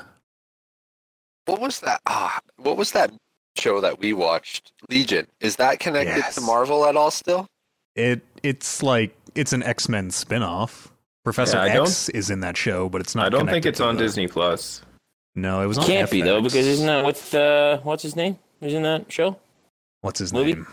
What 1.46 1.60
was 1.62 1.80
that? 1.82 2.02
Ah, 2.08 2.40
what 2.58 2.78
was 2.78 2.92
that 2.92 3.12
show 3.58 3.82
that 3.82 4.00
we 4.00 4.14
watched? 4.14 4.72
Legion. 4.90 5.28
Is 5.40 5.56
that 5.58 5.80
connected 5.80 6.18
Yes. 6.18 6.36
to 6.36 6.42
Marvel 6.42 6.86
at 6.86 6.96
all? 6.96 7.12
Still? 7.12 7.48
It 7.96 8.22
it's 8.44 8.84
like 8.84 9.16
it's 9.36 9.54
an 9.54 9.64
X 9.64 9.88
Men 9.90 10.10
spinoff. 10.10 10.88
Professor 11.24 11.58
Yeah, 11.58 11.64
I 11.64 11.82
X 11.82 12.10
is 12.10 12.30
in 12.30 12.42
that 12.42 12.56
show, 12.56 12.88
but 12.90 13.02
it's 13.02 13.16
not. 13.16 13.26
I 13.26 13.30
don't 13.30 13.48
think 13.48 13.66
it's 13.66 13.80
on 13.80 13.96
the- 13.96 14.04
Disney 14.04 14.28
Plus. 14.28 14.82
No, 15.36 15.62
it 15.62 15.66
was 15.66 15.78
on. 15.78 15.86
can't 15.86 16.10
be 16.10 16.22
though 16.22 16.42
because 16.42 16.66
isn't 16.66 16.86
that 16.88 17.04
with 17.06 17.34
uh, 17.36 17.80
what's 17.80 18.04
his 18.04 18.16
name? 18.16 18.38
Who's 18.62 18.74
in 18.74 18.84
that 18.84 19.12
show? 19.12 19.38
what's 20.02 20.20
his 20.20 20.32
movie? 20.32 20.54
name? 20.54 20.68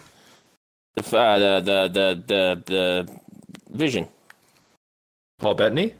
The 0.94 1.16
uh, 1.18 1.38
the, 1.38 1.60
the 1.64 1.88
the 1.88 2.22
the 2.26 2.62
the 2.66 3.76
Vision. 3.76 4.06
Paul 5.38 5.54
Bettany. 5.54 5.94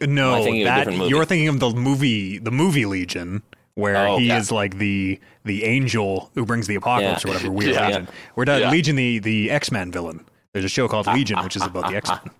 No, 0.00 0.34
Am 0.36 0.44
thinking 0.44 0.64
that 0.64 1.08
you're 1.08 1.24
thinking 1.24 1.48
of 1.48 1.58
the 1.58 1.70
movie, 1.70 2.38
the 2.38 2.50
movie 2.50 2.84
Legion, 2.84 3.42
where 3.74 3.96
Oh, 3.96 4.18
he 4.18 4.26
yeah. 4.26 4.38
is 4.38 4.52
like 4.52 4.76
the 4.78 5.18
the 5.44 5.64
angel 5.64 6.30
who 6.34 6.44
brings 6.44 6.66
the 6.66 6.74
apocalypse 6.74 7.24
Yeah. 7.24 7.30
or 7.30 7.34
whatever 7.34 7.50
weird 7.58 7.74
Yeah. 7.74 7.86
Legion. 7.86 8.08
We're 8.36 8.44
done. 8.44 8.60
Yeah. 8.60 8.70
Legion, 8.70 8.96
the 8.96 9.18
the 9.20 9.50
X 9.50 9.72
Men 9.72 9.90
villain. 9.90 10.24
There's 10.56 10.64
a 10.64 10.70
show 10.70 10.88
called 10.88 11.06
ah, 11.06 11.12
Legion, 11.12 11.36
ah, 11.38 11.44
which 11.44 11.54
is 11.54 11.60
about 11.60 11.84
ah, 11.84 11.90
the 11.90 11.96
X 11.96 12.08
Men. 12.08 12.30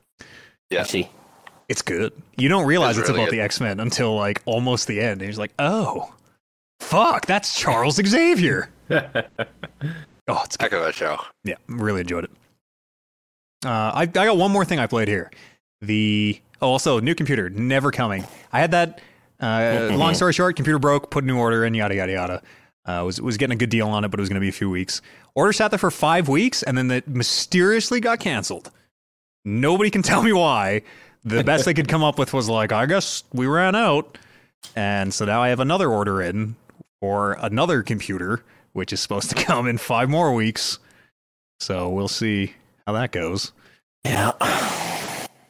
Yeah. 0.71 0.81
I 0.81 0.85
see. 0.85 1.11
It's 1.69 1.83
good. 1.83 2.15
You 2.39 2.49
don't 2.49 2.65
realize 2.65 2.97
It's 2.97 3.01
it's, 3.01 3.11
really 3.11 3.25
about 3.25 3.31
good. 3.31 3.37
the 3.37 3.43
X 3.43 3.61
Men 3.61 3.79
until 3.79 4.17
like 4.17 4.41
almost 4.47 4.87
the 4.87 4.99
end. 5.03 5.21
And 5.21 5.31
you're 5.31 5.39
like, 5.39 5.53
oh, 5.59 6.15
fuck, 6.81 7.27
that's 7.27 7.61
Charles 7.61 7.97
Xavier. 7.97 8.71
Oh, 10.29 10.43
it's 10.45 10.57
good. 10.57 10.73
Heck 10.73 10.73
of 10.73 10.83
a 10.83 10.93
show. 10.93 11.19
Yeah, 11.45 11.55
really 11.69 12.01
enjoyed 12.01 12.25
it. 12.25 12.31
Uh, 13.65 13.93
I, 13.95 14.01
I 14.01 14.07
got 14.07 14.37
one 14.37 14.51
more 14.51 14.65
thing 14.65 14.81
I 14.81 14.89
played 14.89 15.07
here. 15.07 15.31
The 15.83 16.41
oh, 16.61 16.71
also 16.71 16.99
new 16.99 17.15
computer 17.15 17.49
never 17.49 17.93
coming. 17.93 18.25
I 18.53 18.59
had 18.59 18.73
that. 18.73 19.01
Uh, 19.39 19.91
long 19.97 20.15
story 20.15 20.33
short, 20.33 20.57
computer 20.57 20.81
broke. 20.81 21.11
Put 21.13 21.23
a 21.23 21.27
new 21.29 21.39
order 21.39 21.65
in. 21.65 21.75
Yada 21.75 21.95
yada 21.95 22.13
yada. 22.13 22.43
Uh, 22.87 23.03
was 23.05 23.21
was 23.21 23.37
getting 23.37 23.55
a 23.55 23.59
good 23.59 23.71
deal 23.71 23.89
on 23.89 24.05
it, 24.05 24.09
but 24.09 24.21
it 24.21 24.23
was 24.23 24.29
going 24.29 24.41
to 24.41 24.45
be 24.45 24.49
a 24.49 24.53
few 24.53 24.71
weeks. 24.71 25.03
Order 25.35 25.53
sat 25.53 25.71
there 25.71 25.79
for 25.79 25.91
five 25.91 26.29
weeks, 26.29 26.63
and 26.63 26.79
then 26.79 26.91
it 26.91 27.09
mysteriously 27.09 28.01
got 28.01 28.21
canceled. 28.21 28.71
Nobody 29.45 29.91
can 29.91 30.03
tell 30.03 30.23
me 30.23 30.33
why. 30.33 30.83
The 31.25 31.43
best 31.43 31.65
they 31.65 31.75
could 31.75 31.89
come 31.89 32.05
up 32.05 32.19
with 32.19 32.33
was 32.33 32.49
like, 32.49 32.71
I 32.71 32.87
guess 32.87 33.25
we 33.33 33.47
ran 33.47 33.75
out, 33.75 34.19
and 34.77 35.13
so 35.13 35.25
now 35.25 35.43
I 35.43 35.49
have 35.49 35.59
another 35.59 35.91
order 35.91 36.23
in 36.23 36.55
for 37.01 37.37
another 37.41 37.83
computer, 37.83 38.45
which 38.73 38.93
is 38.93 39.01
supposed 39.01 39.31
to 39.31 39.35
come 39.45 39.67
in 39.67 39.79
five 39.79 40.09
more 40.09 40.33
weeks. 40.33 40.79
So 41.59 41.89
we'll 41.89 42.09
see 42.09 42.55
how 42.87 42.93
that 42.93 43.11
goes. 43.11 43.53
Yeah. 44.05 44.33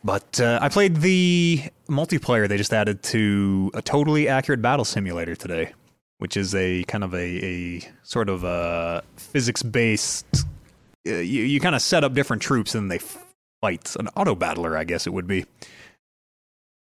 But 0.03 0.41
uh, 0.41 0.61
I 0.63 0.69
played 0.69 0.97
the 0.97 1.65
multiplayer 1.89 2.49
they 2.49 2.57
just 2.57 2.73
added 2.73 3.03
to 3.03 3.71
a 3.75 3.83
totally 3.83 4.29
accurate 4.29 4.63
battle 4.63 4.85
simulator 4.85 5.35
today, 5.35 5.73
which 6.19 6.37
is 6.37 6.55
a 6.55 6.85
kind 6.85 7.05
of 7.05 7.15
a, 7.15 7.45
a 7.45 7.83
sort 8.03 8.29
of 8.29 8.45
a 8.45 9.03
physics 9.17 9.63
based. 9.63 10.27
Uh, 11.07 11.15
you 11.17 11.43
you 11.43 11.61
kind 11.61 11.75
of 11.75 11.83
set 11.83 12.05
up 12.05 12.15
different 12.15 12.43
troops 12.43 12.75
and 12.75 12.91
they 12.91 12.99
fight. 13.61 13.95
An 13.99 14.09
auto 14.17 14.35
battler, 14.35 14.77
I 14.77 14.85
guess 14.85 15.07
it 15.07 15.11
would 15.13 15.27
be. 15.27 15.45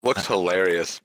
Looks 0.03 0.27
hilarious. 0.27 1.01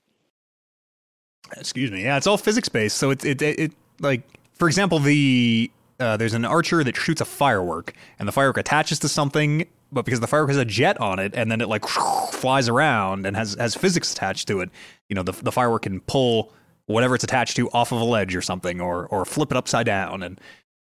Excuse 1.56 1.90
me. 1.90 2.02
Yeah, 2.02 2.16
it's 2.16 2.26
all 2.26 2.38
physics 2.38 2.68
based. 2.68 2.96
So 2.96 3.10
it, 3.10 3.24
it 3.24 3.42
it 3.42 3.58
it 3.58 3.72
like 4.00 4.22
for 4.52 4.68
example 4.68 4.98
the 4.98 5.70
uh, 6.00 6.16
there's 6.16 6.34
an 6.34 6.44
archer 6.44 6.82
that 6.82 6.96
shoots 6.96 7.20
a 7.20 7.24
firework 7.24 7.94
and 8.18 8.26
the 8.26 8.32
firework 8.32 8.56
attaches 8.56 8.98
to 9.00 9.08
something, 9.08 9.66
but 9.92 10.04
because 10.04 10.20
the 10.20 10.26
firework 10.26 10.50
has 10.50 10.56
a 10.56 10.64
jet 10.64 11.00
on 11.00 11.18
it 11.18 11.34
and 11.34 11.50
then 11.50 11.60
it 11.60 11.68
like 11.68 11.86
flies 11.86 12.68
around 12.68 13.26
and 13.26 13.36
has 13.36 13.54
has 13.54 13.74
physics 13.74 14.12
attached 14.12 14.48
to 14.48 14.60
it, 14.60 14.70
you 15.08 15.14
know 15.14 15.22
the 15.22 15.32
the 15.32 15.52
firework 15.52 15.82
can 15.82 16.00
pull 16.00 16.52
whatever 16.86 17.14
it's 17.14 17.24
attached 17.24 17.56
to 17.56 17.70
off 17.70 17.92
of 17.92 18.00
a 18.00 18.04
ledge 18.04 18.34
or 18.34 18.42
something 18.42 18.80
or 18.80 19.06
or 19.06 19.24
flip 19.24 19.50
it 19.50 19.56
upside 19.56 19.86
down 19.86 20.22
and 20.22 20.40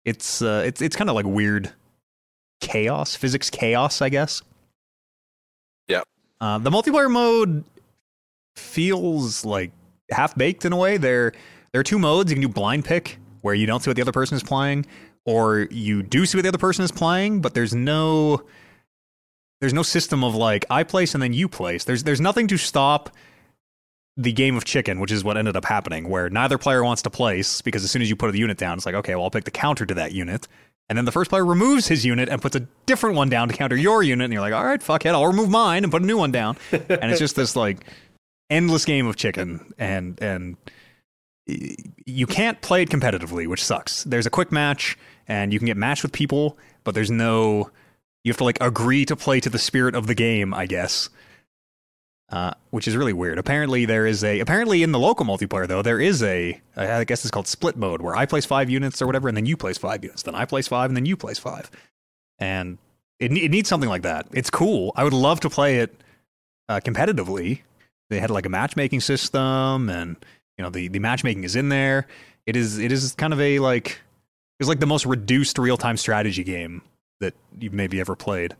it's 0.03 0.41
uh, 0.41 0.63
it's 0.65 0.81
it's 0.81 0.95
kind 0.95 1.09
of 1.09 1.15
like 1.15 1.25
weird 1.25 1.71
chaos 2.61 3.15
physics 3.15 3.49
chaos 3.49 4.01
I 4.01 4.09
guess. 4.09 4.41
Yeah. 5.87 6.01
Uh, 6.41 6.57
the 6.57 6.69
multiplayer 6.69 7.09
mode 7.09 7.63
feels 8.55 9.45
like 9.45 9.71
half 10.11 10.35
baked 10.35 10.65
in 10.65 10.73
a 10.73 10.77
way. 10.77 10.97
There 10.97 11.33
there 11.71 11.79
are 11.79 11.83
two 11.83 11.99
modes. 11.99 12.31
You 12.31 12.35
can 12.35 12.41
do 12.41 12.49
blind 12.49 12.85
pick 12.85 13.17
where 13.41 13.53
you 13.53 13.67
don't 13.67 13.81
see 13.81 13.89
what 13.89 13.95
the 13.95 14.01
other 14.01 14.11
person 14.11 14.35
is 14.35 14.43
playing, 14.43 14.85
or 15.25 15.67
you 15.71 16.01
do 16.01 16.25
see 16.25 16.37
what 16.37 16.43
the 16.43 16.49
other 16.49 16.57
person 16.57 16.83
is 16.83 16.91
playing, 16.91 17.41
but 17.41 17.53
there's 17.53 17.75
no 17.75 18.43
there's 19.61 19.73
no 19.73 19.83
system 19.83 20.23
of 20.23 20.35
like 20.35 20.65
I 20.69 20.83
place 20.83 21.13
and 21.13 21.21
then 21.21 21.33
you 21.33 21.47
place. 21.47 21.83
There's 21.83 22.03
there's 22.03 22.21
nothing 22.21 22.47
to 22.47 22.57
stop 22.57 23.09
the 24.17 24.31
game 24.31 24.55
of 24.55 24.63
chicken, 24.63 24.99
which 24.99 25.11
is 25.11 25.23
what 25.23 25.37
ended 25.37 25.55
up 25.57 25.65
happening, 25.65 26.07
where 26.07 26.29
neither 26.29 26.57
player 26.57 26.83
wants 26.83 27.01
to 27.01 27.09
place 27.09 27.61
because 27.61 27.83
as 27.83 27.91
soon 27.91 28.01
as 28.01 28.09
you 28.09 28.15
put 28.15 28.33
a 28.33 28.37
unit 28.37 28.57
down, 28.57 28.77
it's 28.77 28.85
like, 28.85 28.95
okay, 28.95 29.15
well, 29.15 29.25
I'll 29.25 29.31
pick 29.31 29.43
the 29.43 29.51
counter 29.51 29.85
to 29.85 29.93
that 29.95 30.13
unit. 30.13 30.47
And 30.87 30.97
then 30.97 31.05
the 31.05 31.11
first 31.11 31.29
player 31.29 31.45
removes 31.45 31.87
his 31.87 32.05
unit 32.05 32.29
and 32.29 32.41
puts 32.41 32.55
a 32.55 32.61
different 32.85 33.15
one 33.15 33.27
down 33.27 33.49
to 33.49 33.55
counter 33.55 33.75
your 33.75 34.03
unit. 34.03 34.25
And 34.25 34.33
you're 34.33 34.41
like, 34.41 34.53
all 34.53 34.63
right, 34.63 34.81
fuck 34.81 35.05
it, 35.05 35.09
I'll 35.09 35.27
remove 35.27 35.49
mine 35.49 35.83
and 35.83 35.91
put 35.91 36.01
a 36.01 36.05
new 36.05 36.17
one 36.17 36.31
down. 36.31 36.57
and 36.71 37.11
it's 37.11 37.19
just 37.19 37.35
this 37.35 37.55
like 37.55 37.85
endless 38.49 38.85
game 38.85 39.07
of 39.07 39.15
chicken. 39.15 39.73
And, 39.77 40.21
and 40.21 40.57
you 41.47 42.27
can't 42.27 42.61
play 42.61 42.83
it 42.83 42.89
competitively, 42.89 43.47
which 43.47 43.63
sucks. 43.63 44.03
There's 44.05 44.25
a 44.25 44.29
quick 44.31 44.51
match 44.51 44.97
and 45.27 45.51
you 45.51 45.59
can 45.59 45.65
get 45.65 45.77
matched 45.77 46.03
with 46.03 46.11
people, 46.11 46.57
but 46.83 46.93
there's 46.95 47.11
no, 47.11 47.71
you 48.23 48.29
have 48.31 48.37
to 48.37 48.43
like 48.43 48.59
agree 48.61 49.05
to 49.05 49.15
play 49.15 49.39
to 49.41 49.49
the 49.49 49.59
spirit 49.59 49.95
of 49.95 50.07
the 50.07 50.15
game, 50.15 50.53
I 50.53 50.67
guess 50.67 51.09
uh, 52.29 52.53
which 52.71 52.87
is 52.87 52.95
really 52.95 53.13
weird. 53.13 53.37
Apparently, 53.37 53.85
there 53.85 54.07
is 54.07 54.23
a 54.23 54.39
apparently 54.39 54.83
in 54.83 54.91
the 54.91 54.99
local 54.99 55.25
multiplayer 55.25 55.67
though 55.67 55.81
there 55.81 55.99
is 55.99 56.23
a 56.23 56.59
I 56.75 57.03
guess 57.03 57.23
it's 57.23 57.31
called 57.31 57.47
split 57.47 57.77
mode 57.77 58.01
where 58.01 58.15
I 58.15 58.25
place 58.25 58.45
five 58.45 58.69
units 58.69 59.01
or 59.01 59.05
whatever, 59.05 59.27
and 59.27 59.37
then 59.37 59.45
you 59.45 59.57
place 59.57 59.77
five 59.77 60.03
units, 60.03 60.23
then 60.23 60.35
I 60.35 60.45
place 60.45 60.67
five, 60.67 60.89
and 60.89 60.97
then 60.97 61.05
you 61.05 61.15
place 61.15 61.37
five, 61.39 61.69
and 62.39 62.77
it 63.19 63.31
it 63.31 63.51
needs 63.51 63.69
something 63.69 63.89
like 63.89 64.01
that. 64.03 64.27
It's 64.31 64.49
cool. 64.49 64.91
I 64.95 65.03
would 65.03 65.13
love 65.13 65.39
to 65.41 65.49
play 65.49 65.77
it 65.79 65.95
uh, 66.67 66.79
competitively. 66.83 67.61
They 68.09 68.19
had 68.19 68.31
like 68.31 68.45
a 68.45 68.49
matchmaking 68.49 69.01
system, 69.01 69.89
and 69.89 70.15
you 70.57 70.63
know 70.63 70.69
the 70.69 70.87
the 70.87 70.99
matchmaking 70.99 71.43
is 71.43 71.55
in 71.55 71.69
there. 71.69 72.07
It 72.45 72.55
is 72.55 72.79
it 72.79 72.91
is 72.91 73.13
kind 73.15 73.33
of 73.33 73.39
a 73.39 73.59
like 73.59 73.99
it's 74.59 74.69
like 74.69 74.79
the 74.79 74.85
most 74.85 75.05
reduced 75.05 75.57
real 75.57 75.77
time 75.77 75.97
strategy 75.97 76.43
game 76.43 76.81
that 77.19 77.33
you've 77.59 77.73
maybe 77.73 77.99
ever 77.99 78.15
played. 78.15 78.55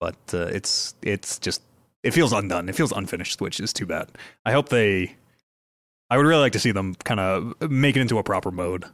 But 0.00 0.16
uh, 0.32 0.46
it's 0.46 0.94
it's 1.02 1.38
just 1.38 1.62
it 2.06 2.12
feels 2.14 2.32
undone. 2.32 2.68
It 2.68 2.74
feels 2.74 2.92
unfinished, 2.92 3.40
which 3.40 3.60
is 3.60 3.72
too 3.72 3.86
bad. 3.86 4.10
I 4.44 4.52
hope 4.52 4.68
they. 4.68 5.14
I 6.08 6.16
would 6.16 6.26
really 6.26 6.40
like 6.40 6.52
to 6.52 6.58
see 6.60 6.70
them 6.72 6.94
kind 7.04 7.18
of 7.20 7.70
make 7.70 7.96
it 7.96 8.00
into 8.00 8.18
a 8.18 8.22
proper 8.22 8.50
mode. 8.50 8.84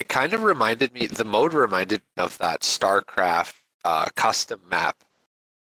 It 0.00 0.08
kind 0.08 0.32
of 0.32 0.42
reminded 0.42 0.92
me. 0.94 1.06
The 1.06 1.24
mode 1.24 1.54
reminded 1.54 2.00
me 2.16 2.22
of 2.24 2.38
that 2.38 2.60
StarCraft 2.60 3.54
uh, 3.84 4.06
custom 4.14 4.60
map 4.70 4.96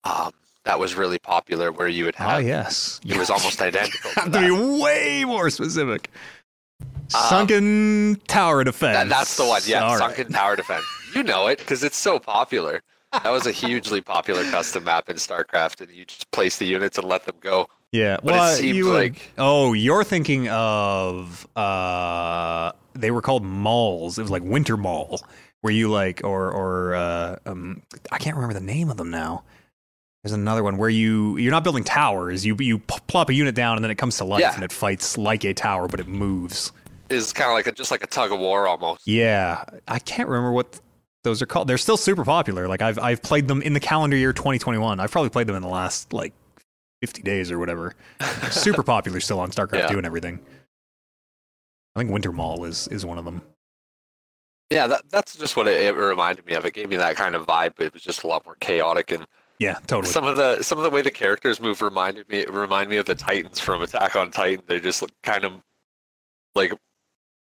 um, 0.04 0.32
that 0.66 0.80
was 0.80 0.96
really 0.96 1.20
popular, 1.20 1.72
where 1.72 1.88
you 1.88 2.06
would 2.06 2.16
Ah, 2.20 2.32
have. 2.36 2.44
yes, 2.44 3.00
It 3.06 3.18
was 3.18 3.30
almost 3.30 3.62
identical. 3.70 4.12
to 4.12 4.16
have 4.20 4.26
to 4.26 4.32
that. 4.32 4.48
be 4.48 4.82
way 4.82 5.24
more 5.26 5.50
specific. 5.50 6.10
Um, 6.82 6.90
Sunken 7.08 8.22
tower 8.28 8.64
defense. 8.64 8.98
That- 8.98 9.10
that's 9.10 9.38
the 9.38 9.46
one. 9.46 9.62
Yeah, 9.66 9.84
All 9.84 9.98
right. 9.98 10.16
Sunken 10.16 10.34
Tower 10.34 10.56
Defense. 10.56 10.84
You 11.16 11.24
know 11.24 11.48
it 11.48 11.60
because 11.60 11.84
it's 11.84 11.98
so 11.98 12.18
popular. 12.20 12.82
That 13.14 13.30
was 13.32 13.46
a 13.46 13.52
hugely 13.52 14.02
popular 14.02 14.44
custom 14.50 14.86
map 14.86 15.10
in 15.10 15.18
StarCraft, 15.18 15.82
and 15.82 15.92
you 15.92 16.06
just 16.06 16.30
place 16.32 16.58
the 16.58 16.66
units 16.66 16.98
and 16.98 17.08
let 17.08 17.26
them 17.26 17.36
go. 17.42 17.68
Yeah, 17.92 18.18
But 18.24 18.54
it 18.54 18.58
seems 18.58 18.86
would- 18.88 18.94
like- 18.94 19.32
oh, 19.38 19.74
you're 19.74 20.04
thinking 20.04 20.50
of 20.50 21.48
uh, 21.56 22.72
they 22.96 23.12
were 23.12 23.22
called 23.22 23.44
malls. 23.44 24.18
It 24.18 24.24
was 24.24 24.32
like 24.32 24.42
Wintermaul, 24.44 25.20
where 25.62 25.74
you 25.74 25.90
like, 25.92 26.22
or 26.24 26.52
or 26.52 26.96
uh, 26.96 27.36
um, 27.46 27.84
I 28.12 28.18
can't 28.18 28.36
remember 28.36 28.56
the 28.56 28.66
name 28.66 28.90
of 28.90 28.98
them 28.98 29.12
now. 29.12 29.44
There's 30.24 30.34
another 30.34 30.64
one 30.64 30.78
where 30.78 30.90
you 30.90 31.38
you're 31.38 31.52
not 31.52 31.64
building 31.64 31.84
towers. 31.84 32.46
You 32.46 32.56
you 32.60 32.80
plop 32.80 33.30
a 33.30 33.34
unit 33.34 33.54
down 33.56 33.78
and 33.78 33.84
then 33.84 33.92
it 33.92 33.98
comes 34.00 34.18
to 34.18 34.24
life 34.24 34.42
Yeah. 34.42 34.56
and 34.56 34.64
it 34.64 34.72
fights 34.72 35.18
like 35.18 35.44
a 35.44 35.54
tower, 35.54 35.88
but 35.88 36.00
it 36.00 36.08
moves. 36.08 36.72
Is 37.10 37.32
kind 37.34 37.50
of 37.52 37.54
like 37.54 37.68
a, 37.68 37.74
just 37.74 37.92
like 37.92 38.04
a 38.04 38.08
tug 38.08 38.32
of 38.32 38.40
war 38.40 38.66
almost. 38.68 39.06
Yeah, 39.06 39.66
I 39.88 40.00
can't 40.00 40.28
remember 40.30 40.52
what 40.52 40.80
those 41.24 41.42
are 41.42 41.46
called. 41.46 41.68
They're 41.68 41.78
still 41.78 41.98
super 41.98 42.24
popular. 42.26 42.68
Like 42.68 42.82
I've 42.82 43.00
I've 43.00 43.22
played 43.22 43.48
them 43.48 43.62
in 43.62 43.74
the 43.74 43.80
calendar 43.80 44.18
year 44.18 44.34
2021. 44.34 45.00
I've 45.00 45.12
probably 45.12 45.30
played 45.30 45.48
them 45.48 45.56
in 45.56 45.62
the 45.62 45.68
last 45.70 46.14
like 46.14 46.34
50 47.02 47.22
days 47.22 47.52
or 47.52 47.60
whatever. 47.60 47.96
super 48.52 48.84
popular 48.84 49.20
still 49.20 49.40
on 49.40 49.52
StarCraft 49.52 49.80
Yeah. 49.80 49.88
2 49.88 49.98
and 49.98 50.06
everything. 50.06 50.40
I 51.96 52.00
think 52.00 52.12
Wintermaul 52.12 52.68
is 52.68 52.88
is 52.90 53.06
one 53.06 53.18
of 53.18 53.26
them. 53.26 53.42
Yeah, 54.70 54.88
that, 54.88 55.04
that's 55.10 55.36
just 55.38 55.56
what 55.56 55.68
it, 55.68 55.80
it 55.82 55.92
reminded 55.96 56.46
me 56.48 56.54
of. 56.56 56.66
It 56.66 56.74
gave 56.74 56.90
me 56.90 56.96
that 56.96 57.16
kind 57.16 57.36
of 57.36 57.46
vibe, 57.46 57.74
but 57.78 57.86
it 57.86 57.94
was 57.94 58.02
just 58.02 58.24
a 58.24 58.28
lot 58.28 58.44
more 58.46 58.56
chaotic 58.60 59.12
and 59.12 59.28
Yeah, 59.60 59.78
totally. 59.86 60.12
some 60.12 60.26
of 60.26 60.36
the 60.36 60.64
some 60.64 60.80
of 60.80 60.84
the 60.84 60.90
way 60.90 61.02
the 61.04 61.12
characters 61.12 61.60
move 61.62 61.82
reminded 61.82 62.28
me 62.30 62.46
remind 62.46 62.90
me 62.90 62.98
of 62.98 63.06
the 63.06 63.14
Titans 63.16 63.60
from 63.60 63.82
Attack 63.84 64.16
on 64.16 64.32
Titan. 64.32 64.64
They 64.68 64.80
just 64.80 65.02
look 65.02 65.12
kind 65.22 65.44
of 65.46 65.54
like 66.56 66.74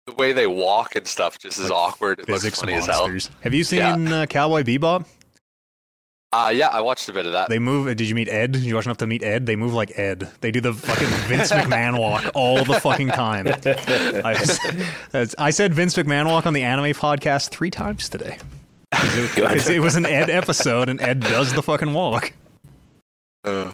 the 0.10 0.16
way 0.16 0.34
they 0.34 0.48
walk 0.48 0.96
and 0.96 1.08
stuff 1.08 1.40
just 1.40 1.58
is 1.60 1.70
Like 1.70 1.78
awkward. 1.80 2.20
It 2.20 2.30
looks 2.30 2.44
Physics 2.44 2.60
funny 2.62 2.74
as 2.74 2.86
hell. 2.86 3.08
monsters. 3.08 3.32
Have 3.42 3.54
you 3.54 3.66
Yeah. 3.70 3.96
seen 3.96 4.08
uh, 4.12 4.26
Cowboy 4.26 4.64
Bebop? 4.64 5.06
Uh, 6.32 6.52
yeah, 6.54 6.68
I 6.68 6.82
watched 6.82 7.10
a 7.10 7.14
bit 7.14 7.26
of 7.26 7.32
that. 7.32 7.50
They 7.50 7.58
move. 7.58 7.88
Did 7.98 8.08
you 8.08 8.14
meet 8.14 8.30
Ed? 8.30 8.52
Did 8.52 8.62
you 8.62 8.76
watch 8.76 8.86
enough 8.86 8.98
to 8.98 9.08
meet 9.08 9.24
Ed? 9.24 9.48
They 9.48 9.56
move 9.56 9.74
like 9.74 9.98
Ed. 9.98 10.30
They 10.42 10.52
do 10.52 10.62
the 10.62 10.74
fucking 10.74 11.08
Vince 11.28 11.52
McMahon 11.54 11.98
walk 12.00 12.24
all 12.36 12.64
the 12.64 12.80
fucking 12.80 13.08
time. 13.10 13.48
I, 13.48 14.36
I 15.40 15.50
said 15.50 15.74
Vince 15.74 15.96
McMahon 15.96 16.28
walk 16.28 16.46
on 16.46 16.54
the 16.54 16.62
anime 16.62 16.94
podcast 16.94 17.50
three 17.50 17.72
times 17.72 18.10
today. 18.10 18.38
It, 19.02 19.70
it 19.70 19.80
was 19.80 19.96
an 19.96 20.06
Ed 20.06 20.30
episode, 20.30 20.90
and 20.90 21.00
Ed 21.02 21.20
does 21.22 21.54
the 21.54 21.64
fucking 21.64 21.94
walk. 21.94 22.34
Uh, 23.44 23.72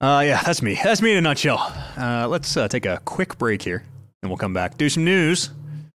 Uh, 0.00 0.22
yeah, 0.24 0.40
that's 0.42 0.62
me. 0.62 0.78
That's 0.82 1.02
me 1.02 1.12
in 1.12 1.18
a 1.18 1.20
nutshell. 1.20 1.58
Uh, 1.96 2.26
let's 2.28 2.56
uh, 2.56 2.66
take 2.68 2.86
a 2.86 3.00
quick 3.04 3.36
break 3.38 3.60
here, 3.62 3.84
and 4.22 4.30
we'll 4.30 4.36
come 4.38 4.54
back, 4.54 4.76
do 4.76 4.88
some 4.88 5.04
news, 5.04 5.50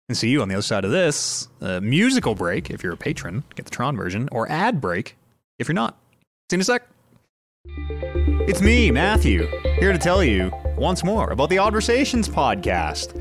And 0.08 0.16
see 0.16 0.28
you 0.28 0.42
on 0.42 0.48
the 0.48 0.54
other 0.56 0.62
side 0.62 0.84
of 0.84 0.90
this 0.90 1.48
uh, 1.60 1.80
musical 1.80 2.34
break 2.34 2.70
if 2.70 2.82
you're 2.82 2.92
a 2.92 2.96
patron, 2.96 3.44
get 3.54 3.64
the 3.64 3.70
Tron 3.70 3.96
version, 3.96 4.28
or 4.32 4.50
ad 4.50 4.80
break 4.80 5.16
if 5.58 5.68
you're 5.68 5.74
not. 5.74 5.96
See 6.50 6.56
you 6.56 6.58
in 6.58 6.60
a 6.60 6.64
sec. 6.64 6.82
It's 8.48 8.60
me, 8.60 8.90
Matthew, 8.90 9.46
here 9.78 9.92
to 9.92 9.98
tell 9.98 10.24
you 10.24 10.50
once 10.76 11.04
more 11.04 11.30
about 11.30 11.50
the 11.50 11.56
Oddversations 11.56 12.28
podcast. 12.28 13.14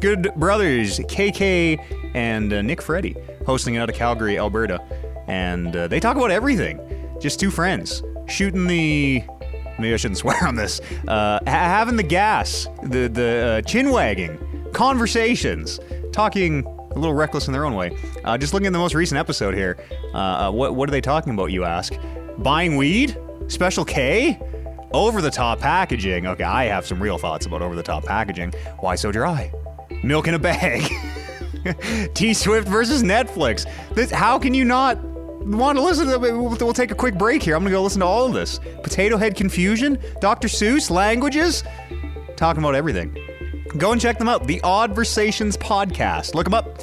Good 0.00 0.34
brothers, 0.36 0.98
KK 0.98 2.12
and 2.14 2.52
uh, 2.52 2.60
Nick 2.60 2.82
Freddy, 2.82 3.16
hosting 3.46 3.76
it 3.76 3.78
out 3.78 3.88
of 3.88 3.96
Calgary, 3.96 4.38
Alberta. 4.38 4.78
And 5.26 5.74
uh, 5.74 5.88
they 5.88 6.00
talk 6.00 6.16
about 6.16 6.30
everything. 6.30 6.78
Just 7.20 7.40
two 7.40 7.50
friends 7.50 8.02
shooting 8.28 8.66
the. 8.66 9.24
Maybe 9.78 9.94
I 9.94 9.96
shouldn't 9.96 10.18
swear 10.18 10.46
on 10.46 10.56
this. 10.56 10.80
Uh, 11.06 11.38
ha- 11.38 11.40
having 11.46 11.96
the 11.96 12.02
gas, 12.02 12.66
the, 12.82 13.08
the 13.08 13.46
uh, 13.46 13.62
chin 13.62 13.90
wagging, 13.90 14.38
conversations, 14.72 15.80
talking 16.12 16.64
a 16.64 16.98
little 16.98 17.14
reckless 17.14 17.46
in 17.46 17.52
their 17.52 17.64
own 17.64 17.74
way. 17.74 17.96
Uh, 18.24 18.38
just 18.38 18.54
looking 18.54 18.66
at 18.66 18.72
the 18.72 18.78
most 18.78 18.94
recent 18.94 19.18
episode 19.18 19.54
here. 19.54 19.76
Uh, 20.14 20.16
uh, 20.48 20.50
what, 20.50 20.74
what 20.74 20.88
are 20.88 20.92
they 20.92 21.00
talking 21.00 21.34
about, 21.34 21.46
you 21.46 21.64
ask? 21.64 21.94
Buying 22.38 22.76
weed? 22.76 23.16
Special 23.48 23.84
K? 23.84 24.40
Over 24.92 25.20
the 25.20 25.30
top 25.30 25.60
packaging. 25.60 26.26
Okay, 26.26 26.44
I 26.44 26.64
have 26.64 26.86
some 26.86 27.02
real 27.02 27.18
thoughts 27.18 27.44
about 27.44 27.60
over 27.60 27.76
the 27.76 27.82
top 27.82 28.04
packaging. 28.04 28.52
Why 28.80 28.94
so 28.94 29.12
dry? 29.12 29.52
Milk 30.02 30.26
in 30.28 30.34
a 30.34 30.38
bag. 30.38 30.90
T 32.14 32.32
Swift 32.32 32.68
versus 32.68 33.02
Netflix. 33.02 33.66
This, 33.94 34.10
how 34.10 34.38
can 34.38 34.54
you 34.54 34.64
not 34.64 34.98
want 35.46 35.78
to 35.78 35.82
listen 35.84 36.06
to 36.06 36.12
them? 36.12 36.20
We'll, 36.22 36.56
we'll 36.56 36.72
take 36.72 36.90
a 36.90 36.94
quick 36.94 37.16
break 37.16 37.42
here. 37.42 37.54
I'm 37.54 37.62
going 37.62 37.72
to 37.72 37.76
go 37.76 37.82
listen 37.82 38.00
to 38.00 38.06
all 38.06 38.26
of 38.26 38.32
this. 38.34 38.58
Potato 38.82 39.16
Head 39.16 39.36
Confusion, 39.36 39.98
Dr. 40.20 40.48
Seuss, 40.48 40.90
languages, 40.90 41.62
talking 42.36 42.62
about 42.62 42.74
everything. 42.74 43.16
Go 43.78 43.92
and 43.92 44.00
check 44.00 44.18
them 44.18 44.28
out. 44.28 44.46
The 44.46 44.60
Odd 44.62 44.94
Oddversations 44.94 45.56
Podcast. 45.56 46.34
Look 46.34 46.44
them 46.44 46.54
up. 46.54 46.80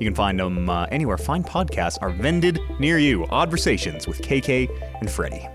You 0.00 0.06
can 0.08 0.14
find 0.14 0.38
them 0.40 0.68
uh, 0.68 0.86
anywhere 0.90 1.16
fine 1.16 1.44
podcasts 1.44 1.98
are 2.00 2.10
vended 2.10 2.58
near 2.80 2.98
you. 2.98 3.24
Odd 3.26 3.50
Oddversations 3.50 4.06
with 4.08 4.20
KK 4.22 4.68
and 5.00 5.10
Freddie. 5.10 5.48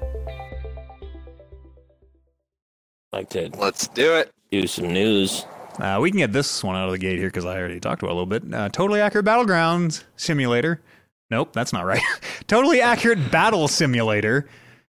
like 3.11 3.29
to 3.31 3.49
Let's 3.57 3.87
do 3.87 4.13
it. 4.15 4.31
do 4.51 4.67
some 4.67 4.93
news. 4.93 5.45
Uh, 5.79 5.99
we 6.01 6.09
can 6.11 6.17
get 6.19 6.31
this 6.33 6.63
one 6.63 6.75
out 6.75 6.85
of 6.85 6.91
the 6.91 6.97
gate 6.97 7.17
here 7.19 7.27
because 7.27 7.45
I 7.45 7.57
already 7.57 7.79
talked 7.79 8.01
about 8.01 8.11
it 8.11 8.15
a 8.15 8.19
little 8.19 8.25
bit. 8.25 8.53
Uh, 8.53 8.69
totally 8.69 8.99
accurate 9.01 9.25
battlegrounds 9.25 10.03
simulator. 10.15 10.81
Nope, 11.29 11.53
that's 11.53 11.73
not 11.73 11.85
right. 11.85 12.01
totally 12.47 12.81
accurate 12.81 13.31
battle 13.31 13.67
simulator. 13.67 14.47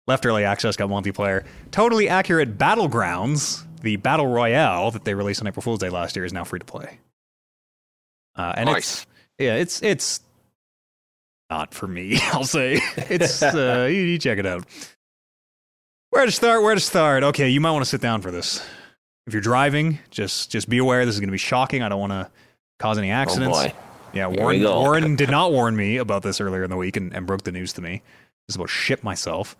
Left 0.06 0.24
early 0.26 0.44
access 0.44 0.76
got 0.76 0.88
multiplayer. 0.88 1.44
Totally 1.70 2.08
accurate 2.08 2.58
battlegrounds. 2.58 3.64
The 3.82 3.96
battle 3.96 4.26
royale 4.26 4.90
that 4.90 5.04
they 5.04 5.14
released 5.14 5.40
on 5.40 5.46
April 5.46 5.62
Fool's 5.62 5.78
Day 5.78 5.88
last 5.88 6.16
year 6.16 6.24
is 6.24 6.32
now 6.32 6.44
free 6.44 6.58
to 6.58 6.64
play. 6.64 6.98
Uh, 8.36 8.52
and 8.56 8.68
it's 8.68 8.76
nice. 8.76 9.06
yeah, 9.38 9.54
it's 9.54 9.82
it's 9.82 10.20
not 11.48 11.74
for 11.74 11.86
me. 11.86 12.18
I'll 12.32 12.44
say 12.44 12.80
it's 12.96 13.42
uh, 13.42 13.88
you, 13.90 14.02
you 14.02 14.18
check 14.18 14.38
it 14.38 14.46
out. 14.46 14.64
Where 16.10 16.26
to 16.26 16.32
start? 16.32 16.62
Where 16.62 16.74
to 16.74 16.80
start? 16.80 17.22
Okay, 17.22 17.48
you 17.48 17.60
might 17.60 17.70
want 17.70 17.84
to 17.84 17.88
sit 17.90 18.00
down 18.00 18.20
for 18.20 18.30
this. 18.30 18.66
If 19.26 19.32
you're 19.32 19.40
driving, 19.42 19.98
just 20.10 20.50
just 20.50 20.68
be 20.68 20.78
aware 20.78 21.04
this 21.06 21.14
is 21.14 21.20
going 21.20 21.28
to 21.28 21.32
be 21.32 21.38
shocking. 21.38 21.82
I 21.82 21.88
don't 21.88 22.00
want 22.00 22.12
to 22.12 22.30
cause 22.78 22.98
any 22.98 23.10
accidents. 23.10 23.56
Oh 23.56 23.62
boy. 23.68 23.74
Yeah, 24.12 24.30
Here 24.30 24.40
Warren. 24.40 24.62
Warren 24.62 25.16
did 25.16 25.30
not 25.30 25.52
warn 25.52 25.76
me 25.76 25.96
about 25.96 26.22
this 26.22 26.40
earlier 26.40 26.64
in 26.64 26.70
the 26.70 26.76
week 26.76 26.96
and, 26.96 27.14
and 27.14 27.26
broke 27.26 27.44
the 27.44 27.52
news 27.52 27.72
to 27.74 27.82
me. 27.82 28.02
This 28.46 28.54
is 28.54 28.56
about 28.56 28.68
shit 28.70 29.04
myself. 29.04 29.56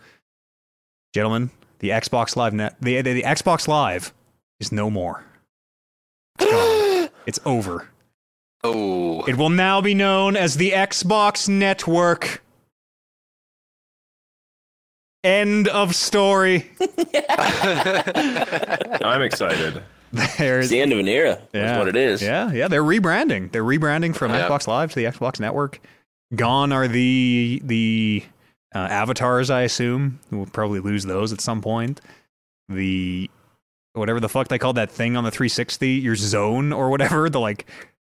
Gentlemen, 1.15 1.51
the 1.81 1.91
Xbox 1.91 2.37
Live 2.37 2.53
net 2.53 2.77
the, 2.81 3.01
the, 3.03 3.13
the 3.15 3.23
Xbox 3.23 3.69
Live 3.69 4.13
is 4.59 4.73
no 4.73 4.91
more. 4.91 5.25
It's 6.39 7.13
it's 7.27 7.41
over. 7.45 7.89
Oh, 8.63 9.25
It 9.25 9.39
will 9.39 9.49
now 9.49 9.81
be 9.81 9.95
known 9.95 10.37
as 10.37 10.57
the 10.57 10.73
Xbox 10.73 11.49
Network. 11.49 12.43
End 15.25 15.69
of 15.69 15.95
story. 15.95 16.71
I'm 17.29 19.23
excited. 19.23 19.83
It's 20.13 20.37
There's 20.37 20.69
the 20.71 20.81
end 20.81 20.93
of 20.93 20.99
an 20.99 21.09
era. 21.09 21.41
Yeah. 21.53 21.67
That's 21.67 21.79
what 21.79 21.89
it 21.89 21.97
is. 21.97 22.23
Yeah, 22.23 22.51
yeah, 22.53 22.69
they're 22.69 22.83
rebranding. 22.83 23.53
They're 23.53 23.65
rebranding 23.65 24.15
from 24.17 24.33
Yeah. 24.33 24.49
Xbox 24.49 24.67
Live 24.67 24.91
to 24.93 24.97
the 24.97 25.05
Xbox 25.05 25.39
Network. 25.41 25.81
Gone 26.35 26.73
are 26.73 26.89
the 26.89 27.61
the 27.65 28.25
uh, 28.75 28.79
avatars. 28.79 29.51
I 29.51 29.63
assume 29.63 30.21
we'll 30.31 30.47
probably 30.47 30.81
lose 30.81 31.05
those 31.05 31.33
at 31.33 31.41
some 31.41 31.61
point. 31.61 32.01
The 32.69 33.31
whatever 33.95 34.21
the 34.21 34.29
fuck 34.29 34.49
they 34.49 34.59
called 34.59 34.77
that 34.77 34.91
thing 34.91 35.17
on 35.17 35.25
the 35.25 35.31
360, 35.33 35.89
your 35.91 36.15
zone 36.17 36.73
or 36.73 36.91
whatever. 36.91 37.29
The 37.29 37.41
like, 37.41 37.67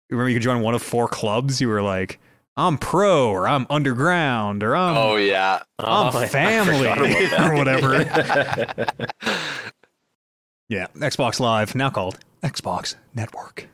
remember 0.09 0.29
you 0.29 0.35
could 0.35 0.43
join 0.43 0.61
one 0.61 0.75
of 0.75 0.81
four 0.83 1.07
clubs. 1.07 1.61
You 1.61 1.69
were 1.69 1.81
like, 1.81 2.19
I'm 2.57 2.77
pro 2.77 3.29
or 3.29 3.47
I'm 3.47 3.65
underground 3.69 4.61
or 4.63 4.75
I'm 4.75 4.97
oh 4.97 5.15
yeah. 5.15 5.63
I'm 5.79 6.07
Oh, 6.15 6.25
family 6.27 6.79
forgot 6.79 6.97
about 6.97 7.29
that. 7.31 7.49
or 7.49 7.55
whatever. 7.55 8.85
yeah, 10.71 10.87
Xbox 10.95 11.39
Live 11.41 11.75
now 11.75 11.89
called 11.89 12.17
Xbox 12.41 12.95
Network. 13.13 13.67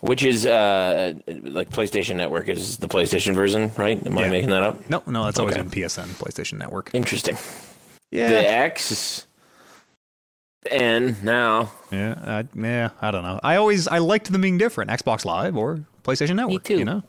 Which 0.00 0.22
is 0.22 0.44
uh 0.44 1.14
like 1.26 1.70
PlayStation 1.70 2.16
Network 2.16 2.48
is 2.50 2.76
the 2.76 2.88
PlayStation 2.88 3.34
version, 3.34 3.72
right? 3.78 4.04
Am 4.06 4.18
I 4.18 4.28
making 4.28 4.50
that 4.50 4.62
up? 4.62 4.90
No, 4.90 5.02
no, 5.06 5.24
that's 5.24 5.38
always 5.38 5.54
Okay. 5.54 5.62
been 5.62 5.70
PSN, 5.70 6.08
PlayStation 6.22 6.58
Network. 6.58 6.90
Interesting. 6.92 7.38
Yeah, 8.10 8.28
The 8.28 8.46
X 8.50 8.92
is 8.92 9.26
the 10.62 10.74
N 10.74 11.16
now. 11.22 11.72
yeah, 11.90 12.14
I, 12.22 12.44
yeah. 12.60 12.90
I 13.00 13.10
don't 13.10 13.22
know. 13.22 13.40
I 13.42 13.56
always 13.56 13.88
I 13.88 13.96
liked 13.98 14.30
them 14.30 14.42
being 14.42 14.58
different. 14.58 14.90
Xbox 14.90 15.24
Live 15.24 15.56
or 15.56 15.80
PlayStation 16.02 16.36
Network. 16.36 16.68
Me 16.68 16.76
too. 16.76 16.78
You 16.80 16.84
know. 16.84 17.02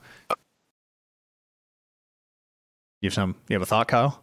You 3.01 3.07
have 3.07 3.13
some. 3.13 3.35
You 3.49 3.55
have 3.55 3.61
a 3.61 3.65
thought, 3.65 3.87
Kyle? 3.89 4.21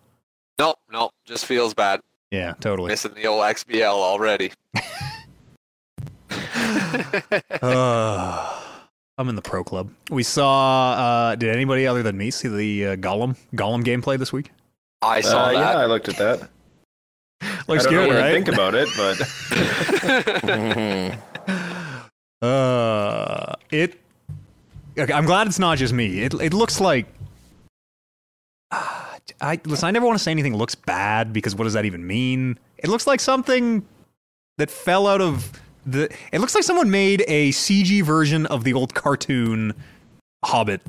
No, 0.58 0.74
no, 0.90 1.10
just 1.26 1.44
feels 1.44 1.74
bad. 1.74 2.00
Yeah, 2.32 2.54
totally. 2.60 2.88
Missing 2.88 3.14
the 3.14 3.26
old 3.28 3.42
XBL 3.44 3.84
already. 3.92 4.50
Uh, 7.62 8.60
I'm 9.18 9.28
in 9.28 9.36
the 9.36 9.42
pro 9.42 9.62
club. 9.64 9.90
We 10.10 10.22
saw. 10.22 10.92
Uh, 10.92 11.34
did 11.36 11.48
anybody 11.54 11.86
other 11.86 12.02
than 12.02 12.16
me 12.18 12.30
see 12.30 12.48
the 12.48 12.86
uh, 12.88 12.96
Gollum 12.96 13.36
Gollum 13.54 13.82
gameplay 13.84 14.18
this 14.18 14.32
week? 14.32 14.50
I 15.00 15.20
saw 15.20 15.46
Uh, 15.46 15.50
yeah, 15.52 15.60
that. 15.60 15.76
I 15.76 15.86
looked 15.86 16.08
at 16.08 16.16
that. 16.16 16.48
Looks 17.68 17.86
I 17.86 17.90
don't 17.90 17.92
good, 17.92 18.00
know 18.02 18.08
what 18.08 18.16
right? 18.16 18.30
I 18.30 18.32
think 18.32 18.48
about 18.48 18.74
it, 18.74 18.88
but. 22.40 22.46
Uh, 22.46 23.54
it. 23.70 23.98
Okay, 24.98 25.12
I'm 25.12 25.24
glad 25.26 25.46
it's 25.46 25.58
not 25.58 25.78
just 25.78 25.92
me. 25.94 26.22
It 26.22 26.34
it 26.34 26.52
looks 26.54 26.80
like. 26.80 27.06
I 29.40 29.60
listen. 29.64 29.86
I 29.86 29.90
never 29.90 30.06
want 30.06 30.18
to 30.18 30.22
say 30.22 30.30
anything 30.30 30.56
looks 30.56 30.74
bad 30.74 31.32
because 31.32 31.54
what 31.54 31.64
does 31.64 31.72
that 31.74 31.84
even 31.84 32.06
mean? 32.06 32.58
It 32.78 32.88
looks 32.88 33.06
like 33.06 33.20
something 33.20 33.86
that 34.58 34.70
fell 34.70 35.06
out 35.06 35.20
of 35.20 35.60
the. 35.86 36.12
It 36.32 36.40
looks 36.40 36.54
like 36.54 36.64
someone 36.64 36.90
made 36.90 37.24
a 37.28 37.50
CG 37.50 38.02
version 38.02 38.46
of 38.46 38.64
the 38.64 38.72
old 38.72 38.94
cartoon 38.94 39.74
Hobbit, 40.44 40.80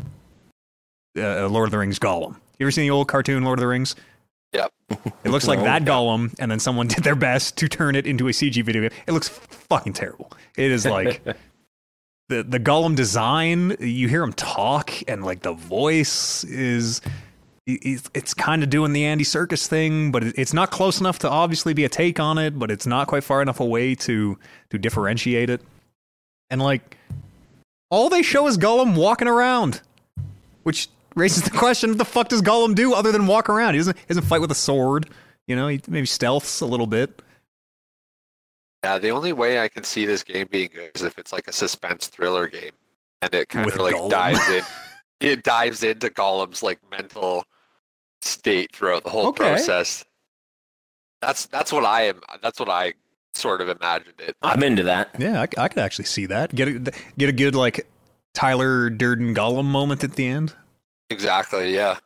uh, 1.18 1.48
Lord 1.48 1.68
of 1.68 1.72
the 1.72 1.78
Rings 1.78 2.00
Gollum. 2.00 2.36
You 2.58 2.66
ever 2.66 2.72
seen 2.72 2.84
the 2.84 2.92
old 2.92 3.08
cartoon 3.08 3.44
Lord 3.44 3.60
of 3.60 3.62
the 3.62 3.68
Rings? 3.68 3.96
Yep. 4.54 4.72
It 5.24 5.30
looks 5.30 5.48
like 5.48 5.60
that 5.60 5.84
Gollum, 5.84 6.34
and 6.40 6.50
then 6.50 6.60
someone 6.60 6.88
did 6.88 7.04
their 7.04 7.16
best 7.16 7.58
to 7.58 7.68
turn 7.68 7.96
it 7.96 8.06
into 8.06 8.28
a 8.28 8.32
CG 8.32 8.64
video 8.64 8.84
game. 8.84 8.92
It 9.08 9.12
looks 9.12 9.30
fucking 9.30 9.94
terrible. 9.94 10.32
It 10.56 10.72
is 10.72 10.86
like 10.86 11.24
the 12.30 12.44
the 12.44 12.60
Gollum 12.60 12.96
design. 12.96 13.76
You 13.80 14.08
hear 14.08 14.24
him 14.24 14.34
talk, 14.34 14.92
and 15.08 15.24
like 15.24 15.42
the 15.42 15.54
voice 15.54 16.44
is. 16.46 17.02
It's, 17.66 18.10
it's 18.14 18.34
kind 18.34 18.62
of 18.62 18.70
doing 18.70 18.92
the 18.92 19.06
Andy 19.06 19.24
Serkis 19.24 19.68
thing, 19.68 20.12
but 20.12 20.24
it's 20.24 20.54
not 20.54 20.70
close 20.70 21.00
enough 21.00 21.20
to 21.20 21.30
obviously 21.30 21.74
be 21.74 21.86
a 21.86 21.90
take 21.90 22.20
on 22.20 22.38
it. 22.38 22.60
But 22.60 22.70
it's 22.72 22.86
not 22.86 23.08
quite 23.08 23.24
far 23.24 23.42
enough 23.42 23.60
away 23.60 23.96
to 23.96 24.38
to 24.70 24.78
differentiate 24.78 25.50
it. 25.50 25.62
And 26.50 26.62
like, 26.62 26.98
all 27.90 28.10
they 28.10 28.22
show 28.22 28.48
is 28.48 28.58
Gollum 28.58 28.96
walking 28.96 29.30
around, 29.30 29.82
which 30.64 30.90
raises 31.16 31.44
the 31.44 31.52
question: 31.52 31.92
What 31.92 32.00
the 32.00 32.06
fuck 32.06 32.28
does 32.28 32.42
Gollum 32.42 32.76
do 32.76 32.94
other 32.94 33.14
than 33.14 33.28
walk 33.28 33.48
around? 33.48 33.76
He 33.76 33.80
doesn't 33.80 33.98
he 33.98 34.06
doesn't 34.08 34.26
fight 34.26 34.42
with 34.42 34.52
a 34.52 34.56
sword. 34.56 35.10
You 35.48 35.56
know, 35.56 35.70
he 35.70 35.82
maybe 35.88 36.08
stealths 36.08 36.62
a 36.62 36.66
little 36.66 36.88
bit. 36.88 37.22
Yeah, 38.84 39.00
the 39.00 39.12
only 39.12 39.32
way 39.32 39.60
I 39.62 39.70
can 39.70 39.86
see 39.86 40.06
this 40.06 40.24
game 40.24 40.48
being 40.52 40.70
good 40.74 40.92
is 40.96 41.04
if 41.04 41.18
it's 41.18 41.32
like 41.32 41.48
a 41.48 41.54
suspense 41.54 42.08
thriller 42.08 42.48
game, 42.48 42.72
and 43.22 43.34
it 43.34 43.48
kind 43.48 43.72
of 43.72 43.78
like 43.78 43.96
Gollum. 43.96 44.10
dives 44.10 44.50
in. 44.50 44.64
It 45.20 45.44
dives 45.44 45.84
into 45.84 46.10
Gollum's 46.10 46.62
like 46.62 46.80
mental 46.92 47.46
state 48.24 48.76
throughout 48.76 49.04
the 49.04 49.10
whole 49.10 49.28
Okay. 49.28 49.44
process. 49.44 50.04
That's 51.22 51.46
that's 51.48 51.72
what 51.72 51.86
I 51.86 52.04
am. 52.04 52.22
That's 52.42 52.60
what 52.60 52.70
I 52.70 52.94
sort 53.34 53.62
of 53.62 53.70
imagined 53.70 54.16
it. 54.20 54.36
I'm 54.42 54.62
into 54.64 54.84
that. 54.84 55.10
Yeah, 55.18 55.46
I 55.58 55.68
could 55.68 55.80
actually 55.80 56.06
see 56.06 56.26
that. 56.28 56.54
Get 56.54 56.68
a 56.68 56.92
get 57.18 57.30
a 57.30 57.32
good 57.32 57.56
like 57.56 57.88
Tyler 58.34 58.90
Durden 58.90 59.34
Gollum 59.34 59.66
moment 59.66 60.04
at 60.04 60.14
the 60.14 60.26
end. 60.28 60.54
Exactly. 61.10 61.74
Yeah. 61.74 61.98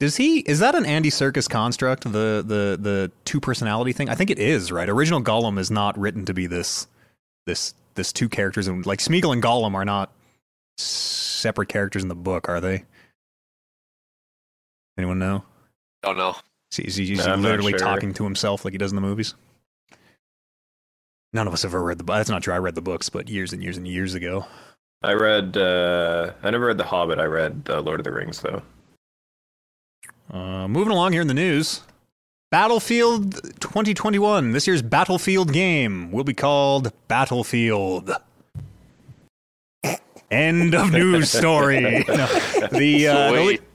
Does 0.00 0.16
he? 0.16 0.40
Is 0.40 0.58
that 0.58 0.74
an 0.74 0.84
Andy 0.84 1.10
Serkis 1.10 1.48
construct? 1.48 2.04
The 2.04 2.42
the 2.44 2.76
the 2.80 3.12
two 3.24 3.40
personality 3.40 3.92
thing? 3.92 4.08
I 4.08 4.14
think 4.16 4.30
it 4.30 4.38
is. 4.38 4.72
Right. 4.72 4.88
Original 4.88 5.22
Gollum 5.22 5.58
is 5.58 5.70
not 5.70 5.96
written 5.98 6.24
to 6.26 6.34
be 6.34 6.46
this 6.46 6.88
this 7.46 7.74
this 7.94 8.12
two 8.12 8.28
characters, 8.28 8.66
and 8.66 8.84
like 8.84 8.98
Smeagol 8.98 9.32
and 9.32 9.42
Gollum 9.42 9.74
are 9.74 9.84
not 9.84 10.10
separate 10.76 11.68
characters 11.68 12.02
in 12.02 12.08
the 12.08 12.14
book, 12.14 12.48
are 12.48 12.60
they? 12.60 12.84
Anyone 14.98 15.18
know? 15.18 15.44
Don't 16.02 16.16
know. 16.18 16.34
Is 16.78 16.96
he, 16.96 17.12
is 17.12 17.26
No, 17.26 17.32
I'm 17.32 17.42
literally 17.42 17.72
sure. 17.72 17.78
talking 17.78 18.14
to 18.14 18.24
himself 18.24 18.64
like 18.64 18.72
he 18.72 18.78
does 18.78 18.92
in 18.92 18.96
the 18.96 19.02
movies? 19.02 19.34
None 21.34 21.46
of 21.46 21.52
us 21.52 21.62
have 21.62 21.72
ever 21.74 21.82
read 21.82 21.98
the 21.98 22.04
book. 22.04 22.16
That's 22.16 22.28
not 22.30 22.42
true. 22.42 22.52
I 22.54 22.58
read 22.58 22.74
the 22.74 22.82
books, 22.82 23.08
but 23.08 23.28
years 23.28 23.52
and 23.52 23.62
years 23.62 23.76
and 23.76 23.86
years 23.88 24.14
ago. 24.14 24.46
I 25.02 25.12
read. 25.14 25.56
Uh, 25.56 26.32
I 26.42 26.50
never 26.50 26.66
read 26.66 26.78
The 26.78 26.84
Hobbit. 26.84 27.18
I 27.18 27.24
read 27.24 27.64
The 27.64 27.80
Lord 27.80 28.00
of 28.00 28.04
the 28.04 28.12
Rings 28.12 28.40
though. 28.40 28.62
Uh, 30.30 30.68
moving 30.68 30.92
along 30.92 31.12
here 31.12 31.20
in 31.22 31.26
the 31.28 31.34
news. 31.34 31.80
Battlefield 32.50 33.32
2021. 33.60 34.52
This 34.52 34.66
year's 34.66 34.82
Battlefield 34.82 35.52
game 35.52 36.12
will 36.12 36.24
be 36.24 36.34
called 36.34 36.92
Battlefield. 37.08 38.12
End 40.30 40.74
of 40.74 40.92
news 40.92 41.30
story. 41.30 42.04
No, 42.08 42.26
the, 42.78 43.08
uh, 43.08 43.32
the, 43.32 43.32
Wait. 43.32 43.60
the- 43.60 43.71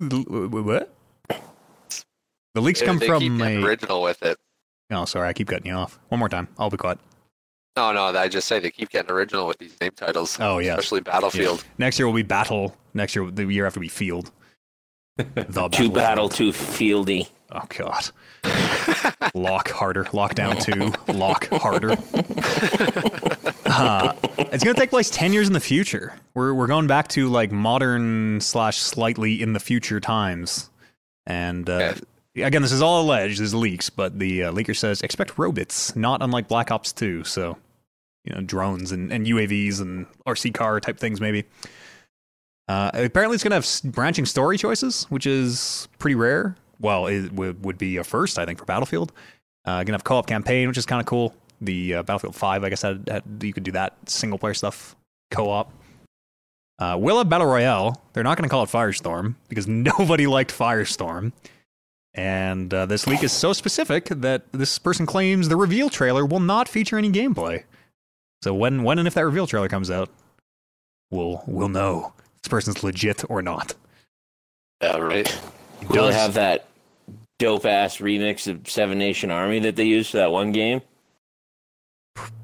Uh, 0.00 0.06
what? 0.08 0.94
The 2.54 2.60
leaks 2.62 2.80
They- 2.80 2.86
come 2.86 2.98
they 2.98 3.06
from 3.06 3.40
a. 3.42 3.62
original 3.62 4.02
with 4.02 4.22
it. 4.22 4.38
Oh, 4.90 5.04
sorry, 5.04 5.28
I 5.28 5.32
keep 5.32 5.48
cutting 5.48 5.66
you 5.66 5.72
off. 5.74 5.98
One 6.08 6.18
more 6.20 6.28
time. 6.28 6.48
I'll 6.58 6.70
be 6.70 6.76
quiet. 6.76 6.98
No, 7.76 7.92
no, 7.92 8.04
I 8.06 8.28
just 8.28 8.48
say 8.48 8.58
they 8.60 8.70
keep 8.70 8.88
getting 8.90 9.10
original 9.10 9.46
with 9.46 9.58
these 9.58 9.78
name 9.80 9.90
titles. 9.94 10.38
Oh, 10.40 10.58
yeah. 10.58 10.70
especially 10.72 11.00
Battlefield. 11.00 11.64
Next 11.76 11.98
year 11.98 12.06
will 12.06 12.14
be 12.14 12.22
Battle. 12.22 12.74
Next 12.94 13.14
year, 13.14 13.30
the 13.30 13.44
year 13.52 13.66
after 13.66 13.78
will 13.80 13.84
be 13.84 13.88
Field. 13.88 14.30
The 15.16 15.24
Too 15.24 15.90
Battlefield. 15.90 15.94
battle, 15.94 16.28
too 16.28 16.52
fieldy. 16.52 17.28
Oh 17.52 17.62
God. 17.68 18.10
Lock 19.34 19.70
harder. 19.70 20.04
Lockdown 20.06 20.60
two. 20.62 20.92
Lock 21.12 21.48
harder. 21.50 21.92
Uh, 23.64 24.14
it's 24.38 24.62
gonna 24.64 24.74
take 24.76 24.90
place 24.90 25.10
ten 25.10 25.32
years 25.32 25.46
in 25.46 25.52
the 25.52 25.60
future. 25.60 26.14
We're 26.34 26.52
we're 26.54 26.66
going 26.66 26.86
back 26.86 27.08
to 27.08 27.28
like 27.28 27.52
modern 27.52 28.40
slash 28.40 28.78
slightly 28.78 29.40
in 29.42 29.52
the 29.52 29.60
future 29.60 30.00
times. 30.00 30.70
And 31.26 31.68
uh, 31.70 31.94
again, 32.36 32.62
this 32.62 32.72
is 32.72 32.82
all 32.82 33.02
alleged. 33.02 33.34
This 33.34 33.46
is 33.48 33.54
leaks, 33.54 33.90
but 33.90 34.18
the 34.18 34.44
uh, 34.44 34.52
leaker 34.52 34.76
says 34.76 35.02
expect 35.02 35.38
robots, 35.38 35.94
not 35.96 36.22
unlike 36.22 36.48
Black 36.48 36.70
Ops 36.70 36.92
two. 36.92 37.24
So, 37.24 37.56
you 38.24 38.34
know, 38.34 38.40
drones 38.42 38.92
and, 38.92 39.12
and 39.12 39.26
UAVs 39.26 39.80
and 39.80 40.06
RC 40.26 40.52
car 40.54 40.78
type 40.80 40.98
things 40.98 41.20
maybe. 41.20 41.44
Uh, 42.68 42.90
apparently, 42.94 43.34
it's 43.34 43.44
going 43.44 43.60
to 43.60 43.66
have 43.84 43.92
branching 43.92 44.26
story 44.26 44.58
choices, 44.58 45.04
which 45.08 45.26
is 45.26 45.88
pretty 45.98 46.14
rare. 46.14 46.56
Well, 46.80 47.06
it 47.06 47.32
would, 47.32 47.64
would 47.64 47.78
be 47.78 47.96
a 47.96 48.04
first, 48.04 48.38
I 48.38 48.44
think, 48.44 48.58
for 48.58 48.64
Battlefield. 48.64 49.12
Uh, 49.64 49.78
going 49.78 49.86
to 49.86 49.92
have 49.92 50.04
co-op 50.04 50.26
campaign, 50.26 50.68
which 50.68 50.78
is 50.78 50.86
kind 50.86 51.00
of 51.00 51.06
cool. 51.06 51.34
The 51.60 51.94
uh, 51.94 52.02
Battlefield 52.02 52.34
5, 52.34 52.64
I 52.64 52.68
guess, 52.68 52.82
had, 52.82 53.08
had, 53.08 53.22
you 53.40 53.52
could 53.52 53.62
do 53.62 53.72
that 53.72 53.96
single 54.08 54.38
player 54.38 54.54
stuff 54.54 54.96
co-op. 55.30 55.72
Uh, 56.78 56.96
will 57.00 57.18
have 57.18 57.28
Battle 57.28 57.46
Royale. 57.46 58.00
They're 58.12 58.24
not 58.24 58.36
going 58.36 58.48
to 58.48 58.52
call 58.52 58.62
it 58.62 58.68
Firestorm 58.68 59.36
because 59.48 59.66
nobody 59.68 60.26
liked 60.26 60.52
Firestorm. 60.52 61.32
And 62.14 62.72
uh, 62.72 62.86
this 62.86 63.06
leak 63.06 63.22
is 63.22 63.32
so 63.32 63.52
specific 63.52 64.06
that 64.06 64.50
this 64.52 64.78
person 64.78 65.06
claims 65.06 65.48
the 65.48 65.56
reveal 65.56 65.90
trailer 65.90 66.24
will 66.24 66.40
not 66.40 66.68
feature 66.68 66.96
any 66.96 67.10
gameplay. 67.10 67.64
So 68.42 68.54
when, 68.54 68.82
when 68.82 68.98
and 68.98 69.06
if 69.06 69.14
that 69.14 69.24
reveal 69.24 69.46
trailer 69.46 69.68
comes 69.68 69.90
out, 69.90 70.08
we'll 71.10 71.42
we'll 71.46 71.68
know 71.68 72.12
this 72.46 72.50
person's 72.50 72.84
legit 72.84 73.28
or 73.28 73.42
not. 73.42 73.74
Yeah, 74.80 74.98
right. 74.98 75.26
He 75.80 75.86
Will 75.86 76.06
it 76.06 76.14
have 76.14 76.34
that 76.34 76.68
dope 77.38 77.66
ass 77.66 77.98
remix 77.98 78.46
of 78.46 78.68
Seven 78.70 78.98
Nation 78.98 79.30
Army 79.32 79.58
that 79.60 79.74
they 79.76 79.84
used 79.84 80.12
for 80.12 80.18
that 80.18 80.30
one 80.30 80.52
game? 80.52 80.80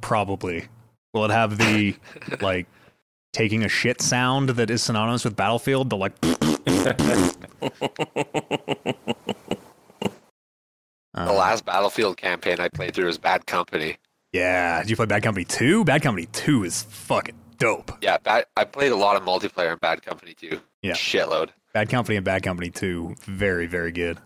Probably. 0.00 0.66
Will 1.14 1.24
it 1.24 1.30
have 1.30 1.56
the 1.56 1.94
like 2.40 2.66
taking 3.32 3.62
a 3.64 3.68
shit 3.68 4.00
sound 4.00 4.50
that 4.50 4.70
is 4.70 4.82
synonymous 4.82 5.24
with 5.24 5.36
Battlefield? 5.36 5.90
The 5.90 5.96
like. 5.96 6.12
Uh, 11.14 11.26
The 11.26 11.32
last 11.34 11.66
Battlefield 11.66 12.16
campaign 12.16 12.58
I 12.58 12.70
played 12.70 12.94
through 12.94 13.04
was 13.04 13.18
Bad 13.18 13.44
Company. 13.44 13.98
Yeah, 14.32 14.80
did 14.80 14.88
you 14.88 14.96
play 14.96 15.04
Bad 15.04 15.22
Company 15.22 15.44
Two? 15.44 15.84
Bad 15.84 16.00
Company 16.00 16.24
Two 16.32 16.64
is 16.64 16.84
fucking 16.84 17.34
dope. 17.62 17.92
Yeah, 18.00 18.18
bad, 18.18 18.46
I 18.56 18.64
played 18.64 18.92
a 18.92 18.96
lot 18.96 19.16
of 19.16 19.22
multiplayer 19.22 19.72
in 19.72 19.78
Bad 19.78 20.02
Company 20.02 20.34
too. 20.34 20.60
Yeah. 20.82 20.92
shitload. 20.92 21.50
Bad 21.72 21.88
Company 21.88 22.16
and 22.16 22.24
Bad 22.24 22.42
Company 22.42 22.70
Two, 22.70 23.14
very 23.22 23.66
very 23.66 23.92
good. 23.92 24.18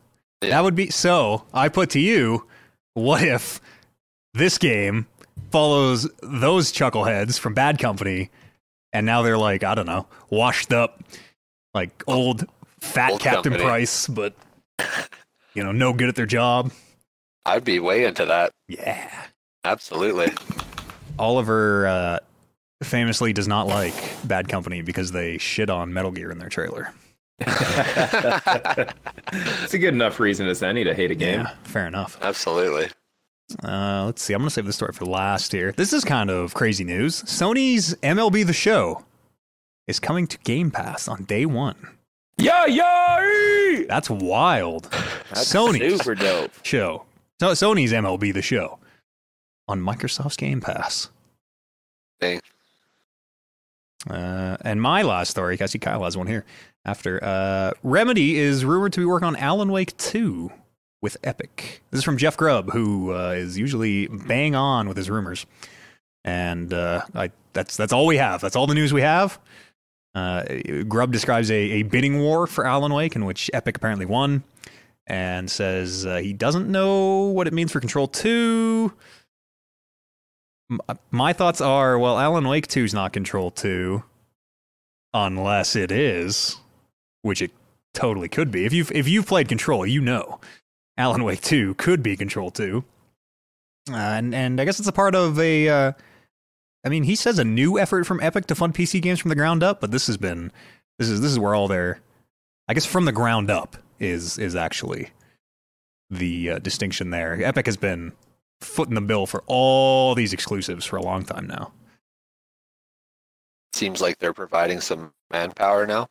Yeah. 0.43 0.51
That 0.51 0.65
would 0.65 0.75
be 0.75 0.91
so. 0.91 1.45
I 1.55 1.69
put 1.69 1.91
to 1.91 2.01
you, 2.01 2.47
what 2.95 3.23
if 3.23 3.61
this 4.35 4.59
game 4.59 5.07
follows 5.51 6.09
those 6.23 6.73
chuckleheads 6.73 7.39
from 7.39 7.55
Bad 7.55 7.79
Company, 7.79 8.31
and 8.93 9.07
now 9.07 9.23
they're 9.23 9.39
like 9.39 9.65
I 9.65 9.75
don't 9.75 9.87
know, 9.87 10.07
washed 10.31 10.73
up, 10.73 11.03
like 11.75 12.03
old 12.07 12.47
fat 12.81 13.13
Old 13.13 13.21
Captain 13.21 13.53
Company. 13.53 13.65
Price, 13.65 14.09
but 14.09 14.35
you 15.55 15.63
know, 15.63 15.73
no 15.73 15.93
good 15.93 16.09
at 16.09 16.17
their 16.17 16.27
job. 16.27 16.73
I'd 17.45 17.65
be 17.65 17.79
way 17.79 18.05
into 18.05 18.25
that. 18.27 18.51
Yeah. 18.69 19.11
Absolutely. 19.65 20.33
Oliver 21.19 21.87
uh, 21.87 22.19
famously 22.83 23.33
does 23.33 23.49
not 23.49 23.67
like 23.67 23.95
Bad 24.25 24.49
Company 24.49 24.83
because 24.83 25.13
they 25.13 25.39
shit 25.39 25.71
on 25.71 25.93
Metal 25.93 26.11
Gear 26.11 26.31
in 26.31 26.39
their 26.39 26.49
trailer. 26.49 26.93
It's 29.33 29.75
a 29.75 29.79
good 29.79 29.93
enough 29.95 30.21
reason 30.21 30.47
as 30.47 30.63
any 30.63 30.85
to 30.85 30.95
hate 30.95 31.11
a 31.11 31.15
game. 31.15 31.41
Yeah, 31.41 31.51
fair 31.65 31.87
enough. 31.87 32.17
Absolutely. 32.23 32.89
Uh, 33.65 34.05
let's 34.07 34.23
see. 34.23 34.33
I'm 34.33 34.41
going 34.41 34.49
to 34.49 34.55
save 34.55 34.67
this 34.67 34.77
story 34.77 34.93
for 34.93 35.05
last 35.05 35.53
here. 35.53 35.73
This 35.73 35.93
is 35.93 36.05
kind 36.05 36.31
of 36.31 36.55
crazy 36.55 36.85
news. 36.85 37.23
Sony's 37.25 37.95
MLB 37.97 38.47
The 38.47 38.53
Show 38.53 39.05
is 39.89 39.99
coming 40.01 40.27
to 40.29 40.39
Game 40.39 40.71
Pass 40.71 41.09
on 41.09 41.25
day 41.25 41.45
one. 41.47 41.77
Yeah, 42.39 42.67
yeah. 42.67 43.83
That's 43.89 44.09
wild. 44.11 44.85
That's 45.31 45.53
Sony's 45.53 45.99
super 45.99 46.15
dope. 46.15 46.53
show. 46.63 47.05
So 47.41 47.49
Sony's 47.51 47.93
MLB 47.93 48.33
The 48.33 48.43
Show 48.43 48.79
on 49.69 49.81
Microsoft's 49.81 50.37
Game 50.37 50.61
Pass. 50.61 51.11
Dang. 52.21 52.41
Uh, 54.09 54.57
and 54.61 54.81
my 54.81 55.03
last 55.03 55.31
story, 55.31 55.59
I 55.61 55.67
see 55.67 55.79
Kyle 55.79 56.05
has 56.05 56.17
one 56.17 56.27
here. 56.27 56.45
After 56.85 57.23
uh, 57.23 57.73
Remedy 57.83 58.39
is 58.39 58.65
rumored 58.65 58.93
to 58.93 59.01
be 59.01 59.07
working 59.07 59.27
on 59.27 59.37
Alan 59.37 59.73
Wake 59.73 59.97
2 59.97 60.51
with 61.03 61.17
Epic. 61.25 61.83
This 61.91 61.99
is 61.99 62.05
from 62.05 62.17
Jeff 62.17 62.37
Grubb, 62.37 62.71
who 62.71 63.13
uh, 63.13 63.31
is 63.31 63.59
usually 63.59 64.07
bang 64.07 64.55
on 64.55 64.89
with 64.89 64.97
his 64.97 65.11
rumors. 65.11 65.47
And 66.25 66.73
uh, 66.73 67.03
I, 67.15 67.31
that's 67.53 67.77
that's 67.77 67.93
all 67.93 68.07
we 68.07 68.17
have. 68.17 68.41
That's 68.41 68.57
all 68.57 68.67
the 68.67 68.75
news 68.75 68.93
we 68.93 69.03
have. 69.03 69.39
Uh, 70.15 70.45
Grubb 70.89 71.13
describes 71.13 71.51
a, 71.51 71.55
a 71.55 71.83
bidding 71.83 72.21
war 72.21 72.47
for 72.47 72.67
Alan 72.67 72.93
Wake 72.93 73.15
in 73.17 73.25
which 73.25 73.51
Epic 73.53 73.77
apparently 73.77 74.07
won, 74.07 74.43
and 75.07 75.51
says 75.51 76.07
uh, 76.07 76.17
he 76.17 76.33
doesn't 76.33 76.69
know 76.69 77.27
what 77.27 77.47
it 77.47 77.53
means 77.53 77.71
for 77.71 77.81
Control 77.81 78.09
2. 78.09 78.93
M- 80.71 80.81
My 81.11 81.33
thoughts 81.33 81.61
are 81.61 81.99
well, 81.99 82.19
Alan 82.19 82.47
Wake 82.49 82.67
2 82.67 82.85
is 82.85 82.95
not 82.95 83.13
Control 83.13 83.51
2 83.51 84.03
unless 85.15 85.77
it 85.77 85.91
is, 85.91 86.57
which 87.23 87.41
it 87.41 87.51
totally 87.95 88.29
could 88.29 88.51
be. 88.51 88.65
If 88.67 88.73
you've 88.73 88.93
if 88.93 89.09
you've 89.09 89.27
played 89.27 89.49
Control, 89.49 89.87
you 89.87 90.01
know 90.01 90.41
Alan 90.99 91.25
Wake 91.25 91.41
2 91.41 91.75
could 91.75 92.03
be 92.03 92.17
Control 92.17 92.51
2. 92.51 92.85
Uh, 93.91 93.95
and 93.97 94.35
and 94.35 94.61
I 94.61 94.65
guess 94.65 94.79
it's 94.79 94.89
a 94.89 94.93
part 94.93 95.15
of 95.15 95.39
a 95.39 95.69
uh, 95.69 95.93
I 96.85 96.89
mean, 96.89 97.05
he 97.05 97.17
says 97.17 97.39
a 97.39 97.45
new 97.45 97.79
effort 97.79 98.05
from 98.07 98.21
Epic 98.21 98.47
to 98.47 98.55
fund 98.55 98.75
PC 98.75 99.01
games 99.03 99.21
from 99.21 99.29
the 99.29 99.35
ground 99.37 99.63
up, 99.63 99.81
but 99.81 99.91
this 99.91 100.07
has 100.09 100.17
been 100.17 100.53
this 100.99 101.09
is 101.09 101.21
this 101.21 101.31
is 101.31 101.39
where 101.39 101.55
all 101.55 101.69
their 101.69 102.01
I 102.69 102.75
guess 102.75 102.87
from 102.87 103.05
the 103.05 103.13
ground 103.13 103.51
up 103.51 103.77
is 104.01 104.39
is 104.39 104.57
actually 104.57 105.11
the 106.11 106.51
uh, 106.51 106.59
distinction 106.59 107.11
there. 107.11 107.41
Epic 107.43 107.67
has 107.67 107.77
been 107.77 108.13
footing 108.61 108.95
the 108.95 109.01
bill 109.01 109.27
for 109.27 109.43
all 109.47 110.15
these 110.15 110.33
exclusives 110.33 110.85
for 110.85 110.97
a 110.97 111.03
long 111.03 111.25
time 111.25 111.47
now. 111.47 111.73
Seems 113.73 114.01
like 114.01 114.19
they're 114.19 114.33
providing 114.33 114.81
some 114.81 115.13
manpower 115.31 115.87
now. 115.87 116.09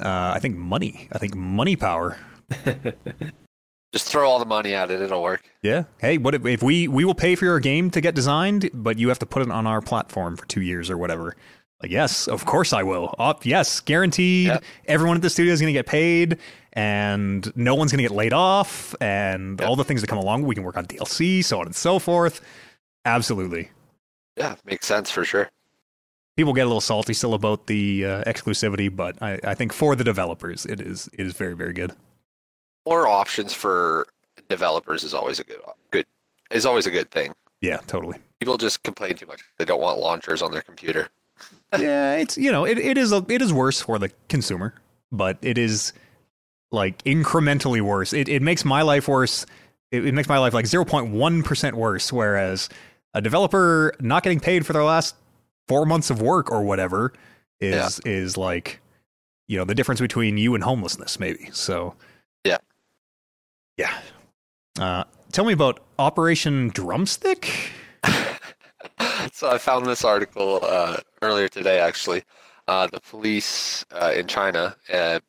Uh, 0.00 0.32
I 0.34 0.38
think 0.38 0.56
money. 0.56 1.08
I 1.12 1.18
think 1.18 1.34
money 1.34 1.74
power. 1.74 2.16
Just 3.92 4.08
throw 4.08 4.28
all 4.28 4.38
the 4.38 4.46
money 4.46 4.72
at 4.72 4.90
it; 4.90 5.02
it'll 5.02 5.22
work. 5.22 5.42
Yeah. 5.62 5.84
Hey, 5.98 6.16
what 6.16 6.34
if, 6.34 6.46
if 6.46 6.62
we 6.62 6.88
we 6.88 7.04
will 7.04 7.14
pay 7.14 7.34
for 7.34 7.44
your 7.44 7.60
game 7.60 7.90
to 7.90 8.00
get 8.00 8.14
designed, 8.14 8.70
but 8.72 8.98
you 8.98 9.08
have 9.08 9.18
to 9.18 9.26
put 9.26 9.42
it 9.42 9.50
on 9.50 9.66
our 9.66 9.80
platform 9.80 10.36
for 10.36 10.46
two 10.46 10.62
years 10.62 10.88
or 10.88 10.96
whatever? 10.96 11.36
Like, 11.82 11.90
yes, 11.90 12.28
of 12.28 12.44
course 12.46 12.72
I 12.72 12.82
will. 12.84 13.14
Yes, 13.42 13.80
guaranteed. 13.80 14.46
Yep. 14.46 14.64
Everyone 14.86 15.16
at 15.16 15.22
the 15.22 15.30
studio 15.30 15.52
is 15.52 15.60
going 15.60 15.72
to 15.72 15.78
get 15.78 15.86
paid, 15.86 16.38
and 16.74 17.50
no 17.56 17.74
one's 17.74 17.90
going 17.90 17.98
to 17.98 18.08
get 18.08 18.14
laid 18.14 18.32
off, 18.32 18.94
and 19.00 19.58
Yep. 19.58 19.68
all 19.68 19.74
the 19.76 19.84
things 19.84 20.00
that 20.00 20.06
come 20.06 20.18
along. 20.18 20.44
We 20.44 20.54
can 20.54 20.62
work 20.64 20.76
on 20.76 20.86
DLC, 20.86 21.44
so 21.44 21.58
on 21.60 21.66
and 21.66 21.74
so 21.74 21.98
forth. 21.98 22.40
Absolutely. 23.04 23.70
Yeah, 24.36 24.54
makes 24.64 24.86
sense 24.86 25.10
for 25.10 25.24
sure. 25.24 25.50
People 26.36 26.52
get 26.54 26.62
a 26.62 26.66
little 26.66 26.80
salty 26.80 27.12
still 27.12 27.34
about 27.34 27.66
the 27.66 28.06
uh, 28.06 28.24
exclusivity, 28.24 28.94
but 28.94 29.20
I, 29.20 29.38
I 29.44 29.54
think 29.54 29.72
for 29.72 29.94
the 29.96 30.04
developers, 30.04 30.64
it 30.64 30.80
is 30.80 31.10
it 31.18 31.26
is 31.26 31.34
very 31.34 31.54
very 31.54 31.72
good. 31.74 31.92
More 32.86 33.06
options 33.06 33.52
for 33.52 34.06
developers 34.48 35.04
is 35.04 35.12
always 35.14 35.40
a 35.40 35.44
good 35.44 35.60
good 35.90 36.06
is 36.50 36.64
always 36.64 36.86
a 36.86 36.90
good 36.90 37.10
thing. 37.10 37.32
Yeah, 37.60 37.78
totally. 37.86 38.18
People 38.40 38.56
just 38.56 38.82
complain 38.82 39.14
too 39.14 39.26
much. 39.26 39.42
They 39.58 39.64
don't 39.66 39.80
want 39.80 39.98
launchers 39.98 40.40
on 40.40 40.52
their 40.52 40.62
computer. 40.62 41.08
Yeah, 41.78 42.14
it's 42.16 42.36
you 42.36 42.52
know, 42.52 42.64
it, 42.64 42.78
it 42.78 42.98
is 42.98 43.12
a, 43.12 43.24
it 43.28 43.42
is 43.42 43.52
worse 43.52 43.80
for 43.80 43.98
the 43.98 44.10
consumer, 44.28 44.74
but 45.10 45.38
it 45.42 45.58
is 45.58 45.92
like 46.70 47.02
incrementally 47.04 47.80
worse. 47.80 48.12
It 48.12 48.28
it 48.28 48.42
makes 48.42 48.64
my 48.64 48.82
life 48.82 49.08
worse. 49.08 49.46
It, 49.90 50.06
it 50.06 50.14
makes 50.14 50.28
my 50.28 50.38
life 50.38 50.54
like 50.54 50.66
zero 50.66 50.84
point 50.84 51.10
one 51.10 51.42
percent 51.42 51.76
worse. 51.76 52.12
Whereas 52.12 52.68
a 53.14 53.20
developer 53.20 53.94
not 54.00 54.22
getting 54.22 54.40
paid 54.40 54.64
for 54.66 54.72
their 54.72 54.84
last 54.84 55.14
four 55.68 55.86
months 55.86 56.10
of 56.10 56.20
work 56.22 56.50
or 56.50 56.62
whatever 56.62 57.12
is 57.60 58.00
is 58.00 58.36
like 58.36 58.80
you 59.48 59.58
know 59.58 59.64
the 59.64 59.74
difference 59.74 60.00
between 60.00 60.38
you 60.38 60.54
and 60.54 60.64
homelessness 60.64 61.20
maybe. 61.20 61.48
So 61.52 61.94
Yeah. 62.44 62.58
yeah. 63.76 63.92
Uh, 64.78 65.04
tell 65.30 65.44
me 65.44 65.52
about 65.52 65.80
Operation 65.98 66.70
Drumstick. 66.70 67.70
so 69.32 69.50
I 69.50 69.58
found 69.58 69.86
this 69.86 70.04
article 70.04 70.60
uh, 70.62 70.96
earlier 71.22 71.48
today, 71.48 71.80
actually. 71.80 72.22
Uh, 72.68 72.86
the 72.86 73.00
police 73.00 73.84
uh, 73.92 74.12
in 74.14 74.26
China 74.26 74.76
uh, 74.92 75.20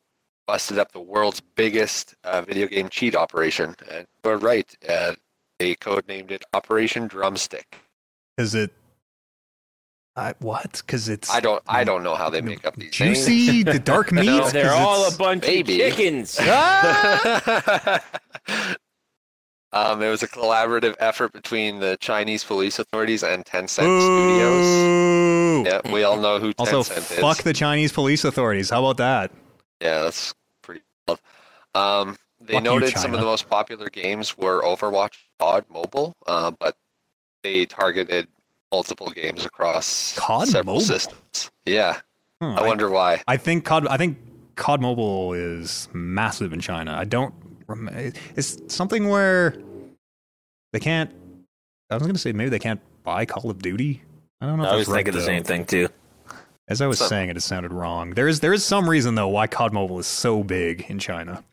busted 0.47 0.77
up 0.77 0.91
the 0.91 0.99
world's 0.99 1.41
biggest 1.55 2.15
uh, 2.23 2.41
video 2.41 2.67
game 2.67 2.89
cheat 2.89 3.15
operation. 3.15 3.75
And 3.91 4.05
you're 4.23 4.37
right, 4.37 4.71
uh, 4.87 5.13
they 5.59 5.75
codenamed 5.75 6.31
it 6.31 6.43
Operation 6.53 7.07
Drumstick. 7.07 7.77
Is 8.37 8.55
it? 8.55 8.71
I 10.15 10.35
what? 10.39 10.83
Because 10.85 11.09
it's 11.09 11.33
I 11.33 11.39
don't, 11.39 11.63
I 11.67 11.83
don't 11.83 12.03
know 12.03 12.13
how 12.13 12.29
they 12.29 12.41
make 12.41 12.65
up 12.67 12.75
these 12.75 12.99
names. 12.99 13.25
juicy, 13.25 13.63
the 13.63 13.79
dark 13.79 14.11
meat. 14.11 14.25
No, 14.27 14.41
'cause 14.41 14.53
they're 14.53 14.71
all 14.73 15.11
a 15.11 15.17
bunch 15.17 15.43
Maybe. 15.43 15.81
of 15.81 15.95
chickens. 15.95 16.37
um, 19.73 20.01
it 20.01 20.09
was 20.09 20.23
a 20.23 20.27
collaborative 20.27 20.95
effort 20.99 21.31
between 21.33 21.79
the 21.79 21.97
Chinese 21.99 22.43
police 22.43 22.79
authorities 22.79 23.23
and 23.23 23.43
Tencent 23.45 23.67
Studios. 24.01 25.65
Yeah, 25.85 25.91
we 25.91 26.03
all 26.03 26.17
know 26.17 26.39
who 26.39 26.53
Also, 26.57 26.81
Tencent 26.83 27.11
is. 27.11 27.19
fuck 27.19 27.43
the 27.43 27.53
Chinese 27.53 27.91
police 27.91 28.23
authorities. 28.23 28.69
How 28.69 28.79
about 28.85 28.97
that? 28.97 29.31
Yeah, 29.81 30.03
that's 30.03 30.33
pretty 30.61 30.81
tough. 31.07 31.21
Um, 31.75 32.17
they 32.39 32.53
Fuck 32.53 32.63
you, 32.63 32.69
noted 32.71 32.97
some 32.97 33.13
of 33.13 33.19
the 33.19 33.25
most 33.25 33.49
popular 33.49 33.89
games 33.89 34.37
were 34.37 34.61
Overwatch, 34.63 35.13
COD 35.39 35.65
Mobile, 35.69 36.13
uh, 36.27 36.51
but 36.51 36.75
they 37.43 37.65
targeted 37.65 38.27
multiple 38.71 39.09
games 39.11 39.45
across 39.45 40.13
COD 40.17 40.47
several 40.47 40.75
Mobile? 40.75 40.85
systems. 40.85 41.51
Yeah, 41.65 41.99
Hmm, 42.41 42.57
I 42.57 42.67
wonder 42.67 42.89
why. 42.89 43.21
I 43.27 43.37
think 43.37 43.63
COD. 43.65 43.87
I 43.87 43.95
think 43.97 44.17
COD 44.55 44.81
Mobile 44.81 45.33
is 45.33 45.87
massive 45.93 46.51
in 46.53 46.59
China. 46.59 46.93
I 46.97 47.05
don't. 47.05 47.33
Rem- 47.67 47.89
it's 48.35 48.57
something 48.73 49.07
where 49.09 49.55
they 50.71 50.79
can't. 50.79 51.11
I 51.89 51.95
was 51.95 52.03
going 52.03 52.13
to 52.13 52.19
say 52.19 52.31
maybe 52.33 52.49
they 52.49 52.59
can't 52.59 52.81
buy 53.03 53.25
Call 53.25 53.49
of 53.51 53.61
Duty. 53.61 54.01
I 54.41 54.45
don't 54.47 54.57
know. 54.57 54.63
I 54.65 54.67
that's 54.69 54.77
was 54.79 54.87
right, 54.87 54.97
thinking 55.05 55.13
the 55.13 55.21
same 55.25 55.43
thing 55.43 55.65
too. 55.65 55.89
As 56.67 56.81
I 56.81 56.87
was 56.87 56.97
So- 56.99 57.07
saying 57.07 57.29
it, 57.29 57.37
it 57.37 57.41
sounded 57.41 57.71
wrong. 57.73 58.11
There 58.11 58.27
is 58.27 58.39
there 58.39 58.53
is 58.53 58.65
some 58.65 58.89
reason 58.89 59.15
though 59.15 59.27
why 59.27 59.47
COD 59.47 59.73
Mobile 59.73 59.99
is 59.99 60.07
so 60.07 60.43
big 60.43 60.85
in 60.89 60.99
China. 60.99 61.43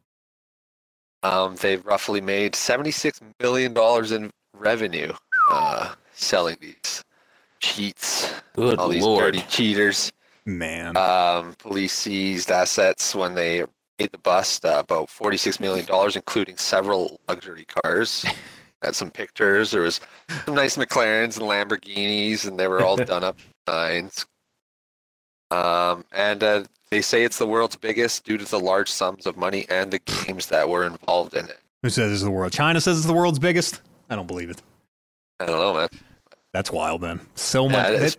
Um, 1.22 1.56
they've 1.56 1.84
roughly 1.84 2.20
made 2.20 2.54
seventy-six 2.54 3.20
million 3.40 3.74
dollars 3.74 4.12
in 4.12 4.30
revenue 4.54 5.12
uh, 5.50 5.94
selling 6.14 6.56
these 6.60 7.04
cheats. 7.60 8.32
Good 8.54 8.78
all 8.78 8.88
these 8.88 9.02
lord. 9.04 9.34
dirty 9.34 9.44
cheaters. 9.48 10.10
Man, 10.46 10.96
Um, 10.96 11.54
police 11.58 11.92
seized 11.92 12.50
assets 12.50 13.14
when 13.14 13.34
they 13.34 13.64
made 14.00 14.12
the 14.12 14.18
bust, 14.18 14.64
uh, 14.64 14.78
about 14.78 15.08
$46 15.08 15.60
million, 15.60 15.86
including 16.14 16.56
several 16.56 17.20
luxury 17.28 17.66
cars. 17.66 18.24
Had 18.82 18.96
some 18.96 19.10
pictures. 19.10 19.70
There 19.72 19.82
was 19.82 20.00
some 20.46 20.54
nice 20.54 20.78
McLarens 20.78 21.38
and 21.38 21.46
Lamborghinis, 21.46 22.48
and 22.48 22.58
they 22.58 22.66
were 22.66 22.82
all 22.82 22.96
done 23.04 23.22
up 23.22 23.38
signs. 23.68 24.24
Um, 25.50 26.04
and 26.12 26.42
uh, 26.42 26.64
they 26.90 27.02
say 27.02 27.24
it's 27.24 27.36
the 27.36 27.46
world's 27.46 27.76
biggest 27.76 28.24
due 28.24 28.38
to 28.38 28.44
the 28.46 28.58
large 28.58 28.88
sums 28.90 29.26
of 29.26 29.36
money 29.36 29.66
and 29.68 29.90
the 29.90 29.98
games 29.98 30.46
that 30.46 30.66
were 30.66 30.86
involved 30.86 31.34
in 31.34 31.44
it. 31.44 31.58
who 31.82 31.90
says 31.90 32.10
it's 32.10 32.22
the 32.22 32.30
world? 32.30 32.52
China 32.52 32.80
says 32.80 32.96
it's 32.96 33.06
the 33.06 33.12
world's 33.12 33.38
biggest. 33.38 33.82
I 34.08 34.16
don't 34.16 34.26
believe 34.26 34.48
it. 34.48 34.62
I 35.40 35.44
don't 35.46 35.58
know, 35.58 35.74
man. 35.74 35.88
That's 36.54 36.70
wild, 36.70 37.02
man. 37.02 37.20
So 37.34 37.64
Yeah, 37.68 37.90
much. 37.90 38.00
it 38.02 38.16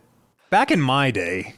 back 0.52 0.70
in 0.70 0.80
my 0.80 1.10
day, 1.10 1.56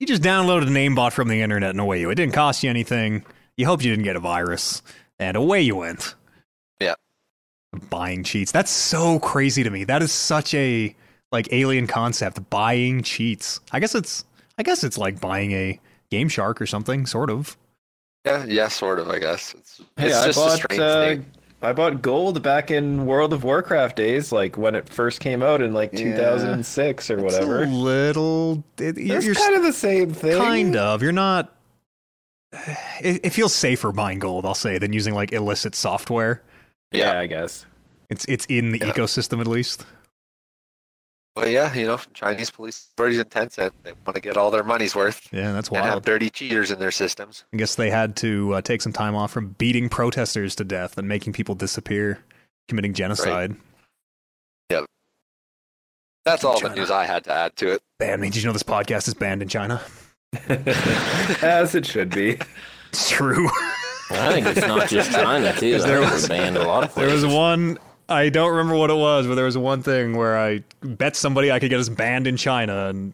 you 0.00 0.08
just 0.08 0.22
downloaded 0.22 0.66
a 0.66 0.70
name 0.70 0.96
bot 0.96 1.12
from 1.12 1.28
the 1.28 1.40
internet 1.40 1.70
and 1.70 1.80
away 1.80 2.00
you. 2.00 2.10
It 2.10 2.16
didn't 2.16 2.34
cost 2.34 2.64
you 2.64 2.70
anything. 2.70 3.24
You 3.60 3.66
hoped 3.66 3.84
you 3.84 3.90
didn't 3.90 4.04
get 4.04 4.16
a 4.16 4.20
virus, 4.20 4.80
and 5.18 5.36
away 5.36 5.60
you 5.60 5.76
went. 5.76 6.14
Yeah. 6.80 6.94
Buying 7.90 8.24
cheats. 8.24 8.52
That's 8.52 8.70
so 8.70 9.18
crazy 9.18 9.62
to 9.62 9.68
me. 9.70 9.84
That 9.84 10.00
is 10.00 10.10
such 10.12 10.54
a 10.54 10.96
like 11.30 11.52
alien 11.52 11.86
concept. 11.86 12.48
Buying 12.48 13.02
cheats. 13.02 13.60
I 13.70 13.78
guess 13.80 13.94
it's. 13.94 14.24
I 14.56 14.62
guess 14.62 14.82
it's 14.82 14.96
like 14.96 15.20
buying 15.20 15.52
a 15.52 15.78
Game 16.10 16.28
Shark 16.30 16.60
or 16.62 16.64
something, 16.66 17.04
sort 17.04 17.28
of. 17.28 17.58
Yeah, 18.24 18.44
yeah, 18.46 18.68
sort 18.68 18.98
of, 18.98 19.10
I 19.10 19.18
guess. 19.18 19.52
It's, 19.54 19.80
Hey, 19.98 20.06
it's 20.08 20.16
I 20.16 20.26
just 20.26 20.38
a 20.38 20.40
bought 20.42 20.56
strange 20.56 20.80
uh, 20.80 21.04
thing. 21.04 21.26
I 21.62 21.72
bought 21.74 22.00
gold 22.00 22.42
back 22.42 22.70
in 22.70 23.04
World 23.04 23.34
of 23.34 23.44
Warcraft 23.44 23.96
days, 23.96 24.32
like 24.32 24.56
when 24.56 24.74
it 24.74 24.88
first 24.88 25.20
came 25.20 25.42
out 25.42 25.60
in 25.60 25.74
like 25.74 25.92
Yeah. 25.92 26.14
2006 26.16 27.10
or 27.10 27.14
It's 27.14 27.22
whatever. 27.22 27.62
a 27.64 27.66
little. 27.66 28.64
It, 28.78 28.96
you're, 28.96 29.18
It's 29.18 29.26
you're 29.26 29.34
kind 29.34 29.54
of 29.54 29.62
the 29.64 29.72
same 29.74 30.14
thing. 30.14 30.38
kind 30.38 30.76
of. 30.76 31.02
You're 31.02 31.12
not. 31.12 31.54
It, 33.00 33.20
it 33.24 33.30
feels 33.30 33.54
safer 33.54 33.92
buying 33.92 34.18
gold, 34.18 34.44
I'll 34.44 34.54
say, 34.54 34.78
than 34.78 34.92
using 34.92 35.14
like 35.14 35.32
illicit 35.32 35.74
software. 35.74 36.42
Yeah, 36.92 37.12
Yeah. 37.14 37.20
I 37.20 37.26
guess. 37.26 37.66
It's 38.08 38.24
it's 38.26 38.44
in 38.46 38.72
the 38.72 38.78
Yeah. 38.78 38.92
ecosystem 38.92 39.40
at 39.40 39.46
least. 39.46 39.86
But 41.36 41.50
yeah, 41.50 41.72
you 41.74 41.86
know, 41.86 41.98
Chinese 42.12 42.50
police 42.50 42.88
authorities 42.92 43.20
and 43.20 43.30
Tencent, 43.30 43.70
they 43.84 43.92
want 44.04 44.16
to 44.16 44.20
get 44.20 44.36
all 44.36 44.50
their 44.50 44.64
money's 44.64 44.96
worth. 44.96 45.28
Yeah, 45.32 45.52
that's 45.52 45.70
wild. 45.70 45.78
and 45.82 45.86
have 45.86 45.94
wild. 45.94 46.04
dirty 46.04 46.28
cheaters 46.28 46.72
in 46.72 46.80
their 46.80 46.90
systems. 46.90 47.44
I 47.54 47.56
guess 47.56 47.76
they 47.76 47.88
had 47.88 48.16
to 48.16 48.54
uh, 48.54 48.60
take 48.62 48.82
some 48.82 48.92
time 48.92 49.14
off 49.14 49.30
from 49.30 49.50
beating 49.50 49.88
protesters 49.88 50.56
to 50.56 50.64
death 50.64 50.98
and 50.98 51.06
making 51.06 51.32
people 51.34 51.54
disappear, 51.54 52.18
committing 52.68 52.94
genocide. 52.94 53.54
Yep. 54.70 54.86
That's 56.24 56.42
all 56.42 56.58
China. 56.60 56.74
the 56.74 56.80
news 56.80 56.90
I 56.90 57.04
had 57.06 57.22
to 57.24 57.32
add 57.32 57.54
to 57.56 57.74
it. 57.74 57.82
Banned. 58.00 58.20
me. 58.20 58.28
Did 58.30 58.42
you 58.42 58.48
know 58.48 58.52
this 58.52 58.64
podcast 58.64 59.06
is 59.06 59.14
banned 59.14 59.40
in 59.40 59.48
China? 59.48 59.80
As 61.42 61.74
it 61.74 61.86
should 61.86 62.10
be. 62.10 62.38
It's 62.90 63.10
true. 63.10 63.48
I 64.10 64.32
think 64.32 64.46
it's 64.46 64.66
not 64.66 64.88
just 64.88 65.10
China 65.12 65.52
too. 65.58 65.78
There 65.78 66.02
I 66.02 66.12
was- 66.12 66.28
banned 66.28 66.56
a 66.56 66.66
lot 66.66 66.84
of 66.84 66.94
there 66.94 67.08
was 67.12 67.26
one. 67.26 67.78
I 68.08 68.28
don't 68.28 68.50
remember 68.50 68.76
what 68.76 68.90
it 68.90 68.96
was, 68.96 69.26
but 69.28 69.36
there 69.36 69.44
was 69.44 69.56
one 69.56 69.82
thing 69.82 70.16
where 70.16 70.36
I 70.38 70.64
bet 70.82 71.14
somebody 71.14 71.52
I 71.52 71.60
could 71.60 71.70
get 71.70 71.78
us 71.78 71.88
banned 71.88 72.26
in 72.26 72.36
China, 72.36 72.88
and 72.88 73.12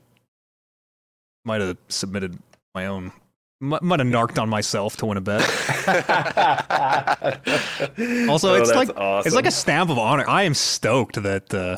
might 1.45 1.61
have 1.61 1.77
submitted 1.89 2.39
my 2.75 2.87
own. 2.87 3.13
Might 3.61 3.83
might 3.83 4.01
have 4.01 4.09
narked 4.09 4.39
on 4.39 4.49
myself 4.49 4.97
to 4.99 5.07
win 5.07 5.19
a 5.19 5.21
bet. 5.21 5.43
Also, 8.29 8.55
Oh, 8.55 8.61
it's 8.61 8.73
like 8.75 8.91
awesome. 8.97 9.27
it's 9.27 9.37
like 9.37 9.47
a 9.47 9.51
stamp 9.51 9.91
of 9.91 9.99
honor. 9.99 10.25
I 10.29 10.43
am 10.45 10.55
stoked 10.55 11.23
that 11.23 11.53
uh, 11.55 11.77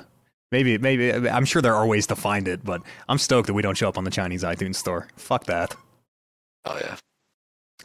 maybe 0.53 0.79
maybe 0.79 1.12
I'm 1.29 1.45
sure 1.45 1.62
there 1.62 1.75
are 1.75 1.87
ways 1.87 2.07
to 2.09 2.16
find 2.16 2.49
it, 2.49 2.65
but 2.65 2.83
I'm 3.09 3.19
stoked 3.19 3.47
that 3.47 3.55
we 3.55 3.62
don't 3.62 3.77
show 3.77 3.89
up 3.89 3.99
on 3.99 4.05
the 4.05 4.11
Chinese 4.11 4.43
iTunes 4.43 4.77
store. 4.77 5.09
Fuck 5.16 5.45
that. 5.45 5.75
oh 6.65 6.79
yeah. 6.81 6.97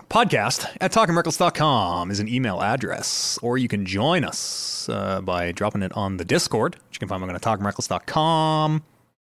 Podcast 0.09 0.75
at 0.81 0.91
talkingreckless.com 0.91 2.09
is 2.09 2.19
an 2.19 2.27
email 2.27 2.61
address, 2.61 3.37
or 3.43 3.59
you 3.59 3.67
can 3.67 3.85
join 3.85 4.23
us 4.23 4.89
uh, 4.89 5.21
by 5.21 5.51
dropping 5.51 5.83
it 5.83 5.91
on 5.95 6.17
the 6.17 6.25
Discord, 6.25 6.75
which 6.87 6.95
you 6.95 6.99
can 6.99 7.07
find 7.07 7.21
by 7.21 7.27
going 7.27 7.39
to 7.39 7.47
talkingreckless.com. 7.47 8.83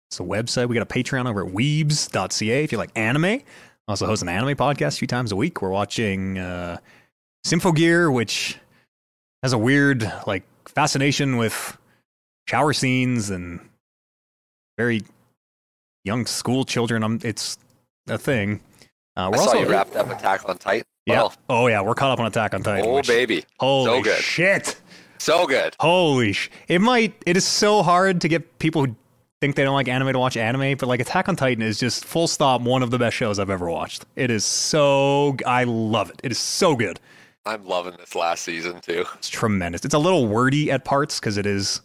It's 0.09 0.19
a 0.21 0.23
website. 0.23 0.69
We 0.69 0.75
got 0.75 0.83
a 0.83 0.85
Patreon 0.85 1.27
over 1.27 1.45
at 1.45 1.53
weebs.ca 1.53 2.63
if 2.63 2.71
you 2.71 2.77
like 2.77 2.91
anime. 2.95 3.25
I 3.25 3.41
also 3.89 4.05
host 4.05 4.21
an 4.21 4.29
anime 4.29 4.55
podcast 4.55 4.95
a 4.95 4.99
few 4.99 5.07
times 5.07 5.33
a 5.33 5.35
week. 5.35 5.61
We're 5.61 5.69
watching 5.69 6.37
uh, 6.37 6.77
Symphogear, 7.45 8.13
which 8.13 8.57
has 9.41 9.51
a 9.51 9.57
weird 9.57 10.09
like 10.25 10.43
fascination 10.69 11.35
with 11.35 11.77
shower 12.47 12.73
scenes 12.73 13.29
and 13.29 13.59
very 14.77 15.01
young 16.03 16.25
school 16.25 16.65
children. 16.65 17.03
Um, 17.03 17.19
it's 17.23 17.57
a 18.07 18.17
thing. 18.17 18.61
Uh, 19.15 19.29
we're 19.31 19.37
saw 19.37 19.43
also 19.57 19.69
wrapped 19.69 19.95
up 19.95 20.09
Attack 20.09 20.47
on 20.49 20.57
Titan. 20.57 20.85
yeah. 21.05 21.17
Well, 21.17 21.33
Oh 21.49 21.67
yeah, 21.67 21.81
we're 21.81 21.95
caught 21.95 22.11
up 22.11 22.19
on 22.19 22.25
Attack 22.25 22.53
on 22.53 22.63
Titan. 22.63 22.85
oh 22.89 22.95
which- 22.95 23.07
baby, 23.07 23.43
Holy 23.59 23.85
So 23.85 24.01
good. 24.01 24.21
shit! 24.21 24.81
so 25.19 25.45
good. 25.47 25.75
Holy 25.79 26.33
sh! 26.33 26.49
It 26.67 26.81
might. 26.81 27.13
It 27.25 27.37
is 27.37 27.45
so 27.45 27.83
hard 27.83 28.21
to 28.21 28.27
get 28.27 28.59
people 28.59 28.85
who 28.85 28.95
think 29.39 29.55
they 29.55 29.63
don't 29.63 29.73
like 29.75 29.87
anime 29.87 30.13
to 30.13 30.19
watch 30.19 30.35
anime, 30.35 30.77
but 30.77 30.87
like 30.87 30.99
Attack 30.99 31.29
on 31.29 31.35
Titan 31.35 31.61
is 31.61 31.77
just 31.79 32.05
full 32.05 32.27
stop 32.27 32.61
one 32.61 32.81
of 32.81 32.89
the 32.91 32.97
best 32.97 33.15
shows 33.15 33.39
I've 33.39 33.49
ever 33.51 33.69
watched. 33.69 34.05
It 34.15 34.31
is 34.31 34.43
so. 34.43 35.37
I 35.45 35.63
love 35.65 36.09
it. 36.09 36.19
It 36.23 36.31
is 36.31 36.39
so 36.39 36.75
good. 36.75 36.99
I'm 37.45 37.65
loving 37.65 37.93
this 37.99 38.15
last 38.15 38.43
season 38.43 38.79
too. 38.81 39.05
It's 39.15 39.29
tremendous. 39.29 39.85
It's 39.85 39.93
a 39.93 39.99
little 39.99 40.25
wordy 40.27 40.71
at 40.71 40.85
parts 40.85 41.19
because 41.19 41.37
it 41.37 41.45
is. 41.45 41.81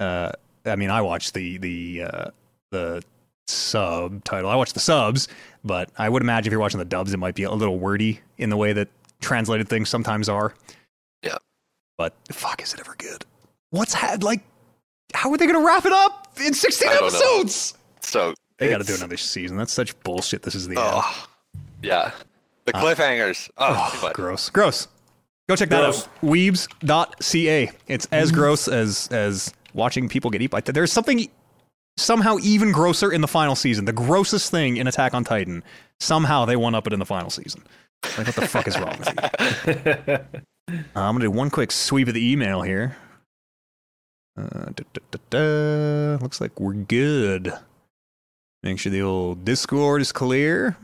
Uh, 0.00 0.32
I 0.64 0.76
mean, 0.76 0.90
I 0.90 1.00
watched 1.02 1.34
the 1.34 1.58
the 1.58 2.02
uh, 2.02 2.30
the 2.70 3.02
subtitle. 3.46 4.50
I 4.50 4.56
watched 4.56 4.74
the 4.74 4.80
subs, 4.80 5.28
but 5.64 5.90
I 5.98 6.08
would 6.08 6.22
imagine 6.22 6.48
if 6.48 6.52
you're 6.52 6.60
watching 6.60 6.78
the 6.78 6.84
dubs, 6.84 7.12
it 7.12 7.16
might 7.18 7.34
be 7.34 7.42
a 7.44 7.50
little 7.50 7.78
wordy 7.78 8.20
in 8.36 8.50
the 8.50 8.56
way 8.56 8.72
that 8.74 8.88
translated 9.20 9.68
things 9.68 9.88
sometimes 9.88 10.28
are. 10.28 10.54
Yeah. 11.22 11.36
But 11.96 12.14
fuck, 12.30 12.62
is 12.62 12.74
it 12.74 12.80
ever 12.80 12.94
good? 12.98 13.24
What's 13.70 13.94
had 13.94 14.22
like? 14.22 14.42
How 15.14 15.30
are 15.32 15.38
they 15.38 15.46
going 15.46 15.58
to 15.58 15.66
wrap 15.66 15.86
it 15.86 15.92
up 15.92 16.28
in 16.44 16.52
16 16.52 16.86
I 16.88 16.92
don't 16.92 17.00
know. 17.00 17.06
episodes? 17.18 17.74
So 18.02 18.34
They 18.58 18.68
got 18.68 18.78
to 18.78 18.84
do 18.84 18.94
another 18.94 19.16
season. 19.16 19.56
That's 19.56 19.72
such 19.72 19.98
bullshit. 20.00 20.42
This 20.42 20.54
is 20.54 20.68
the 20.68 20.76
end. 20.78 20.86
Oh, 20.92 21.26
yeah. 21.82 22.12
The 22.66 22.74
cliffhangers. 22.74 23.48
Oh, 23.56 23.98
Oh, 24.02 24.10
gross. 24.12 24.50
Gross. 24.50 24.86
Go 25.48 25.56
check 25.56 25.70
that 25.70 25.80
Gross. 25.80 26.04
out. 26.06 26.20
Weebs.ca. 26.20 27.70
It's 27.86 28.06
as 28.12 28.30
gross 28.30 28.68
as 28.68 29.08
as 29.10 29.50
watching 29.78 30.08
people 30.08 30.30
get 30.30 30.42
eaten 30.42 30.50
by. 30.50 30.60
There's 30.60 30.92
something 30.92 31.28
somehow 31.96 32.36
even 32.42 32.70
grosser 32.72 33.10
in 33.10 33.22
the 33.22 33.28
final 33.28 33.56
season. 33.56 33.86
The 33.86 33.92
grossest 33.92 34.50
thing 34.50 34.76
in 34.76 34.86
Attack 34.86 35.14
on 35.14 35.24
Titan. 35.24 35.62
Somehow 36.00 36.44
they 36.44 36.56
won 36.56 36.74
up 36.74 36.86
it 36.86 36.92
in 36.92 36.98
the 36.98 37.06
final 37.06 37.30
season. 37.30 37.62
Like 38.18 38.26
what 38.28 38.36
the 38.36 38.46
fuck 38.46 38.68
is 38.68 38.78
wrong 38.78 38.96
with 38.98 39.08
you? 39.08 40.12
Uh, 40.14 40.18
I'm 40.94 41.14
gonna 41.14 41.20
do 41.20 41.30
one 41.30 41.50
quick 41.50 41.72
sweep 41.72 42.06
of 42.08 42.14
the 42.14 42.30
email 42.32 42.62
here. 42.62 42.96
Uh, 44.36 44.66
da, 44.76 44.84
da, 44.92 45.00
da, 45.10 45.18
da. 45.30 46.16
Looks 46.22 46.40
like 46.40 46.60
we're 46.60 46.74
good. 46.74 47.52
Make 48.62 48.78
sure 48.78 48.92
the 48.92 49.02
old 49.02 49.44
Discord 49.44 50.00
is 50.02 50.12
clear. 50.12 50.76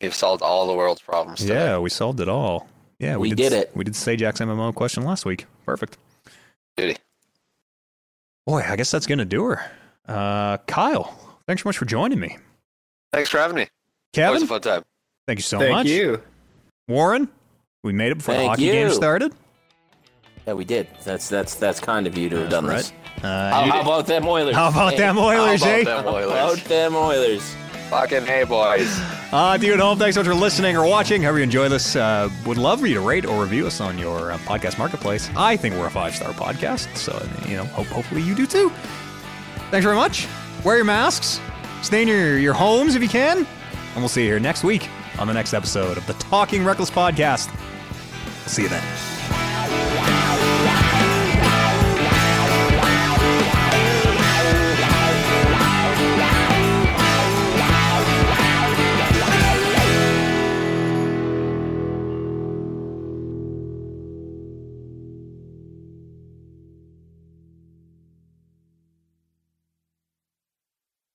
We've 0.00 0.14
solved 0.14 0.42
all 0.42 0.66
the 0.66 0.74
world's 0.74 1.02
problems. 1.02 1.40
today. 1.40 1.54
Yeah, 1.54 1.78
we 1.78 1.90
solved 1.90 2.20
it 2.20 2.28
all. 2.28 2.68
Yeah, 2.98 3.16
We 3.16 3.30
did 3.34 3.52
s- 3.52 3.64
it. 3.64 3.70
We 3.74 3.84
did 3.84 3.94
Sajak's 3.94 4.40
MMO 4.40 4.74
question 4.74 5.04
last 5.04 5.24
week. 5.26 5.44
Perfect. 5.66 5.98
Beauty. 6.76 6.96
Boy, 8.46 8.62
I 8.66 8.76
guess 8.76 8.90
that's 8.90 9.06
gonna 9.06 9.24
do 9.24 9.44
her. 9.44 9.70
Uh, 10.06 10.58
Kyle, 10.68 11.18
thanks 11.46 11.62
so 11.62 11.68
much 11.68 11.76
for 11.78 11.84
joining 11.84 12.20
me. 12.20 12.36
Thanks 13.12 13.28
for 13.30 13.38
having 13.38 13.56
me. 13.56 13.68
Always 14.18 14.40
Kevin, 14.40 14.42
a 14.44 14.46
fun 14.46 14.60
time. 14.60 14.82
thank 15.26 15.38
you 15.38 15.42
so 15.42 15.58
Thank 15.58 15.72
much. 15.72 15.86
Thank 15.86 15.98
you. 15.98 16.22
Warren, 16.88 17.28
we 17.82 17.92
made 17.92 18.12
it 18.12 18.18
before 18.18 18.34
the 18.34 18.40
Thank 18.40 18.50
hockey 18.50 18.66
game 18.70 18.90
started. 18.90 19.32
Yeah, 20.46 20.52
we 20.54 20.64
did. 20.64 20.86
That's 21.04 21.28
that's 21.28 21.56
that's 21.56 21.80
kind 21.80 22.06
of 22.06 22.16
you 22.16 22.28
to 22.30 22.36
have 22.42 22.50
done 22.50 22.66
right. 22.66 22.76
this. 22.78 22.92
Uh, 23.24 23.50
How, 23.50 23.62
how 23.70 23.80
about 23.80 24.06
them 24.06 24.26
Oilers? 24.28 24.54
how 24.54 24.68
about 24.68 24.92
Hey, 24.92 24.98
them 24.98 25.18
Oilers, 25.18 25.62
How 25.64 25.70
eh? 25.70 25.80
about 25.80 26.04
them 26.04 26.14
How 26.14 26.52
about 26.52 26.58
them 26.64 26.94
Oilers? 26.94 27.56
Fucking 27.90 28.26
hey, 28.26 28.44
boys. 28.44 29.00
Uh, 29.32 29.58
to 29.58 29.66
you 29.66 29.72
at 29.74 29.80
home, 29.80 29.98
thanks 29.98 30.14
so 30.14 30.20
much 30.20 30.28
for 30.28 30.34
listening 30.36 30.76
or 30.76 30.86
watching. 30.86 31.20
However 31.20 31.38
you 31.38 31.44
enjoy 31.44 31.68
this, 31.68 31.96
uh, 31.96 32.30
would 32.46 32.56
love 32.56 32.78
for 32.78 32.86
you 32.86 32.94
to 32.94 33.00
rate 33.00 33.26
or 33.26 33.42
review 33.42 33.66
us 33.66 33.80
on 33.80 33.98
your 33.98 34.30
uh, 34.30 34.38
podcast 34.38 34.78
marketplace. 34.78 35.28
I 35.36 35.56
think 35.56 35.74
we're 35.74 35.88
a 35.88 35.90
five 35.90 36.14
star 36.14 36.32
podcast, 36.32 36.96
so 36.96 37.20
you 37.48 37.56
know, 37.56 37.64
hope, 37.64 37.88
hopefully 37.88 38.22
you 38.22 38.36
do 38.36 38.46
too. 38.46 38.70
Thanks 39.72 39.84
very 39.84 39.96
much. 39.96 40.28
Wear 40.64 40.76
your 40.76 40.84
masks. 40.84 41.40
Stay 41.82 42.02
in 42.02 42.08
your, 42.08 42.38
your 42.38 42.54
homes 42.54 42.94
if 42.94 43.02
you 43.02 43.08
can, 43.08 43.38
and 43.38 43.96
we'll 43.96 44.08
see 44.08 44.22
you 44.22 44.28
here 44.28 44.38
next 44.38 44.62
week 44.62 44.88
on 45.18 45.26
the 45.26 45.34
next 45.34 45.54
episode 45.54 45.98
of 45.98 46.06
the 46.06 46.14
Talking 46.14 46.64
Reckless 46.64 46.90
podcast. 46.90 47.50
See 48.46 48.62
you 48.62 48.68
then. 48.68 50.25